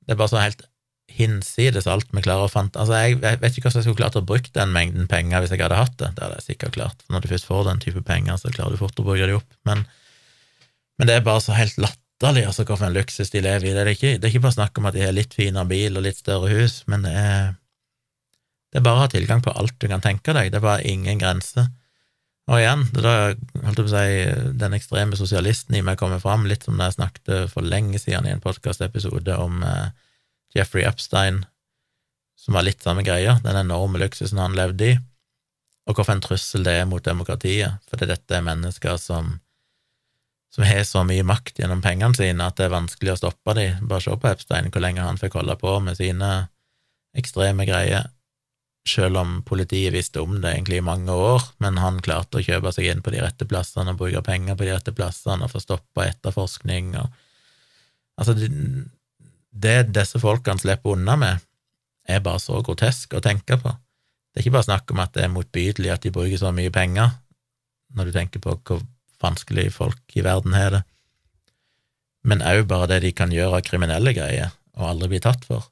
Det 0.07 0.14
er 0.14 0.21
bare 0.21 0.33
så 0.33 0.43
helt 0.43 0.64
hinsides 1.11 1.89
alt 1.91 2.11
vi 2.14 2.23
klarer 2.25 2.47
å 2.47 2.51
fant... 2.51 2.77
Altså, 2.79 2.99
jeg 3.03 3.18
vet 3.23 3.57
ikke 3.57 3.66
hvordan 3.66 3.81
jeg 3.81 3.87
skulle 3.87 4.01
klart 4.01 4.18
å 4.18 4.27
bruke 4.27 4.53
den 4.55 4.75
mengden 4.75 5.09
penger 5.11 5.43
hvis 5.43 5.55
jeg 5.55 5.62
hadde 5.64 5.81
hatt 5.81 5.97
det. 5.99 6.12
Det 6.16 6.25
hadde 6.25 6.39
jeg 6.39 6.47
sikkert 6.53 6.77
klart. 6.77 7.03
For 7.05 7.14
når 7.14 7.25
du 7.25 7.33
først 7.33 7.49
får 7.49 7.64
den 7.66 7.83
type 7.83 8.03
penger, 8.07 8.39
så 8.41 8.53
klarer 8.55 8.77
du 8.77 8.81
fort 8.81 9.01
å 9.03 9.07
bruke 9.07 9.27
de 9.27 9.39
opp. 9.39 9.49
Men, 9.68 9.83
men 10.99 11.11
det 11.11 11.18
er 11.18 11.27
bare 11.27 11.43
så 11.45 11.57
helt 11.59 11.81
latterlig 11.83 12.47
altså, 12.47 12.66
hva 12.68 12.77
for 12.77 12.89
en 12.91 12.97
luksus 12.97 13.35
de 13.35 13.43
lever 13.45 13.71
i. 13.71 13.75
Det 13.75 13.83
er, 13.83 13.93
ikke, 13.97 14.12
det 14.18 14.29
er 14.29 14.35
ikke 14.35 14.45
bare 14.47 14.59
snakk 14.59 14.79
om 14.81 14.91
at 14.91 14.99
de 14.99 15.05
har 15.07 15.16
litt 15.16 15.35
finere 15.37 15.71
bil 15.71 15.99
og 15.99 16.07
litt 16.07 16.23
større 16.23 16.53
hus, 16.53 16.81
men 16.91 17.07
det 17.07 17.14
er, 17.18 17.53
det 18.71 18.81
er 18.81 18.87
bare 18.87 19.01
å 19.01 19.05
ha 19.05 19.11
tilgang 19.11 19.43
på 19.45 19.55
alt 19.59 19.77
du 19.83 19.91
kan 19.91 20.05
tenke 20.05 20.35
deg. 20.37 20.53
Det 20.53 20.61
er 20.61 20.66
bare 20.68 20.87
ingen 20.87 21.18
grenser. 21.23 21.73
Og 22.51 22.59
igjen, 22.59 22.81
det 22.91 23.03
da 23.05 23.13
holdt 23.63 23.79
jeg 23.79 23.85
på 23.85 23.87
å 23.87 23.93
si, 23.93 24.55
den 24.59 24.75
ekstreme 24.75 25.19
sosialisten 25.19 25.77
i 25.79 25.85
meg 25.87 26.01
kommer 26.01 26.19
fram, 26.23 26.49
litt 26.51 26.65
som 26.67 26.81
da 26.81 26.89
jeg 26.89 26.97
snakket 26.99 27.53
for 27.53 27.63
lenge 27.63 28.01
siden 28.03 28.27
i 28.27 28.33
en 28.35 28.43
podkastepisode 28.43 29.37
om 29.39 29.63
eh, 29.63 29.93
Jeffrey 30.57 30.83
Epstein, 30.89 31.45
som 32.41 32.57
var 32.57 32.67
litt 32.67 32.83
samme 32.83 33.05
greia, 33.07 33.37
den 33.45 33.61
enorme 33.61 34.01
luksusen 34.03 34.41
han 34.43 34.59
levde 34.59 34.89
i, 34.89 34.97
og 35.87 35.95
hvorfor 35.95 36.17
en 36.17 36.25
trussel 36.25 36.67
det 36.67 36.75
er 36.81 36.91
mot 36.91 37.05
demokratiet, 37.07 37.79
fordi 37.91 38.11
dette 38.11 38.37
er 38.37 38.47
mennesker 38.47 38.99
som 38.99 39.37
som 40.51 40.65
har 40.67 40.83
så 40.83 41.05
mye 41.07 41.23
makt 41.23 41.61
gjennom 41.63 41.79
pengene 41.79 42.17
sine 42.19 42.43
at 42.43 42.57
det 42.59 42.67
er 42.67 42.73
vanskelig 42.73 43.13
å 43.13 43.21
stoppe 43.21 43.55
dem. 43.55 43.85
Bare 43.87 44.03
se 44.03 44.17
på 44.19 44.31
Epstein, 44.33 44.67
hvor 44.75 44.83
lenge 44.83 45.05
han 45.07 45.21
fikk 45.21 45.37
holde 45.39 45.55
på 45.61 45.77
med 45.85 45.95
sine 45.95 46.31
ekstreme 47.15 47.67
greier, 47.69 48.09
selv 48.89 49.20
om 49.20 49.41
politiet 49.47 49.93
visste 49.93 50.22
om 50.22 50.39
det 50.41 50.55
egentlig 50.55 50.81
i 50.81 50.85
mange 50.85 51.12
år, 51.12 51.43
men 51.61 51.78
han 51.83 52.01
klarte 52.05 52.41
å 52.41 52.45
kjøpe 52.45 52.72
seg 52.72 52.89
inn 52.91 53.03
på 53.05 53.12
de 53.12 53.20
rette 53.22 53.47
plassene 53.49 53.93
og 53.93 54.01
bruke 54.01 54.22
penger 54.24 54.57
på 54.57 54.66
de 54.66 54.72
rette 54.74 54.95
plassene 54.97 55.47
og 55.47 55.53
få 55.53 55.62
stoppa 55.62 56.09
etterforskning 56.11 56.95
og 57.01 57.11
Altså, 58.20 58.35
det, 58.37 58.51
det 59.64 59.95
disse 59.97 60.18
folkene 60.20 60.61
slipper 60.61 60.93
unna 60.93 61.14
med, 61.16 61.45
er 62.05 62.18
bare 62.20 62.43
så 62.43 62.59
grotesk 62.61 63.14
å 63.16 63.22
tenke 63.24 63.57
på. 63.57 63.72
Det 63.72 64.43
er 64.43 64.45
ikke 64.45 64.57
bare 64.59 64.66
snakk 64.66 64.93
om 64.93 65.01
at 65.01 65.14
det 65.14 65.22
er 65.24 65.33
motbydelig 65.33 65.93
at 65.95 66.05
de 66.05 66.12
bruker 66.12 66.37
så 66.37 66.53
mye 66.53 66.72
penger, 66.74 67.14
når 67.97 68.11
du 68.11 68.12
tenker 68.18 68.43
på 68.45 68.59
hvor 68.61 68.83
vanskelig 69.24 69.70
folk 69.72 70.16
i 70.20 70.24
verden 70.26 70.53
har 70.53 70.74
det, 70.74 70.83
men 72.28 72.45
òg 72.45 72.66
bare 72.68 72.91
det 72.93 73.01
de 73.07 73.14
kan 73.16 73.33
gjøre 73.33 73.62
av 73.62 73.64
kriminelle 73.64 74.12
greier 74.12 74.53
og 74.76 74.91
aldri 74.93 75.14
bli 75.14 75.22
tatt 75.24 75.47
for. 75.49 75.64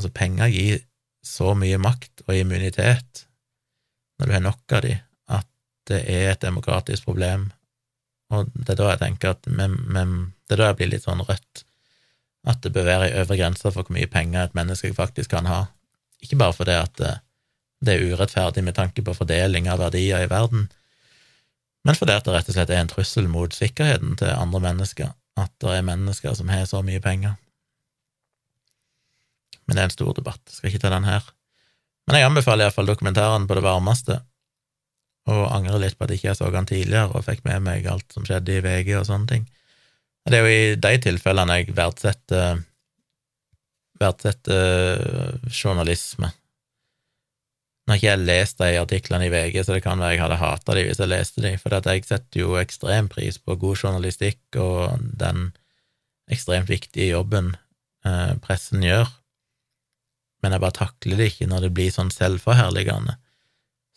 Altså, 0.00 0.12
penger 0.16 0.48
gir 0.48 0.80
så 1.26 1.52
mye 1.58 1.76
makt 1.76 2.22
og 2.24 2.32
immunitet 2.32 3.26
når 4.16 4.28
du 4.28 4.32
har 4.32 4.44
nok 4.44 4.74
av 4.76 4.84
de, 4.84 4.94
at 5.28 5.48
det 5.88 5.98
er 6.08 6.30
et 6.30 6.44
demokratisk 6.44 7.04
problem, 7.08 7.50
og 8.32 8.48
det 8.54 8.74
er 8.74 8.78
da 8.78 8.88
jeg 8.92 9.00
tenker 9.02 9.34
at 9.34 9.48
men, 9.48 9.76
men, 9.92 10.14
det 10.48 10.56
er 10.56 10.62
da 10.62 10.70
jeg 10.70 10.78
blir 10.78 10.90
litt 10.94 11.04
sånn 11.04 11.20
rødt, 11.24 11.64
at 12.48 12.60
det 12.64 12.72
bør 12.72 12.88
være 12.88 13.08
ei 13.10 13.20
øvre 13.20 13.36
grense 13.36 13.66
for 13.68 13.84
hvor 13.84 13.96
mye 13.96 14.08
penger 14.08 14.46
et 14.46 14.56
menneske 14.56 14.92
faktisk 14.96 15.32
kan 15.34 15.48
ha, 15.50 15.62
ikke 16.24 16.38
bare 16.40 16.56
fordi 16.56 16.76
at 16.76 17.04
eh, 17.04 17.20
det 17.84 17.96
er 17.96 18.12
urettferdig 18.12 18.64
med 18.64 18.76
tanke 18.76 19.04
på 19.04 19.16
fordeling 19.16 19.68
av 19.72 19.80
verdier 19.80 20.24
i 20.24 20.30
verden, 20.32 20.68
men 21.84 21.96
fordi 21.96 22.16
det 22.16 22.32
rett 22.32 22.48
og 22.48 22.56
slett 22.56 22.72
er 22.72 22.82
en 22.82 22.92
trussel 22.92 23.28
mot 23.28 23.56
sikkerheten 23.56 24.16
til 24.20 24.32
andre 24.32 24.60
mennesker, 24.68 25.14
at 25.40 25.52
det 25.64 25.76
er 25.76 25.86
mennesker 25.86 26.36
som 26.36 26.52
har 26.52 26.66
så 26.68 26.84
mye 26.84 27.00
penger. 27.04 27.36
Men 29.70 29.78
det 29.78 29.84
er 29.84 29.88
en 29.88 29.94
stor 29.94 30.16
debatt, 30.16 30.42
skal 30.50 30.72
ikke 30.72 30.82
ta 30.82 30.90
den 30.90 31.06
her. 31.06 31.28
Men 32.08 32.18
jeg 32.18 32.26
anbefaler 32.26 32.66
iallfall 32.66 32.90
dokumentaren 32.90 33.46
på 33.46 33.54
det 33.54 33.62
varmeste, 33.62 34.18
og 35.30 35.44
angrer 35.54 35.84
litt 35.84 35.94
på 35.98 36.08
at 36.08 36.10
jeg 36.10 36.22
ikke 36.22 36.34
så 36.34 36.48
den 36.50 36.66
tidligere 36.66 37.14
og 37.14 37.22
fikk 37.22 37.44
med 37.46 37.62
meg 37.62 37.86
alt 37.86 38.16
som 38.16 38.26
skjedde 38.26 38.56
i 38.56 38.64
VG 38.64 38.96
og 38.98 39.06
sånne 39.06 39.30
ting. 39.30 39.46
Det 40.26 40.36
er 40.36 40.44
jo 40.44 40.50
i 40.50 40.74
de 40.80 40.92
tilfellene 41.06 41.60
jeg 41.60 41.76
verdsetter 41.76 42.64
verdsetter 44.00 45.38
journalisme 45.52 46.32
nå 47.90 47.96
har 47.96 47.98
ikke 47.98 48.10
jeg 48.12 48.22
lest 48.22 48.60
de 48.60 48.66
artiklene 48.78 49.26
i 49.26 49.30
VG, 49.32 49.64
så 49.66 49.74
det 49.74 49.82
kan 49.82 49.98
være 49.98 50.14
jeg 50.14 50.20
hadde 50.22 50.36
hata 50.38 50.74
de 50.78 50.84
hvis 50.86 51.00
jeg 51.02 51.10
leste 51.10 51.42
de, 51.42 51.50
for 51.58 51.74
jeg 51.74 52.04
setter 52.06 52.38
jo 52.38 52.52
ekstrem 52.60 53.08
pris 53.10 53.40
på 53.42 53.56
god 53.58 53.80
journalistikk 53.82 54.58
og 54.62 55.00
den 55.18 55.48
ekstremt 56.30 56.70
viktige 56.70 57.08
jobben 57.10 57.56
eh, 58.06 58.36
pressen 58.44 58.84
gjør, 58.86 59.10
men 60.40 60.54
jeg 60.54 60.62
bare 60.62 60.78
takler 60.78 61.20
det 61.20 61.30
ikke 61.32 61.48
når 61.50 61.66
det 61.66 61.74
blir 61.76 61.92
sånn 61.94 62.12
selvforherligende, 62.14 63.16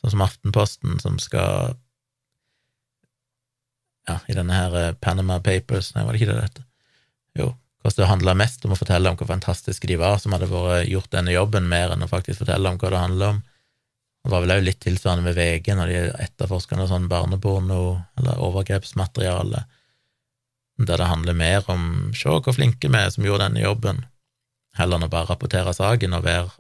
sånn 0.02 0.14
som 0.15 0.24
Aftenposten, 0.26 0.99
som 1.03 1.20
skal 1.22 1.78
ja, 4.07 4.20
i 4.28 4.36
denne 4.36 4.56
her 4.56 4.78
eh, 4.80 4.94
Panama 4.99 5.40
Papers, 5.44 5.94
nei, 5.95 6.03
var 6.03 6.15
det 6.15 6.22
ikke 6.22 6.34
det 6.34 6.41
dette? 6.41 6.65
Jo, 7.40 7.53
hvordan 7.84 8.02
det 8.02 8.10
handla 8.10 8.36
mest 8.40 8.65
om 8.65 8.76
å 8.76 8.80
fortelle 8.80 9.11
om 9.11 9.18
hvor 9.20 9.30
fantastiske 9.30 9.88
de 9.90 9.98
var, 9.99 10.20
som 10.20 10.36
hadde 10.36 10.52
vært 10.52 10.90
gjort 10.91 11.11
denne 11.15 11.36
jobben, 11.36 11.70
mer 11.72 11.95
enn 11.95 12.06
å 12.06 12.11
faktisk 12.11 12.44
fortelle 12.44 12.70
om 12.70 12.80
hva 12.80 12.91
det 12.91 13.03
handler 13.03 13.36
om. 13.36 13.41
Det 14.24 14.32
var 14.32 14.44
vel 14.44 14.56
òg 14.56 14.64
litt 14.64 14.80
tilsvarende 14.84 15.26
med 15.26 15.36
VG 15.36 15.74
når 15.76 15.91
de 15.91 16.03
etterforsker 16.24 16.80
noe 16.80 16.88
sånn 16.88 17.10
barneporno 17.11 17.80
eller 18.20 18.40
overgrepsmateriale, 18.44 19.65
der 20.84 20.99
det 20.99 21.10
handler 21.10 21.36
mer 21.38 21.68
om 21.72 22.14
se 22.18 22.32
hvor 22.32 22.56
flinke 22.56 22.90
vi 22.91 22.99
er 22.99 23.11
som 23.14 23.28
gjorde 23.28 23.49
denne 23.49 23.65
jobben, 23.65 23.99
heller 24.78 25.00
enn 25.00 25.08
å 25.08 25.12
bare 25.12 25.30
rapportere 25.30 25.74
saken 25.76 26.18
og 26.18 26.26
være 26.26 26.52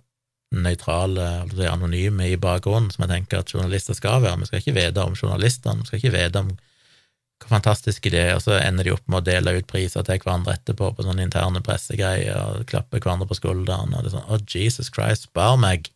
nøytrale, 0.53 1.23
altså 1.47 1.65
anonyme 1.71 2.27
i 2.29 2.37
bakgrunnen, 2.37 2.91
som 2.93 3.05
jeg 3.05 3.13
tenker 3.13 3.41
at 3.41 3.53
journalister 3.53 3.97
skal 3.97 4.21
være. 4.21 4.37
Vi 4.43 4.49
skal 4.49 4.61
ikke 4.61 4.75
vite 4.77 5.05
om 5.05 5.17
journalistene, 5.17 5.81
vi 5.81 5.89
skal 5.89 6.01
ikke 6.01 6.13
vite 6.17 6.43
om 6.43 6.53
hvor 7.43 7.57
fantastiske 7.57 8.11
de 8.13 8.19
er, 8.21 8.35
og 8.37 8.43
så 8.45 8.55
ender 8.59 8.87
de 8.87 8.93
opp 8.93 9.03
med 9.09 9.19
å 9.19 9.25
dele 9.25 9.55
ut 9.57 9.67
priser 9.67 10.05
til 10.07 10.21
hverandre 10.21 10.53
etterpå 10.55 10.93
på 10.95 11.03
sånne 11.03 11.25
interne 11.25 11.59
pressegreier 11.65 12.37
og 12.37 12.69
klappe 12.69 13.01
hverandre 13.01 13.27
på 13.27 13.39
skulderen, 13.39 13.91
og 13.91 14.05
det 14.05 14.11
er 14.11 14.15
sånn 14.15 14.29
Å, 14.29 14.37
oh, 14.37 14.45
Jesus 14.47 14.91
Christ, 14.93 15.27
spar 15.27 15.57
meg! 15.59 15.89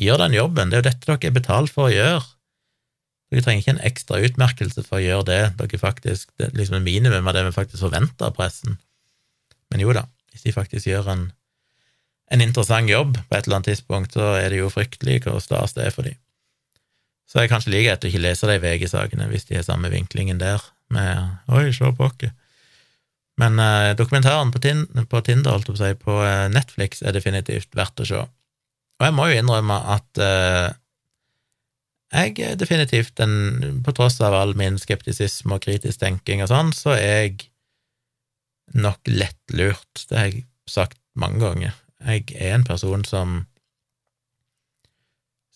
Gjør 0.00 0.20
den 0.24 0.36
jobben, 0.36 0.70
det 0.70 0.78
er 0.78 0.82
jo 0.82 0.88
dette 0.90 1.08
dere 1.08 1.30
er 1.30 1.36
betalt 1.36 1.72
for 1.72 1.88
å 1.88 1.94
gjøre. 1.94 2.20
Dere 3.30 3.44
trenger 3.46 3.62
ikke 3.62 3.74
en 3.76 3.82
ekstra 3.88 4.20
utmerkelse 4.26 4.84
for 4.86 4.98
å 4.98 5.04
gjøre 5.04 5.26
det 5.28 5.40
dere 5.60 5.80
faktisk, 5.80 6.30
det 6.40 6.50
er 6.50 6.56
liksom 6.60 6.80
en 6.80 6.86
minimum 6.86 7.28
av 7.30 7.36
det 7.36 7.46
vi 7.46 7.56
faktisk 7.56 7.84
forventer 7.86 8.28
av 8.28 8.36
pressen. 8.36 8.78
Men 9.70 9.84
jo 9.84 9.94
da, 9.96 10.04
hvis 10.40 10.48
de 10.48 10.56
faktisk 10.56 10.88
gjør 10.88 11.12
en, 11.12 11.28
en 12.32 12.40
interessant 12.40 12.88
jobb 12.88 13.18
på 13.18 13.36
et 13.36 13.44
eller 13.44 13.60
annet 13.60 13.72
tidspunkt, 13.74 14.16
så 14.16 14.34
er 14.40 14.48
det 14.48 14.62
jo 14.62 14.72
fryktelig 14.72 15.20
hvor 15.26 15.40
stas 15.44 15.76
det 15.76 15.86
er 15.86 15.94
for 15.94 16.08
dem. 16.08 16.16
Så 17.28 17.44
jeg 17.44 17.52
kanskje 17.52 17.70
liker 17.74 17.94
at 17.94 18.04
å 18.04 18.08
ikke 18.08 18.24
lese 18.24 18.48
de 18.48 18.58
VG-sakene 18.58 19.28
hvis 19.30 19.46
de 19.50 19.58
har 19.58 19.66
samme 19.66 19.92
vinklingen 19.92 20.40
der, 20.40 20.62
med 20.90 21.52
oi, 21.52 21.68
se 21.70 21.86
oss. 21.86 22.24
Men 23.38 23.60
eh, 23.62 23.92
dokumentaren 23.96 24.50
på, 24.50 24.58
tin 24.58 24.86
på 25.08 25.20
Tinder, 25.24 25.54
holdt 25.54 25.70
jeg 25.70 25.76
på 25.76 25.78
å 25.78 25.84
si, 25.84 25.98
på 26.02 26.16
uh, 26.18 26.48
Netflix 26.52 27.04
er 27.04 27.14
definitivt 27.14 27.76
verdt 27.78 28.02
å 28.02 28.08
se. 28.08 28.24
Og 29.00 29.06
jeg 29.06 29.16
må 29.16 29.28
jo 29.30 29.38
innrømme 29.38 29.76
at 29.94 30.20
eh, 30.20 30.72
jeg 32.10 32.34
er 32.42 32.56
definitivt 32.58 33.20
en 33.22 33.78
På 33.86 33.94
tross 33.94 34.16
av 34.20 34.34
all 34.34 34.56
min 34.58 34.80
skeptisisme 34.82 35.54
og 35.54 35.62
kritisk 35.62 36.02
tenking 36.02 36.42
og 36.42 36.50
sånn, 36.50 36.74
så 36.74 36.96
er 36.96 37.14
jeg 37.22 37.36
nok 38.74 39.10
lettlurt. 39.10 40.06
Det 40.08 40.18
har 40.18 40.30
jeg 40.30 40.46
sagt 40.68 40.98
mange 41.18 41.40
ganger. 41.42 41.76
Jeg 42.00 42.30
er 42.36 42.54
en 42.56 42.66
person 42.66 43.04
som 43.04 43.44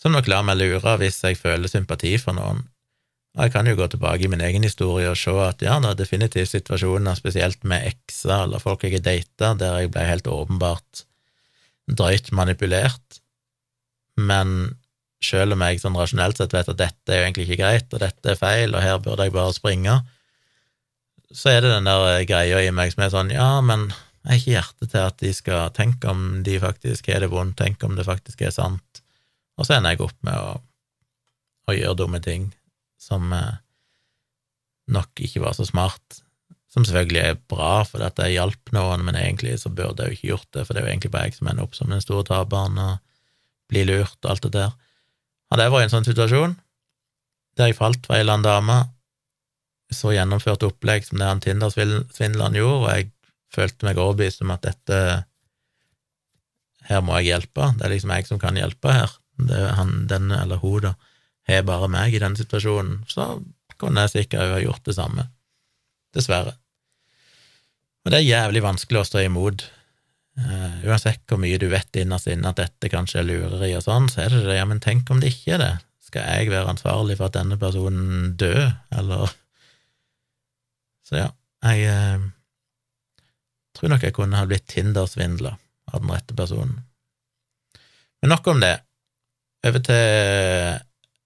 som 0.04 0.12
nok 0.12 0.26
lar 0.28 0.44
meg 0.44 0.58
lure 0.60 0.98
hvis 1.00 1.22
jeg 1.24 1.38
føler 1.40 1.70
sympati 1.70 2.16
for 2.20 2.36
noen. 2.36 2.66
Og 3.34 3.46
jeg 3.46 3.54
kan 3.54 3.66
jo 3.66 3.78
gå 3.78 3.86
tilbake 3.90 4.26
i 4.26 4.30
min 4.30 4.42
egen 4.44 4.62
historie 4.66 5.08
og 5.10 5.18
se 5.18 5.32
at 5.42 5.62
ja, 5.64 5.78
det 5.80 5.90
er 5.90 6.00
definitivt 6.02 6.52
situasjoner, 6.52 7.16
spesielt 7.18 7.64
med 7.66 7.88
ekser 7.88 8.44
eller 8.44 8.62
folk 8.62 8.84
jeg 8.84 8.98
har 8.98 9.06
data, 9.06 9.54
der 9.58 9.80
jeg 9.80 9.90
ble 9.94 10.04
helt 10.06 10.28
åpenbart 10.30 11.06
drøyt 11.90 12.30
manipulert, 12.32 13.20
men 14.16 14.74
selv 15.24 15.56
om 15.56 15.64
jeg 15.64 15.80
sånn 15.80 15.96
rasjonelt 15.98 16.38
sett 16.38 16.54
vet 16.54 16.70
at 16.70 16.80
dette 16.80 17.12
er 17.12 17.20
jo 17.20 17.26
egentlig 17.26 17.46
ikke 17.48 17.60
greit, 17.60 17.88
og 17.92 18.02
dette 18.02 18.32
er 18.32 18.40
feil, 18.40 18.74
og 18.74 18.84
her 18.84 19.00
burde 19.04 19.26
jeg 19.26 19.34
bare 19.34 19.56
springe, 19.56 19.98
så 21.34 21.50
er 21.50 21.64
det 21.64 21.72
den 21.72 21.88
der 21.88 22.24
greia 22.28 22.60
i 22.62 22.72
meg 22.74 22.92
som 22.94 23.04
er 23.04 23.12
sånn, 23.12 23.32
ja, 23.34 23.58
men 23.64 23.88
jeg 24.24 24.30
har 24.30 24.38
ikke 24.38 24.54
hjerte 24.54 24.88
til 24.88 25.02
at 25.02 25.16
de 25.20 25.32
skal 25.36 25.72
tenke 25.76 26.08
om 26.10 26.42
de 26.46 26.56
faktisk 26.62 27.10
har 27.10 27.24
det 27.24 27.32
vondt, 27.32 27.58
tenke 27.60 27.88
om 27.88 27.98
det 27.98 28.06
faktisk 28.06 28.44
er 28.46 28.54
sant, 28.54 29.02
og 29.58 29.66
så 29.66 29.76
ender 29.76 29.94
jeg 29.94 30.04
opp 30.06 30.16
med 30.26 30.38
å, 30.38 30.54
å 31.68 31.76
gjøre 31.76 31.98
dumme 32.00 32.20
ting 32.24 32.48
som 33.00 33.34
eh, 33.36 33.58
nok 34.94 35.20
ikke 35.26 35.42
var 35.44 35.56
så 35.58 35.66
smart, 35.68 36.22
som 36.72 36.86
selvfølgelig 36.86 37.20
er 37.22 37.42
bra 37.50 37.84
fordi 37.86 38.08
at 38.08 38.22
jeg 38.24 38.38
hjalp 38.38 38.72
noen, 38.74 39.04
men 39.06 39.18
egentlig 39.18 39.58
så 39.62 39.70
burde 39.70 40.06
jeg 40.06 40.14
jo 40.14 40.18
ikke 40.18 40.30
gjort 40.32 40.48
det, 40.56 40.64
for 40.64 40.74
det 40.74 40.82
er 40.82 40.86
jo 40.86 40.94
egentlig 40.94 41.12
bare 41.14 41.28
jeg 41.28 41.38
som 41.38 41.50
ender 41.50 41.66
opp 41.66 41.76
som 41.78 41.92
den 41.92 42.02
store 42.02 42.26
taperen 42.30 42.80
og 42.82 42.96
blir 43.70 43.86
lurt 43.88 44.18
og 44.22 44.32
alt 44.32 44.46
det 44.46 44.54
der. 44.56 44.74
Hadde 45.52 45.66
jeg 45.66 45.74
vært 45.74 45.84
i 45.84 45.88
en 45.88 45.94
sånn 45.94 46.08
situasjon, 46.08 46.56
der 47.58 47.70
jeg 47.70 47.78
falt 47.78 48.06
for 48.06 48.16
ei 48.16 48.24
eller 48.24 48.38
annen 48.38 48.48
dame, 48.48 48.78
så 49.92 50.14
gjennomført 50.14 50.64
opplegg 50.66 51.04
som 51.06 51.20
det 51.20 51.28
han 51.28 51.42
Tinder-svindleren 51.44 52.56
gjorde, 52.58 52.80
og 52.80 52.88
jeg 52.92 53.10
følte 53.54 53.86
meg 53.86 54.00
overbevist 54.00 54.42
om 54.44 54.54
at 54.54 54.64
dette 54.66 55.00
Her 56.84 57.00
må 57.00 57.16
jeg 57.20 57.30
hjelpe, 57.32 57.70
det 57.78 57.86
er 57.86 57.94
liksom 57.94 58.10
jeg 58.12 58.26
som 58.28 58.40
kan 58.40 58.58
hjelpe 58.60 58.92
her. 58.92 59.12
Det 59.40 59.60
han, 59.78 60.02
den 60.10 60.28
eller 60.36 60.60
hun, 60.60 60.82
da, 60.84 60.90
har 61.48 61.62
bare 61.64 61.88
meg 61.88 62.12
i 62.12 62.20
den 62.20 62.36
situasjonen, 62.36 63.06
så 63.08 63.38
kunne 63.80 64.04
jeg 64.04 64.12
sikkert 64.12 64.52
ha 64.52 64.58
gjort 64.60 64.84
det 64.84 64.96
samme. 64.98 65.24
Dessverre. 66.12 66.52
Og 68.04 68.12
det 68.12 68.20
er 68.20 68.28
jævlig 68.28 68.60
vanskelig 68.66 69.00
å 69.00 69.08
stå 69.08 69.24
imot 69.24 69.64
Uh, 70.34 70.80
uansett 70.82 71.22
hvor 71.30 71.38
mye 71.38 71.60
du 71.62 71.68
vet 71.70 71.94
innerst 72.00 72.26
inne 72.26 72.50
at 72.50 72.58
dette 72.58 72.88
kanskje 72.90 73.20
er 73.20 73.26
lureri 73.28 73.68
og 73.78 73.84
sånn, 73.84 74.08
så 74.10 74.24
er 74.24 74.32
det 74.34 74.40
det, 74.48 74.56
ja, 74.58 74.64
men 74.66 74.80
tenk 74.82 75.10
om 75.14 75.20
det 75.22 75.30
ikke 75.30 75.54
er 75.54 75.60
det? 75.62 75.74
Skal 76.02 76.26
jeg 76.26 76.50
være 76.50 76.72
ansvarlig 76.72 77.14
for 77.20 77.28
at 77.28 77.36
denne 77.36 77.58
personen 77.60 78.32
dør, 78.38 78.72
eller 78.98 79.30
Så 81.04 81.18
ja, 81.20 81.28
jeg 81.64 81.84
eh, 81.90 82.24
tror 83.76 83.92
nok 83.92 84.06
jeg 84.06 84.16
kunne 84.16 84.40
ha 84.40 84.48
blitt 84.48 84.66
Tinder-svindla 84.72 85.54
av 85.92 86.00
den 86.00 86.12
rette 86.12 86.36
personen. 86.36 86.80
Men 88.22 88.32
nok 88.32 88.46
om 88.54 88.60
det. 88.62 88.78
Over 89.64 89.82
til 89.84 90.04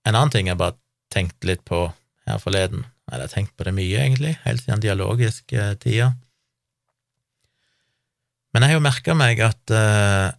en 0.08 0.16
annen 0.16 0.32
ting 0.34 0.48
jeg 0.50 0.58
bare 0.58 0.78
tenkte 1.14 1.50
litt 1.50 1.64
på 1.68 1.86
her 2.28 2.40
forleden. 2.42 2.86
Jeg 3.08 3.22
har 3.22 3.30
tenkt 3.32 3.54
på 3.56 3.64
det 3.64 3.74
mye, 3.76 4.00
egentlig, 4.02 4.34
helt 4.44 4.64
siden 4.64 4.82
dialogisk 4.84 5.54
uh, 5.56 5.72
tida. 5.80 6.10
Men 8.52 8.64
jeg 8.64 8.72
har 8.72 8.78
jo 8.78 8.84
merka 8.84 9.14
meg 9.16 9.40
at 9.44 9.72
uh, 9.72 10.34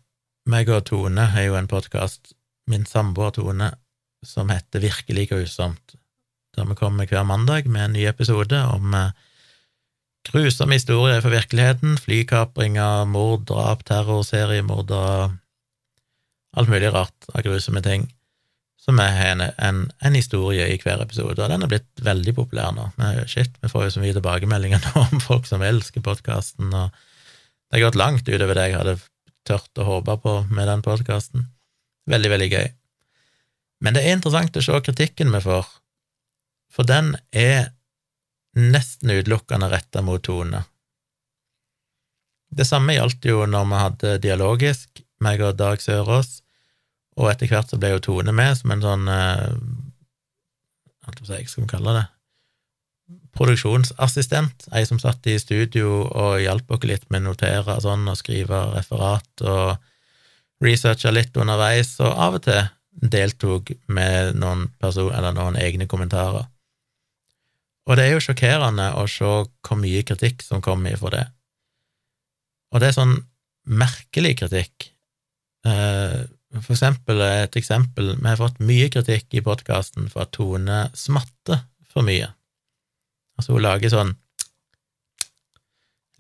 meg 0.50 0.70
og 0.74 0.84
Tone 0.90 1.30
har 1.34 1.48
jo 1.48 1.58
en 1.58 1.70
podkast, 1.70 2.34
min 2.70 2.86
samboer 2.86 3.34
Tone, 3.38 3.72
som 4.26 4.52
heter 4.52 4.84
Virkelig 4.84 5.30
grusomt, 5.32 5.96
der 6.54 6.68
vi 6.70 6.78
kommer 6.78 7.10
hver 7.10 7.26
mandag 7.26 7.70
med 7.72 7.88
en 7.88 7.98
ny 7.98 8.06
episode 8.10 8.60
om 8.76 8.94
uh, 8.94 9.10
grusomme 10.32 10.78
historier 10.78 11.22
fra 11.24 11.32
virkeligheten, 11.34 11.98
flykapringer, 12.02 13.06
mord, 13.10 13.46
drap, 13.50 13.84
terror, 13.88 14.24
seriemordere, 14.28 15.30
alt 16.58 16.72
mulig 16.72 16.92
rart 16.94 17.30
av 17.34 17.46
grusomme 17.46 17.82
ting, 17.86 18.08
som 18.80 19.00
er 19.04 19.20
en, 19.28 19.44
en, 19.58 19.84
en, 20.02 20.18
historie 20.18 20.66
i 20.72 20.80
hver 20.82 21.04
episode, 21.04 21.38
og 21.38 21.52
den 21.52 21.66
er 21.66 21.72
blitt 21.72 22.04
veldig 22.06 22.34
populær 22.38 22.74
nå. 22.76 22.90
Men 22.98 23.22
shit, 23.30 23.54
vi 23.62 23.72
får 23.72 23.88
jo 23.88 23.94
så 23.96 24.04
mye 24.04 24.18
tilbakemeldinger 24.18 24.84
nå 24.88 25.06
om 25.06 25.24
folk 25.24 25.50
som 25.50 25.66
elsker 25.66 26.06
podkasten, 26.06 26.74
og 26.74 26.94
det 27.70 27.78
har 27.78 27.90
gått 27.90 28.02
langt 28.02 28.30
utover 28.30 28.58
det 28.58 28.70
jeg 28.70 28.80
hadde 28.80 29.00
tørt 29.50 29.82
å 29.82 29.88
håpe 29.88 30.18
på 30.24 30.36
med 30.50 30.70
den 30.70 30.86
podkasten. 30.86 31.50
Veldig, 32.10 32.32
veldig 32.34 32.50
gøy. 32.54 32.70
Men 33.86 33.96
det 33.96 34.04
er 34.04 34.18
interessant 34.18 34.58
å 34.58 34.64
se 34.64 34.80
kritikken 34.84 35.32
vi 35.34 35.42
får, 35.44 35.68
for 36.74 36.86
den 36.90 37.14
er 37.32 37.72
nesten 38.58 39.14
utelukkende 39.14 39.70
retta 39.72 40.02
mot 40.06 40.24
Tone. 40.24 40.64
Det 42.50 42.66
samme 42.66 42.96
gjaldt 42.96 43.26
jo 43.30 43.46
når 43.46 43.68
vi 43.70 43.82
hadde 43.84 44.14
dialogisk, 44.24 45.04
meg 45.22 45.42
og 45.46 45.58
Dag 45.60 45.82
Sørås, 45.84 46.40
og 47.20 47.30
etter 47.30 47.52
hvert 47.52 47.70
så 47.70 47.78
ble 47.78 47.94
jo 47.94 48.04
Tone 48.04 48.34
med 48.34 48.56
som 48.58 48.72
en 48.74 48.86
sånn 48.86 49.10
eh, 49.12 49.52
Hva 51.10 51.28
skal 51.28 51.66
vi 51.66 51.70
kalle 51.70 51.98
det? 51.98 52.08
produksjonsassistent, 53.40 54.68
ei 54.76 54.86
som 54.88 55.00
satt 55.02 55.28
i 55.30 55.38
studio 55.40 56.02
og 56.08 56.42
hjalp 56.44 56.72
oss 56.76 56.86
litt 56.88 57.06
med 57.14 57.24
å 57.24 57.32
notere 57.32 57.78
og 57.78 57.86
sånn, 57.86 58.08
og 58.10 58.20
skrive 58.20 58.62
referat 58.74 59.46
og 59.46 60.64
researche 60.64 61.14
litt 61.14 61.38
underveis, 61.40 61.96
og 62.04 62.12
av 62.12 62.40
og 62.40 62.46
til 62.48 62.62
deltok 63.00 63.72
med 63.88 64.36
noen, 64.40 64.68
person, 64.82 65.14
noen 65.38 65.60
egne 65.62 65.88
kommentarer. 65.88 66.50
Og 67.90 67.98
det 67.98 68.06
er 68.06 68.14
jo 68.14 68.22
sjokkerende 68.22 68.92
å 69.02 69.08
se 69.10 69.26
hvor 69.26 69.80
mye 69.82 70.06
kritikk 70.06 70.44
som 70.46 70.62
kommer 70.62 70.94
ifra 70.94 71.10
det. 71.16 71.26
Og 72.70 72.82
det 72.82 72.92
er 72.92 73.00
sånn 73.00 73.16
merkelig 73.70 74.36
kritikk. 74.44 74.92
Eh, 75.66 76.22
for 76.60 76.74
eksempel, 76.76 77.22
et 77.26 77.58
eksempel, 77.58 78.14
vi 78.14 78.28
har 78.30 78.38
fått 78.38 78.62
mye 78.62 78.92
kritikk 78.94 79.34
i 79.38 79.44
podkasten 79.46 80.10
for 80.14 80.26
at 80.26 80.34
Tone 80.38 80.84
smatter 80.98 81.64
for 81.90 82.06
mye. 82.06 82.30
Altså, 83.38 83.56
hun 83.56 83.66
lager 83.66 83.94
sånn 83.94 84.14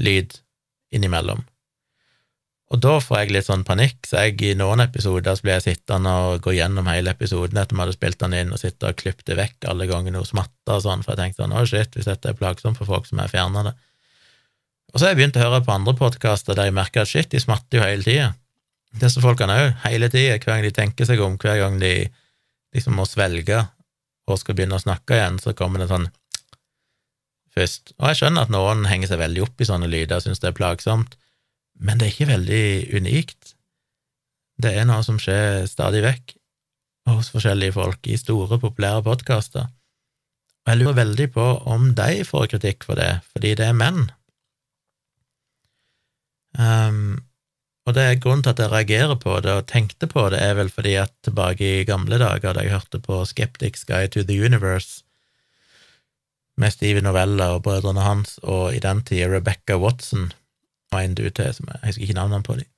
lyd 0.02 0.38
innimellom. 0.96 1.44
Og 2.70 2.82
da 2.84 3.00
får 3.02 3.24
jeg 3.24 3.34
litt 3.34 3.48
sånn 3.48 3.64
panikk, 3.66 4.06
så 4.06 4.28
jeg 4.28 4.44
i 4.46 4.56
noen 4.58 4.84
episoder 4.84 5.34
så 5.34 5.46
blir 5.46 5.56
jeg 5.58 5.66
sittende 5.66 6.12
og 6.28 6.44
gå 6.46 6.54
gjennom 6.54 6.90
hele 6.92 7.16
episoden 7.16 7.58
etter 7.58 7.74
vi 7.74 7.82
hadde 7.82 7.96
spilt 7.96 8.20
den 8.22 8.36
inn, 8.38 8.52
og 8.54 8.62
sitte 8.62 8.92
og 8.92 9.00
klippe 9.00 9.26
det 9.26 9.40
vekk 9.40 9.66
alle 9.72 9.88
gangene 9.90 10.22
hun 10.22 10.28
smatta 10.28 10.76
og 10.76 10.84
sånn, 10.86 11.02
for 11.06 11.16
jeg 11.16 11.22
tenkte 11.24 11.42
sånn, 11.42 11.56
å 11.58 11.64
shit, 11.66 11.98
hvis 11.98 12.10
dette 12.12 12.30
er 12.30 12.38
plagsomt 12.38 12.78
for 12.78 12.90
folk, 12.90 13.10
så 13.10 13.18
må 13.18 13.26
jeg 13.26 13.56
det. 13.58 13.74
Og 14.94 14.98
så 14.98 15.06
har 15.06 15.14
jeg 15.14 15.20
begynt 15.20 15.40
å 15.40 15.44
høre 15.48 15.64
på 15.66 15.74
andre 15.74 15.96
podkaster 15.98 16.58
der 16.58 16.70
jeg 16.70 16.78
merker 16.78 17.06
at 17.06 17.10
shit, 17.10 17.30
de 17.34 17.42
smatter 17.42 17.80
jo 17.80 17.86
hele 17.86 18.06
tida. 18.06 18.30
Disse 19.02 19.22
folkene 19.22 19.58
òg, 19.58 19.74
hele 19.88 20.10
tida, 20.14 20.38
hver 20.38 20.56
gang 20.56 20.66
de 20.66 20.74
tenker 20.74 21.10
seg 21.10 21.22
om, 21.26 21.38
hver 21.42 21.58
gang 21.62 21.78
de 21.82 21.94
liksom 22.76 22.98
må 22.98 23.06
svelge 23.10 23.64
og 24.30 24.38
skal 24.38 24.58
begynne 24.58 24.78
å 24.78 24.84
snakke 24.84 25.18
igjen, 25.18 25.42
så 25.42 25.56
kommer 25.58 25.82
det 25.82 25.90
sånn 25.90 26.06
først. 27.58 27.96
Og 27.98 28.12
jeg 28.12 28.22
skjønner 28.22 28.46
at 28.46 28.54
noen 28.54 28.86
henger 28.90 29.10
seg 29.10 29.22
veldig 29.22 29.46
opp 29.46 29.62
i 29.62 29.68
sånne 29.70 29.90
lyder 29.90 30.20
og 30.22 30.26
syns 30.26 30.42
det 30.42 30.52
er 30.52 30.58
plagsomt, 30.58 31.18
men 31.80 32.00
det 32.00 32.08
er 32.08 32.14
ikke 32.14 32.34
veldig 32.34 32.66
unikt. 33.00 33.56
Det 34.60 34.74
er 34.76 34.88
noe 34.88 35.04
som 35.08 35.20
skjer 35.22 35.64
stadig 35.72 36.04
vekk 36.04 36.36
hos 37.10 37.32
forskjellige 37.34 37.76
folk 37.78 38.10
i 38.12 38.18
store, 38.20 38.60
populære 38.62 39.06
podkaster. 39.06 39.70
Og 40.66 40.74
jeg 40.74 40.82
lurer 40.82 41.00
veldig 41.00 41.28
på 41.34 41.48
om 41.72 41.94
de 41.98 42.26
får 42.28 42.52
kritikk 42.54 42.86
for 42.86 43.00
det, 43.00 43.12
fordi 43.32 43.56
det 43.58 43.70
er 43.70 43.78
menn. 43.78 44.10
Um, 46.60 47.22
og 47.88 47.96
det 47.96 48.04
er 48.06 48.20
grunnen 48.22 48.44
til 48.46 48.54
at 48.54 48.60
jeg 48.62 48.72
reagerer 48.74 49.18
på 49.22 49.38
det 49.42 49.54
og 49.56 49.68
tenkte 49.70 50.10
på 50.12 50.28
det, 50.34 50.42
er 50.44 50.58
vel 50.60 50.70
fordi 50.74 50.98
at 51.02 51.14
tilbake 51.26 51.66
i 51.80 51.86
gamle 51.88 52.20
dager, 52.22 52.54
da 52.54 52.66
jeg 52.66 52.76
hørte 52.76 53.00
på 53.02 53.24
Skeptics 53.26 53.88
Guide 53.88 54.12
to 54.14 54.26
the 54.28 54.38
Universe, 54.38 55.06
med 56.60 56.76
Steve 56.76 57.02
Novella 57.02 57.54
og 57.56 57.64
brødrene 57.64 58.04
hans, 58.04 58.38
og 58.44 58.76
i 58.76 58.84
den 58.84 59.02
tida 59.08 59.30
Rebecca 59.32 59.80
Watson 59.80 60.28
var 60.92 61.06
en 61.06 61.16
du 61.18 61.26
til, 61.30 61.54
som 61.54 61.70
jeg 61.70 61.82
husker 61.86 62.06
ikke 62.06 62.18
navnene 62.18 62.46
på 62.46 62.58
dem. 62.60 62.70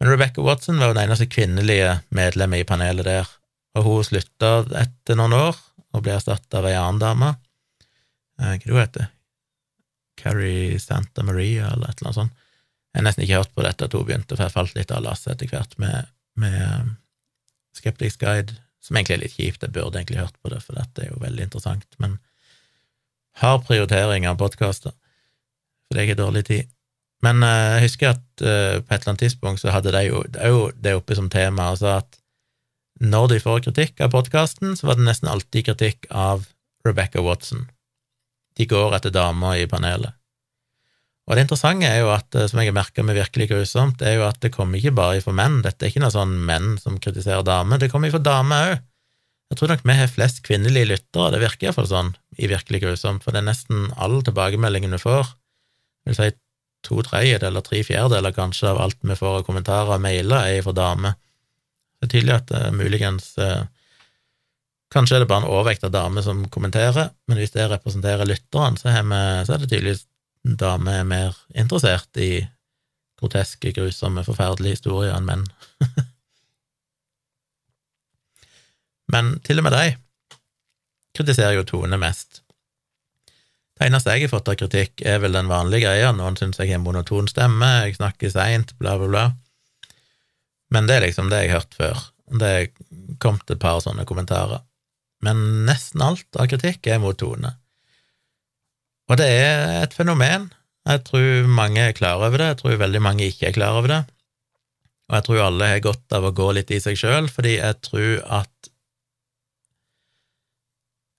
Men 0.00 0.10
Rebecca 0.12 0.44
Watson 0.44 0.78
var 0.78 0.90
jo 0.90 0.96
den 0.96 1.06
eneste 1.06 1.28
kvinnelige 1.32 1.98
medlemmet 2.14 2.62
i 2.62 2.68
panelet 2.68 3.08
der, 3.08 3.30
og 3.76 3.86
hun 3.86 4.04
slutta 4.04 4.58
etter 4.78 5.18
noen 5.18 5.36
år 5.36 5.58
og 5.96 6.04
ble 6.04 6.16
erstatta 6.16 6.60
av 6.60 6.68
ei 6.68 6.76
annen 6.76 7.00
dame. 7.00 7.30
Eh, 8.40 8.58
hva 8.66 8.82
heter 8.82 9.06
hun? 9.06 9.12
Carrie 10.16 10.78
Santa 10.80 11.22
Maria, 11.24 11.70
eller 11.74 11.90
et 11.90 11.98
eller 12.00 12.08
annet 12.08 12.20
sånt. 12.20 12.44
Jeg 12.92 13.02
har 13.02 13.04
nesten 13.04 13.24
ikke 13.26 13.40
hørt 13.42 13.52
på 13.52 13.64
dette 13.66 13.84
at 13.84 13.92
hun 13.92 14.06
begynte, 14.08 14.32
for 14.32 14.46
jeg 14.46 14.54
falt 14.54 14.76
litt 14.78 14.92
av 14.94 15.02
lasset 15.04 15.34
etter 15.34 15.50
hvert 15.50 15.74
med, 15.82 16.08
med 16.40 16.94
Skeptics 17.76 18.16
Guide 18.16 18.56
som 18.86 18.96
egentlig 18.96 19.16
er 19.16 19.22
litt 19.24 19.34
kjipt. 19.34 19.64
Jeg 19.64 19.74
burde 19.74 19.98
egentlig 19.98 20.22
hørt 20.22 20.38
på 20.40 20.52
det, 20.52 20.62
for 20.62 20.78
dette 20.78 21.02
er 21.02 21.10
jo 21.10 21.20
veldig 21.22 21.48
interessant. 21.48 21.86
Men 22.02 22.18
har 23.42 23.60
prioritering 23.66 24.28
av 24.30 24.38
podkaster, 24.40 24.94
for 24.94 25.96
det 25.96 26.02
er 26.02 26.08
ikke 26.08 26.22
dårlig 26.22 26.44
tid. 26.48 26.72
Men 27.24 27.40
uh, 27.44 27.76
jeg 27.76 27.86
husker 27.86 28.12
at 28.12 28.24
uh, 28.44 28.82
på 28.82 28.90
et 28.90 28.98
eller 28.98 29.12
annet 29.12 29.24
tidspunkt 29.24 29.62
så 29.62 29.72
hadde 29.72 29.94
de 29.94 30.02
jo, 30.08 30.22
jo 30.36 30.66
det 30.76 30.96
oppe 30.98 31.16
som 31.16 31.30
tema, 31.32 31.70
altså 31.72 31.96
at 32.00 32.20
når 33.00 33.32
de 33.32 33.40
får 33.44 33.64
kritikk 33.66 34.00
av 34.04 34.12
podkasten, 34.14 34.76
så 34.76 34.88
var 34.88 34.96
det 34.96 35.06
nesten 35.08 35.28
alltid 35.28 35.68
kritikk 35.68 36.06
av 36.08 36.46
Rebecca 36.86 37.20
Watson. 37.24 37.66
De 38.56 38.64
går 38.68 38.96
etter 38.96 39.12
damer 39.12 39.60
i 39.60 39.66
panelet. 39.68 40.16
Og 41.26 41.34
det 41.34 41.42
interessante 41.44 41.88
er 41.90 42.04
jo 42.04 42.12
at, 42.14 42.28
eh, 42.38 42.46
som 42.46 42.60
jeg 42.62 42.70
har 42.70 42.76
merka 42.76 43.02
med 43.02 43.18
virkelig 43.18 43.48
grusomt, 43.50 44.02
er 44.02 44.20
jo 44.20 44.26
at 44.28 44.38
det 44.40 44.52
kommer 44.54 44.78
ikke 44.78 44.94
bare 44.94 45.20
fra 45.24 45.34
menn. 45.34 45.58
Dette 45.64 45.84
er 45.84 45.90
ikke 45.90 46.04
noe 46.04 46.14
sånn 46.14 46.36
menn 46.46 46.76
som 46.78 47.00
kritiserer 47.02 47.44
damer, 47.44 47.82
det 47.82 47.90
kommer 47.92 48.14
fra 48.14 48.22
damer 48.22 48.70
òg. 48.70 48.84
Jeg 49.50 49.58
tror 49.58 49.70
nok 49.70 49.84
vi 49.86 49.94
har 49.94 50.08
flest 50.10 50.40
kvinnelige 50.46 50.90
lyttere, 50.90 51.32
det 51.34 51.42
virker 51.42 51.68
iallfall 51.68 51.86
sånn 51.86 52.14
i 52.38 52.48
Virkelig 52.50 52.80
grusomt, 52.82 53.22
for 53.22 53.34
det 53.34 53.42
er 53.42 53.50
nesten 53.50 53.92
all 53.94 54.18
tilbakemeldingen 54.26 54.94
vi 54.96 55.02
får, 55.02 55.34
jeg 56.06 56.14
vil 56.14 56.18
si 56.18 56.30
to 56.86 57.02
tredjedeler, 57.04 57.64
tre 57.66 57.82
fjerdedeler 57.86 58.34
kanskje, 58.36 58.70
av 58.70 58.80
alt 58.84 58.98
vi 59.02 59.16
får 59.18 59.40
av 59.40 59.46
kommentarer 59.46 59.96
og 59.96 60.02
mailer, 60.04 60.50
er 60.50 60.64
fra 60.64 60.74
damer. 60.76 61.16
Det 61.96 62.08
er 62.08 62.12
tydelig 62.14 62.36
at 62.36 62.52
uh, 62.54 62.68
muligens 62.74 63.32
uh, 63.42 63.64
Kanskje 64.94 65.16
er 65.16 65.24
det 65.24 65.26
bare 65.26 65.42
en 65.42 65.50
overvekt 65.50 65.82
av 65.84 65.90
damer 65.90 66.22
som 66.22 66.44
kommenterer, 66.54 67.08
men 67.26 67.40
hvis 67.40 67.50
det 67.56 67.64
representerer 67.72 68.28
lytterne, 68.28 68.78
så, 68.78 68.92
så 68.94 69.56
er 69.56 69.58
det 69.58 69.66
tydeligvis 69.72 70.04
damer 70.46 71.00
er 71.00 71.08
mer 71.10 71.34
interessert 71.58 72.20
i 72.22 72.46
groteske, 73.18 73.72
grusomme, 73.74 74.22
forferdelige 74.24 74.78
historier 74.78 75.16
enn 75.16 75.26
menn. 75.26 75.42
Men 79.12 79.36
til 79.46 79.60
og 79.60 79.66
med 79.66 79.76
de 79.76 79.84
kritiserer 81.16 81.56
jo 81.56 81.66
Tone 81.66 81.98
mest. 82.00 82.42
Det 83.76 83.90
eneste 83.90 84.14
jeg 84.14 84.24
har 84.24 84.32
fått 84.32 84.48
av 84.48 84.56
kritikk, 84.56 85.02
er 85.04 85.18
vel 85.20 85.36
den 85.36 85.50
vanlige 85.50 85.84
greia, 85.84 86.12
noen 86.16 86.38
syns 86.38 86.56
jeg 86.62 86.72
har 86.72 86.80
monoton 86.80 87.28
stemme, 87.28 87.68
jeg 87.84 87.98
snakker 87.98 88.32
seint, 88.32 88.72
bla, 88.80 88.96
bla, 88.96 89.08
bla. 89.12 89.24
Men 90.72 90.88
det 90.88 90.96
er 90.96 91.04
liksom 91.04 91.28
det 91.30 91.42
jeg 91.42 91.52
har 91.52 91.60
hørt 91.60 91.76
før. 91.76 92.06
Det 92.40 92.54
kom 93.22 93.36
til 93.42 93.58
et 93.58 93.62
par 93.62 93.82
sånne 93.84 94.06
kommentarer. 94.08 94.64
Men 95.24 95.66
nesten 95.68 96.02
alt 96.04 96.40
av 96.40 96.48
kritikk 96.50 96.88
er 96.88 97.00
mot 97.02 97.16
Tone. 97.20 97.52
Og 99.06 99.20
det 99.20 99.28
er 99.28 99.84
et 99.84 99.94
fenomen. 99.94 100.48
Jeg 100.86 101.02
tror 101.06 101.48
mange 101.50 101.82
er 101.82 101.96
klar 101.98 102.22
over 102.22 102.40
det, 102.40 102.48
jeg 102.54 102.60
tror 102.62 102.80
veldig 102.80 103.02
mange 103.02 103.28
ikke 103.28 103.50
er 103.50 103.56
klar 103.56 103.78
over 103.78 103.92
det. 103.92 104.02
Og 105.06 105.18
jeg 105.18 105.26
tror 105.28 105.44
alle 105.44 105.70
har 105.70 105.84
godt 105.84 106.16
av 106.16 106.26
å 106.26 106.34
gå 106.34 106.48
litt 106.56 106.72
i 106.74 106.80
seg 106.82 106.98
sjøl, 106.98 107.28
fordi 107.30 107.58
jeg 107.58 107.78
tror 107.86 108.24
at 108.40 108.70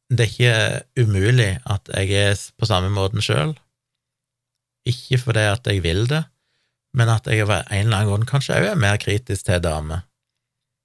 det 0.10 0.24
er 0.24 0.32
ikke 0.32 1.04
umulig 1.04 1.50
at 1.68 1.90
jeg 1.92 2.12
er 2.16 2.44
på 2.60 2.68
samme 2.70 2.90
måten 2.94 3.24
sjøl. 3.24 3.56
Ikke 4.88 5.20
fordi 5.20 5.48
at 5.52 5.68
jeg 5.68 5.84
vil 5.84 6.06
det, 6.08 6.24
men 6.96 7.12
at 7.12 7.28
jeg 7.28 7.44
av 7.44 7.52
en 7.58 7.66
eller 7.68 7.98
annen 7.98 8.12
grunn 8.12 8.30
kanskje 8.30 8.56
òg 8.56 8.70
er 8.70 8.80
mer 8.80 9.00
kritisk 9.02 9.50
til 9.50 9.60
damer. 9.64 10.06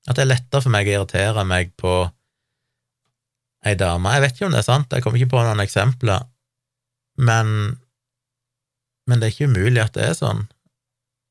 At 0.09 0.19
det 0.19 0.25
er 0.25 0.33
lettere 0.33 0.65
for 0.65 0.75
meg 0.75 0.91
å 0.91 0.97
irritere 0.97 1.45
meg 1.47 1.71
på 1.79 1.95
ei 3.63 3.77
dame. 3.79 4.11
Jeg 4.11 4.25
vet 4.25 4.35
ikke 4.35 4.49
om 4.49 4.57
det 4.57 4.63
er 4.65 4.67
sant, 4.67 4.91
jeg 4.91 5.05
kommer 5.05 5.21
ikke 5.21 5.37
på 5.37 5.45
noen 5.47 5.63
eksempler, 5.63 6.27
men, 7.23 7.77
men 9.07 9.23
det 9.23 9.29
er 9.29 9.35
ikke 9.37 9.51
umulig 9.53 9.85
at 9.85 9.95
det 9.95 10.09
er 10.09 10.19
sånn, 10.19 10.49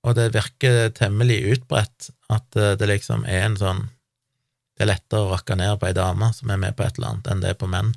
og 0.08 0.16
det 0.16 0.32
virker 0.34 0.94
temmelig 0.96 1.42
utbredt 1.58 2.14
at 2.32 2.56
det 2.80 2.88
liksom 2.88 3.28
er 3.28 3.50
en 3.50 3.60
sånn 3.60 3.84
det 4.82 4.88
er 4.88 4.96
lettere 4.96 5.28
å 5.28 5.34
rakke 5.36 5.54
ned 5.54 5.78
på 5.78 5.86
ei 5.92 5.94
dame 5.94 6.32
som 6.34 6.50
er 6.50 6.58
med 6.58 6.74
på 6.74 6.82
et 6.82 6.96
eller 6.98 7.12
annet, 7.12 7.28
enn 7.30 7.44
det 7.44 7.52
er 7.52 7.58
på 7.62 7.70
menn. 7.70 7.92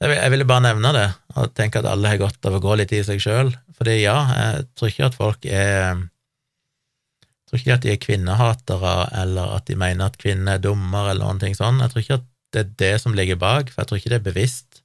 Jeg 0.00 0.32
ville 0.32 0.48
bare 0.48 0.64
nevne 0.64 0.90
det, 0.96 1.06
og 1.36 1.54
tenke 1.56 1.80
at 1.80 1.88
alle 1.88 2.12
har 2.12 2.20
godt 2.20 2.48
av 2.48 2.56
å 2.56 2.60
gå 2.60 2.74
litt 2.76 2.92
i 2.96 3.00
seg 3.04 3.20
sjøl. 3.20 3.52
Fordi 3.76 3.94
ja, 4.02 4.16
jeg 4.36 4.66
tror 4.76 4.92
ikke 4.92 5.08
at 5.08 5.16
folk 5.16 5.48
er 5.48 6.02
Jeg 6.04 7.48
tror 7.48 7.60
ikke 7.60 7.76
at 7.78 7.84
de 7.86 7.92
er 7.94 8.02
kvinnehatere, 8.04 8.94
eller 9.22 9.56
at 9.56 9.66
de 9.68 9.78
mener 9.80 10.12
at 10.12 10.20
kvinner 10.20 10.58
er 10.58 10.62
dummer, 10.64 11.10
eller 11.10 11.24
noen 11.24 11.40
ting 11.40 11.56
sånn. 11.56 11.80
Jeg 11.80 11.92
tror 11.92 12.04
ikke 12.04 12.20
at 12.20 12.28
det 12.52 12.60
er 12.60 12.76
det 12.84 12.92
som 13.02 13.16
ligger 13.16 13.40
bak, 13.40 13.72
for 13.72 13.82
jeg 13.82 13.90
tror 13.90 14.00
ikke 14.02 14.12
det 14.12 14.20
er 14.20 14.28
bevisst. 14.28 14.82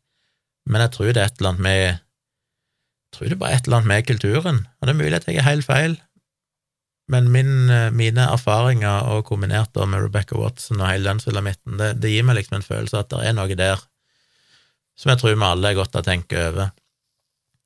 Men 0.65 0.85
jeg 0.85 0.95
tror 0.95 1.11
det 1.11 1.21
er 1.21 1.29
et 1.29 1.43
eller 1.43 1.53
annet 1.53 1.67
med 1.67 1.83
Jeg 1.83 3.19
tror 3.19 3.31
det 3.31 3.39
bare 3.43 3.59
et 3.59 3.67
eller 3.67 3.81
annet 3.81 3.91
med 3.91 4.07
kulturen, 4.07 4.63
og 4.79 4.87
det 4.87 4.95
er 4.95 5.03
mulig 5.03 5.19
at 5.19 5.27
jeg 5.27 5.39
er 5.39 5.47
helt 5.51 5.67
feil, 5.67 5.99
men 7.07 7.31
min, 7.31 7.69
eh, 7.69 7.91
mine 7.93 8.29
erfaringer, 8.33 9.09
og 9.11 9.25
kombinert 9.25 9.75
med 9.75 10.01
Rebecca 10.01 10.37
Watson 10.39 10.81
og 10.81 10.89
hele 10.89 11.13
den 11.13 11.77
det, 11.77 11.91
det, 12.01 12.09
gir 12.09 12.25
meg 12.25 12.39
liksom 12.39 12.57
en 12.57 12.65
følelse 12.65 12.97
at 12.97 13.11
det 13.13 13.21
er 13.27 13.37
noe 13.37 13.55
der 13.55 13.83
som 14.95 15.11
jeg 15.11 15.19
tror 15.19 15.35
vi 15.35 15.43
alle 15.43 15.69
er 15.69 15.75
godt 15.75 15.97
å 15.99 16.05
tenke 16.05 16.39
over. 16.39 16.69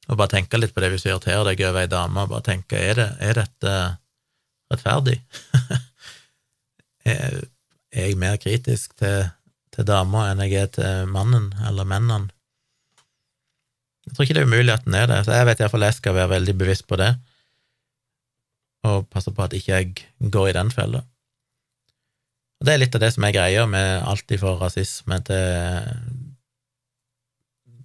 Og 0.09 0.17
bare 0.17 0.33
tenke 0.33 0.57
litt 0.57 0.73
på 0.73 0.81
det 0.81 0.89
hvis 0.89 1.03
du 1.05 1.11
irriterer 1.11 1.45
deg 1.45 1.61
over 1.67 1.83
ei 1.83 1.91
dame, 1.91 2.23
og 2.23 2.31
bare 2.31 2.47
tenke 2.47 2.79
er, 2.79 2.97
det, 2.97 3.09
er 3.21 3.37
dette 3.37 3.73
rettferdig? 4.73 5.19
er, 7.05 7.37
er, 7.93 8.07
jeg 8.07 8.17
mer 8.17 8.39
kritisk 8.41 8.97
til, 8.97 9.29
til 9.75 9.85
dama 9.85 10.25
enn 10.31 10.41
jeg 10.47 10.65
er 10.65 10.73
til 10.79 11.13
mannen 11.13 11.51
eller 11.69 11.85
mennene? 11.85 12.33
Jeg 14.09 14.17
tror 14.17 14.25
ikke 14.25 14.39
det 14.39 14.41
er 14.41 14.49
umulig 14.49 14.73
at 14.73 14.89
den 14.89 14.97
er 14.97 15.05
det, 15.11 15.21
så 15.27 15.37
jeg 15.37 15.45
vet 15.51 15.61
iallfall 15.61 15.85
jeg 15.85 15.99
skal 15.99 16.17
være 16.17 16.33
veldig 16.33 16.57
bevisst 16.57 16.89
på 16.89 16.97
det 16.97 17.13
og 18.87 19.07
passe 19.11 19.31
på 19.35 19.43
at 19.43 19.55
ikke 19.57 19.73
jeg 19.73 20.31
går 20.31 20.51
i 20.51 20.57
den 20.57 20.71
fella. 20.71 21.03
Og 22.59 22.67
Det 22.67 22.73
er 22.73 22.81
litt 22.81 22.95
av 22.95 23.03
det 23.03 23.13
som 23.15 23.23
er 23.23 23.35
greia 23.35 23.65
med 23.71 24.03
alt 24.03 24.31
ifra 24.35 24.55
rasisme 24.59 25.19
til, 25.27 25.91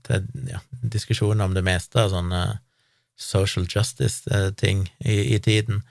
til 0.06 0.28
ja, 0.50 0.60
diskusjoner 0.82 1.46
om 1.46 1.54
det 1.54 1.64
meste 1.66 2.02
av 2.02 2.10
sånne 2.14 2.44
social 3.14 3.68
justice-ting 3.70 4.88
i, 4.98 5.36
i, 5.36 5.38
tiden, 5.38 5.84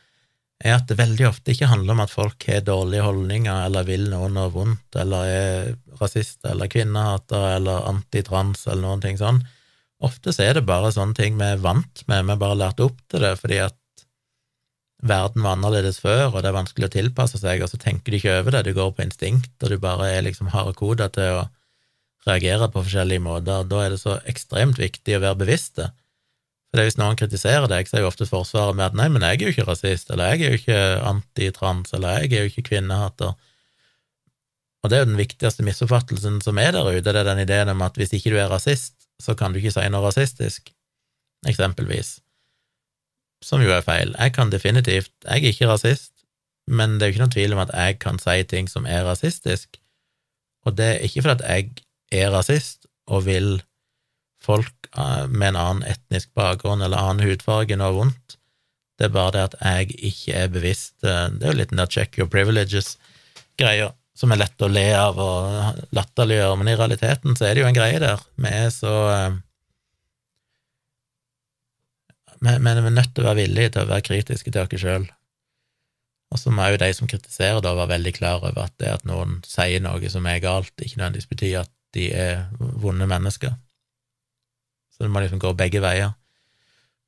er 0.64 0.76
at 0.76 0.90
det 0.90 1.00
veldig 1.00 1.30
ofte 1.30 1.54
ikke 1.54 1.70
handler 1.72 1.96
om 1.96 2.04
at 2.04 2.12
folk 2.12 2.44
har 2.48 2.66
dårlige 2.68 3.06
holdninger 3.06 3.66
eller 3.70 3.88
vil 3.88 4.10
noen 4.12 4.36
noe 4.36 4.52
vondt, 4.52 4.98
eller 5.00 5.32
er 5.32 5.72
rasister 6.02 6.52
eller 6.52 6.72
kvinnehater 6.72 7.56
eller 7.56 7.88
antitrans 7.88 8.66
eller 8.68 8.84
noen 8.84 9.04
ting 9.04 9.20
sånn. 9.20 9.40
Ofte 10.04 10.36
så 10.36 10.44
er 10.50 10.60
det 10.60 10.68
bare 10.68 10.92
sånne 10.92 11.16
ting 11.16 11.40
vi 11.40 11.48
er 11.48 11.64
vant 11.64 12.04
med, 12.12 12.28
vi 12.28 12.36
har 12.36 12.44
bare 12.44 12.60
lært 12.60 12.84
opp 12.84 13.00
til 13.08 13.24
det 13.24 13.38
fordi 13.40 13.64
at 13.64 13.80
verden 15.04 15.44
var 15.44 15.58
annerledes 15.58 16.00
før, 16.04 16.30
og 16.32 16.42
det 16.42 16.50
er 16.50 16.56
vanskelig 16.56 16.88
å 16.88 16.94
tilpasse 16.94 17.40
seg, 17.42 17.64
og 17.64 17.72
så 17.72 17.80
tenker 17.82 18.14
du 18.14 18.20
ikke 18.20 18.38
over 18.40 18.56
det, 18.56 18.64
du 18.68 18.78
går 18.78 18.94
på 18.96 19.04
instinkt, 19.06 19.52
og 19.62 19.74
du 19.74 19.78
bare 19.82 20.10
er 20.16 20.26
liksom 20.26 20.52
hardkoda 20.54 21.10
til 21.14 21.42
å 21.42 21.44
reagere 22.28 22.70
på 22.72 22.86
forskjellige 22.86 23.24
måter. 23.24 23.68
Da 23.68 23.84
er 23.84 23.94
det 23.94 24.00
så 24.04 24.18
ekstremt 24.30 24.80
viktig 24.80 25.18
å 25.18 25.24
være 25.26 25.42
bevisst 25.44 25.76
det. 25.82 25.90
For 26.74 26.82
Hvis 26.82 26.98
noen 26.98 27.20
kritiserer 27.20 27.68
deg, 27.70 27.86
så 27.86 28.00
er 28.00 28.06
jo 28.06 28.10
ofte 28.10 28.26
forsvaret 28.26 28.80
med 28.80 28.88
at 28.88 28.98
nei, 28.98 29.10
men 29.14 29.26
jeg 29.28 29.42
er 29.42 29.46
jo 29.46 29.54
ikke 29.54 29.68
rasist, 29.68 30.10
eller 30.10 30.34
jeg 30.34 30.42
er 30.42 30.56
jo 30.56 30.62
ikke 30.62 30.82
antitrans, 31.12 31.94
eller 31.94 32.24
jeg 32.24 32.32
er 32.32 32.48
jo 32.48 32.54
ikke 32.54 32.68
kvinnehater. 32.72 33.36
Og 34.84 34.90
det 34.90 34.98
er 34.98 35.04
jo 35.04 35.12
den 35.12 35.22
viktigste 35.22 35.64
misoppfattelsen 35.68 36.42
som 36.44 36.60
er 36.60 36.74
der 36.76 36.90
ute, 36.90 37.06
det 37.06 37.20
er 37.22 37.30
den 37.30 37.44
ideen 37.44 37.72
om 37.76 37.86
at 37.86 38.00
hvis 38.00 38.16
ikke 38.16 38.34
du 38.34 38.40
er 38.42 38.52
rasist, 38.52 38.96
så 39.22 39.36
kan 39.38 39.54
du 39.54 39.62
ikke 39.62 39.76
si 39.76 39.86
noe 39.92 40.08
rasistisk, 40.08 40.74
eksempelvis 41.48 42.18
som 43.44 43.62
jo 43.64 43.74
er 43.76 43.84
feil. 43.86 44.16
Jeg 44.18 44.34
kan 44.36 44.52
definitivt 44.52 45.12
Jeg 45.26 45.44
er 45.44 45.52
ikke 45.52 45.70
rasist, 45.70 46.12
men 46.68 46.98
det 46.98 47.06
er 47.06 47.12
jo 47.12 47.16
ikke 47.16 47.24
noen 47.26 47.36
tvil 47.36 47.56
om 47.56 47.64
at 47.66 47.74
jeg 47.76 48.00
kan 48.00 48.20
si 48.20 48.38
ting 48.48 48.70
som 48.72 48.88
er 48.88 49.04
rasistisk, 49.08 49.80
og 50.64 50.78
det 50.78 50.90
er 50.94 51.06
ikke 51.08 51.26
fordi 51.26 51.50
jeg 51.50 52.24
er 52.24 52.32
rasist 52.32 52.88
og 53.12 53.26
vil 53.26 53.58
folk 54.44 54.88
eh, 54.96 55.26
med 55.28 55.54
en 55.54 55.60
annen 55.60 55.84
etnisk 55.88 56.32
bakgrunn 56.36 56.84
eller 56.84 57.00
annen 57.00 57.28
hudfarge 57.28 57.76
noe 57.80 57.96
vondt, 57.96 58.38
det 59.00 59.10
er 59.10 59.16
bare 59.16 59.34
det 59.36 59.44
at 59.50 59.58
jeg 59.60 59.98
ikke 60.12 60.34
er 60.38 60.52
bevisst 60.54 61.04
eh, 61.04 61.28
Det 61.34 61.48
er 61.48 61.52
jo 61.52 61.60
litt 61.60 61.72
den 61.74 61.82
der 61.82 61.92
check 61.92 62.18
your 62.20 62.30
privileges-greia 62.32 63.92
som 64.14 64.32
er 64.32 64.44
lett 64.44 64.62
å 64.62 64.70
le 64.70 64.86
av 64.94 65.18
og 65.18 65.80
latterliggjøre, 65.98 66.58
men 66.60 66.70
i 66.70 66.76
realiteten 66.78 67.34
så 67.38 67.48
er 67.48 67.56
det 67.56 67.64
jo 67.64 67.70
en 67.70 67.78
greie 67.78 67.98
der. 68.02 68.22
Vi 68.38 68.52
er 68.52 68.70
så 68.74 68.94
eh, 69.10 69.40
men, 72.44 72.80
vi 72.84 72.90
er 72.90 72.96
nødt 72.98 73.14
til 73.16 73.24
å 73.24 73.30
være 73.30 73.44
villige 73.46 73.74
til 73.74 73.86
å 73.86 73.90
være 73.92 74.06
kritiske 74.10 74.52
til 74.52 74.66
oss 74.66 74.82
sjøl. 74.82 75.06
Og 76.34 76.40
så 76.42 76.52
må 76.52 76.66
jo 76.74 76.80
de 76.82 76.90
som 76.98 77.08
kritiserer, 77.08 77.62
da 77.62 77.76
være 77.78 77.94
veldig 77.94 78.14
klar 78.18 78.42
over 78.42 78.66
at 78.66 78.74
det 78.82 78.90
at 78.90 79.06
noen 79.06 79.38
sier 79.46 79.84
noe 79.84 80.10
som 80.10 80.26
er 80.28 80.42
galt, 80.44 80.74
ikke 80.82 80.98
nødvendigvis 80.98 81.30
betyr 81.30 81.60
at 81.62 81.72
de 81.94 82.10
er 82.18 82.48
vonde 82.60 83.06
mennesker. 83.08 83.54
Så 84.94 85.06
det 85.06 85.12
må 85.14 85.22
liksom 85.22 85.42
gå 85.42 85.54
begge 85.58 85.82
veier. 85.84 86.16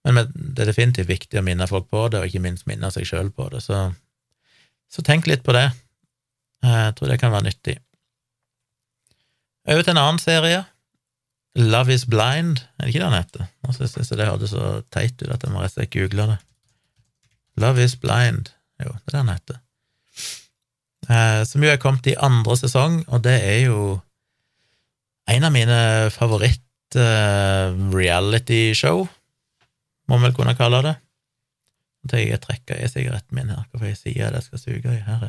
Men 0.06 0.30
det 0.30 0.62
er 0.62 0.70
definitivt 0.70 1.10
viktig 1.10 1.40
å 1.42 1.46
minne 1.46 1.66
folk 1.70 1.90
på 1.90 2.06
det, 2.14 2.22
og 2.22 2.30
ikke 2.30 2.44
minst 2.44 2.68
minne 2.70 2.92
seg 2.94 3.08
sjøl 3.10 3.32
på 3.34 3.50
det. 3.50 3.64
Så, 3.66 3.80
så, 4.94 5.02
tenk 5.06 5.26
litt 5.30 5.42
på 5.46 5.56
det. 5.58 5.72
Jeg 6.66 6.94
tror 6.98 7.10
det 7.10 7.20
kan 7.22 7.34
være 7.34 7.48
nyttig. 7.50 7.80
Over 9.66 9.82
til 9.82 9.96
en 9.96 10.04
annen 10.04 10.22
serie 10.22 10.64
Love 11.58 11.94
is 11.96 12.04
blind, 12.06 12.60
er 12.78 12.86
det 12.86 12.92
ikke 12.92 13.02
det 13.02 13.08
han 13.08 13.18
heter? 13.18 13.46
Nå 13.66 13.74
synes 13.74 14.12
jeg 14.12 14.20
det 14.20 14.30
hørtes 14.30 14.52
så 14.54 14.64
teit 14.94 15.22
ut 15.24 15.34
at 15.34 15.44
jeg 15.44 15.52
må 15.52 15.58
rett 15.64 15.74
og 15.74 15.78
slett 15.80 15.96
google 15.96 16.24
det. 16.30 16.40
Love 17.58 17.84
is 17.84 17.96
blind, 17.98 18.50
jo, 18.84 18.90
det 18.92 19.08
er 19.08 19.12
det 19.12 19.18
den 19.18 19.30
heter. 19.34 19.58
eh, 21.10 21.44
som 21.48 21.64
jo 21.64 21.70
er 21.72 21.78
kommet 21.82 22.08
i 22.12 22.16
andre 22.20 22.58
sesong, 22.60 23.06
og 23.08 23.24
det 23.24 23.44
er 23.44 23.60
jo 23.66 24.00
en 25.32 25.44
av 25.48 25.52
mine 25.56 26.10
favoritt-reality-show, 26.14 29.08
må 30.06 30.14
man 30.18 30.26
vel 30.28 30.38
kunne 30.38 30.60
kalle 30.60 30.80
det. 30.86 30.96
Nå 32.04 32.08
tar 32.12 32.20
jeg 32.22 32.44
trekker 32.44 32.76
i 32.78 32.92
sigaretten 32.92 33.36
min 33.38 33.50
her, 33.50 33.64
hvorfor 33.72 33.88
jeg 33.90 33.98
sier 33.98 34.30
det 34.30 34.38
jeg 34.44 34.50
skal 34.52 34.62
suge 34.62 34.90
i 34.94 35.06
her. 35.08 35.22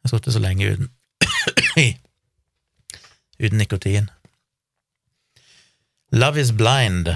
Jeg 0.00 0.06
har 0.08 0.12
sittet 0.16 0.34
så 0.34 0.40
lenge 0.42 0.70
uten 0.72 0.88
uten 3.42 3.58
nikotin. 3.60 4.08
Love 6.12 6.40
is 6.40 6.52
blind. 6.52 7.08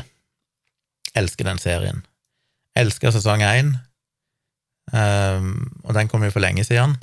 Elsker 1.16 1.48
den 1.48 1.60
serien. 1.60 2.02
Elsker 2.76 3.12
sesong 3.14 3.40
én, 3.44 3.72
um, 4.92 5.52
og 5.84 5.94
den 5.96 6.10
kom 6.12 6.24
jo 6.26 6.32
for 6.34 6.44
lenge 6.44 6.64
siden, 6.66 6.98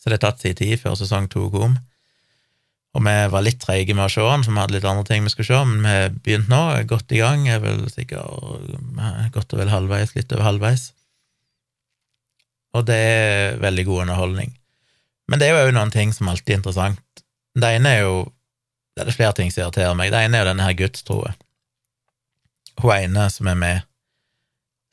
så 0.00 0.08
det 0.08 0.16
har 0.16 0.30
tatt 0.30 0.40
sin 0.40 0.56
tid 0.56 0.78
før 0.80 0.96
sesong 0.96 1.28
to 1.28 1.50
kom. 1.52 1.76
Og 2.96 3.02
vi 3.04 3.14
var 3.28 3.44
litt 3.44 3.60
treige 3.60 3.92
med 3.92 4.06
å 4.06 4.12
se 4.12 4.24
den, 4.24 4.44
for 4.46 4.54
vi 4.54 4.62
hadde 4.62 4.78
litt 4.78 4.88
andre 4.88 5.04
ting 5.04 5.26
vi 5.26 5.32
skulle 5.34 5.50
se, 5.50 5.58
men 5.68 5.82
vi 5.84 5.92
har 5.92 6.14
begynt 6.24 6.48
nå, 6.48 6.60
er 6.72 6.88
godt 6.88 7.12
i 7.12 7.20
gang, 7.20 7.44
er 7.52 7.60
vel 7.60 7.82
sikkert 7.92 9.34
godt 9.34 9.52
og 9.52 9.60
vel 9.60 9.72
halvveis, 9.74 10.14
litt 10.16 10.32
over 10.32 10.46
halvveis. 10.48 10.86
Og 12.76 12.86
det 12.88 12.96
er 12.96 13.60
veldig 13.60 13.84
god 13.88 14.06
underholdning. 14.06 14.56
Men 15.28 15.40
det 15.40 15.48
er 15.48 15.56
jo 15.56 15.66
òg 15.66 15.74
noen 15.76 15.92
ting 15.92 16.14
som 16.16 16.30
alltid 16.32 16.54
er 16.54 16.60
interessant. 16.62 17.02
Det 17.56 17.72
ene 17.78 17.92
er 17.96 18.02
jo 18.04 18.16
Det 18.96 19.02
er 19.02 19.10
det 19.10 19.16
flere 19.16 19.36
ting 19.36 19.50
som 19.52 19.60
irriterer 19.60 19.96
meg. 19.96 20.08
Det 20.08 20.22
ene 20.24 20.38
er 20.38 20.40
jo 20.40 20.48
denne 20.48 20.64
her 20.64 20.76
gudstroe. 20.78 21.34
Hun 22.80 22.92
ene 22.94 23.26
som 23.28 23.50
er 23.50 23.58
med, 23.60 23.82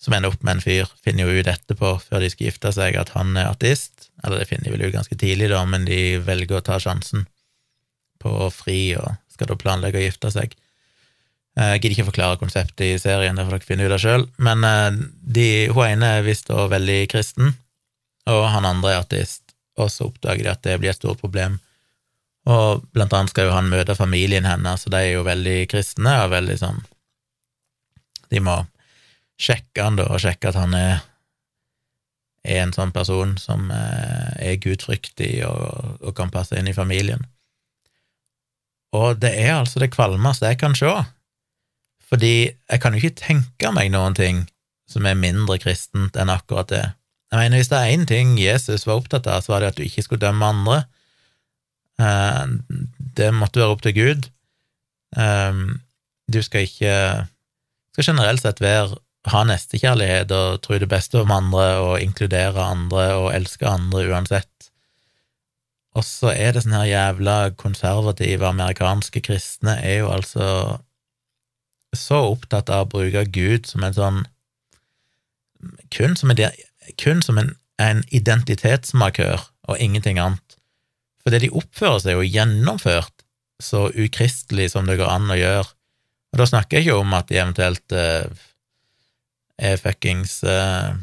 som 0.03 0.15
ender 0.17 0.33
opp 0.33 0.43
med 0.43 0.57
en 0.57 0.63
fyr, 0.63 0.89
finner 0.99 1.23
jo 1.23 1.39
ut 1.39 1.47
etterpå, 1.47 1.91
før 2.03 2.19
de 2.19 2.31
skal 2.33 2.49
gifte 2.49 2.73
seg, 2.75 2.97
at 2.99 3.13
han 3.15 3.31
er 3.39 3.53
ateist. 3.53 4.09
Eller 4.19 4.41
det 4.41 4.49
finner 4.49 4.67
de 4.67 4.73
vel 4.75 4.83
ut 4.89 4.97
ganske 4.97 5.15
tidlig, 5.15 5.47
da, 5.53 5.61
men 5.63 5.87
de 5.87 6.19
velger 6.19 6.59
å 6.59 6.65
ta 6.67 6.81
sjansen 6.83 7.23
på 8.19 8.35
å 8.43 8.51
fri 8.51 8.95
og 8.99 9.15
skal 9.31 9.53
da 9.53 9.59
planlegge 9.59 9.99
å 9.99 10.05
gifte 10.05 10.31
seg. 10.35 10.55
Eh, 11.55 11.75
jeg 11.75 11.81
gidder 11.81 11.95
ikke 11.97 12.09
forklare 12.11 12.39
konseptet 12.41 12.85
i 12.87 13.01
serien, 13.01 13.37
det 13.37 13.45
får 13.47 13.57
dere 13.57 13.67
finne 13.67 13.87
ut 13.87 13.95
av 13.95 14.03
sjøl, 14.03 14.27
men 14.41 14.67
eh, 14.67 15.01
de, 15.37 15.49
hun 15.73 15.85
ene 15.87 16.15
er 16.17 16.27
visst 16.27 16.51
da 16.51 16.67
veldig 16.71 17.01
kristen, 17.11 17.55
og 18.29 18.47
han 18.51 18.67
andre 18.67 18.95
er 18.95 19.03
ateist, 19.03 19.55
og 19.79 19.91
så 19.91 20.09
oppdager 20.09 20.43
de 20.43 20.53
at 20.53 20.63
det 20.65 20.79
blir 20.81 20.93
et 20.93 20.99
stort 20.99 21.21
problem. 21.21 21.59
Og 22.49 22.83
blant 22.91 23.13
annet 23.15 23.31
skal 23.31 23.47
jo 23.47 23.55
han 23.55 23.71
møte 23.71 23.95
familien 23.95 24.47
hennes, 24.47 24.83
så 24.83 24.91
de 24.91 24.99
er 24.99 25.13
jo 25.13 25.23
veldig 25.27 25.63
kristne 25.71 26.17
og 26.25 26.33
veldig 26.33 26.57
sånn 26.59 26.81
De 28.33 28.41
må 28.43 28.57
sjekke 29.39 29.83
han 29.85 29.99
da, 29.99 30.09
og 30.11 30.21
sjekke 30.21 30.51
at 30.51 30.57
han 30.59 30.75
er, 30.77 31.03
er 32.43 32.63
en 32.63 32.73
sånn 32.75 32.91
person 32.95 33.35
som 33.41 33.69
eh, 33.73 34.51
er 34.51 34.59
gudfryktig 34.61 35.45
og, 35.47 35.99
og 36.01 36.15
kan 36.17 36.31
passe 36.33 36.57
inn 36.57 36.69
i 36.69 36.75
familien. 36.75 37.23
Og 38.93 39.17
det 39.21 39.33
er 39.41 39.55
altså 39.55 39.81
det 39.81 39.91
kvalmeste 39.93 40.51
jeg 40.51 40.59
kan 40.61 40.75
se, 40.77 40.91
fordi 42.09 42.35
jeg 42.53 42.81
kan 42.81 42.93
jo 42.93 43.01
ikke 43.01 43.21
tenke 43.23 43.71
meg 43.73 43.89
noen 43.93 44.17
ting 44.17 44.43
som 44.89 45.07
er 45.09 45.17
mindre 45.17 45.57
kristent 45.61 46.17
enn 46.19 46.31
akkurat 46.31 46.69
det. 46.69 46.83
Jeg 47.33 47.39
mener, 47.39 47.57
hvis 47.57 47.71
det 47.71 47.79
er 47.79 47.93
én 47.95 48.05
ting 48.05 48.35
Jesus 48.37 48.85
var 48.85 48.99
opptatt 49.01 49.25
av, 49.25 49.41
så 49.41 49.55
var 49.55 49.63
det 49.63 49.71
at 49.71 49.79
du 49.79 49.85
ikke 49.87 50.03
skulle 50.05 50.21
dømme 50.21 50.45
andre. 50.53 50.83
Eh, 52.03 52.43
det 53.17 53.31
måtte 53.35 53.61
være 53.61 53.75
opp 53.75 53.83
til 53.85 53.95
Gud. 53.97 54.29
Eh, 55.17 55.63
du 56.33 56.41
skal 56.43 56.67
ikke 56.67 56.95
skal 57.93 58.09
generelt 58.09 58.41
sett 58.41 58.61
være 58.63 58.97
ha 59.31 59.43
nestekjærlighet 59.47 60.31
og 60.35 60.61
tro 60.65 60.79
det 60.81 60.89
beste 60.91 61.21
om 61.21 61.31
andre 61.31 61.67
og 61.79 62.01
inkludere 62.03 62.65
andre 62.73 63.05
og 63.15 63.29
elske 63.35 63.67
andre 63.69 64.07
uansett. 64.11 64.49
Og 65.93 66.03
så 66.03 66.33
er 66.33 66.51
det 66.53 66.63
sånne 66.65 66.81
her 66.81 66.89
jævla 66.89 67.37
konservative 67.59 68.47
amerikanske 68.49 69.21
kristne 69.23 69.77
er 69.79 70.01
jo 70.01 70.09
altså 70.11 70.47
så 71.93 72.23
opptatt 72.31 72.71
av 72.73 72.87
å 72.87 72.91
bruke 72.95 73.27
Gud 73.29 73.69
som 73.69 73.85
en 73.85 73.95
sånn 73.95 74.21
kun 75.93 76.17
som 76.19 76.33
en, 76.33 76.41
kun 76.99 77.21
som 77.23 77.37
en, 77.39 77.53
en 77.79 78.01
identitetsmarkør 78.11 79.45
og 79.69 79.79
ingenting 79.79 80.19
annet. 80.19 80.42
For 81.23 81.33
det 81.33 81.45
de 81.45 81.53
oppfører 81.55 82.01
seg 82.03 82.17
jo 82.17 82.27
gjennomført 82.27 83.23
så 83.63 83.87
ukristelig 83.89 84.73
som 84.73 84.87
det 84.89 84.97
går 84.99 85.11
an 85.11 85.31
å 85.31 85.39
gjøre. 85.39 85.69
Og 86.33 86.41
da 86.41 86.47
snakker 86.49 86.79
jeg 86.79 86.87
ikke 86.87 86.99
om 86.99 87.15
at 87.15 87.29
de 87.29 87.39
eventuelt 87.39 87.95
eh, 87.95 88.45
er 89.63 89.79
fuckings 89.79 90.39
eh, 90.43 90.95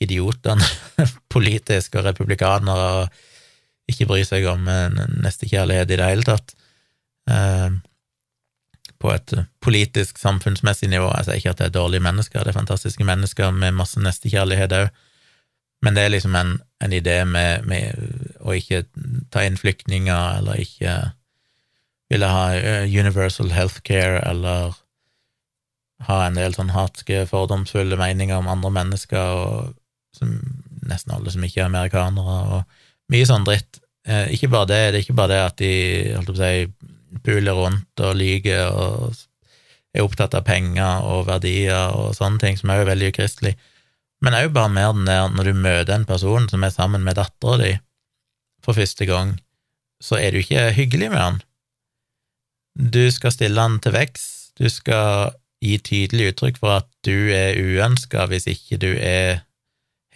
idiotene 0.00 0.66
politisk 1.34 1.98
og 1.98 2.06
republikanere 2.06 2.86
og 3.02 3.90
ikke 3.90 4.08
bryr 4.08 4.26
seg 4.26 4.46
om 4.50 4.66
eh, 4.70 5.02
nestekjærlighet 5.24 5.92
i 5.92 6.00
det 6.00 6.08
hele 6.10 6.26
tatt. 6.26 6.56
Eh, 7.30 7.76
på 8.96 9.10
et 9.12 9.34
politisk, 9.60 10.18
samfunnsmessig 10.18 10.88
nivå. 10.88 11.10
Jeg 11.18 11.26
sier 11.26 11.40
ikke 11.40 11.52
at 11.52 11.60
det 11.60 11.66
er 11.68 11.74
dårlige 11.76 12.04
mennesker, 12.06 12.40
det 12.40 12.54
er 12.54 12.60
fantastiske 12.60 13.04
mennesker 13.04 13.52
med 13.52 13.76
masse 13.76 14.00
nestekjærlighet 14.00 14.72
òg, 14.72 15.02
men 15.84 15.98
det 15.98 16.06
er 16.06 16.14
liksom 16.14 16.36
en, 16.38 16.54
en 16.80 16.94
idé 16.96 17.18
med, 17.28 17.66
med, 17.68 18.35
å 18.46 18.54
ikke 18.56 18.84
ta 19.34 19.44
inn 19.46 19.58
flyktninger, 19.58 20.40
eller 20.40 20.62
ikke 20.62 20.96
ville 22.12 22.28
ha 22.30 22.44
eh, 22.54 22.86
universal 22.86 23.50
healthcare, 23.54 24.20
eller 24.30 24.76
ha 26.06 26.20
en 26.26 26.38
del 26.38 26.54
sånn 26.54 26.74
hatske, 26.74 27.24
fordomsfulle 27.30 27.98
meninger 27.98 28.38
om 28.38 28.50
andre 28.52 28.72
mennesker, 28.78 29.40
og 29.42 29.74
som, 30.16 30.36
nesten 30.86 31.16
alle 31.16 31.32
som 31.32 31.44
ikke 31.44 31.64
er 31.64 31.70
amerikanere, 31.70 32.38
og 32.58 33.12
mye 33.12 33.28
sånn 33.28 33.46
dritt. 33.48 33.80
Eh, 34.06 34.30
ikke 34.36 34.52
bare 34.52 34.70
det, 34.70 34.82
det 34.92 35.00
er 35.00 35.06
ikke 35.06 35.18
bare 35.18 35.34
det 35.34 35.40
at 35.42 35.62
de 35.62 35.72
holdt 36.14 36.30
på 36.30 36.36
å 36.36 36.42
si, 36.42 36.92
puler 37.24 37.56
rundt 37.56 38.02
og 38.04 38.18
lyver 38.18 38.68
og 38.76 39.14
er 39.96 40.04
opptatt 40.04 40.34
av 40.36 40.44
penger 40.44 41.06
og 41.08 41.24
verdier 41.30 41.94
og 41.96 42.12
sånne 42.16 42.42
ting, 42.42 42.58
som 42.60 42.70
er 42.70 42.82
jo 42.82 42.90
veldig 42.90 43.08
ukristelig, 43.14 43.54
men 44.24 44.36
òg 44.36 44.52
bare 44.54 44.72
mer 44.72 44.92
den 44.96 45.08
der 45.08 45.28
når 45.32 45.50
du 45.50 45.60
møter 45.64 45.94
en 45.96 46.06
person 46.08 46.48
som 46.50 46.64
er 46.64 46.74
sammen 46.74 47.04
med 47.04 47.18
dattera 47.18 47.58
di 47.60 47.72
for 48.66 48.76
første 48.76 49.06
gang, 49.06 49.36
så 50.02 50.18
er 50.18 50.34
du 50.34 50.42
ikke 50.42 50.72
hyggelig 50.76 51.10
med 51.12 51.22
han. 51.22 51.40
Du 52.76 53.06
skal 53.14 53.32
stille 53.32 53.62
han 53.62 53.78
til 53.80 53.94
vekst, 53.96 54.56
du 54.58 54.68
skal 54.72 55.32
gi 55.64 55.78
tydelig 55.80 56.32
uttrykk 56.32 56.58
for 56.60 56.80
at 56.82 56.88
du 57.06 57.30
er 57.32 57.56
uønska 57.56 58.26
hvis 58.28 58.48
ikke 58.50 58.80
du 58.82 58.90
er 58.98 59.46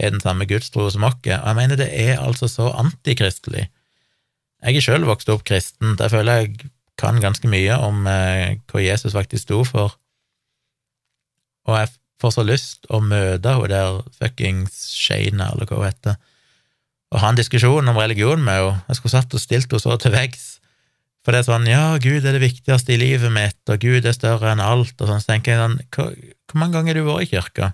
har 0.00 0.14
den 0.14 0.20
samme 0.20 0.46
gudstro 0.48 0.88
som 0.90 1.04
oss, 1.04 1.18
jeg 1.26 1.56
mener 1.56 1.76
det 1.76 1.90
er 1.92 2.20
altså 2.20 2.48
så 2.48 2.70
antikristelig. 2.72 3.68
Jeg 4.62 4.76
er 4.76 4.84
sjøl 4.84 5.04
vokst 5.08 5.28
opp 5.32 5.44
kristent, 5.44 6.00
jeg 6.00 6.12
føler 6.12 6.40
jeg 6.40 6.70
kan 7.00 7.20
ganske 7.20 7.48
mye 7.48 7.76
om 7.80 8.06
eh, 8.08 8.58
hva 8.68 8.80
Jesus 8.80 9.16
faktisk 9.16 9.46
sto 9.46 9.62
for, 9.64 9.96
og 11.68 11.78
jeg 11.78 11.92
får 12.20 12.34
så 12.36 12.44
lyst 12.44 12.88
å 12.92 13.00
møte 13.04 13.54
hun 13.56 13.72
der 13.72 14.02
fuckings 14.18 14.82
Shana, 14.96 15.52
eller 15.52 15.68
hva 15.68 15.80
hun 15.80 15.88
heter, 15.88 16.18
og 17.10 17.22
ha 17.22 17.32
en 17.32 17.38
diskusjon 17.38 17.90
om 17.90 17.98
religion 17.98 18.42
med 18.42 18.58
henne. 18.60 18.80
Jeg 18.88 19.00
skulle 19.00 19.14
satt 19.16 19.34
og 19.34 19.42
stilt 19.42 19.70
henne 19.70 19.82
så 19.82 19.96
til 19.98 20.14
veggs, 20.14 20.46
for 21.20 21.34
det 21.34 21.42
er 21.42 21.48
sånn, 21.50 21.66
ja, 21.68 21.98
Gud 22.00 22.24
er 22.24 22.36
det 22.36 22.40
viktigste 22.42 22.94
i 22.94 23.00
livet 23.00 23.32
mitt, 23.34 23.60
og 23.68 23.82
Gud 23.82 24.06
er 24.08 24.16
større 24.16 24.54
enn 24.54 24.62
alt, 24.64 24.94
og 24.96 25.10
sånn, 25.10 25.20
så 25.20 25.34
tenker 25.34 25.52
jeg 25.52 25.60
sånn, 25.60 25.76
hvor 25.92 26.58
mange 26.62 26.78
ganger 26.78 26.96
har 26.96 27.02
du 27.02 27.10
vært 27.10 27.26
i 27.26 27.30
kirka? 27.34 27.72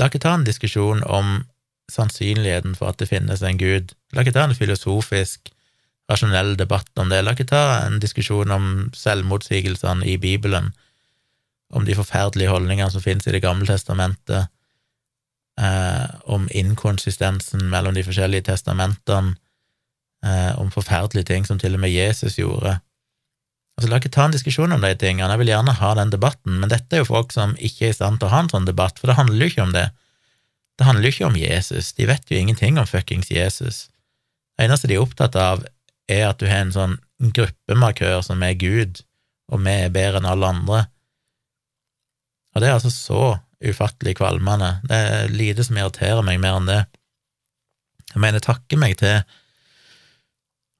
La 0.00 0.10
ikke 0.10 0.20
ta 0.20 0.34
en 0.36 0.44
diskusjon 0.44 1.00
om 1.06 1.44
sannsynligheten 1.92 2.74
for 2.76 2.90
at 2.90 3.00
det 3.00 3.08
finnes 3.10 3.42
en 3.44 3.60
gud. 3.60 3.92
La 4.12 4.24
ikke 4.24 4.34
ta 4.36 4.44
en 4.48 4.56
filosofisk, 4.56 5.52
rasjonell 6.10 6.54
debatt 6.60 6.90
om 7.00 7.12
det. 7.12 7.22
La 7.24 7.32
ikke 7.36 7.48
ta 7.48 7.62
en 7.86 8.00
diskusjon 8.02 8.52
om 8.52 8.66
selvmotsigelsene 8.96 10.06
i 10.10 10.18
Bibelen, 10.20 10.72
om 11.74 11.86
de 11.86 11.96
forferdelige 11.96 12.52
holdningene 12.52 12.90
som 12.92 13.02
finnes 13.02 13.26
i 13.26 13.32
Det 13.34 13.42
gamle 13.42 13.66
testamentet, 13.66 14.50
eh, 15.60 16.06
om 16.24 16.48
inkonsistensen 16.50 17.68
mellom 17.70 17.94
de 17.94 18.04
forskjellige 18.06 18.48
testamentene, 18.50 19.36
eh, 20.24 20.52
om 20.58 20.72
forferdelige 20.74 21.30
ting 21.30 21.46
som 21.46 21.58
til 21.58 21.76
og 21.76 21.84
med 21.84 21.94
Jesus 21.94 22.38
gjorde. 22.38 22.78
Altså, 23.74 23.90
La 23.90 23.98
ikke 23.98 24.12
ta 24.14 24.28
en 24.28 24.34
diskusjon 24.34 24.72
om 24.72 24.82
de 24.84 24.92
tingene, 24.94 25.30
jeg 25.30 25.42
vil 25.42 25.50
gjerne 25.50 25.74
ha 25.80 25.94
den 25.98 26.12
debatten, 26.14 26.60
men 26.60 26.70
dette 26.70 26.94
er 26.94 27.02
jo 27.02 27.10
folk 27.10 27.34
som 27.34 27.56
ikke 27.58 27.88
er 27.88 27.94
i 27.94 27.98
stand 27.98 28.20
til 28.20 28.30
å 28.30 28.34
ha 28.34 28.44
en 28.44 28.52
sånn 28.52 28.68
debatt, 28.68 29.00
for 29.00 29.10
det 29.10 29.18
handler 29.18 29.42
jo 29.42 29.52
ikke 29.52 29.66
om 29.66 29.74
det. 29.74 29.88
Det 30.78 30.86
handler 30.86 31.08
jo 31.08 31.14
ikke 31.14 31.30
om 31.30 31.38
Jesus, 31.38 31.92
de 31.94 32.06
vet 32.10 32.30
jo 32.30 32.38
ingenting 32.38 32.78
om 32.78 32.86
fuckings 32.86 33.30
Jesus. 33.30 33.88
Det 34.54 34.66
eneste 34.66 34.90
de 34.90 34.96
er 34.96 35.02
opptatt 35.02 35.34
av, 35.38 35.66
er 36.10 36.28
at 36.28 36.38
du 36.38 36.46
har 36.46 36.62
en 36.62 36.74
sånn 36.74 36.96
gruppemarkør 37.34 38.22
som 38.26 38.42
er 38.46 38.58
Gud, 38.58 39.02
og 39.50 39.62
vi 39.64 39.74
er 39.84 39.94
bedre 39.94 40.20
enn 40.20 40.28
alle 40.28 40.50
andre. 40.54 40.80
Og 42.54 42.62
det 42.62 42.70
er 42.70 42.76
altså 42.76 42.92
så 42.94 43.22
ufattelig 43.70 44.16
kvalmende. 44.18 44.76
Det 44.88 44.98
er 44.98 45.32
lite 45.32 45.64
som 45.66 45.78
irriterer 45.78 46.22
meg 46.26 46.40
mer 46.42 46.58
enn 46.58 46.70
det. 46.70 46.82
Jeg 48.12 48.22
mener, 48.22 48.42
takke 48.44 48.78
meg 48.78 48.98
til 49.00 49.22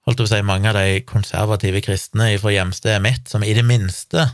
holdt 0.04 0.24
å 0.24 0.28
si, 0.28 0.40
mange 0.44 0.70
av 0.70 0.78
de 0.78 1.02
konservative 1.08 1.80
kristne 1.84 2.32
fra 2.40 2.52
hjemstedet 2.52 3.02
mitt, 3.04 3.28
som 3.30 3.44
i 3.44 3.54
det 3.56 3.64
minste 3.66 4.26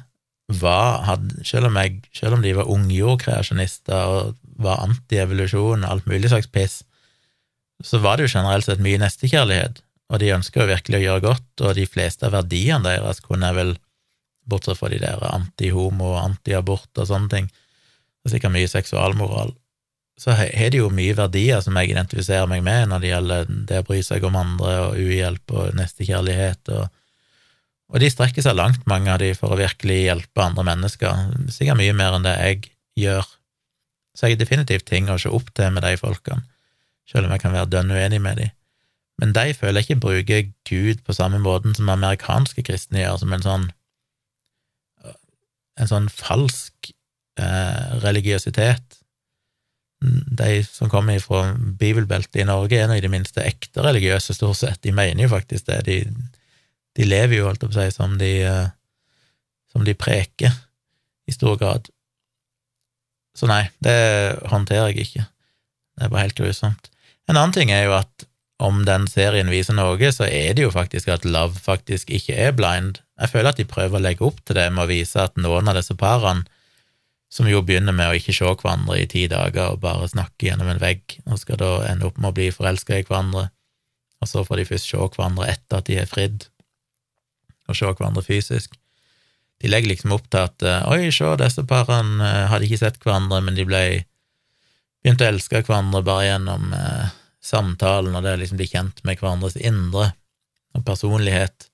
var, 0.51 1.05
hadde, 1.07 1.45
selv, 1.47 1.71
om 1.71 1.79
jeg, 1.79 2.01
selv 2.17 2.37
om 2.37 2.43
de 2.45 2.55
var 2.59 2.71
ungjordkreasjonister 2.73 4.15
og 4.15 4.41
var 4.61 4.83
anti-evolusjon, 4.89 5.87
alt 5.87 6.09
mulig 6.11 6.33
slags 6.33 6.51
piss, 6.51 6.81
så 7.87 8.01
var 8.03 8.19
det 8.19 8.27
jo 8.27 8.35
generelt 8.35 8.67
sett 8.67 8.83
mye 8.83 8.99
nestekjærlighet, 9.01 9.81
og 10.11 10.21
de 10.21 10.35
ønska 10.35 10.65
jo 10.65 10.73
virkelig 10.73 10.99
å 10.99 11.05
gjøre 11.05 11.25
godt, 11.29 11.51
og 11.63 11.79
de 11.79 11.87
fleste 11.89 12.27
av 12.27 12.35
verdiene 12.35 12.83
deres 12.85 13.23
kunne 13.25 13.53
jeg 13.53 13.61
vel, 13.61 13.73
bortsett 14.51 14.81
fra 14.81 14.91
de 14.91 14.99
der 14.99 15.23
anti-homo 15.31 16.17
og 16.17 16.23
anti-abort 16.25 16.99
og 16.99 17.07
sånne 17.07 17.31
ting, 17.31 17.51
og 18.25 18.33
sikkert 18.33 18.55
mye 18.55 18.69
seksualmoral, 18.71 19.53
så 20.21 20.35
har 20.37 20.73
de 20.73 20.83
jo 20.83 20.91
mye 20.93 21.17
verdier 21.17 21.63
som 21.65 21.79
jeg 21.81 21.95
identifiserer 21.95 22.49
meg 22.51 22.61
med 22.67 22.91
når 22.91 23.01
det 23.01 23.13
gjelder 23.13 23.53
det 23.71 23.79
å 23.81 23.87
bry 23.89 24.01
seg 24.05 24.25
om 24.29 24.37
andre 24.37 24.75
og 24.91 24.99
uhjelp 25.01 25.55
og 25.57 25.79
nestekjærlighet, 25.79 26.73
og, 26.77 26.91
og 27.91 28.03
de 28.03 28.11
strekker 28.13 28.45
seg 28.45 28.59
langt, 28.59 28.85
mange 28.91 29.09
av 29.15 29.23
de, 29.23 29.33
for 29.39 29.55
å 29.55 29.61
virkelig 29.61 30.03
hjelpe 30.03 30.45
andre 30.45 30.67
mennesker, 30.69 31.25
sikkert 31.49 31.81
mye 31.81 31.97
mer 31.97 32.19
enn 32.19 32.29
det 32.29 32.37
jeg 32.37 32.63
gjør. 33.07 33.33
Så 34.13 34.29
jeg 34.29 34.37
har 34.37 34.45
definitivt 34.45 34.89
ting 34.91 35.09
å 35.09 35.19
se 35.23 35.33
opp 35.33 35.49
til 35.57 35.73
med 35.73 35.87
de 35.87 35.97
folkene, 36.01 36.45
selv 37.09 37.27
om 37.27 37.35
jeg 37.35 37.43
kan 37.47 37.57
være 37.57 37.73
dønn 37.73 37.97
uenig 37.97 38.21
med 38.21 38.43
de. 38.43 38.51
Men 39.21 39.33
de 39.37 39.57
føler 39.57 39.81
jeg 39.81 39.89
ikke 39.89 40.05
bruker 40.05 40.47
Gud 40.69 41.01
på 41.05 41.17
samme 41.17 41.41
måten 41.41 41.75
som 41.77 41.89
amerikanske 41.93 42.65
kristne 42.65 43.03
gjør, 43.03 43.23
som 43.25 43.37
en 43.37 43.45
sånn 43.45 43.71
en 45.81 45.89
sånn 45.89 46.09
falsk 46.13 46.91
religiøsitet 48.03 49.01
de 50.01 50.63
som 50.65 50.89
kommer 50.89 51.21
fra 51.21 51.51
bibelbeltet 51.55 52.41
i 52.41 52.49
Norge, 52.49 52.79
er 52.79 52.89
nå 52.89 52.97
i 52.97 53.05
det 53.05 53.11
minste 53.13 53.45
ekte 53.45 53.85
religiøse, 53.85 54.35
stort 54.37 54.61
sett. 54.61 54.81
De 54.85 54.95
mener 54.97 55.27
jo 55.27 55.33
faktisk 55.35 55.67
det. 55.69 55.81
De, 55.87 55.99
de 56.97 57.09
lever 57.09 57.41
jo, 57.41 57.49
holdt 57.49 57.67
jeg 57.67 57.73
på 57.73 57.77
å 57.77 57.83
si, 57.83 57.97
som 57.97 58.17
de, 58.21 58.31
eh, 58.49 58.71
som 59.73 59.85
de 59.85 59.97
preker, 59.97 60.55
i 61.29 61.35
stor 61.37 61.59
grad. 61.61 61.91
Så 63.37 63.47
nei, 63.47 63.67
det 63.85 63.99
håndterer 64.51 64.91
jeg 64.91 65.05
ikke. 65.05 65.27
Det 65.95 66.07
er 66.07 66.13
bare 66.13 66.25
helt 66.27 66.41
grusomt. 66.41 66.89
En 67.29 67.37
annen 67.37 67.55
ting 67.55 67.71
er 67.71 67.85
jo 67.85 67.95
at 68.01 68.27
om 68.61 68.83
den 68.85 69.07
serien 69.09 69.53
viser 69.53 69.77
noe, 69.77 70.11
så 70.13 70.27
er 70.27 70.57
det 70.57 70.65
jo 70.65 70.73
faktisk 70.73 71.13
at 71.13 71.29
Love 71.29 71.61
faktisk 71.61 72.11
ikke 72.13 72.35
er 72.49 72.57
blind. 72.57 72.99
Jeg 73.21 73.33
føler 73.33 73.53
at 73.53 73.61
de 73.61 73.69
prøver 73.69 74.01
å 74.01 74.03
legge 74.03 74.25
opp 74.27 74.41
til 74.45 74.59
det 74.59 74.67
med 74.73 74.85
å 74.85 74.91
vise 74.91 75.23
at 75.23 75.39
noen 75.41 75.71
av 75.71 75.79
disse 75.79 75.97
parene 75.97 76.49
som 77.31 77.47
jo 77.47 77.63
begynner 77.63 77.95
med 77.95 78.11
å 78.11 78.17
ikke 78.19 78.35
se 78.35 78.49
hverandre 78.49 78.99
i 78.99 79.07
ti 79.11 79.25
dager 79.31 79.77
og 79.77 79.83
bare 79.85 80.09
snakke 80.11 80.49
gjennom 80.49 80.73
en 80.73 80.83
vegg, 80.83 81.21
og 81.31 81.39
skal 81.39 81.61
da 81.61 81.71
ende 81.87 82.09
opp 82.09 82.19
med 82.19 82.33
å 82.33 82.37
bli 82.37 82.51
forelska 82.55 82.99
i 82.99 83.07
hverandre, 83.07 83.47
og 84.21 84.29
så 84.29 84.43
får 84.45 84.61
de 84.61 84.69
først 84.73 84.91
se 84.91 84.99
hverandre 84.99 85.49
etter 85.53 85.79
at 85.79 85.87
de 85.87 85.99
er 86.03 86.11
fridd, 86.11 86.49
og 87.71 87.79
se 87.79 87.87
hverandre 87.87 88.27
fysisk. 88.27 88.75
De 89.63 89.71
legger 89.71 89.93
liksom 89.93 90.17
opp 90.17 90.27
til 90.33 90.43
at 90.43 90.65
eh, 90.67 90.91
oi, 90.91 91.13
se, 91.15 91.29
disse 91.39 91.65
parene 91.69 92.27
eh, 92.27 92.47
hadde 92.51 92.67
ikke 92.67 92.81
sett 92.81 92.99
hverandre, 93.05 93.43
men 93.45 93.59
de 93.59 93.67
ble 93.69 93.83
begynte 95.01 95.25
å 95.25 95.33
elske 95.33 95.63
hverandre 95.65 96.03
bare 96.05 96.27
gjennom 96.27 96.75
eh, 96.77 97.13
samtalen, 97.45 98.17
og 98.17 98.25
det 98.25 98.35
å 98.35 98.41
liksom 98.41 98.61
bli 98.61 98.69
kjent 98.73 99.05
med 99.07 99.21
hverandres 99.21 99.57
indre 99.61 100.11
og 100.77 100.85
personlighet, 100.87 101.71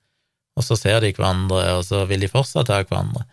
og 0.57 0.65
så 0.65 0.77
ser 0.79 1.01
de 1.01 1.11
hverandre, 1.15 1.63
og 1.77 1.83
så 1.87 2.05
vil 2.09 2.23
de 2.23 2.31
fortsatt 2.31 2.71
ha 2.73 2.83
hverandre. 2.83 3.25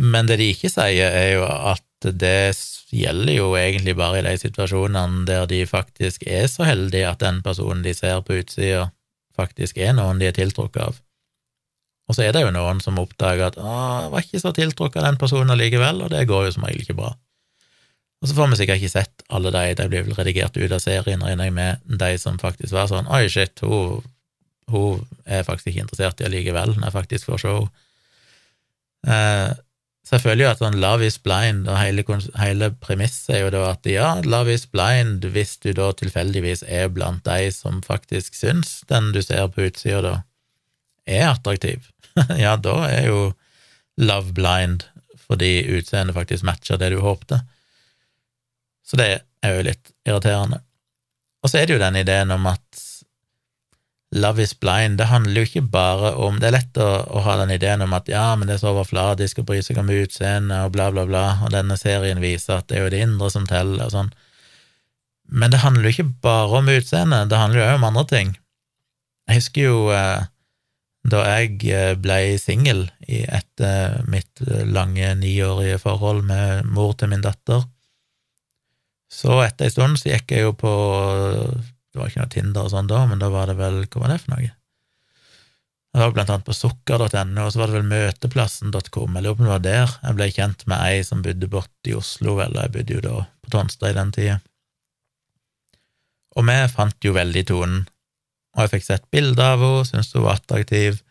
Men 0.00 0.28
det 0.30 0.38
de 0.40 0.48
ikke 0.54 0.70
sier, 0.72 1.12
er 1.12 1.34
jo 1.34 1.44
at 1.44 1.84
det 2.00 2.56
gjelder 2.90 3.34
jo 3.34 3.50
egentlig 3.58 3.92
bare 3.98 4.22
i 4.22 4.24
de 4.24 4.32
situasjonene 4.40 5.26
der 5.28 5.44
de 5.50 5.60
faktisk 5.68 6.24
er 6.24 6.48
så 6.48 6.64
heldige 6.64 7.10
at 7.10 7.20
den 7.20 7.42
personen 7.44 7.84
de 7.84 7.92
ser 7.94 8.22
på 8.24 8.40
utsida, 8.40 8.88
faktisk 9.36 9.78
er 9.78 9.92
noen 9.96 10.20
de 10.20 10.30
er 10.30 10.36
tiltrukket 10.36 10.82
av. 10.88 11.00
Og 12.08 12.16
så 12.16 12.24
er 12.24 12.32
det 12.34 12.42
jo 12.42 12.54
noen 12.54 12.80
som 12.82 12.98
oppdager 12.98 13.52
at 13.52 13.58
'å, 13.60 13.74
jeg 14.02 14.10
var 14.10 14.24
ikke 14.24 14.42
så 14.42 14.52
tiltrukket 14.56 15.02
av 15.02 15.10
den 15.10 15.20
personen 15.20 15.52
allikevel', 15.54 16.02
og 16.02 16.10
det 16.10 16.26
går 16.26 16.48
jo 16.48 16.52
som 16.56 16.64
regel 16.64 16.82
ikke 16.82 16.98
bra. 16.98 17.12
Og 18.20 18.28
så 18.28 18.34
får 18.34 18.48
vi 18.50 18.56
sikkert 18.56 18.80
ikke 18.80 18.96
sett 18.96 19.22
alle 19.30 19.52
de, 19.52 19.74
de 19.74 19.88
blir 19.88 20.02
vel 20.08 20.16
redigert 20.18 20.56
ut 20.56 20.72
av 20.72 20.80
serien, 20.80 21.22
regner 21.22 21.44
jeg 21.44 21.52
med, 21.54 21.78
de 21.86 22.18
som 22.18 22.38
faktisk 22.38 22.72
var 22.72 22.88
sånn 22.88 23.06
'oi, 23.06 23.28
shit, 23.28 23.60
hun, 23.60 24.02
hun 24.68 25.06
er 25.26 25.44
faktisk 25.44 25.66
ikke 25.70 25.86
interessert 25.86 26.20
i 26.20 26.24
allikevel', 26.24 26.74
når 26.76 26.88
jeg 26.88 26.98
faktisk 26.98 27.24
får 27.28 27.38
se 27.44 27.54
henne. 29.06 29.56
Så 30.06 30.16
jeg 30.16 30.24
føler 30.24 30.44
jo 30.44 30.50
at 30.50 30.62
sånn 30.62 30.78
love 30.80 31.06
is 31.06 31.18
blind, 31.22 31.68
og 31.68 31.76
hele, 31.78 32.02
hele 32.40 32.70
premisset 32.82 33.34
er 33.36 33.42
jo 33.44 33.50
da 33.54 33.64
at 33.74 33.86
ja, 33.86 34.08
love 34.24 34.54
is 34.56 34.64
blind 34.66 35.26
hvis 35.34 35.58
du 35.62 35.70
da 35.76 35.90
tilfeldigvis 35.94 36.64
er 36.66 36.88
blant 36.90 37.22
de 37.28 37.50
som 37.54 37.82
faktisk 37.84 38.38
syns 38.38 38.80
den 38.90 39.12
du 39.14 39.20
ser 39.22 39.50
på 39.52 39.68
utsida 39.68 40.00
da, 40.06 40.14
er 41.06 41.28
attraktiv. 41.30 41.90
ja, 42.44 42.56
da 42.56 42.76
er 42.88 43.10
jo 43.10 43.20
love 44.00 44.34
blind 44.36 44.88
fordi 45.30 45.60
utseendet 45.76 46.16
faktisk 46.16 46.42
matcher 46.48 46.80
det 46.80 46.90
du 46.90 46.98
håpte. 47.04 47.38
Så 48.82 48.98
det 48.98 49.10
er 49.46 49.54
jo 49.54 49.66
litt 49.68 49.92
irriterende. 50.08 50.58
Og 51.44 51.52
så 51.52 51.60
er 51.60 51.68
det 51.68 51.76
jo 51.76 51.82
den 51.82 52.00
ideen 52.00 52.34
om 52.34 52.48
at 52.50 52.80
Love 54.10 54.42
is 54.42 54.54
blind, 54.58 54.98
det 54.98 55.06
handler 55.06 55.38
jo 55.38 55.46
ikke 55.46 55.68
bare 55.70 56.16
om 56.18 56.40
Det 56.42 56.48
er 56.48 56.56
lett 56.56 56.78
å, 56.82 56.88
å 57.06 57.20
ha 57.22 57.36
den 57.38 57.52
ideen 57.54 57.84
om 57.84 57.92
at 57.94 58.08
ja, 58.10 58.32
men 58.34 58.48
det 58.48 58.56
er 58.56 58.62
så 58.64 58.72
overfladisk 58.72 59.38
å 59.38 59.44
bry 59.46 59.60
seg 59.62 59.78
om 59.78 59.92
utseendet 59.94 60.64
og 60.66 60.74
bla, 60.74 60.88
bla, 60.90 61.04
bla, 61.06 61.22
og 61.44 61.54
denne 61.54 61.76
serien 61.78 62.18
viser 62.22 62.58
at 62.58 62.66
det 62.66 62.78
er 62.78 62.84
jo 62.88 62.90
det 62.90 63.04
indre 63.06 63.30
som 63.30 63.46
teller 63.46 63.86
og 63.86 63.94
sånn. 63.94 64.10
Men 65.30 65.54
det 65.54 65.62
handler 65.62 65.86
jo 65.86 65.94
ikke 65.94 66.24
bare 66.26 66.58
om 66.58 66.72
utseendet, 66.74 67.30
det 67.30 67.38
handler 67.38 67.62
jo 67.62 67.68
òg 67.68 67.78
om 67.78 67.88
andre 67.92 68.06
ting. 68.10 68.34
Jeg 69.30 69.44
husker 69.44 69.68
jo 69.68 69.80
eh, 69.94 70.26
da 71.06 71.24
jeg 71.30 71.60
eh, 71.70 71.94
ble 71.94 72.20
singel 72.42 72.88
etter 73.06 74.00
mitt 74.10 74.42
lange 74.66 75.14
niårige 75.22 75.78
forhold 75.86 76.26
med 76.26 76.66
mor 76.66 76.96
til 76.98 77.14
min 77.14 77.22
datter, 77.22 77.62
så 79.10 79.38
etter 79.44 79.68
ei 79.68 79.74
stund 79.74 80.02
så 80.02 80.10
gikk 80.12 80.34
jeg 80.34 80.48
jo 80.48 80.56
på 80.58 80.72
det 81.90 82.00
var 82.00 82.10
ikke 82.10 82.22
noe 82.22 82.32
Tinder 82.32 82.66
og 82.66 82.72
sånn 82.72 82.90
da, 82.90 83.04
men 83.10 83.20
da 83.22 83.30
var 83.32 83.50
det 83.50 83.58
vel 83.58 83.82
Hva 83.86 84.04
var 84.04 84.12
det 84.12 84.20
for 84.22 84.34
noe? 84.36 84.50
Det 85.90 85.98
var 85.98 86.12
blant 86.14 86.30
annet 86.30 86.46
på 86.46 86.54
sukker.no, 86.54 87.42
og 87.42 87.50
så 87.50 87.58
var 87.58 87.70
det 87.70 87.80
vel 87.80 87.88
møteplassen.com. 87.90 89.16
Jeg 89.16 89.24
lurer 89.24 89.34
på 89.34 89.42
om 89.42 89.48
det 89.48 89.54
var 89.56 89.64
der 89.64 89.94
jeg 89.96 90.18
ble 90.20 90.28
kjent 90.36 90.62
med 90.70 90.84
ei 90.86 91.00
som 91.06 91.24
bodde 91.24 91.48
borte 91.50 91.90
i 91.90 91.96
Oslo, 91.98 92.36
eller 92.44 92.68
jeg 92.68 92.74
bodde 92.76 92.94
jo 92.94 93.02
da 93.08 93.14
på 93.42 93.50
Tonstad 93.56 93.90
i 93.90 93.98
den 93.98 94.12
tida. 94.14 94.36
Og 96.38 96.46
vi 96.46 96.56
fant 96.70 97.08
jo 97.08 97.16
veldig 97.16 97.42
tonen, 97.48 97.82
og 98.54 98.62
jeg 98.62 98.72
fikk 98.76 98.86
sett 98.86 99.08
bilder 99.10 99.56
av 99.56 99.64
henne, 99.64 99.88
syntes 99.88 100.14
hun 100.14 100.28
var 100.28 100.38
attraktiv, 100.38 101.02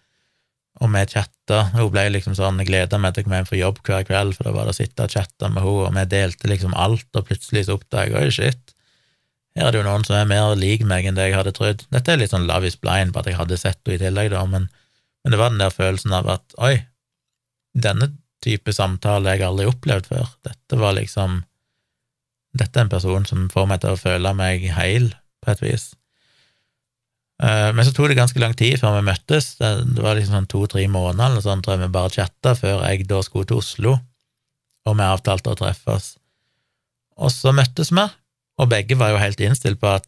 og 0.79 0.93
vi 0.95 1.03
chatta. 1.11 1.59
Hun 1.73 1.91
ble 1.91 2.05
liksom 2.15 2.39
sånn, 2.39 2.63
jeg 2.63 2.71
gleda 2.71 3.01
meg 3.03 3.17
til 3.17 3.25
å 3.25 3.27
komme 3.27 3.41
hjem 3.41 3.51
fra 3.51 3.59
jobb 3.59 3.81
hver 3.83 4.07
kveld, 4.07 4.37
for 4.37 4.47
da 4.47 4.55
var 4.55 4.69
det 4.69 4.77
å 4.77 4.79
sitte 4.79 5.03
og 5.03 5.11
chatte 5.11 5.51
med 5.51 5.59
henne, 5.65 5.87
og 5.89 5.95
vi 5.99 6.09
delte 6.15 6.51
liksom 6.55 6.75
alt, 6.87 7.09
og 7.19 7.27
plutselig 7.27 7.67
så 7.67 7.75
oppdaga 7.75 8.23
jeg 8.29 8.37
shit, 8.37 8.75
her 9.57 9.67
er 9.67 9.73
det 9.73 9.81
jo 9.81 9.87
noen 9.87 10.05
som 10.07 10.15
er 10.15 10.29
mer 10.29 10.53
lik 10.57 10.83
meg 10.87 11.07
enn 11.07 11.17
det 11.17 11.29
jeg 11.29 11.37
hadde 11.39 11.53
trodd. 11.55 11.83
Dette 11.93 12.13
er 12.13 12.21
litt 12.21 12.33
sånn 12.33 12.47
love 12.47 12.69
is 12.69 12.77
blind 12.79 13.13
på 13.13 13.21
at 13.21 13.29
jeg 13.29 13.39
hadde 13.39 13.57
sett 13.59 13.81
henne 13.83 13.97
i 13.97 14.01
tillegg, 14.03 14.31
da, 14.33 14.45
men, 14.47 14.69
men, 15.23 15.33
det 15.33 15.39
var 15.41 15.53
den 15.53 15.61
der 15.61 15.73
følelsen 15.73 16.15
av 16.15 16.29
at 16.31 16.57
oi, 16.61 16.75
denne 17.73 18.11
type 18.45 18.73
samtale 18.75 19.33
jeg 19.33 19.47
aldri 19.47 19.67
opplevd 19.69 20.09
før. 20.11 20.33
Dette 20.47 20.79
var 20.79 20.95
liksom 20.99 21.41
Dette 22.59 22.79
er 22.79 22.87
en 22.87 22.89
person 22.89 23.25
som 23.29 23.43
får 23.53 23.67
meg 23.69 23.81
til 23.83 23.93
å 23.93 23.99
føle 23.99 24.29
meg 24.33 24.63
heil, 24.73 25.11
på 25.45 25.51
et 25.51 25.59
vis. 25.61 25.83
Uh, 27.39 27.69
men 27.71 27.85
så 27.87 27.93
tok 27.95 28.09
det 28.09 28.17
ganske 28.17 28.41
lang 28.41 28.55
tid 28.57 28.79
før 28.81 28.97
vi 28.97 29.03
møttes. 29.05 29.51
Det 29.59 30.01
var 30.01 30.17
liksom 30.17 30.39
sånn 30.39 30.49
to-tre 30.49 30.87
måneder 30.91 31.29
eller 31.29 31.45
sånn, 31.45 31.61
tror 31.63 31.77
jeg 31.77 31.83
vi 31.85 31.91
bare 31.93 32.11
chatta 32.15 32.55
før 32.57 32.81
jeg 32.87 33.05
da 33.07 33.21
skulle 33.23 33.47
til 33.51 33.61
Oslo, 33.61 33.93
og 34.89 34.97
vi 34.97 35.05
avtalte 35.05 35.53
å 35.53 35.59
treffes. 35.61 36.15
Og 37.21 37.31
så 37.35 37.53
møttes 37.55 37.93
vi, 37.93 38.07
og 38.59 38.71
begge 38.71 38.97
var 38.99 39.13
jo 39.13 39.21
helt 39.21 39.39
innstilt 39.43 39.79
på 39.81 39.93
at 39.99 40.07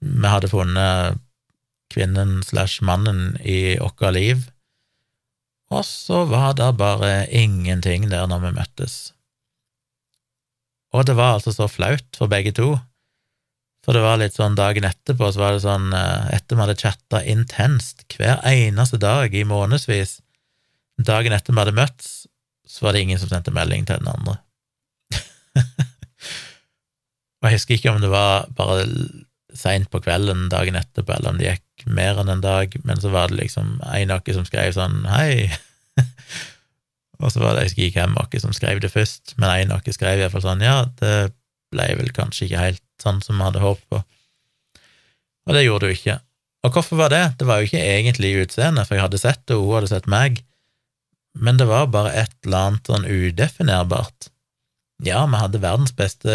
vi 0.00 0.28
hadde 0.28 0.50
funnet 0.50 1.20
kvinnen 1.92 2.40
slash 2.46 2.82
mannen 2.84 3.36
i 3.44 3.76
vårt 3.78 4.04
liv, 4.14 4.46
og 5.72 5.84
så 5.88 6.24
var 6.28 6.56
det 6.58 6.68
bare 6.80 7.26
ingenting 7.32 8.10
der 8.12 8.26
når 8.28 8.46
vi 8.46 8.56
møttes. 8.58 8.96
Og 10.92 11.06
det 11.08 11.16
var 11.16 11.38
altså 11.38 11.54
så 11.56 11.68
flaut 11.70 12.18
for 12.18 12.28
begge 12.28 12.52
to, 12.56 12.74
for 13.82 13.96
det 13.96 14.02
var 14.04 14.20
litt 14.20 14.36
sånn 14.36 14.58
dagen 14.58 14.84
etterpå, 14.86 15.30
så 15.32 15.42
var 15.42 15.56
det 15.56 15.64
sånn 15.64 15.88
eh, 15.96 16.34
etter 16.36 16.58
vi 16.58 16.62
hadde 16.62 16.78
chatta 16.78 17.22
intenst 17.26 18.04
hver 18.14 18.44
eneste 18.46 19.00
dag 19.02 19.34
i 19.34 19.46
månedsvis, 19.48 20.20
dagen 21.02 21.34
etter 21.34 21.54
vi 21.54 21.64
hadde 21.64 21.78
møttes, 21.80 22.12
så 22.68 22.86
var 22.86 22.94
det 22.94 23.02
ingen 23.06 23.20
som 23.20 23.32
sendte 23.32 23.54
melding 23.54 23.88
til 23.88 23.98
den 23.98 24.12
andre. 24.12 24.36
Og 27.42 27.48
jeg 27.48 27.58
husker 27.58 27.74
ikke 27.76 27.92
om 27.92 28.00
det 28.02 28.10
var 28.12 28.46
bare 28.56 28.86
seint 29.58 29.90
på 29.92 30.00
kvelden 30.00 30.46
dagen 30.52 30.78
etterpå, 30.78 31.12
eller 31.12 31.34
om 31.34 31.40
det 31.40 31.50
gikk 31.50 31.86
mer 31.92 32.20
enn 32.22 32.30
en 32.32 32.44
dag, 32.44 32.72
men 32.86 33.00
så 33.02 33.10
var 33.12 33.28
det 33.28 33.40
liksom 33.40 33.80
en 33.82 34.14
av 34.14 34.30
som 34.32 34.46
skrev 34.48 34.72
sånn 34.76 35.02
hei, 35.10 35.50
og 37.22 37.28
så 37.34 37.42
var 37.42 37.54
det 37.54 37.66
jeg 37.66 37.72
husker 37.72 37.88
ikke 37.88 38.06
hvem 38.06 38.18
av 38.22 38.38
som 38.40 38.56
skrev 38.56 38.80
det 38.82 38.92
først, 38.94 39.34
men 39.36 39.50
en 39.50 39.74
av 39.76 39.84
skrev 39.92 40.22
iallfall 40.22 40.46
sånn 40.46 40.64
ja, 40.64 40.78
det 41.02 41.32
ble 41.74 41.88
vel 41.98 42.12
kanskje 42.14 42.46
ikke 42.46 42.64
helt 42.64 42.84
sånn 43.02 43.20
som 43.24 43.36
vi 43.36 43.48
hadde 43.48 43.64
håpet 43.64 43.88
på, 43.92 44.02
og 45.42 45.56
det 45.56 45.64
gjorde 45.66 45.88
det 45.88 45.90
jo 45.90 45.98
ikke. 45.98 46.20
Og 46.62 46.76
hvorfor 46.76 47.00
var 47.00 47.10
det? 47.10 47.22
Det 47.40 47.46
var 47.48 47.58
jo 47.58 47.66
ikke 47.66 47.82
egentlig 47.82 48.36
utseendet, 48.44 48.86
for 48.86 48.94
jeg 48.94 49.02
hadde 49.08 49.18
sett 49.18 49.40
det, 49.50 49.56
og 49.58 49.66
hun 49.66 49.80
hadde 49.80 49.90
sett 49.90 50.06
meg, 50.10 50.44
men 51.34 51.58
det 51.58 51.66
var 51.66 51.90
bare 51.90 52.12
et 52.22 52.34
eller 52.46 52.68
annet 52.68 52.88
sånn 52.88 53.08
udefinerbart 53.08 54.31
ja, 55.02 55.22
vi 55.26 55.40
hadde 55.40 55.62
verdens 55.62 55.94
beste 55.96 56.34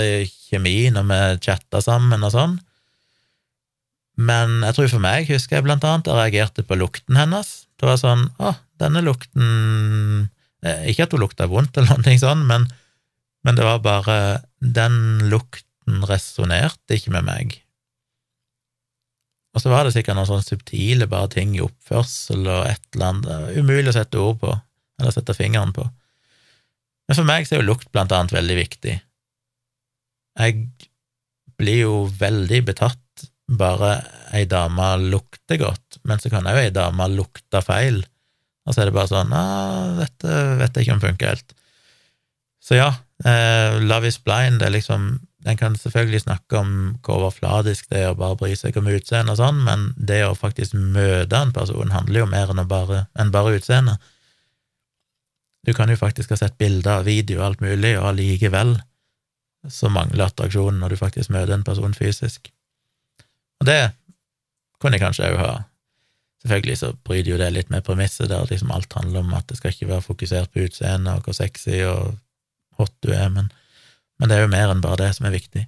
kjemi 0.50 0.90
når 0.94 1.08
vi 1.10 1.20
chatta 1.48 1.82
sammen 1.84 2.26
og 2.28 2.34
sånn, 2.36 2.58
men 4.18 4.64
jeg 4.66 4.74
tror 4.74 4.90
for 4.96 5.04
meg, 5.04 5.30
husker 5.30 5.60
jeg 5.60 5.68
blant 5.68 5.86
annet, 5.86 6.10
jeg 6.10 6.18
reagerte 6.18 6.66
på 6.66 6.78
lukten 6.80 7.20
hennes. 7.20 7.68
Det 7.78 7.86
var 7.86 8.00
sånn 8.02 8.26
Å, 8.42 8.56
denne 8.82 9.04
lukten 9.06 10.30
eh, 10.66 10.88
Ikke 10.90 11.06
at 11.06 11.14
hun 11.14 11.22
lukta 11.22 11.46
vondt 11.52 11.78
eller 11.78 12.00
noe 12.02 12.18
sånn, 12.18 12.42
men, 12.50 12.66
men 13.46 13.60
det 13.60 13.68
var 13.68 13.84
bare 13.86 14.18
Den 14.58 15.30
lukten 15.30 16.02
resonnerte 16.10 16.98
ikke 16.98 17.14
med 17.14 17.28
meg. 17.30 17.60
Og 19.54 19.62
så 19.62 19.70
var 19.70 19.86
det 19.86 19.94
sikkert 19.94 20.18
noen 20.18 20.30
sånne 20.30 20.46
subtile 20.46 21.08
bare 21.10 21.30
ting 21.38 21.54
i 21.56 21.62
oppførsel 21.66 22.42
og 22.46 22.66
et 22.70 22.84
eller 22.98 23.14
annet 23.14 23.62
umulig 23.62 23.94
å 23.94 23.96
sette 23.96 24.20
ord 24.22 24.42
på, 24.42 24.52
eller 25.00 25.14
sette 25.14 25.34
fingeren 25.38 25.72
på. 25.74 25.86
Men 27.08 27.18
for 27.18 27.28
meg 27.28 27.48
så 27.48 27.56
er 27.56 27.64
jo 27.64 27.70
lukt 27.72 27.90
blant 27.94 28.12
annet 28.12 28.36
veldig 28.36 28.58
viktig. 28.60 28.96
Jeg 30.38 30.68
blir 31.58 31.80
jo 31.82 31.94
veldig 32.20 32.62
betatt 32.68 33.28
bare 33.48 33.94
ei 34.36 34.44
dame 34.50 34.90
lukter 35.08 35.60
godt, 35.62 36.02
men 36.04 36.20
så 36.20 36.30
kan 36.32 36.48
jo 36.50 36.60
ei 36.60 36.74
dame 36.76 37.08
lukte 37.14 37.62
feil, 37.64 38.02
og 38.68 38.76
så 38.76 38.84
er 38.84 38.90
det 38.90 38.98
bare 38.98 39.12
sånn 39.12 39.32
dette 40.02 40.42
vet 40.60 40.76
jeg 40.76 40.88
ikke 40.88 40.98
om 40.98 41.06
funker 41.06 41.32
helt. 41.32 41.56
Så 42.60 42.76
ja, 42.76 42.90
eh, 43.24 43.80
Love 43.80 44.12
is 44.12 44.20
blind 44.20 44.62
er 44.62 44.74
liksom 44.76 45.18
En 45.48 45.56
kan 45.56 45.78
selvfølgelig 45.80 46.26
snakke 46.26 46.58
om 46.60 46.72
hvor 47.06 47.22
overfladisk 47.22 47.86
det 47.94 48.02
er 48.02 48.10
å 48.12 48.18
bare 48.20 48.36
bry 48.36 48.50
seg 48.58 48.76
om 48.82 48.90
utseende 48.92 49.32
og 49.32 49.38
sånn, 49.40 49.62
men 49.64 49.86
det 49.96 50.18
å 50.26 50.34
faktisk 50.36 50.74
møte 50.76 51.40
en 51.40 51.54
person 51.56 51.94
handler 51.94 52.20
jo 52.20 52.26
mer 52.28 52.52
enn 52.52 52.60
bare, 52.68 53.06
enn 53.16 53.32
bare 53.32 53.54
utseende. 53.56 53.94
Du 55.66 55.74
kan 55.74 55.90
jo 55.90 55.98
faktisk 56.00 56.32
ha 56.32 56.38
sett 56.40 56.58
bilder, 56.58 57.04
video 57.08 57.42
og 57.42 57.46
alt 57.48 57.64
mulig, 57.66 57.96
og 58.00 58.12
allikevel 58.12 58.78
så 59.74 59.90
mangler 59.92 60.28
attraksjonen 60.28 60.80
når 60.80 60.94
du 60.94 61.00
faktisk 61.00 61.32
møter 61.34 61.56
en 61.56 61.66
person 61.68 61.96
fysisk. 61.98 62.52
Og 63.60 63.68
det 63.68 63.80
kunne 64.82 64.98
jeg 64.98 65.04
kanskje 65.04 65.32
òg 65.32 65.40
ha. 65.42 65.54
Selvfølgelig 66.44 66.78
så 66.80 66.92
bryter 67.04 67.32
jo 67.32 67.40
det 67.42 67.50
litt 67.54 67.72
med 67.74 67.84
premisset, 67.84 68.30
der 68.30 68.46
liksom 68.50 68.72
alt 68.72 68.94
handler 68.94 69.24
om 69.26 69.34
at 69.36 69.48
det 69.50 69.58
skal 69.58 69.74
ikke 69.74 69.90
være 69.90 70.06
fokusert 70.06 70.54
på 70.54 70.68
utseendet 70.68 71.18
og 71.18 71.26
hvor 71.26 71.36
sexy 71.36 71.82
og 71.90 72.20
hot 72.78 72.94
du 73.04 73.10
er, 73.12 73.30
men, 73.34 73.50
men, 74.20 74.30
det 74.30 74.38
er 74.38 74.46
jo 74.46 74.54
mer 74.54 74.70
enn 74.72 74.84
bare 74.84 75.02
det 75.02 75.16
som 75.18 75.26
er 75.28 75.34
viktig. 75.34 75.66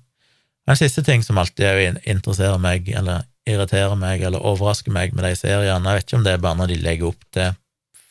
En 0.70 0.78
siste 0.78 1.02
ting 1.04 1.26
som 1.26 1.40
alltid 1.42 1.98
interesserer 2.06 2.62
meg, 2.62 2.92
eller 2.94 3.26
irriterer 3.50 3.98
meg, 3.98 4.22
eller 4.22 4.46
overrasker 4.46 4.94
meg 4.94 5.16
med 5.18 5.26
de 5.26 5.34
seriene, 5.40 5.90
jeg 5.90 5.98
vet 5.98 6.06
ikke 6.06 6.20
om 6.20 6.28
det 6.28 6.36
er 6.36 6.44
bare 6.44 6.60
når 6.60 6.70
de 6.70 6.78
legger 6.84 7.10
opp 7.10 7.26
til 7.34 7.58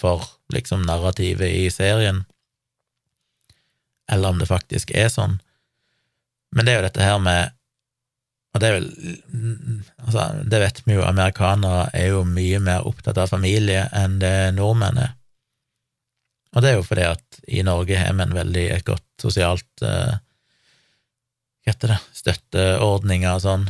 for 0.01 0.25
liksom 0.55 0.85
narrativet 0.87 1.51
i 1.51 1.69
serien, 1.73 2.25
eller 4.11 4.33
om 4.33 4.41
det 4.41 4.49
faktisk 4.49 4.91
er 4.97 5.11
sånn, 5.13 5.39
men 6.55 6.65
det 6.65 6.73
er 6.73 6.79
jo 6.81 6.89
dette 6.89 7.05
her 7.05 7.19
med 7.21 7.55
og 8.55 8.63
det 8.63 8.69
er 8.69 8.79
vel 8.79 8.87
altså, 10.03 10.23
Det 10.49 10.61
vet 10.63 10.79
vi 10.87 10.95
jo, 10.97 11.05
amerikanere 11.05 11.91
er 11.95 12.15
jo 12.15 12.25
mye 12.27 12.61
mer 12.65 12.87
opptatt 12.89 13.21
av 13.21 13.31
familie 13.31 13.85
enn 13.95 14.17
det 14.23 14.55
nordmenn 14.57 15.01
er. 15.03 15.13
Og 16.57 16.65
det 16.65 16.71
er 16.71 16.79
jo 16.79 16.87
fordi 16.87 17.05
at 17.11 17.41
i 17.47 17.63
Norge 17.67 17.99
har 18.01 18.17
vi 18.17 18.25
en 18.25 18.35
veldig 18.35 18.65
et 18.73 18.87
godt 18.89 19.05
sosialt 19.21 19.85
uh, 19.85 20.17
Hva 21.63 21.75
heter 21.75 21.93
det 21.93 21.99
Støtteordninger 22.17 23.35
og 23.35 23.45
sånn. 23.45 23.69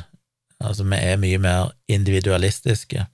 Altså, 0.62 0.86
vi 0.86 0.98
er 1.02 1.18
mye 1.20 1.40
mer 1.42 1.72
individualistiske. 1.90 3.04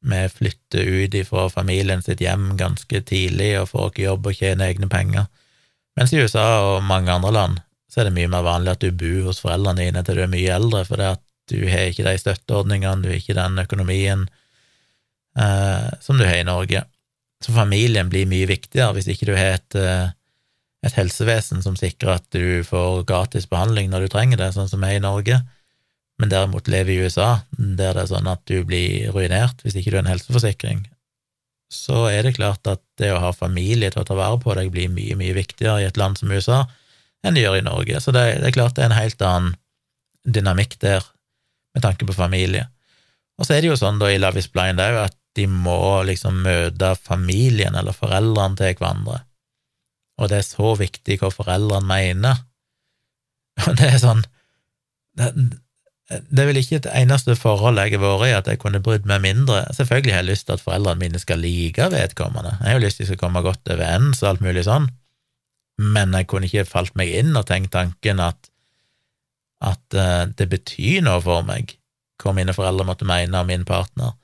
Vi 0.00 0.28
flytter 0.28 0.78
ut 0.78 1.14
ifra 1.14 1.48
familien 1.50 2.02
sitt 2.02 2.20
hjem 2.22 2.52
ganske 2.56 3.00
tidlig 3.02 3.54
og 3.60 3.70
får 3.72 3.88
ikke 3.90 4.04
jobb 4.04 4.28
og 4.30 4.38
tjener 4.38 4.70
egne 4.70 4.88
penger. 4.90 5.26
Mens 5.98 6.12
i 6.14 6.20
USA 6.22 6.46
og 6.62 6.84
mange 6.86 7.10
andre 7.10 7.32
land 7.34 7.58
så 7.90 8.02
er 8.02 8.08
det 8.08 8.14
mye 8.18 8.30
mer 8.30 8.44
vanlig 8.46 8.76
at 8.76 8.84
du 8.84 8.92
bor 8.94 9.30
hos 9.30 9.40
foreldrene 9.42 9.88
dine 9.88 10.04
til 10.04 10.20
du 10.20 10.22
er 10.22 10.30
mye 10.30 10.52
eldre, 10.54 10.84
for 10.86 11.02
at 11.02 11.22
du 11.48 11.62
har 11.66 11.88
ikke 11.88 12.04
de 12.04 12.14
støtteordningene, 12.20 13.02
du 13.02 13.08
har 13.10 13.18
ikke 13.18 13.36
den 13.38 13.58
økonomien 13.58 14.26
eh, 15.38 15.88
som 16.04 16.20
du 16.20 16.26
har 16.28 16.38
i 16.38 16.46
Norge. 16.46 16.84
Så 17.42 17.54
familien 17.56 18.10
blir 18.12 18.28
mye 18.28 18.48
viktigere 18.50 18.92
hvis 18.94 19.08
ikke 19.10 19.30
du 19.30 19.34
har 19.38 19.56
et, 19.56 19.78
eh, 19.78 20.10
et 20.86 20.98
helsevesen 20.98 21.64
som 21.64 21.78
sikrer 21.80 22.18
at 22.18 22.28
du 22.34 22.62
får 22.66 23.06
gratis 23.08 23.48
behandling 23.50 23.90
når 23.90 24.06
du 24.06 24.12
trenger 24.12 24.42
det, 24.42 24.52
sånn 24.54 24.70
som 24.70 24.84
er 24.84 24.98
i 24.98 25.02
Norge, 25.02 25.40
men 26.18 26.30
derimot 26.32 26.68
lever 26.70 26.94
i 26.94 27.00
USA, 27.06 27.28
der 27.56 27.94
det 27.94 28.04
er 28.04 28.10
sånn 28.10 28.30
at 28.30 28.42
du 28.50 28.62
blir 28.66 29.12
ruinert 29.14 29.60
hvis 29.62 29.76
ikke 29.78 29.92
du 29.92 29.98
har 29.98 30.06
en 30.06 30.12
helseforsikring, 30.12 30.82
så 31.72 32.06
er 32.08 32.24
det 32.24 32.38
klart 32.38 32.66
at 32.70 32.80
det 32.98 33.12
å 33.12 33.20
ha 33.22 33.30
familie 33.36 33.92
til 33.92 34.02
å 34.02 34.08
ta 34.08 34.16
vare 34.18 34.40
på 34.40 34.54
deg 34.56 34.72
blir 34.72 34.88
mye, 34.90 35.16
mye 35.20 35.36
viktigere 35.36 35.82
i 35.82 35.88
et 35.88 36.00
land 36.00 36.18
som 36.18 36.32
USA 36.32 36.64
enn 37.26 37.36
det 37.36 37.44
gjør 37.44 37.58
i 37.58 37.66
Norge. 37.66 38.00
Så 38.00 38.14
det, 38.14 38.24
det, 38.40 38.50
er 38.50 38.56
klart 38.56 38.76
det 38.76 38.86
er 38.86 38.90
en 38.90 38.98
helt 38.98 39.22
annen 39.26 39.54
dynamikk 40.28 40.78
der, 40.82 41.04
med 41.76 41.84
tanke 41.84 42.06
på 42.08 42.16
familie. 42.16 42.66
Og 43.38 43.46
så 43.46 43.54
er 43.54 43.62
det 43.62 43.70
jo 43.70 43.78
sånn 43.78 44.00
da 44.00 44.10
i 44.10 44.18
Love 44.18 44.40
is 44.40 44.48
blind 44.50 44.80
òg 44.82 45.02
at 45.04 45.16
de 45.38 45.44
må 45.50 46.02
liksom 46.08 46.40
møte 46.42 46.94
familien 46.98 47.76
eller 47.78 47.94
foreldrene 47.94 48.58
til 48.58 48.74
hverandre, 48.80 49.20
og 50.18 50.32
det 50.32 50.40
er 50.40 50.46
så 50.48 50.72
viktig 50.78 51.20
hva 51.20 51.30
foreldrene 51.30 51.86
mener. 51.86 52.40
Og 53.66 53.74
det 53.78 53.88
er 53.92 54.00
sånn 54.02 54.24
det, 55.18 55.28
det 56.08 56.40
er 56.40 56.46
vel 56.48 56.60
ikke 56.60 56.78
et 56.78 56.86
eneste 56.96 57.34
forhold 57.36 57.76
jeg 57.82 57.98
har 57.98 58.00
vært 58.00 58.28
i 58.30 58.36
at 58.36 58.46
jeg 58.48 58.60
kunne 58.62 58.80
brydd 58.80 59.04
meg 59.08 59.20
mindre. 59.26 59.66
Selvfølgelig 59.76 60.14
har 60.14 60.22
jeg 60.22 60.30
lyst 60.30 60.46
til 60.48 60.56
at 60.56 60.64
foreldrene 60.64 61.02
mine 61.02 61.20
skal 61.20 61.42
like 61.44 61.90
vedkommende. 61.92 62.54
Jeg 62.62 62.70
har 62.70 62.78
jo 62.78 62.84
lyst 62.86 62.96
til 62.96 63.04
at 63.04 63.10
de 63.10 63.12
skal 63.12 63.22
komme 63.26 63.44
godt 63.44 63.74
overens 63.74 64.22
og 64.22 64.30
alt 64.30 64.44
mulig 64.46 64.64
sånn 64.64 64.88
men 65.78 66.14
jeg 66.16 66.26
kunne 66.28 66.48
ikke 66.48 66.66
falt 66.68 66.96
meg 66.98 67.12
inn 67.20 67.36
og 67.38 67.46
tenkt 67.48 67.72
tanken 67.76 68.20
at, 68.22 68.50
at 69.62 69.94
uh, 69.96 70.26
det 70.26 70.48
betyr 70.50 71.04
noe 71.06 71.22
for 71.22 71.46
meg 71.46 71.76
hva 72.18 72.34
mine 72.34 72.54
foreldre 72.54 72.86
måtte 72.86 73.06
mene 73.06 73.38
om 73.38 73.46
min 73.46 73.64
partner. 73.66 74.16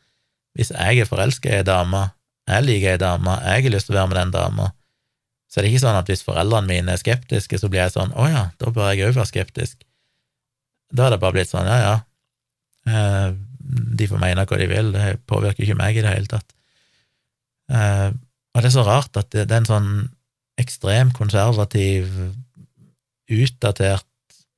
Hvis 0.59 0.73
jeg 0.75 1.03
er 1.03 1.07
forelska 1.07 1.51
i 1.51 1.61
ei 1.61 1.67
dame, 1.67 2.09
jeg 2.51 2.67
liker 2.67 2.97
ei 2.97 3.01
dame, 3.01 3.37
jeg 3.47 3.67
har 3.69 3.75
lyst 3.75 3.89
til 3.89 3.95
å 3.95 4.01
være 4.01 4.11
med 4.11 4.19
den 4.19 4.35
dama, 4.35 4.73
så 5.47 5.61
er 5.61 5.67
det 5.67 5.71
ikke 5.71 5.85
sånn 5.85 5.99
at 6.01 6.11
hvis 6.11 6.27
foreldrene 6.27 6.71
mine 6.71 6.95
er 6.95 6.99
skeptiske, 6.99 7.61
så 7.63 7.71
blir 7.71 7.85
jeg 7.85 7.95
sånn 7.95 8.15
å 8.19 8.27
ja, 8.27 8.49
da 8.59 8.73
bør 8.75 8.91
jeg 8.91 9.07
òg 9.07 9.21
være 9.21 9.31
skeptisk. 9.31 9.87
Da 10.93 11.07
er 11.07 11.15
det 11.15 11.21
bare 11.23 11.37
blitt 11.37 11.51
sånn 11.51 11.69
ja, 11.69 11.79
ja, 11.81 11.95
uh, 12.91 13.31
de 13.65 14.09
får 14.11 14.21
mene 14.21 14.45
hva 14.45 14.59
de 14.61 14.69
vil, 14.71 14.93
det 14.95 15.15
påvirker 15.31 15.65
ikke 15.65 15.79
meg 15.79 15.97
i 15.97 16.05
det 16.05 16.13
hele 16.13 16.31
tatt. 16.31 16.51
Uh, 17.73 18.13
og 18.55 18.61
det 18.63 18.69
er 18.69 18.77
så 18.77 18.85
rart 18.87 19.17
at 19.19 19.31
det, 19.33 19.47
det 19.49 19.57
er 19.57 19.63
en 19.63 19.71
sånn 19.71 19.93
ekstrem 20.61 21.11
konservativ, 21.17 22.11
utdatert, 23.33 24.07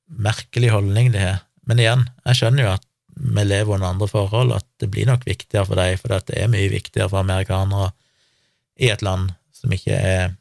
merkelig 0.07 0.69
holdning 0.75 1.09
de 1.13 1.23
har. 1.23 1.39
Men 1.67 1.81
igjen, 1.81 2.03
jeg 2.27 2.39
skjønner 2.39 2.63
jo 2.63 2.73
at 2.75 2.85
vi 3.17 3.43
lever 3.43 3.73
under 3.75 3.89
andre 3.89 4.07
forhold, 4.11 4.53
at 4.53 4.67
det 4.81 4.91
blir 4.93 5.07
nok 5.09 5.25
viktigere 5.27 5.65
for 5.65 5.79
dem, 5.79 5.97
for 5.99 6.13
det 6.13 6.37
er 6.37 6.51
mye 6.51 6.69
viktigere 6.71 7.09
for 7.09 7.23
amerikanere 7.23 7.89
i 8.77 8.91
et 8.93 9.01
land 9.01 9.31
som 9.55 9.73
ikke 9.73 9.95
er, 9.97 10.35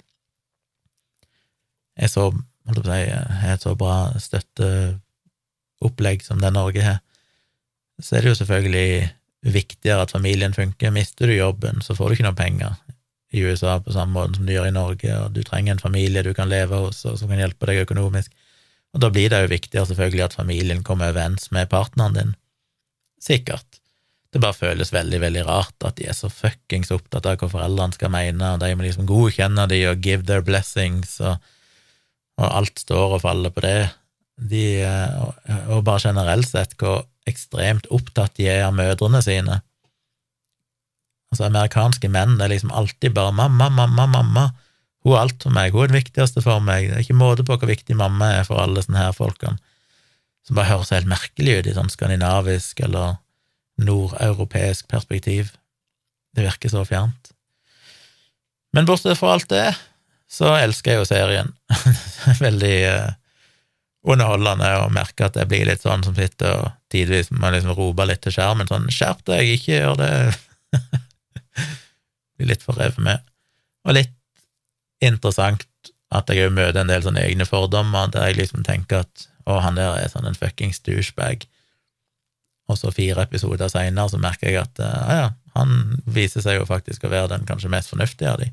er 1.96 2.12
så 2.12 2.28
holdt 2.28 2.82
på 2.82 2.84
å 2.84 2.92
si, 2.92 3.16
har 3.40 3.54
et 3.54 3.64
så 3.64 3.72
bra 3.78 3.96
støtteopplegg 5.76 6.24
som 6.24 6.40
det 6.40 6.52
Norge 6.52 6.82
har. 6.82 7.00
Så 8.02 8.16
er 8.16 8.22
det 8.22 8.28
jo 8.28 8.40
selvfølgelig 8.40 9.12
viktigere 9.42 10.02
at 10.02 10.10
familien 10.10 10.52
funker. 10.52 10.90
Mister 10.90 11.26
du 11.26 11.36
jobben, 11.36 11.82
så 11.82 11.94
får 11.94 12.08
du 12.08 12.12
ikke 12.14 12.28
noe 12.28 12.36
penger 12.36 12.74
i 13.32 13.42
USA 13.42 13.80
på 13.80 13.92
samme 13.92 14.12
måte 14.12 14.36
som 14.36 14.46
du 14.46 14.52
gjør 14.52 14.68
i 14.68 14.74
Norge, 14.74 15.18
og 15.18 15.32
du 15.32 15.42
trenger 15.42 15.74
en 15.74 15.82
familie 15.82 16.22
du 16.22 16.32
kan 16.34 16.48
leve 16.48 16.76
hos, 16.76 17.04
og 17.04 17.18
som 17.18 17.28
kan 17.28 17.38
hjelpe 17.38 17.66
deg 17.66 17.84
økonomisk. 17.84 18.32
Og 18.94 19.00
da 19.00 19.10
blir 19.10 19.30
det 19.30 19.42
jo 19.42 19.52
viktigere 19.52 19.86
selvfølgelig 19.86 20.24
at 20.24 20.36
familien 20.36 20.84
kommer 20.84 21.10
overens 21.10 21.50
med 21.50 21.68
partneren 21.68 22.14
din. 22.14 22.36
Sikkert. 23.20 23.80
Det 24.32 24.40
bare 24.40 24.56
føles 24.56 24.92
veldig, 24.92 25.20
veldig 25.20 25.44
rart 25.46 25.84
at 25.84 25.96
de 25.96 26.06
er 26.08 26.16
så 26.16 26.28
fuckings 26.28 26.92
opptatt 26.92 27.26
av 27.26 27.38
hva 27.40 27.48
foreldrene 27.50 27.96
skal 27.96 28.12
mene, 28.12 28.54
og 28.54 28.60
de 28.60 28.72
må 28.76 28.84
liksom 28.84 29.08
godkjenne 29.08 29.66
de 29.70 29.82
og 29.90 30.00
give 30.04 30.26
their 30.28 30.44
blessings, 30.44 31.18
og, 31.20 31.36
og 32.40 32.48
alt 32.50 32.82
står 32.84 33.16
og 33.18 33.22
faller 33.24 33.52
på 33.52 33.64
det. 33.64 33.78
De, 34.36 34.64
og, 35.22 35.52
og 35.72 35.84
bare 35.86 36.10
generelt 36.10 36.48
sett 36.48 36.74
hvor 36.76 37.06
ekstremt 37.26 37.88
opptatt 37.94 38.36
de 38.36 38.50
er 38.52 38.66
av 38.66 38.74
mødrene 38.76 39.22
sine 39.24 39.62
Altså, 41.32 41.48
amerikanske 41.48 42.08
menn 42.12 42.36
det 42.38 42.46
er 42.46 42.52
liksom 42.54 42.70
alltid 42.72 43.12
bare 43.16 43.32
'mamma, 43.34 43.68
mamma, 43.68 44.06
mamma'. 44.06 44.50
Hun 45.04 45.14
er 45.14 45.20
alt 45.20 45.42
for 45.42 45.52
meg, 45.52 45.72
hun 45.72 45.82
er 45.82 45.90
det 45.90 45.98
viktigste 45.98 46.42
for 46.42 46.60
meg. 46.60 46.88
Det 46.88 46.94
er 46.96 47.04
ikke 47.04 47.18
måte 47.18 47.44
på 47.44 47.56
hvor 47.58 47.68
viktig 47.68 47.96
mamma 47.96 48.30
er 48.38 48.46
for 48.46 48.62
alle 48.62 48.82
sånne 48.82 49.04
her 49.04 49.12
folkene. 49.12 49.58
Som 50.46 50.56
bare 50.56 50.70
høres 50.70 50.94
helt 50.94 51.10
merkelig 51.10 51.58
ut 51.58 51.66
i 51.66 51.74
sånn 51.74 51.90
skandinavisk 51.90 52.80
eller 52.86 53.18
nordeuropeisk 53.76 54.88
perspektiv. 54.88 55.52
Det 56.34 56.46
virker 56.46 56.72
så 56.72 56.84
fjernt. 56.86 57.32
Men 58.72 58.86
bortsett 58.86 59.18
fra 59.18 59.34
alt 59.34 59.48
det, 59.50 59.74
så 60.30 60.54
elsker 60.56 60.92
jeg 60.92 61.02
jo 61.02 61.08
serien. 61.08 61.52
Veldig 62.46 62.76
uh, 62.86 63.12
underholdende 64.06 64.68
å 64.84 64.90
merke 64.94 65.26
at 65.26 65.36
jeg 65.38 65.48
blir 65.50 65.66
litt 65.68 65.82
sånn 65.82 66.04
som 66.06 66.14
sitter 66.16 66.60
og 66.60 66.74
tidvis 66.92 67.32
må 67.34 67.50
liksom 67.50 67.74
rope 67.76 68.06
litt 68.06 68.22
til 68.24 68.34
skjermen 68.36 68.68
sånn 68.70 68.86
'Skjerp 68.92 69.24
deg, 69.26 69.54
ikke 69.56 69.80
gjør 69.80 69.96
det'. 70.00 70.36
Blir 72.36 72.50
litt 72.52 72.62
for 72.62 72.78
revet 72.78 73.00
med. 73.02 73.24
Og 73.88 73.96
litt 73.96 74.14
interessant 75.02 75.66
at 76.14 76.30
jeg 76.30 76.46
òg 76.46 76.54
møter 76.54 76.82
en 76.82 76.92
del 76.92 77.02
sånne 77.02 77.24
egne 77.26 77.46
fordommer 77.48 78.10
der 78.12 78.30
jeg 78.30 78.40
liksom 78.40 78.62
tenker 78.66 79.04
at 79.04 79.26
å, 79.46 79.58
han 79.62 79.78
der 79.78 79.98
er 79.98 80.10
sånn 80.10 80.26
en 80.28 80.38
fuckings 80.38 80.82
douchebag. 80.86 81.46
Og 82.70 82.78
så 82.78 82.90
fire 82.94 83.22
episoder 83.26 83.70
seinere 83.70 84.10
så 84.10 84.18
merker 84.18 84.50
jeg 84.50 84.62
at 84.62 84.82
ja, 84.82 85.18
ja, 85.20 85.28
han 85.54 86.00
viser 86.06 86.42
seg 86.44 86.60
jo 86.60 86.66
faktisk 86.68 87.06
å 87.06 87.12
være 87.12 87.30
den 87.34 87.46
kanskje 87.48 87.70
mest 87.72 87.92
fornuftige 87.92 88.32
av 88.32 88.42
de. 88.42 88.50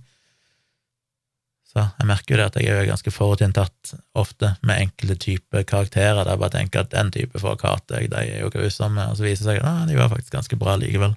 Så 1.74 1.82
jeg 1.82 2.06
merker 2.06 2.36
jo 2.36 2.38
det 2.38 2.46
at 2.52 2.58
jeg 2.62 2.70
er 2.70 2.86
ganske 2.86 3.12
forutinntatt 3.12 3.96
ofte 4.20 4.52
med 4.62 4.84
enkelte 4.84 5.16
typer 5.18 5.64
karakterer 5.66 6.20
der 6.22 6.36
jeg 6.36 6.42
bare 6.44 6.54
tenker 6.54 6.84
at 6.84 6.92
den 6.94 7.10
type 7.16 7.42
folk 7.42 7.64
hater 7.66 8.04
jeg, 8.04 8.12
de 8.14 8.20
er 8.22 8.44
jo 8.44 8.52
grusomme, 8.54 9.08
og 9.10 9.18
så 9.18 9.26
viser 9.26 9.48
det 9.48 9.56
seg 9.56 9.64
at 9.64 9.70
ah, 9.72 9.82
de 9.90 9.98
var 9.98 10.12
faktisk 10.14 10.36
ganske 10.36 10.60
bra 10.62 10.78
likevel. 10.78 11.16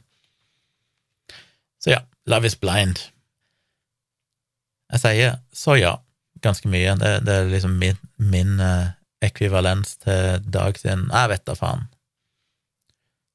Så 1.85 1.93
ja, 1.93 2.01
Love 2.27 2.49
is 2.49 2.57
blind. 2.57 3.03
Jeg 4.95 5.03
sier 5.03 5.37
så 5.53 5.77
ja, 5.77 5.93
ganske 6.43 6.71
mye. 6.73 6.97
Det, 6.99 7.13
det 7.27 7.37
er 7.37 7.53
liksom 7.53 7.77
min, 7.77 8.01
min 8.17 8.57
eh, 8.63 8.95
ekvivalens 9.27 9.99
til 10.05 10.41
Dag 10.53 10.79
sin 10.81 11.09
Jeg 11.11 11.33
vet 11.35 11.45
da 11.47 11.57
faen. 11.59 11.85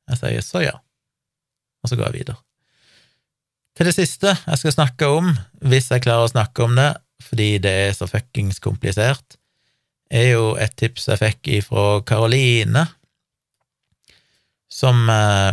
Jeg 0.10 0.24
sier 0.24 0.46
så 0.46 0.64
ja, 0.66 0.80
og 1.84 1.92
så 1.92 2.00
går 2.00 2.10
jeg 2.10 2.24
videre. 2.24 2.42
Til 3.78 3.88
det 3.88 3.96
siste 3.96 4.34
jeg 4.34 4.60
skal 4.60 4.76
snakke 4.76 5.08
om, 5.08 5.32
hvis 5.64 5.88
jeg 5.94 6.04
klarer 6.04 6.28
å 6.28 6.34
snakke 6.34 6.66
om 6.66 6.76
det, 6.76 6.90
fordi 7.24 7.56
det 7.64 7.72
er 7.88 7.94
så 7.96 8.08
fuckings 8.10 8.60
komplisert, 8.64 9.38
er 10.12 10.34
jo 10.34 10.56
et 10.60 10.74
tips 10.80 11.08
jeg 11.08 11.22
fikk 11.22 11.52
ifra 11.60 12.02
Karoline, 12.08 12.86
som 14.72 15.08
eh, 15.12 15.52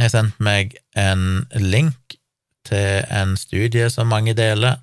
har 0.00 0.12
sendt 0.12 0.40
meg 0.44 0.76
en 0.96 1.46
link 1.60 2.18
til 2.66 3.06
en 3.12 3.36
studie 3.40 3.88
som 3.92 4.10
mange 4.10 4.34
deler, 4.36 4.82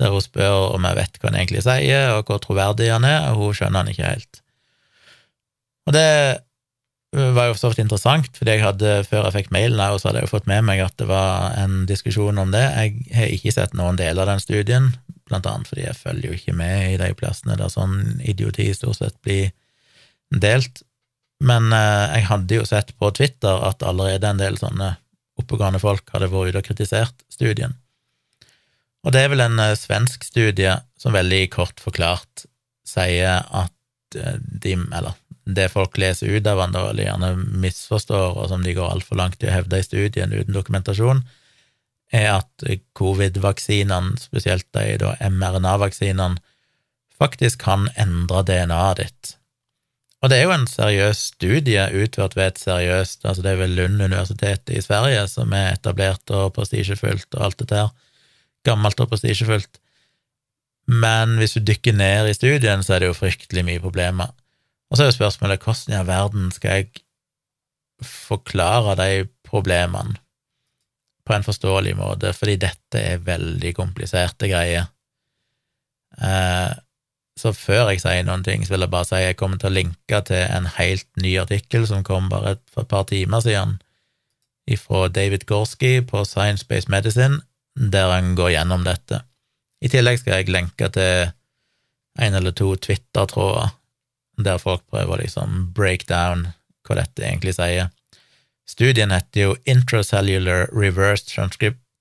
der 0.00 0.12
hun 0.12 0.22
spør 0.24 0.76
om 0.76 0.86
jeg 0.88 0.98
vet 0.98 1.18
hva 1.18 1.30
han 1.30 1.40
egentlig 1.40 1.64
sier, 1.66 2.14
og 2.16 2.28
hvor 2.28 2.40
troverdig 2.42 2.90
han 2.92 3.06
er, 3.08 3.32
og 3.32 3.42
hun 3.42 3.56
skjønner 3.56 3.82
han 3.82 3.92
ikke 3.92 4.12
helt. 4.14 4.40
Og 5.88 5.96
det 5.96 6.08
var 7.12 7.50
jo 7.50 7.56
så 7.58 7.72
vidt 7.72 7.82
interessant, 7.82 8.30
fordi 8.38 8.54
jeg 8.54 8.64
hadde, 8.64 8.92
før 9.08 9.26
jeg 9.26 9.36
fikk 9.40 9.54
mailen, 9.54 9.98
så 9.98 10.08
hadde 10.08 10.22
jeg 10.22 10.28
jo 10.28 10.34
fått 10.36 10.50
med 10.50 10.62
meg 10.68 10.82
at 10.84 10.94
det 11.00 11.08
var 11.10 11.56
en 11.58 11.82
diskusjon 11.88 12.38
om 12.38 12.52
det. 12.54 12.62
Jeg 12.62 13.16
har 13.16 13.32
ikke 13.34 13.54
sett 13.56 13.74
noen 13.74 13.98
del 13.98 14.20
av 14.22 14.30
den 14.30 14.42
studien, 14.42 14.92
blant 15.30 15.48
annet 15.48 15.70
fordi 15.70 15.86
jeg 15.86 15.98
følger 15.98 16.28
jo 16.28 16.38
ikke 16.38 16.56
med 16.58 16.92
i 16.92 17.00
de 17.00 17.10
plassene 17.18 17.56
der 17.58 17.72
sånn 17.72 18.20
idioti 18.20 18.68
stort 18.76 19.00
sett 19.00 19.16
blir 19.24 19.50
delt. 20.30 20.82
Men 21.40 21.70
eh, 21.72 22.16
jeg 22.18 22.28
hadde 22.28 22.58
jo 22.60 22.66
sett 22.68 22.92
på 23.00 23.10
Twitter 23.16 23.62
at 23.70 23.84
allerede 23.86 24.28
en 24.28 24.42
del 24.42 24.58
sånne 24.60 24.94
oppegående 25.40 25.80
folk 25.80 26.10
hadde 26.12 26.28
vært 26.32 26.52
ute 26.52 26.62
og 26.62 26.68
kritisert 26.68 27.24
studien. 27.32 27.78
Og 29.06 29.14
det 29.14 29.24
er 29.24 29.32
vel 29.32 29.44
en 29.44 29.58
eh, 29.62 29.76
svensk 29.78 30.26
studie 30.28 30.76
som 31.00 31.16
veldig 31.16 31.42
kort 31.54 31.80
forklart 31.80 32.44
sier 32.86 33.40
at 33.46 34.18
eh, 34.18 34.38
de, 34.40 34.76
eller 34.76 35.16
det 35.50 35.70
folk 35.72 35.96
leser 35.98 36.36
ut 36.36 36.46
av 36.46 36.60
den, 36.62 36.76
eller 36.76 37.06
gjerne 37.06 37.30
misforstår, 37.62 38.36
og 38.36 38.50
som 38.52 38.62
de 38.64 38.76
går 38.76 38.90
altfor 38.92 39.18
langt 39.18 39.42
i 39.42 39.48
å 39.48 39.54
hevde 39.54 39.80
i 39.80 39.86
studien 39.86 40.34
uten 40.34 40.54
dokumentasjon, 40.54 41.24
er 42.12 42.40
at 42.40 42.64
covid-vaksinene, 42.98 44.18
spesielt 44.18 44.66
de 44.74 45.14
mRNA-vaksinene, 45.30 46.40
faktisk 47.20 47.62
kan 47.66 47.88
endre 48.00 48.42
DNA-et 48.48 49.02
ditt. 49.04 49.34
Og 50.20 50.28
det 50.28 50.36
er 50.36 50.44
jo 50.44 50.52
en 50.52 50.66
seriøs 50.68 51.20
studie 51.32 51.84
utført 51.96 52.34
ved 52.36 52.50
et 52.50 52.58
seriøst 52.60 53.22
altså 53.24 53.42
Det 53.44 53.54
er 53.54 53.60
vel 53.62 53.76
Lund 53.78 54.02
universitet 54.02 54.68
i 54.68 54.82
Sverige 54.84 55.22
som 55.32 55.52
er 55.56 55.78
etablert 55.78 56.32
og 56.36 56.52
prestisjefullt 56.58 57.38
og 57.38 57.44
alt 57.46 57.62
dette 57.62 57.78
her. 57.78 57.94
Gammelt 58.68 59.00
og 59.00 59.08
prestisjefullt. 59.08 59.80
Men 60.90 61.38
hvis 61.40 61.56
du 61.56 61.64
dykker 61.64 61.96
ned 61.96 62.28
i 62.28 62.36
studien, 62.36 62.82
så 62.84 62.94
er 62.94 63.00
det 63.00 63.08
jo 63.08 63.16
fryktelig 63.16 63.64
mye 63.64 63.80
problemer. 63.80 64.34
Og 64.90 64.98
så 64.98 65.04
er 65.04 65.08
jo 65.08 65.16
spørsmålet 65.16 65.64
hvordan 65.64 65.94
i 65.94 65.98
all 66.00 66.08
verden 66.08 66.50
skal 66.52 66.76
jeg 66.76 67.04
forklare 68.04 68.96
de 69.00 69.28
problemene 69.46 70.20
på 71.30 71.36
en 71.36 71.46
forståelig 71.46 71.94
måte, 71.94 72.32
fordi 72.34 72.56
dette 72.58 73.02
er 73.14 73.22
veldig 73.22 73.70
kompliserte 73.76 74.50
greier. 74.50 74.88
Eh, 76.18 76.72
så 77.38 77.52
før 77.54 77.92
jeg 77.92 78.02
sier 78.02 78.26
noen 78.26 78.42
ting, 78.44 78.64
så 78.66 78.74
vil 78.74 78.84
jeg 78.84 78.92
bare 78.92 79.06
si 79.06 79.16
at 79.16 79.28
jeg 79.28 79.38
kommer 79.38 79.60
til 79.60 79.70
å 79.70 79.76
linke 79.78 80.20
til 80.26 80.42
en 80.42 80.66
helt 80.74 81.06
ny 81.22 81.36
artikkel 81.40 81.86
som 81.88 82.02
kom 82.04 82.26
bare 82.32 82.58
for 82.72 82.82
et 82.82 82.90
par 82.90 83.06
timer 83.08 83.44
siden, 83.46 83.78
fra 84.78 85.08
David 85.10 85.48
Gorski 85.50 85.96
på 86.06 86.20
Science 86.28 86.62
Based 86.68 86.90
Medicine, 86.92 87.40
der 87.74 88.12
han 88.12 88.36
går 88.38 88.52
gjennom 88.54 88.84
dette. 88.86 89.22
I 89.82 89.90
tillegg 89.90 90.20
skal 90.20 90.36
jeg 90.36 90.52
lenke 90.54 90.86
til 90.94 91.32
en 92.20 92.36
eller 92.38 92.54
to 92.54 92.76
Twitter-tråder 92.78 93.72
der 94.44 94.60
folk 94.62 94.84
prøver 94.90 95.16
å 95.16 95.20
liksom 95.20 95.70
break 95.76 96.06
down 96.10 96.46
hva 96.86 97.00
dette 97.00 97.24
egentlig 97.24 97.56
sier. 97.56 97.90
Studien 98.70 99.10
heter 99.10 99.40
jo 99.40 99.56
Intracellular 99.66 100.68
Reverse 100.70 101.26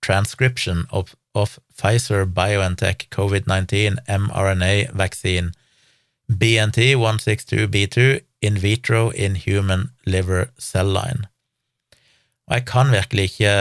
Transcription 0.02 0.86
of, 0.92 1.16
of 1.34 1.58
Pfizer 1.74 2.26
BioNTech 2.26 3.08
COVID-19 3.16 3.98
mRNA 4.06 4.92
Vaccine 4.94 5.52
BNT162B2 6.30 8.20
in 8.42 8.62
vitro 8.62 9.10
in 9.10 9.36
human 9.36 9.90
liver 10.06 10.46
cell 10.60 10.94
line. 10.94 11.26
Og 12.48 12.60
jeg 12.60 12.66
kan 12.66 12.92
virkelig 12.92 13.24
ikke 13.32 13.56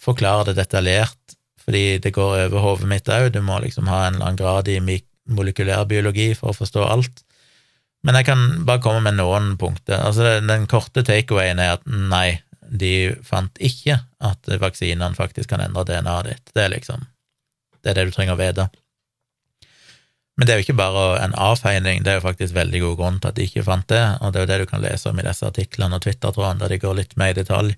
forklare 0.00 0.48
det 0.48 0.56
detaljert, 0.56 1.36
fordi 1.60 1.98
det 1.98 2.14
går 2.14 2.46
over 2.46 2.64
hodet 2.64 2.88
mitt 2.88 3.08
òg. 3.08 3.34
Du 3.34 3.42
må 3.42 3.60
liksom 3.60 3.88
ha 3.90 4.06
en 4.06 4.16
eller 4.16 4.30
annen 4.30 4.40
grad 4.40 4.68
i 4.68 4.80
molekylærbiologi 5.26 6.32
for 6.38 6.52
å 6.52 6.56
forstå 6.56 6.88
alt. 6.88 7.25
Men 8.06 8.20
jeg 8.20 8.28
kan 8.28 8.42
bare 8.66 8.82
komme 8.84 9.02
med 9.08 9.18
noen 9.18 9.56
punkter. 9.58 9.98
Altså, 9.98 10.38
Den 10.38 10.68
korte 10.70 11.02
takeawayen 11.06 11.58
er 11.62 11.76
at 11.76 11.86
nei, 11.86 12.40
de 12.66 13.14
fant 13.26 13.58
ikke 13.62 13.98
at 14.22 14.50
vaksinene 14.62 15.14
faktisk 15.18 15.50
kan 15.50 15.62
endre 15.62 15.86
DNA-et 15.86 16.30
ditt. 16.30 16.52
Det 16.54 16.64
er 16.64 16.74
liksom 16.74 17.06
Det 17.82 17.92
er 17.92 17.98
det 17.98 18.08
du 18.08 18.14
trenger 18.14 18.34
å 18.34 18.40
vite. 18.40 18.64
Men 20.36 20.46
det 20.46 20.52
er 20.52 20.58
jo 20.58 20.64
ikke 20.66 20.80
bare 20.80 21.04
en 21.22 21.34
avfeining, 21.38 22.02
det 22.04 22.10
er 22.12 22.18
jo 22.18 22.26
faktisk 22.26 22.54
veldig 22.56 22.80
god 22.82 22.96
grunn 22.98 23.20
til 23.20 23.30
at 23.30 23.36
de 23.38 23.44
ikke 23.46 23.64
fant 23.64 23.86
det, 23.88 24.02
og 24.20 24.32
det 24.32 24.40
er 24.40 24.44
jo 24.44 24.50
det 24.50 24.58
du 24.60 24.66
kan 24.72 24.82
lese 24.82 25.08
om 25.08 25.20
i 25.20 25.24
disse 25.24 25.46
artiklene 25.46 25.96
og 25.96 26.02
Twitter-trådene, 26.04 26.60
der 26.60 26.74
de 26.74 26.80
går 26.82 26.98
litt 26.98 27.14
mer 27.16 27.32
i 27.32 27.38
detalj. 27.38 27.76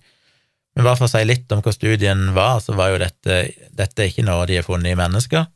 Men 0.74 0.86
bare 0.88 0.98
for 0.98 1.06
å 1.06 1.12
si 1.12 1.22
litt 1.26 1.52
om 1.54 1.62
hva 1.62 1.74
studien 1.74 2.24
var, 2.34 2.58
så 2.64 2.74
var 2.78 2.94
jo 2.94 3.02
dette 3.04 3.38
dette 3.78 4.02
er 4.02 4.10
ikke 4.10 4.26
noe 4.26 4.48
de 4.50 4.58
har 4.58 4.66
funnet 4.66 4.90
i 4.90 4.98
mennesker. 4.98 5.46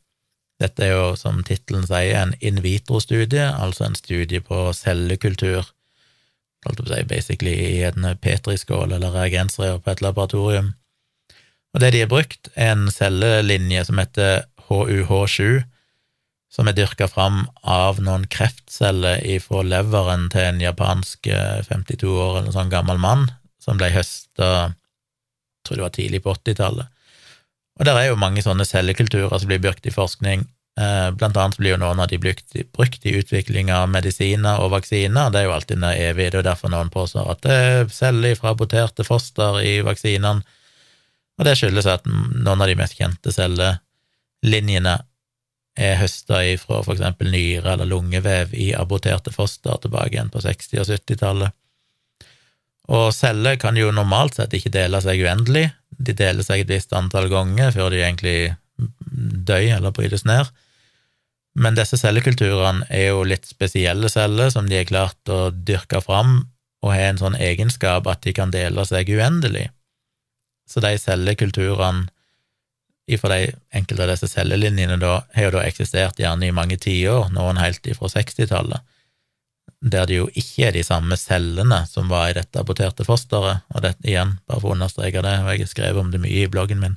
Dette 0.62 0.86
er 0.86 0.93
jo, 0.94 1.06
som 1.18 1.40
tittelen 1.47 1.86
sier, 1.89 2.14
en 2.20 2.36
in 2.44 2.60
vitro-studie, 2.62 3.48
altså 3.51 3.89
en 3.89 3.98
studie 3.98 4.43
på 4.44 4.68
cellekultur, 4.78 5.66
holdt 6.62 6.78
på 6.78 6.86
å 6.86 6.93
si, 6.93 7.02
basically 7.10 7.55
i 7.56 7.82
en 7.89 8.06
petriskål 8.22 8.94
eller 8.94 9.14
reagensrør 9.16 9.80
på 9.82 9.93
et 9.93 10.05
laboratorium. 10.05 10.72
Og 11.72 11.82
det 11.82 11.93
de 11.94 12.05
har 12.05 12.12
brukt, 12.12 12.52
er 12.55 12.74
en 12.76 12.89
cellelinje 12.93 13.86
som 13.89 13.98
heter 13.98 14.44
HUH7, 14.68 15.64
som 16.52 16.68
er 16.68 16.76
dyrka 16.76 17.09
fram 17.09 17.47
av 17.64 17.98
noen 18.05 18.26
kreftceller 18.30 19.22
ifra 19.24 19.64
leveren 19.64 20.28
til 20.32 20.51
en 20.51 20.60
japansk 20.60 21.30
52 21.32 21.97
eh, 22.05 22.10
år 22.12 22.40
eller 22.43 22.55
sånn 22.55 22.72
gammel 22.72 23.01
mann, 23.01 23.30
som 23.62 23.80
ble 23.80 23.89
høsta, 23.94 24.74
tror 25.64 25.80
det 25.80 25.86
var 25.86 25.97
tidlig 25.97 26.22
på 26.22 26.34
80-tallet. 26.36 26.91
Og 27.80 27.86
det 27.88 27.94
er 27.96 28.10
jo 28.10 28.18
mange 28.20 28.42
sånne 28.44 28.66
cellekulturer 28.68 29.38
som 29.38 29.48
blir 29.48 29.62
brukt 29.62 29.86
i 29.88 29.94
forskning. 29.94 30.44
Eh, 30.80 31.10
blant 31.16 31.36
annet 31.36 31.58
blir 31.60 31.74
jo 31.74 31.80
noen 31.82 32.00
av 32.00 32.08
de 32.08 32.18
brukt, 32.20 32.56
brukt 32.72 33.04
i 33.04 33.14
utvikling 33.18 33.72
av 33.72 33.90
medisiner 33.92 34.60
og 34.62 34.72
vaksiner. 34.72 35.32
Det 35.32 35.40
er 35.40 35.46
jo 35.48 35.54
alltid 35.56 35.80
den 35.80 35.88
evige, 35.90 36.32
det 36.32 36.42
er 36.42 36.50
derfor 36.52 36.72
noen 36.72 36.92
påstår 36.92 37.32
at 37.34 37.42
det 37.44 37.56
er 37.56 37.88
celler 37.92 38.36
fra 38.38 38.52
aborterte 38.54 39.04
foster 39.04 39.60
i 39.64 39.78
vaksinene. 39.84 40.44
Og 41.40 41.48
det 41.48 41.56
skyldes 41.58 41.88
at 41.88 42.04
noen 42.08 42.60
av 42.60 42.68
de 42.68 42.76
mest 42.78 42.96
kjente 42.98 43.32
cellelinjene 43.34 44.98
er 45.80 45.96
høsta 45.96 46.42
fra 46.60 46.82
for 46.84 46.92
eksempel 46.94 47.30
nyre 47.32 47.72
eller 47.72 47.88
lungevev 47.88 48.52
i 48.52 48.72
aborterte 48.76 49.32
foster 49.32 49.78
tilbake 49.80 50.12
igjen 50.12 50.32
på 50.32 50.42
60- 50.44 50.82
og 50.82 50.88
70-tallet. 50.90 51.56
Og 52.92 53.12
celler 53.16 53.56
kan 53.60 53.76
jo 53.78 53.92
normalt 53.94 54.36
sett 54.36 54.52
ikke 54.56 54.72
dele 54.74 55.00
seg 55.00 55.22
uendelig, 55.24 55.70
de 56.06 56.14
deler 56.16 56.46
seg 56.46 56.64
et 56.64 56.72
visst 56.72 56.92
antall 56.96 57.28
ganger 57.32 57.72
før 57.74 57.92
de 57.92 58.02
egentlig 58.02 58.54
dør 59.46 59.68
eller 59.78 59.94
brytes 59.94 60.24
ned. 60.28 60.48
Men 61.54 61.76
disse 61.76 61.98
cellekulturene 62.00 62.86
er 62.88 63.10
jo 63.10 63.26
litt 63.28 63.46
spesielle 63.48 64.08
celler 64.12 64.50
som 64.54 64.68
de 64.68 64.78
har 64.80 64.88
klart 64.88 65.32
å 65.32 65.50
dyrke 65.52 66.00
fram, 66.04 66.40
og 66.82 66.94
har 66.94 67.12
en 67.12 67.20
sånn 67.20 67.36
egenskap 67.38 68.08
at 68.10 68.24
de 68.24 68.32
kan 68.34 68.50
dele 68.50 68.82
seg 68.88 69.10
uendelig. 69.12 69.68
Så 70.66 70.80
de 70.82 70.96
cellekulturene 70.98 72.08
ifra 73.12 73.34
de 73.34 73.52
enkelte 73.74 74.06
av 74.06 74.12
disse 74.14 74.30
cellelinjene 74.30 74.96
da, 75.02 75.20
har 75.34 75.48
jo 75.48 75.54
da 75.58 75.66
eksistert 75.66 76.20
gjerne 76.22 76.48
i 76.48 76.54
mange 76.54 76.78
tiår, 76.80 77.28
noen 77.34 77.60
helt 77.60 77.86
ifra 77.90 78.08
60-tallet 78.10 78.80
der 79.82 80.06
det 80.06 80.18
jo 80.20 80.28
ikke 80.38 80.68
er 80.68 80.76
de 80.76 80.84
samme 80.86 81.16
cellene 81.18 81.80
som 81.90 82.10
var 82.10 82.30
i 82.30 82.36
dette 82.36 82.60
aborterte 82.60 83.06
fosteret, 83.06 83.64
og 83.74 83.82
det 83.82 83.96
igjen, 84.06 84.36
bare 84.46 84.62
for 84.62 84.70
å 84.70 84.76
understreke 84.76 85.24
det, 85.24 85.34
og 85.42 85.50
jeg 85.50 85.64
har 85.64 85.70
skrevet 85.72 86.02
om 86.02 86.12
det 86.12 86.22
mye 86.22 86.44
i 86.44 86.50
bloggen 86.50 86.82
min, 86.82 86.96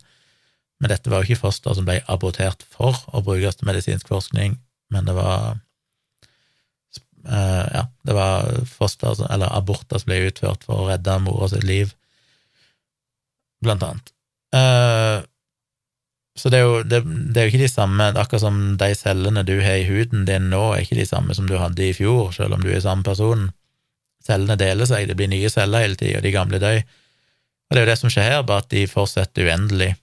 Men 0.84 0.92
dette 0.92 1.10
var 1.10 1.24
jo 1.24 1.32
ikke 1.32 1.48
foster 1.48 1.74
som 1.74 1.86
ble 1.88 2.02
abortert 2.12 2.66
for 2.68 2.98
å 3.16 3.22
brukes 3.24 3.56
til 3.56 3.68
medisinsk 3.70 4.10
forskning, 4.12 4.58
men 4.92 5.06
det 5.08 5.16
var 5.16 5.56
uh, 7.26 7.66
Ja, 7.72 7.86
det 8.04 8.14
var 8.14 8.50
foster, 8.68 9.16
eller 9.32 9.56
aborter 9.56 9.98
som 9.98 10.12
ble 10.12 10.28
utført 10.28 10.68
for 10.68 10.84
å 10.84 10.90
redde 10.90 11.16
mora 11.24 11.48
sitt 11.50 11.64
liv, 11.64 11.96
blant 13.64 13.88
annet. 13.88 14.12
Uh, 14.52 15.24
så 16.36 16.52
det 16.52 16.60
er, 16.60 16.66
jo, 16.68 16.80
det, 16.84 17.00
det 17.32 17.40
er 17.40 17.48
jo 17.48 17.54
ikke 17.54 17.64
de 17.64 17.72
samme 17.72 18.10
Akkurat 18.20 18.44
som 18.44 18.58
de 18.80 18.90
cellene 19.00 19.46
du 19.48 19.54
har 19.64 19.80
i 19.80 19.86
huden 19.88 20.26
din 20.28 20.50
nå, 20.52 20.64
er 20.74 20.84
ikke 20.84 20.98
de 21.00 21.08
samme 21.08 21.36
som 21.38 21.48
du 21.48 21.56
hadde 21.62 21.86
i 21.86 21.94
fjor, 21.96 22.34
selv 22.36 22.58
om 22.58 22.64
du 22.64 22.74
er 22.74 22.84
samme 22.84 23.08
person. 23.08 23.48
Cellene 24.26 24.58
deler 24.60 24.90
seg, 24.90 25.08
det 25.08 25.16
blir 25.16 25.32
nye 25.32 25.52
celler 25.54 25.86
hele 25.86 26.00
tida, 26.00 26.20
de 26.24 26.34
gamle 26.36 26.60
dør. 26.60 26.82
Og 27.66 27.74
det 27.74 27.80
er 27.80 27.86
jo 27.86 27.92
det 27.94 28.02
som 28.02 28.12
skjer 28.12 28.30
her, 28.34 28.44
bare 28.48 28.66
at 28.66 28.74
de 28.74 28.84
fortsetter 28.90 29.48
uendelig. 29.48 29.94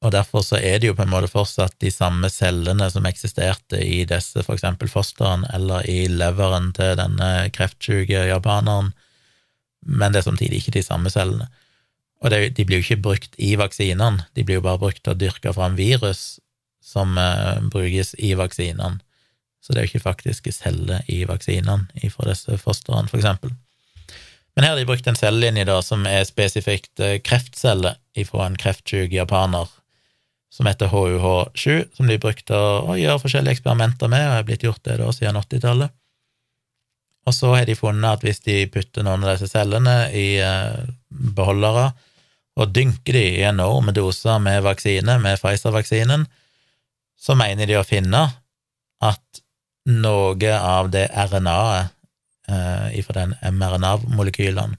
Og 0.00 0.14
derfor 0.14 0.40
så 0.46 0.56
er 0.56 0.80
det 0.80 0.88
jo 0.88 0.96
på 0.96 1.04
en 1.04 1.12
måte 1.12 1.28
fortsatt 1.28 1.76
de 1.84 1.90
samme 1.92 2.30
cellene 2.32 2.88
som 2.90 3.04
eksisterte 3.04 3.82
i 3.84 4.06
disse, 4.08 4.40
for 4.46 4.56
eksempel 4.56 4.88
fosteren, 4.88 5.44
eller 5.52 5.84
i 5.84 6.06
leveren 6.08 6.70
til 6.76 6.96
denne 6.96 7.50
kreftsyke 7.52 8.24
japaneren, 8.30 8.94
men 9.84 10.12
det 10.12 10.22
er 10.22 10.30
samtidig 10.30 10.62
ikke 10.62 10.78
de 10.78 10.84
samme 10.84 11.12
cellene. 11.12 11.50
Og 12.20 12.32
det, 12.32 12.40
de 12.56 12.66
blir 12.68 12.80
jo 12.80 12.86
ikke 12.86 13.02
brukt 13.04 13.38
i 13.40 13.54
vaksinene, 13.56 14.26
de 14.36 14.44
blir 14.44 14.60
jo 14.60 14.66
bare 14.66 14.80
brukt 14.82 15.02
til 15.04 15.14
å 15.14 15.18
dyrke 15.18 15.54
fram 15.56 15.78
virus 15.78 16.40
som 16.84 17.16
uh, 17.16 17.60
brukes 17.72 18.12
i 18.18 18.34
vaksinene. 18.36 19.00
Så 19.60 19.72
det 19.72 19.80
er 19.80 19.86
jo 19.86 19.92
ikke 19.94 20.08
faktiske 20.08 20.52
celler 20.56 21.04
i 21.08 21.22
vaksinene 21.28 22.12
fra 22.12 22.28
disse 22.28 22.56
fostrene, 22.60 23.08
for 23.08 23.20
eksempel. 23.20 23.52
Men 24.56 24.64
her 24.64 24.74
har 24.74 24.80
de 24.80 24.88
brukt 24.88 25.06
en 25.08 25.16
cellelinje 25.16 25.66
da, 25.68 25.78
som 25.84 26.06
er 26.08 26.24
spesifikt 26.28 26.96
kreftceller 26.96 27.20
kreftcelle 27.24 28.26
fra 28.28 28.46
en 28.48 28.58
kreftsyk 28.60 29.12
japaner, 29.14 29.68
som 30.50 30.66
heter 30.66 30.90
HUH7, 30.90 31.94
som 31.96 32.08
de 32.10 32.18
brukte 32.20 32.56
å, 32.56 32.96
gjøre 32.98 33.22
forskjellige 33.22 33.60
eksperimenter 33.60 34.10
med, 34.10 34.26
og 34.26 34.36
er 34.40 34.46
blitt 34.48 34.66
gjort 34.66 34.82
det 34.88 34.98
da 35.00 35.12
siden 35.14 35.38
80-tallet. 35.38 35.94
Og 37.28 37.36
så 37.36 37.52
har 37.54 37.68
de 37.68 37.76
funnet 37.78 38.16
at 38.16 38.24
hvis 38.24 38.42
de 38.42 38.64
putter 38.72 39.04
noen 39.06 39.22
av 39.22 39.36
disse 39.36 39.50
cellene 39.52 39.96
i 40.16 40.40
eh, 40.42 40.88
beholdere, 41.36 41.90
og 42.58 42.72
dynker 42.74 43.16
de 43.16 43.24
i 43.38 43.46
enorme 43.46 43.94
doser 43.96 44.40
med 44.42 44.62
vaksine, 44.66 45.18
med 45.22 45.38
Pfizer-vaksinen, 45.40 46.26
så 47.20 47.36
mener 47.38 47.68
de 47.68 47.78
å 47.78 47.86
finne 47.86 48.26
at 49.04 49.42
noe 49.90 50.52
av 50.56 50.90
det 50.92 51.06
RNA-et 51.30 51.90
eh, 52.50 53.02
fra 53.06 53.16
den 53.22 53.34
mRNA-molekylene 53.56 54.78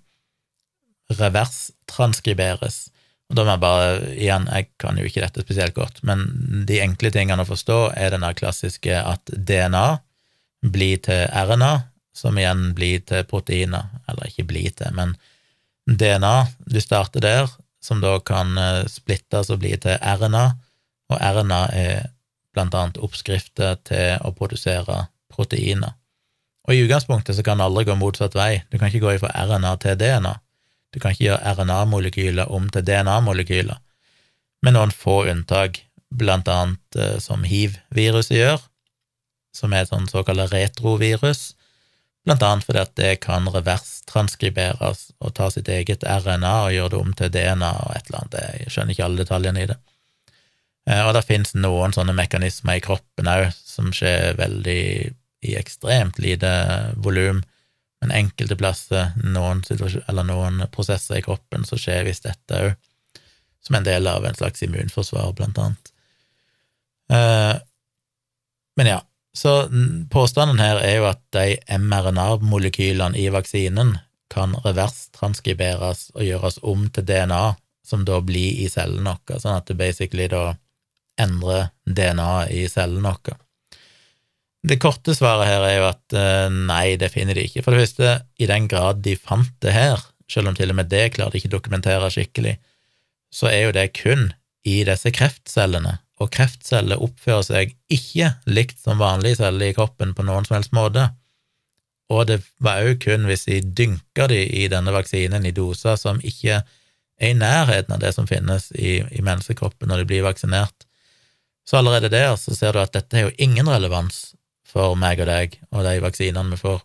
reverstranskriberes. 1.12 2.86
Og 3.32 3.38
da 3.38 3.46
må 3.46 3.54
jeg 3.54 3.64
bare, 3.64 3.92
igjen, 4.16 4.48
jeg 4.52 4.68
kan 4.82 5.00
jo 5.00 5.08
ikke 5.08 5.24
dette 5.24 5.44
spesielt 5.46 5.76
godt, 5.76 6.02
men 6.08 6.26
de 6.68 6.82
enkle 6.84 7.12
tingene 7.14 7.46
å 7.46 7.50
forstå 7.50 7.80
er 7.96 8.14
denne 8.14 8.34
klassiske 8.38 8.96
at 9.00 9.32
DNA 9.32 9.86
blir 10.72 11.00
til 11.04 11.26
RNA, 11.32 11.72
som 12.16 12.38
igjen 12.38 12.72
blir 12.76 13.04
til 13.08 13.24
proteiner, 13.28 13.88
eller 14.12 14.28
ikke 14.28 14.50
blir 14.50 14.74
til, 14.76 14.92
men 14.98 15.16
DNA, 15.90 16.48
du 16.66 16.82
starter 16.82 17.24
der, 17.24 17.50
som 17.84 18.02
da 18.02 18.18
kan 18.20 18.58
eh, 18.58 18.84
splittes 18.90 19.50
og 19.50 19.62
bli 19.64 19.74
til 19.82 19.98
RNA, 19.98 20.46
og 21.12 21.18
RNA 21.18 21.62
er 21.76 22.12
blant 22.54 22.76
annet 22.76 23.00
oppskrifter 23.02 23.80
til 23.88 24.22
å 24.22 24.34
produsere 24.36 25.08
proteiner. 25.32 25.96
Og 26.68 26.76
i 26.76 26.84
utgangspunktet 26.86 27.36
så 27.38 27.44
kan 27.46 27.58
det 27.58 27.66
aldri 27.66 27.88
gå 27.90 27.96
motsatt 27.98 28.36
vei. 28.38 28.62
Du 28.70 28.78
kan 28.78 28.92
ikke 28.92 29.06
gå 29.08 29.16
fra 29.24 29.32
RNA 29.48 29.76
til 29.82 29.98
DNA. 29.98 30.36
Du 30.94 31.00
kan 31.00 31.16
ikke 31.16 31.30
gjøre 31.30 31.56
RNA-molekyler 31.56 32.52
om 32.52 32.68
til 32.70 32.84
DNA-molekyler, 32.86 33.80
med 34.62 34.76
noen 34.76 34.92
få 34.94 35.24
unntak, 35.32 35.80
blant 36.12 36.50
annet 36.52 37.00
eh, 37.00 37.18
som 37.24 37.46
hiv-viruset 37.48 38.36
gjør, 38.36 38.60
som 39.56 39.74
er 39.74 39.86
et 39.86 39.92
sånn 39.92 40.10
såkalt 40.12 40.52
retrovirus, 40.52 41.54
blant 42.26 42.44
annet 42.46 42.68
fordi 42.68 42.82
at 42.82 42.94
det 43.00 43.14
kan 43.24 43.48
reverstranskriberes 43.50 45.08
og 45.20 45.34
ta 45.38 45.50
sitt 45.54 45.70
eget 45.72 46.04
RNA 46.06 46.54
og 46.66 46.76
gjøre 46.76 46.94
det 46.94 47.00
om 47.00 47.16
til 47.18 47.32
DNA 47.34 47.72
og 47.86 47.96
et 47.96 48.10
eller 48.10 48.20
annet, 48.22 48.38
jeg 48.62 48.74
skjønner 48.76 48.96
ikke 48.96 49.08
alle 49.08 49.24
detaljene 49.24 49.64
i 49.64 49.72
det. 49.72 49.80
Eh, 50.90 51.02
og 51.06 51.14
det 51.18 51.26
finnes 51.28 51.56
noen 51.58 51.96
sånne 51.96 52.16
mekanismer 52.18 52.80
i 52.80 52.84
kroppen 52.84 53.30
òg 53.30 53.48
som 53.58 53.92
skjer 53.96 54.38
veldig 54.40 54.84
i 55.42 55.56
ekstremt 55.58 56.20
lite 56.22 56.52
volum, 57.02 57.42
men 58.02 58.14
enkelte 58.14 58.58
plasser, 58.58 59.12
noen, 59.22 59.64
eller 59.72 60.26
noen 60.26 60.62
prosesser 60.74 61.18
i 61.18 61.26
kroppen, 61.26 61.66
så 61.66 61.78
skjer 61.78 62.06
visst 62.06 62.28
dette 62.28 62.62
òg, 62.68 62.76
som 63.62 63.78
en 63.78 63.86
del 63.86 64.10
av 64.10 64.26
en 64.26 64.38
slags 64.38 64.64
immunforsvar, 64.66 65.34
blant 65.38 65.58
annet. 65.62 65.92
Eh, 67.14 67.56
men 68.78 68.90
ja, 68.90 69.02
så 69.38 69.70
påstanden 70.12 70.60
her 70.60 70.82
er 70.84 70.98
jo 71.00 71.08
at 71.10 71.22
de 71.36 71.56
mRNA-molekylene 71.80 73.20
i 73.20 73.30
vaksinen 73.32 73.96
kan 74.32 74.56
reverstranskriberes 74.64 76.10
og 76.16 76.26
gjøres 76.26 76.60
om 76.68 76.88
til 76.92 77.08
DNA, 77.08 77.44
som 77.88 78.04
da 78.08 78.20
blir 78.24 78.60
i 78.64 78.68
cellen 78.72 79.08
vår, 79.08 79.40
sånn 79.40 79.58
at 79.58 79.72
det 79.72 79.78
basically 79.80 80.28
da 80.32 80.56
endrer 81.20 81.72
DNA 81.86 82.48
i 82.54 82.66
cellen 82.72 83.08
vår. 83.08 83.40
Det 84.62 84.78
korte 84.82 85.16
svaret 85.18 85.50
her 85.50 85.64
er 85.66 85.78
jo 85.80 85.88
at 85.90 86.16
eh, 86.16 86.48
nei, 86.54 86.96
det 87.02 87.10
finner 87.14 87.38
de 87.38 87.48
ikke. 87.48 87.64
For 87.66 87.74
det 87.74 87.88
første, 87.88 88.12
i 88.38 88.48
den 88.50 88.68
grad 88.70 89.02
de 89.06 89.16
fant 89.18 89.56
det 89.64 89.74
her, 89.74 90.04
selv 90.30 90.52
om 90.52 90.58
til 90.58 90.72
og 90.72 90.78
med 90.78 90.92
det 90.92 91.16
klarer 91.16 91.34
de 91.34 91.42
ikke 91.42 91.56
dokumentere 91.56 92.12
skikkelig, 92.14 92.60
så 93.34 93.50
er 93.50 93.66
jo 93.66 93.74
det 93.76 93.90
kun 93.98 94.30
i 94.68 94.84
disse 94.86 95.10
kreftcellene, 95.16 95.98
og 96.22 96.30
kreftceller 96.34 97.02
oppfører 97.02 97.46
seg 97.48 97.74
ikke 97.92 98.36
likt 98.46 98.80
som 98.84 99.02
vanlige 99.02 99.42
celler 99.42 99.72
i 99.72 99.76
kroppen 99.78 100.14
på 100.18 100.26
noen 100.28 100.46
som 100.48 100.60
helst 100.60 100.76
måte. 100.76 101.08
Og 102.12 102.28
det 102.30 102.42
var 102.62 102.84
òg 102.86 103.00
kun 103.06 103.26
hvis 103.30 103.48
de 103.48 103.62
dynka 103.64 104.28
de 104.30 104.44
i 104.44 104.68
denne 104.72 104.94
vaksinen 104.94 105.48
i 105.48 105.56
doser 105.56 105.98
som 106.00 106.22
ikke 106.22 106.62
er 106.62 107.32
i 107.32 107.38
nærheten 107.38 107.94
av 107.96 108.02
det 108.02 108.14
som 108.16 108.28
finnes 108.30 108.72
i, 108.74 109.00
i 109.02 109.22
menneskekroppen 109.22 109.90
når 109.90 110.02
de 110.02 110.10
blir 110.10 110.26
vaksinert. 110.26 110.88
Så 111.68 111.78
allerede 111.78 112.10
der 112.10 112.34
så 112.36 112.56
ser 112.58 112.74
du 112.74 112.82
at 112.82 112.94
dette 112.96 113.18
har 113.18 113.30
jo 113.30 113.36
ingen 113.38 113.70
relevans 113.70 114.34
for 114.68 114.98
meg 115.00 115.22
og 115.22 115.30
deg 115.30 115.60
og 115.70 115.86
de 115.86 116.00
vaksinene 116.04 116.56
vi 116.56 116.62
får. 116.62 116.82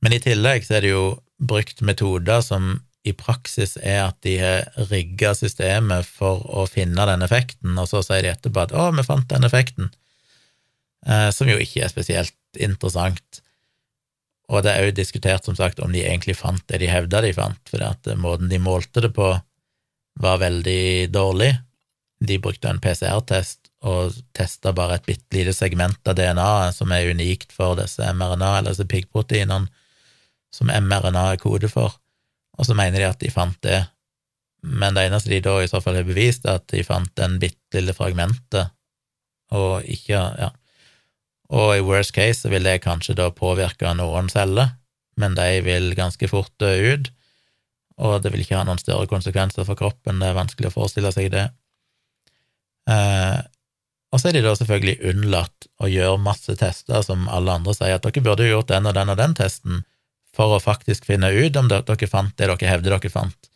Men 0.00 0.16
i 0.16 0.22
tillegg 0.24 0.64
så 0.64 0.78
er 0.78 0.86
det 0.86 0.94
jo 0.94 1.04
brukt 1.40 1.82
metoder 1.84 2.40
som 2.44 2.78
i 3.06 3.12
praksis 3.16 3.78
er 3.80 4.02
at 4.10 4.18
de 4.26 4.34
har 4.40 4.88
rigga 4.90 5.32
systemet 5.36 6.08
for 6.08 6.42
å 6.52 6.66
finne 6.68 7.06
den 7.08 7.24
effekten, 7.24 7.78
og 7.80 7.88
så 7.88 8.02
sier 8.04 8.26
de 8.26 8.32
etterpå 8.34 8.66
at 8.66 8.74
'å, 8.76 8.90
vi 8.96 9.04
fant 9.06 9.28
den 9.28 9.46
effekten', 9.48 9.90
eh, 11.06 11.30
som 11.30 11.48
jo 11.48 11.56
ikke 11.56 11.84
er 11.84 11.88
spesielt 11.92 12.36
interessant. 12.58 13.40
Og 14.50 14.64
det 14.64 14.74
er 14.74 14.88
òg 14.88 14.94
diskutert, 14.94 15.44
som 15.44 15.56
sagt, 15.56 15.80
om 15.80 15.92
de 15.92 16.04
egentlig 16.04 16.36
fant 16.36 16.66
det 16.68 16.80
de 16.80 16.90
hevda 16.90 17.22
de 17.22 17.32
fant, 17.32 17.60
for 17.70 17.82
at 17.82 18.04
måten 18.16 18.50
de 18.50 18.58
målte 18.58 19.00
det 19.00 19.14
på, 19.14 19.40
var 20.18 20.38
veldig 20.38 21.10
dårlig. 21.12 21.56
De 22.20 22.36
brukte 22.38 22.68
en 22.68 22.80
PCR-test 22.80 23.70
og 23.82 24.12
testa 24.34 24.74
bare 24.76 24.98
et 24.98 25.06
bitte 25.06 25.32
lite 25.38 25.54
segment 25.54 25.96
av 26.04 26.18
DNA-et 26.18 26.74
som 26.74 26.92
er 26.92 27.08
unikt 27.14 27.52
for 27.52 27.76
disse 27.76 28.02
mRNA, 28.02 28.58
eller 28.58 28.74
disse 28.74 28.84
piggproteinene, 28.84 29.70
som 30.52 30.66
mRNA 30.66 31.32
er 31.32 31.40
kode 31.40 31.70
for 31.70 31.96
og 32.60 32.68
så 32.68 32.76
mener 32.76 33.00
de 33.00 33.08
at 33.08 33.20
de 33.22 33.32
fant 33.32 33.56
det, 33.64 33.80
men 34.60 34.96
det 34.96 35.06
eneste 35.08 35.32
de 35.32 35.40
da 35.44 35.56
i 35.62 35.68
så 35.70 35.80
fall 35.80 35.96
har 35.96 36.08
bevist, 36.08 36.44
er 36.44 36.60
at 36.60 36.66
de 36.68 36.84
fant 36.84 37.12
den 37.16 37.38
bitte 37.40 37.78
lille 37.78 37.96
fragmentet, 37.96 38.74
og 39.56 39.86
ikke 39.88 40.24
Ja. 40.38 40.50
Og 41.50 41.72
i 41.74 41.82
worst 41.82 42.12
case 42.14 42.44
så 42.44 42.50
vil 42.52 42.62
det 42.62 42.84
kanskje 42.84 43.16
da 43.18 43.24
påvirke 43.34 43.90
noen 43.98 44.28
celler, 44.30 44.76
men 45.18 45.34
de 45.34 45.62
vil 45.66 45.96
ganske 45.98 46.28
fort 46.30 46.52
dø 46.62 46.70
ut, 46.94 47.10
og 47.98 48.22
det 48.22 48.30
vil 48.30 48.44
ikke 48.44 48.60
ha 48.60 48.62
noen 48.68 48.78
større 48.78 49.08
konsekvenser 49.10 49.66
for 49.66 49.74
kroppen, 49.74 50.20
det 50.20 50.28
er 50.28 50.38
vanskelig 50.38 50.70
å 50.70 50.76
forestille 50.76 51.10
seg 51.12 51.32
det. 51.34 51.48
Eh, 52.86 53.40
og 54.10 54.20
så 54.20 54.30
er 54.30 54.38
de 54.38 54.44
da 54.46 54.54
selvfølgelig 54.58 55.10
unnlatt 55.10 55.68
å 55.82 55.90
gjøre 55.90 56.22
masse 56.22 56.54
tester 56.58 57.02
som 57.06 57.28
alle 57.30 57.58
andre 57.58 57.74
sier 57.76 57.98
at 57.98 58.06
dere 58.06 58.24
burde 58.24 58.48
gjort 58.48 58.70
den 58.70 58.86
og 58.86 58.94
den 58.96 59.12
og 59.12 59.18
den 59.18 59.36
testen, 59.38 59.84
for 60.36 60.56
å 60.56 60.62
faktisk 60.62 61.06
finne 61.08 61.30
ut 61.32 61.56
om 61.58 61.68
dere 61.70 62.08
fant 62.10 62.34
det 62.38 62.48
dere 62.48 62.70
hevder 62.70 62.96
dere 62.96 63.12
fant, 63.12 63.50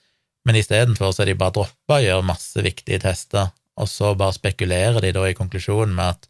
men 0.44 0.58
istedenfor 0.60 1.12
så 1.14 1.24
er 1.24 1.32
de 1.32 1.38
bare 1.40 1.56
droppa 1.56 1.98
å 1.98 2.04
gjøre 2.04 2.28
masse 2.28 2.64
viktige 2.64 3.00
tester, 3.06 3.52
og 3.80 3.90
så 3.90 4.12
bare 4.18 4.36
spekulerer 4.36 5.00
de 5.02 5.12
da 5.14 5.24
i 5.26 5.36
konklusjonen 5.36 5.94
med 5.96 6.14
at 6.14 6.28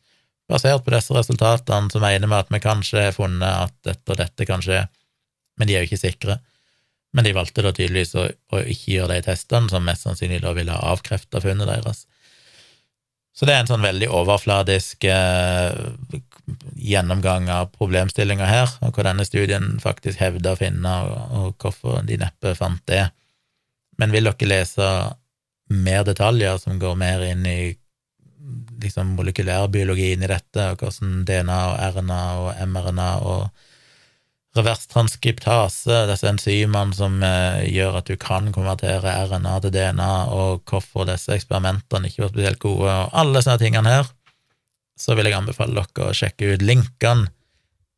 basert 0.49 0.85
på 0.85 0.93
disse 0.95 1.15
resultatene 1.17 1.93
så 1.93 2.01
mener 2.03 2.29
vi 2.29 2.39
at 2.39 2.53
vi 2.53 2.61
kanskje 2.63 3.07
har 3.09 3.17
funnet 3.17 3.49
at 3.49 3.75
dette 3.87 4.13
og 4.13 4.21
dette 4.21 4.49
kan 4.49 4.65
skje, 4.65 4.85
men 5.59 5.69
de 5.69 5.77
er 5.77 5.85
jo 5.85 5.91
ikke 5.91 6.05
sikre. 6.07 6.39
Men 7.15 7.27
de 7.27 7.35
valgte 7.37 7.63
da 7.63 7.71
tydeligvis 7.71 8.17
å, 8.19 8.27
å 8.27 8.61
ikke 8.61 8.97
gjøre 8.97 9.15
de 9.15 9.27
testene, 9.29 9.71
som 9.71 9.85
mest 9.87 10.07
sannsynlig 10.07 10.41
da 10.43 10.51
ville 10.57 10.75
ha 10.75 10.95
avkrefta 10.95 11.41
funnet 11.45 11.71
deres. 11.71 12.05
Så 13.35 13.49
det 13.49 13.55
er 13.55 13.65
en 13.65 13.71
sånn 13.71 13.83
veldig 13.83 14.07
overfladisk 14.15 15.05
eh, 15.11 15.73
gjennomgang 16.79 17.49
av 17.51 17.73
problemstillinga 17.75 18.47
her, 18.47 18.77
og 18.85 18.95
hva 18.95 19.09
denne 19.09 19.27
studien 19.27 19.73
faktisk 19.83 20.21
hevder 20.23 20.55
å 20.55 20.61
finne, 20.61 20.93
og, 21.09 21.35
og 21.41 21.65
hvorfor 21.65 22.05
de 22.07 22.21
neppe 22.21 22.55
fant 22.59 22.83
det. 22.91 23.09
Men 23.99 24.15
vil 24.15 24.31
dere 24.31 24.51
lese 24.51 24.91
mer 25.75 26.05
detaljer 26.07 26.61
som 26.63 26.79
går 26.79 26.95
mer 27.01 27.25
inn 27.27 27.43
i 27.49 27.59
liksom 28.83 29.15
molekylærbiologien 29.19 30.23
i 30.23 30.31
dette, 30.31 30.71
og 30.71 30.83
hvordan 30.83 31.23
DNA 31.27 31.61
og 31.73 31.97
RNA 31.97 32.23
og 32.39 32.51
mRNA 32.69 33.11
og 33.25 33.64
reverstranskriptase, 34.55 36.05
disse 36.11 36.29
enzymene 36.31 36.95
som 36.95 37.17
eh, 37.27 37.65
gjør 37.75 37.99
at 38.01 38.11
du 38.11 38.19
kan 38.21 38.53
konvertere 38.55 39.15
RNA 39.27 39.57
til 39.65 39.75
DNA, 39.75 40.13
og 40.31 40.63
hvorfor 40.71 41.09
disse 41.09 41.35
eksperimentene 41.35 42.11
ikke 42.11 42.27
var 42.27 42.35
spesielt 42.35 42.63
gode, 42.63 42.91
og 42.91 43.17
alle 43.25 43.43
sånne 43.43 43.63
tingene 43.63 43.97
her, 43.97 44.11
så 44.99 45.17
vil 45.19 45.27
jeg 45.27 45.39
anbefale 45.41 45.75
dere 45.75 46.11
å 46.11 46.15
sjekke 46.15 46.55
ut 46.55 46.63
linkene 46.63 47.33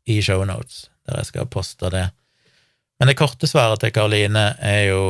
i 0.08 0.20
shownotes, 0.24 0.86
der 1.04 1.20
jeg 1.20 1.30
skal 1.32 1.50
poste 1.52 1.90
det. 1.92 2.06
Men 2.96 3.10
det 3.10 3.18
korte 3.18 3.48
svaret 3.50 3.82
til 3.82 3.92
Karoline 3.92 4.54
er 4.64 4.86
jo 4.94 5.02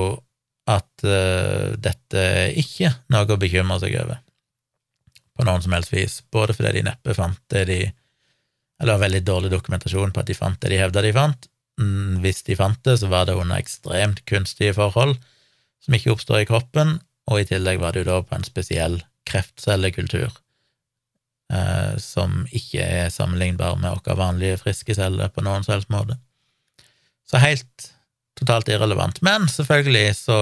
at 0.66 1.04
uh, 1.06 1.76
dette 1.78 2.18
er 2.18 2.56
ikke 2.58 2.90
noe 3.14 3.28
å 3.30 3.38
bekymre 3.38 3.78
seg 3.78 3.94
over 4.00 4.18
på 5.36 5.44
noen 5.46 5.62
som 5.62 5.76
helst 5.76 5.92
vis, 5.92 6.16
både 6.32 6.56
fordi 6.56 6.78
de 6.78 6.86
neppe 6.88 7.14
fant 7.14 7.38
det 7.52 7.62
de 7.68 7.80
Eller 8.82 9.00
veldig 9.00 9.22
dårlig 9.24 9.50
dokumentasjon 9.52 10.12
på 10.12 10.22
at 10.22 10.28
de 10.28 10.36
fant 10.36 10.58
det 10.60 10.72
de 10.72 10.80
hevda 10.80 11.02
de 11.04 11.12
fant. 11.16 11.48
Mm, 11.80 12.20
hvis 12.24 12.42
de 12.46 12.56
fant 12.56 12.80
det, 12.84 12.98
så 13.00 13.08
var 13.12 13.28
det 13.28 13.36
under 13.36 13.60
ekstremt 13.60 14.24
kunstige 14.28 14.76
forhold 14.76 15.16
som 15.84 15.96
ikke 15.96 16.12
oppstår 16.14 16.42
i 16.42 16.48
kroppen, 16.48 16.96
og 17.30 17.40
i 17.40 17.46
tillegg 17.48 17.80
var 17.82 17.94
det 17.94 18.04
jo 18.04 18.10
da 18.10 18.20
på 18.26 18.36
en 18.36 18.46
spesiell 18.46 19.00
kreftcellekultur 19.26 20.30
eh, 21.52 21.96
som 22.02 22.44
ikke 22.54 22.82
er 22.82 23.12
sammenlignbar 23.14 23.78
med 23.80 23.98
våre 23.98 24.16
vanlige 24.18 24.60
friske 24.62 24.96
celler 24.98 25.30
på 25.32 25.44
noen 25.46 25.66
som 25.66 25.76
helst 25.76 25.92
måte. 25.94 26.18
Så 27.26 27.42
helt 27.42 27.90
totalt 28.38 28.70
irrelevant. 28.70 29.22
Men 29.26 29.48
selvfølgelig 29.50 30.14
så 30.18 30.38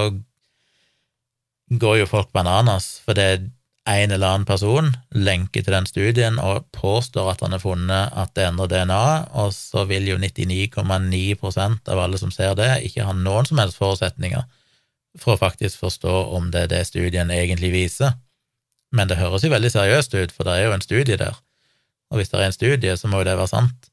går 1.73 2.03
jo 2.03 2.11
folk 2.11 2.33
bananas, 2.33 2.99
for 3.05 3.17
det 3.17 3.51
en 3.85 4.11
eller 4.11 4.27
annen 4.27 4.47
person 4.49 4.89
lenker 5.13 5.65
til 5.65 5.75
den 5.75 5.87
studien 5.89 6.39
og 6.41 6.65
påstår 6.73 7.35
at 7.35 7.43
han 7.45 7.53
har 7.53 7.61
funnet 7.61 8.15
at 8.17 8.33
det 8.37 8.47
endrer 8.49 8.71
DNA, 8.73 9.07
og 9.37 9.53
så 9.53 9.85
vil 9.89 10.09
jo 10.09 10.17
99,9% 10.21 11.93
av 11.93 12.01
alle 12.01 12.21
som 12.21 12.33
ser 12.33 12.57
det, 12.57 12.71
ikke 12.89 13.05
ha 13.05 13.13
noen 13.17 13.49
som 13.49 13.61
helst 13.61 13.81
forutsetninger 13.81 14.47
for 15.21 15.35
å 15.35 15.43
faktisk 15.43 15.85
forstå 15.85 16.15
om 16.37 16.49
det 16.55 16.65
er 16.65 16.73
det 16.73 16.85
studien 16.89 17.31
egentlig 17.31 17.75
viser. 17.75 18.17
Men 18.95 19.11
det 19.11 19.21
høres 19.21 19.45
jo 19.45 19.53
veldig 19.53 19.71
seriøst 19.75 20.17
ut, 20.17 20.33
for 20.33 20.49
det 20.49 20.57
er 20.57 20.69
jo 20.69 20.77
en 20.77 20.85
studie 20.85 21.19
der, 21.21 21.37
og 22.11 22.21
hvis 22.21 22.33
det 22.33 22.41
er 22.41 22.49
en 22.49 22.57
studie, 22.57 22.97
så 22.97 23.11
må 23.11 23.21
jo 23.21 23.29
det 23.29 23.37
være 23.37 23.53
sant. 23.53 23.91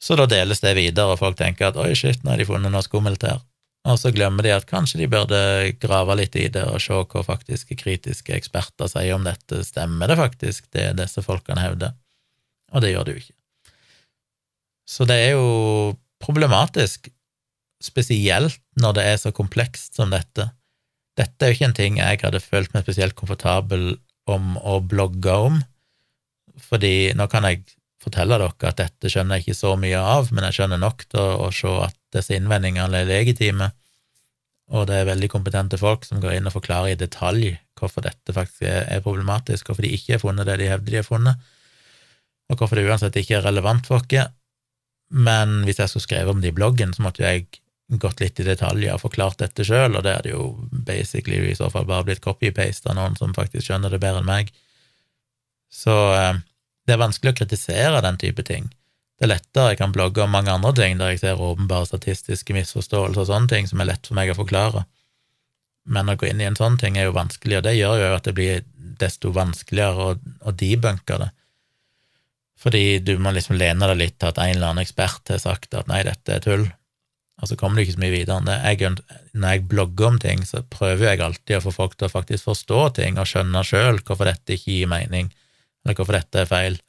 Så 0.00 0.14
da 0.16 0.28
deles 0.30 0.62
det 0.62 0.76
videre, 0.78 1.12
og 1.12 1.20
folk 1.20 1.36
tenker 1.38 1.68
at 1.68 1.78
oi, 1.80 1.90
shit, 1.98 2.22
nå 2.22 2.32
har 2.32 2.40
de 2.40 2.46
funnet 2.48 2.72
noe 2.72 2.84
skummelt 2.86 3.24
her. 3.26 3.42
Og 3.86 3.98
så 4.00 4.10
glemmer 4.12 4.44
de 4.44 4.52
at 4.52 4.66
kanskje 4.68 5.00
de 5.00 5.08
burde 5.10 5.38
grave 5.80 6.16
litt 6.18 6.34
i 6.36 6.48
det 6.52 6.64
og 6.66 6.80
se 6.82 6.96
hva 6.98 7.22
faktiske 7.24 7.78
kritiske 7.78 8.34
eksperter 8.34 8.90
sier 8.90 9.14
om 9.14 9.24
dette. 9.24 9.62
Stemmer 9.64 10.10
det 10.10 10.18
faktisk, 10.18 10.66
det 10.74 10.90
disse 10.98 11.22
folkene 11.24 11.62
hevder? 11.62 11.94
Og 12.74 12.84
det 12.84 12.92
gjør 12.92 13.06
det 13.06 13.14
jo 13.14 13.22
ikke. 13.22 13.36
Så 14.88 15.06
det 15.08 15.16
er 15.20 15.32
jo 15.36 15.94
problematisk, 16.22 17.10
spesielt 17.84 18.58
når 18.80 18.96
det 18.96 19.04
er 19.06 19.18
så 19.22 19.32
komplekst 19.34 19.98
som 19.98 20.10
dette. 20.10 20.48
Dette 21.18 21.44
er 21.44 21.52
jo 21.52 21.56
ikke 21.56 21.68
en 21.68 21.76
ting 21.78 21.98
jeg 22.00 22.22
hadde 22.24 22.42
følt 22.42 22.74
meg 22.74 22.84
spesielt 22.86 23.16
komfortabel 23.18 23.92
om 24.28 24.56
å 24.58 24.78
blogge 24.84 25.34
om, 25.48 25.60
fordi 26.58 27.12
nå 27.16 27.28
kan 27.30 27.46
jeg 27.46 27.62
fortelle 28.02 28.38
dere 28.38 28.70
at 28.70 28.80
dette 28.80 29.10
skjønner 29.10 29.38
jeg 29.38 29.48
ikke 29.48 29.60
så 29.60 29.74
mye 29.80 30.00
av, 30.00 30.32
men 30.34 30.46
jeg 30.48 30.58
skjønner 30.58 30.82
nok 30.82 31.06
til 31.06 31.22
å, 31.22 31.46
å 31.46 31.48
se 31.54 31.72
at 31.86 31.97
disse 32.14 32.36
innvendingene 32.36 33.02
er 33.02 33.08
legitime, 33.08 33.70
og 34.68 34.88
det 34.88 34.98
er 34.98 35.08
veldig 35.08 35.30
kompetente 35.32 35.78
folk 35.80 36.04
som 36.04 36.20
går 36.20 36.36
inn 36.36 36.48
og 36.48 36.56
forklarer 36.58 36.92
i 36.92 37.00
detalj 37.00 37.54
hvorfor 37.78 38.04
dette 38.04 38.34
faktisk 38.34 38.66
er 38.68 39.04
problematisk, 39.04 39.68
hvorfor 39.68 39.86
de 39.86 39.94
ikke 39.94 40.16
har 40.16 40.24
funnet 40.24 40.48
det 40.48 40.58
de 40.60 40.68
hevder 40.68 40.92
de 40.92 40.98
har 41.00 41.06
funnet, 41.06 41.46
og 42.48 42.58
hvorfor 42.58 42.76
det 42.76 42.88
uansett 42.88 43.16
ikke 43.20 43.38
er 43.38 43.46
relevant 43.46 43.86
for 43.88 44.02
oss. 44.02 44.34
Men 45.08 45.62
hvis 45.64 45.78
jeg 45.80 45.88
skulle 45.88 46.04
skrevet 46.04 46.34
om 46.34 46.42
det 46.42 46.52
i 46.52 46.56
bloggen, 46.56 46.92
så 46.92 47.04
måtte 47.04 47.24
jeg 47.24 47.46
gått 47.96 48.20
litt 48.20 48.40
i 48.40 48.44
detaljer 48.44 48.92
og 48.92 49.00
forklart 49.06 49.40
dette 49.40 49.64
sjøl, 49.64 49.96
og 49.96 50.04
det 50.04 50.16
hadde 50.18 50.34
jo 50.34 50.50
basically 50.70 51.38
i 51.48 51.56
så 51.56 51.70
fall 51.72 51.86
bare 51.88 52.04
blitt 52.10 52.24
copy-paste 52.24 52.90
av 52.90 52.98
noen 52.98 53.16
som 53.16 53.32
faktisk 53.36 53.70
skjønner 53.70 53.94
det 53.94 54.02
bedre 54.02 54.20
enn 54.20 54.28
meg. 54.28 54.52
Så 55.72 55.94
eh, 56.16 56.42
det 56.84 56.96
er 56.96 57.00
vanskelig 57.00 57.32
å 57.32 57.38
kritisere 57.40 58.04
den 58.04 58.20
type 58.20 58.44
ting. 58.44 58.68
Det 59.18 59.26
er 59.26 59.32
lettere, 59.32 59.72
jeg 59.72 59.80
kan 59.80 59.94
blogge 59.94 60.22
om 60.22 60.30
mange 60.30 60.52
andre 60.52 60.70
ting 60.78 61.00
der 61.00 61.10
jeg 61.10 61.24
ser 61.24 61.40
åpenbare 61.42 61.88
statistiske 61.88 62.54
misforståelser 62.54 63.24
og 63.24 63.26
sånne 63.26 63.50
ting 63.50 63.66
som 63.66 63.82
er 63.82 63.90
lett 63.90 64.06
for 64.06 64.14
meg 64.14 64.30
å 64.30 64.38
forklare. 64.38 64.84
Men 65.90 66.12
å 66.12 66.14
gå 66.20 66.28
inn 66.28 66.42
i 66.42 66.46
en 66.46 66.58
sånn 66.58 66.76
ting 66.78 66.98
er 67.00 67.08
jo 67.08 67.16
vanskelig, 67.16 67.58
og 67.58 67.64
det 67.66 67.74
gjør 67.74 67.96
jo 67.98 68.12
at 68.14 68.28
det 68.28 68.34
blir 68.36 68.62
desto 69.00 69.32
vanskeligere 69.34 70.04
å, 70.12 70.14
å 70.46 70.54
debunke 70.54 71.18
det. 71.24 71.32
Fordi 72.58 72.84
du 73.02 73.16
må 73.22 73.32
liksom 73.34 73.58
lene 73.58 73.90
deg 73.90 73.98
litt 73.98 74.18
til 74.18 74.30
at 74.30 74.38
en 74.42 74.52
eller 74.54 74.70
annen 74.70 74.84
ekspert 74.84 75.32
har 75.32 75.42
sagt 75.42 75.74
at 75.78 75.90
nei, 75.90 76.04
dette 76.06 76.36
er 76.36 76.44
tull, 76.44 76.68
og 77.38 77.50
så 77.50 77.58
kommer 77.58 77.78
du 77.78 77.84
ikke 77.84 77.96
så 77.96 78.02
mye 78.02 78.14
videre 78.14 78.38
enn 78.38 78.50
det. 78.50 78.56
Jeg, 78.66 78.94
når 79.34 79.54
jeg 79.54 79.66
blogger 79.70 80.12
om 80.12 80.22
ting, 80.22 80.46
så 80.46 80.62
prøver 80.66 81.12
jeg 81.12 81.22
alltid 81.22 81.58
å 81.58 81.64
få 81.66 81.74
folk 81.74 81.98
til 81.98 82.06
å 82.06 82.14
faktisk 82.14 82.50
forstå 82.50 82.80
ting 82.98 83.18
og 83.18 83.30
skjønne 83.30 83.62
sjøl 83.66 83.98
hvorfor 84.02 84.30
dette 84.30 84.54
ikke 84.54 84.74
gir 84.74 84.90
mening, 84.90 85.30
eller 85.82 85.98
hvorfor 85.98 86.18
dette 86.18 86.42
er 86.42 86.50
feil. 86.50 86.80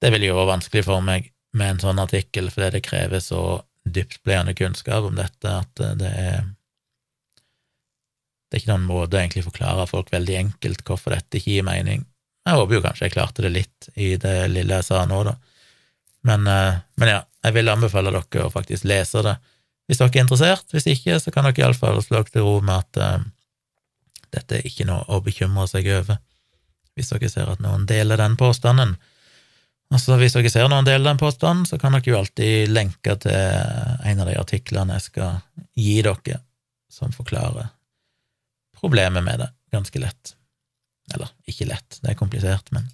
Det 0.00 0.12
vil 0.12 0.28
jo 0.28 0.36
være 0.36 0.52
vanskelig 0.52 0.84
for 0.84 1.04
meg 1.04 1.30
med 1.54 1.74
en 1.74 1.80
sånn 1.82 2.02
artikkel, 2.02 2.50
fordi 2.52 2.76
det 2.76 2.84
krever 2.86 3.22
så 3.22 3.62
dyptpleiende 3.84 4.54
kunnskap 4.58 5.06
om 5.06 5.16
dette 5.18 5.50
at 5.50 5.82
det 6.00 6.10
er 6.10 6.44
Det 8.48 8.60
er 8.60 8.62
ikke 8.62 8.74
noen 8.76 8.86
måte 8.86 9.18
å 9.18 9.48
forklare 9.48 9.86
folk 9.90 10.12
veldig 10.12 10.34
enkelt 10.38 10.84
hvorfor 10.86 11.16
dette 11.16 11.40
ikke 11.40 11.56
gir 11.56 11.64
mening. 11.66 12.04
Jeg 12.46 12.58
håper 12.60 12.76
jo 12.76 12.82
kanskje 12.84 13.08
jeg 13.08 13.14
klarte 13.16 13.42
det 13.42 13.50
litt 13.50 13.88
i 13.98 14.14
det 14.20 14.34
lille 14.52 14.78
jeg 14.78 14.86
sa 14.86 15.00
nå, 15.10 15.22
da. 15.26 15.32
Men, 16.28 16.46
eh, 16.46 16.76
men 17.00 17.10
ja, 17.10 17.18
jeg 17.42 17.56
vil 17.56 17.72
anbefale 17.72 18.12
dere 18.14 18.46
å 18.46 18.52
faktisk 18.52 18.86
lese 18.86 19.24
det 19.26 19.34
hvis 19.88 20.00
dere 20.00 20.16
er 20.16 20.22
interessert. 20.24 20.66
Hvis 20.72 20.86
ikke, 20.88 21.18
så 21.20 21.32
kan 21.32 21.44
dere 21.48 21.60
iallfall 21.60 22.00
slå 22.02 22.22
dere 22.22 22.32
til 22.32 22.46
ro 22.46 22.54
med 22.64 22.76
at 22.78 23.00
uh, 23.00 23.26
dette 24.32 24.58
er 24.58 24.68
ikke 24.68 24.86
noe 24.88 25.04
å 25.12 25.20
bekymre 25.24 25.66
seg 25.70 25.90
over. 25.92 26.20
Hvis 26.96 27.12
dere 27.12 27.30
ser 27.32 27.50
at 27.52 27.60
noen 27.60 27.84
deler 27.90 28.20
den 28.20 28.38
påstanden, 28.40 28.96
Altså, 29.94 30.16
hvis 30.18 30.34
dere 30.34 30.50
ser 30.50 30.66
noen 30.70 30.86
deler 30.86 31.06
den 31.06 31.20
påstanden, 31.20 31.68
så 31.68 31.78
kan 31.78 31.94
dere 31.94 32.10
jo 32.10 32.18
alltid 32.18 32.72
lenke 32.72 33.14
til 33.22 33.36
en 34.10 34.22
av 34.22 34.26
de 34.26 34.38
artiklene 34.40 34.96
jeg 34.98 35.06
skal 35.06 35.38
gi 35.78 36.00
dere, 36.02 36.40
som 36.90 37.14
forklarer 37.14 37.70
problemet 38.80 39.24
med 39.24 39.44
det, 39.44 39.50
ganske 39.74 40.02
lett. 40.02 40.34
Eller 41.14 41.30
ikke 41.50 41.68
lett, 41.68 42.00
det 42.02 42.14
er 42.14 42.20
komplisert, 42.20 42.70
men 42.74 42.90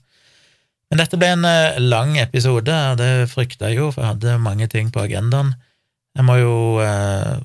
Men 0.91 0.99
dette 0.99 1.15
ble 1.23 1.29
en 1.31 1.45
eh, 1.47 1.77
lang 1.79 2.17
episode, 2.19 2.75
og 2.75 2.97
det 2.99 3.29
frykta 3.31 3.69
jeg 3.71 3.79
jo, 3.79 3.93
for 3.95 4.03
jeg 4.03 4.11
hadde 4.17 4.41
mange 4.43 4.67
ting 4.67 4.89
på 4.91 5.05
agendaen. 5.05 5.53
Jeg 6.19 6.27
må 6.27 6.35
jo 6.41 6.55
eh, 6.83 7.37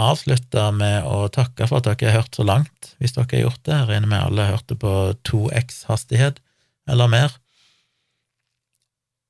avslutte 0.00 0.62
med 0.72 1.04
å 1.04 1.26
takke 1.28 1.68
for 1.68 1.76
at 1.76 1.90
dere 1.90 2.08
har 2.08 2.22
hørt 2.22 2.38
så 2.38 2.46
langt, 2.48 2.94
hvis 2.96 3.12
dere 3.12 3.28
har 3.34 3.42
gjort 3.50 3.60
det. 3.68 3.74
Jeg 3.74 3.88
regner 3.90 4.08
med 4.14 4.22
alle 4.22 4.48
hørte 4.48 4.78
på 4.80 4.94
2x 5.28 5.82
hastighet 5.90 6.40
eller 6.88 7.12
mer. 7.12 7.36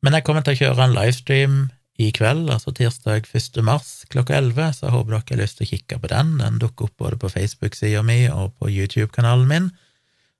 Men 0.07 0.15
jeg 0.15 0.23
kommer 0.23 0.45
til 0.47 0.55
å 0.55 0.59
kjøre 0.61 0.85
en 0.85 0.93
livestream 0.95 1.55
i 1.99 2.13
kveld, 2.15 2.45
altså 2.53 2.71
tirsdag 2.79 3.25
1. 3.27 3.57
mars 3.67 4.05
klokka 4.13 4.37
11, 4.39 4.77
så 4.77 4.85
jeg 4.85 4.93
håper 4.95 5.17
dere 5.17 5.33
har 5.33 5.41
lyst 5.41 5.59
til 5.59 5.67
å 5.67 5.71
kikke 5.73 5.99
på 5.99 6.11
den. 6.13 6.31
Den 6.39 6.61
dukker 6.63 6.87
opp 6.87 7.03
både 7.03 7.19
på 7.19 7.31
Facebook-sida 7.33 8.05
mi 8.07 8.21
og 8.31 8.53
på 8.61 8.71
YouTube-kanalen 8.71 9.51
min. 9.51 9.67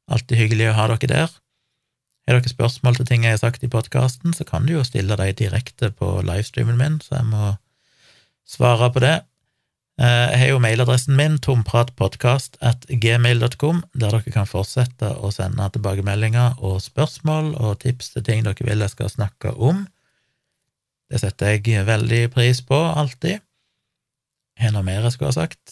Alltid 0.07 0.39
hyggelig 0.39 0.69
å 0.71 0.77
ha 0.77 0.85
dere 0.93 1.11
der. 1.11 1.35
Har 2.31 2.39
dere 2.39 2.53
spørsmål 2.53 3.01
til 3.01 3.09
ting 3.11 3.27
jeg 3.27 3.35
har 3.35 3.43
sagt 3.43 3.67
i 3.67 3.73
podkasten, 3.73 4.37
så 4.39 4.47
kan 4.47 4.71
du 4.71 4.77
jo 4.77 4.85
stille 4.87 5.19
dem 5.19 5.35
direkte 5.35 5.91
på 5.99 6.13
livestreamen 6.23 6.79
min, 6.79 7.01
så 7.03 7.19
jeg 7.19 7.27
må 7.33 7.57
svare 8.47 8.93
på 8.95 9.03
det. 9.03 9.17
Eh, 9.97 10.29
jeg 10.31 10.39
har 10.43 10.49
jo 10.51 10.59
mailadressen 10.61 11.17
min, 11.17 11.39
tompratpodkast.gmail.com, 11.41 13.79
der 13.97 14.11
dere 14.13 14.33
kan 14.35 14.47
fortsette 14.49 15.09
å 15.17 15.31
sende 15.33 15.71
tilbakemeldinger 15.73 16.55
og 16.61 16.83
spørsmål 16.85 17.55
og 17.57 17.81
tips 17.85 18.11
til 18.13 18.23
ting 18.27 18.45
dere 18.45 18.65
vil 18.67 18.81
jeg 18.85 18.91
skal 18.93 19.09
snakke 19.13 19.51
om. 19.57 19.87
Det 21.09 21.19
setter 21.23 21.47
jeg 21.55 21.87
veldig 21.87 22.31
pris 22.35 22.59
på, 22.67 22.77
alltid. 22.77 23.41
Har 24.61 24.71
noe 24.75 24.85
mer 24.85 25.03
jeg 25.07 25.13
skulle 25.15 25.33
ha 25.33 25.39
sagt? 25.39 25.65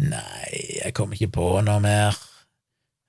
Nei, 0.00 0.80
jeg 0.80 0.94
kommer 0.96 1.14
ikke 1.14 1.36
på 1.38 1.60
noe 1.66 1.80
mer. 1.84 2.10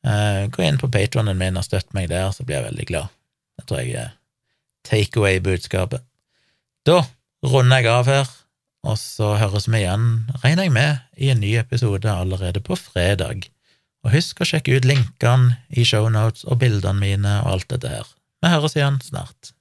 Eh, 0.05 0.41
gå 0.53 0.59
inn 0.65 0.81
på 0.81 0.91
patronen 0.91 1.37
min 1.39 1.57
og 1.57 1.65
støtt 1.65 1.93
meg 1.97 2.05
der, 2.13 2.31
så 2.35 2.41
blir 2.45 2.57
jeg 2.59 2.69
veldig 2.69 2.87
glad. 2.89 3.07
Det 3.57 3.63
tror 3.69 3.79
jeg 3.81 3.91
er 4.03 4.09
takeaway-budskapet. 4.89 6.01
Da 6.85 6.97
runder 7.45 7.77
jeg 7.81 7.87
av 7.93 8.05
her. 8.09 8.27
Og 8.87 8.97
så 8.97 9.35
høres 9.37 9.67
vi 9.69 9.83
igjen, 9.83 10.05
regner 10.41 10.65
jeg 10.65 10.73
med, 10.73 11.01
i 11.13 11.29
en 11.29 11.41
ny 11.43 11.53
episode 11.59 12.09
allerede 12.09 12.63
på 12.65 12.77
fredag. 12.79 13.45
Og 14.01 14.15
husk 14.15 14.41
å 14.41 14.47
sjekke 14.47 14.79
ut 14.79 14.87
linkene 14.89 15.59
i 15.69 15.85
shownotes 15.85 16.47
og 16.49 16.63
bildene 16.63 16.97
mine 16.97 17.35
og 17.43 17.51
alt 17.55 17.69
dette 17.73 17.91
her. 17.91 18.07
Vi 18.41 18.49
høres 18.49 18.77
igjen 18.77 18.97
snart. 19.05 19.53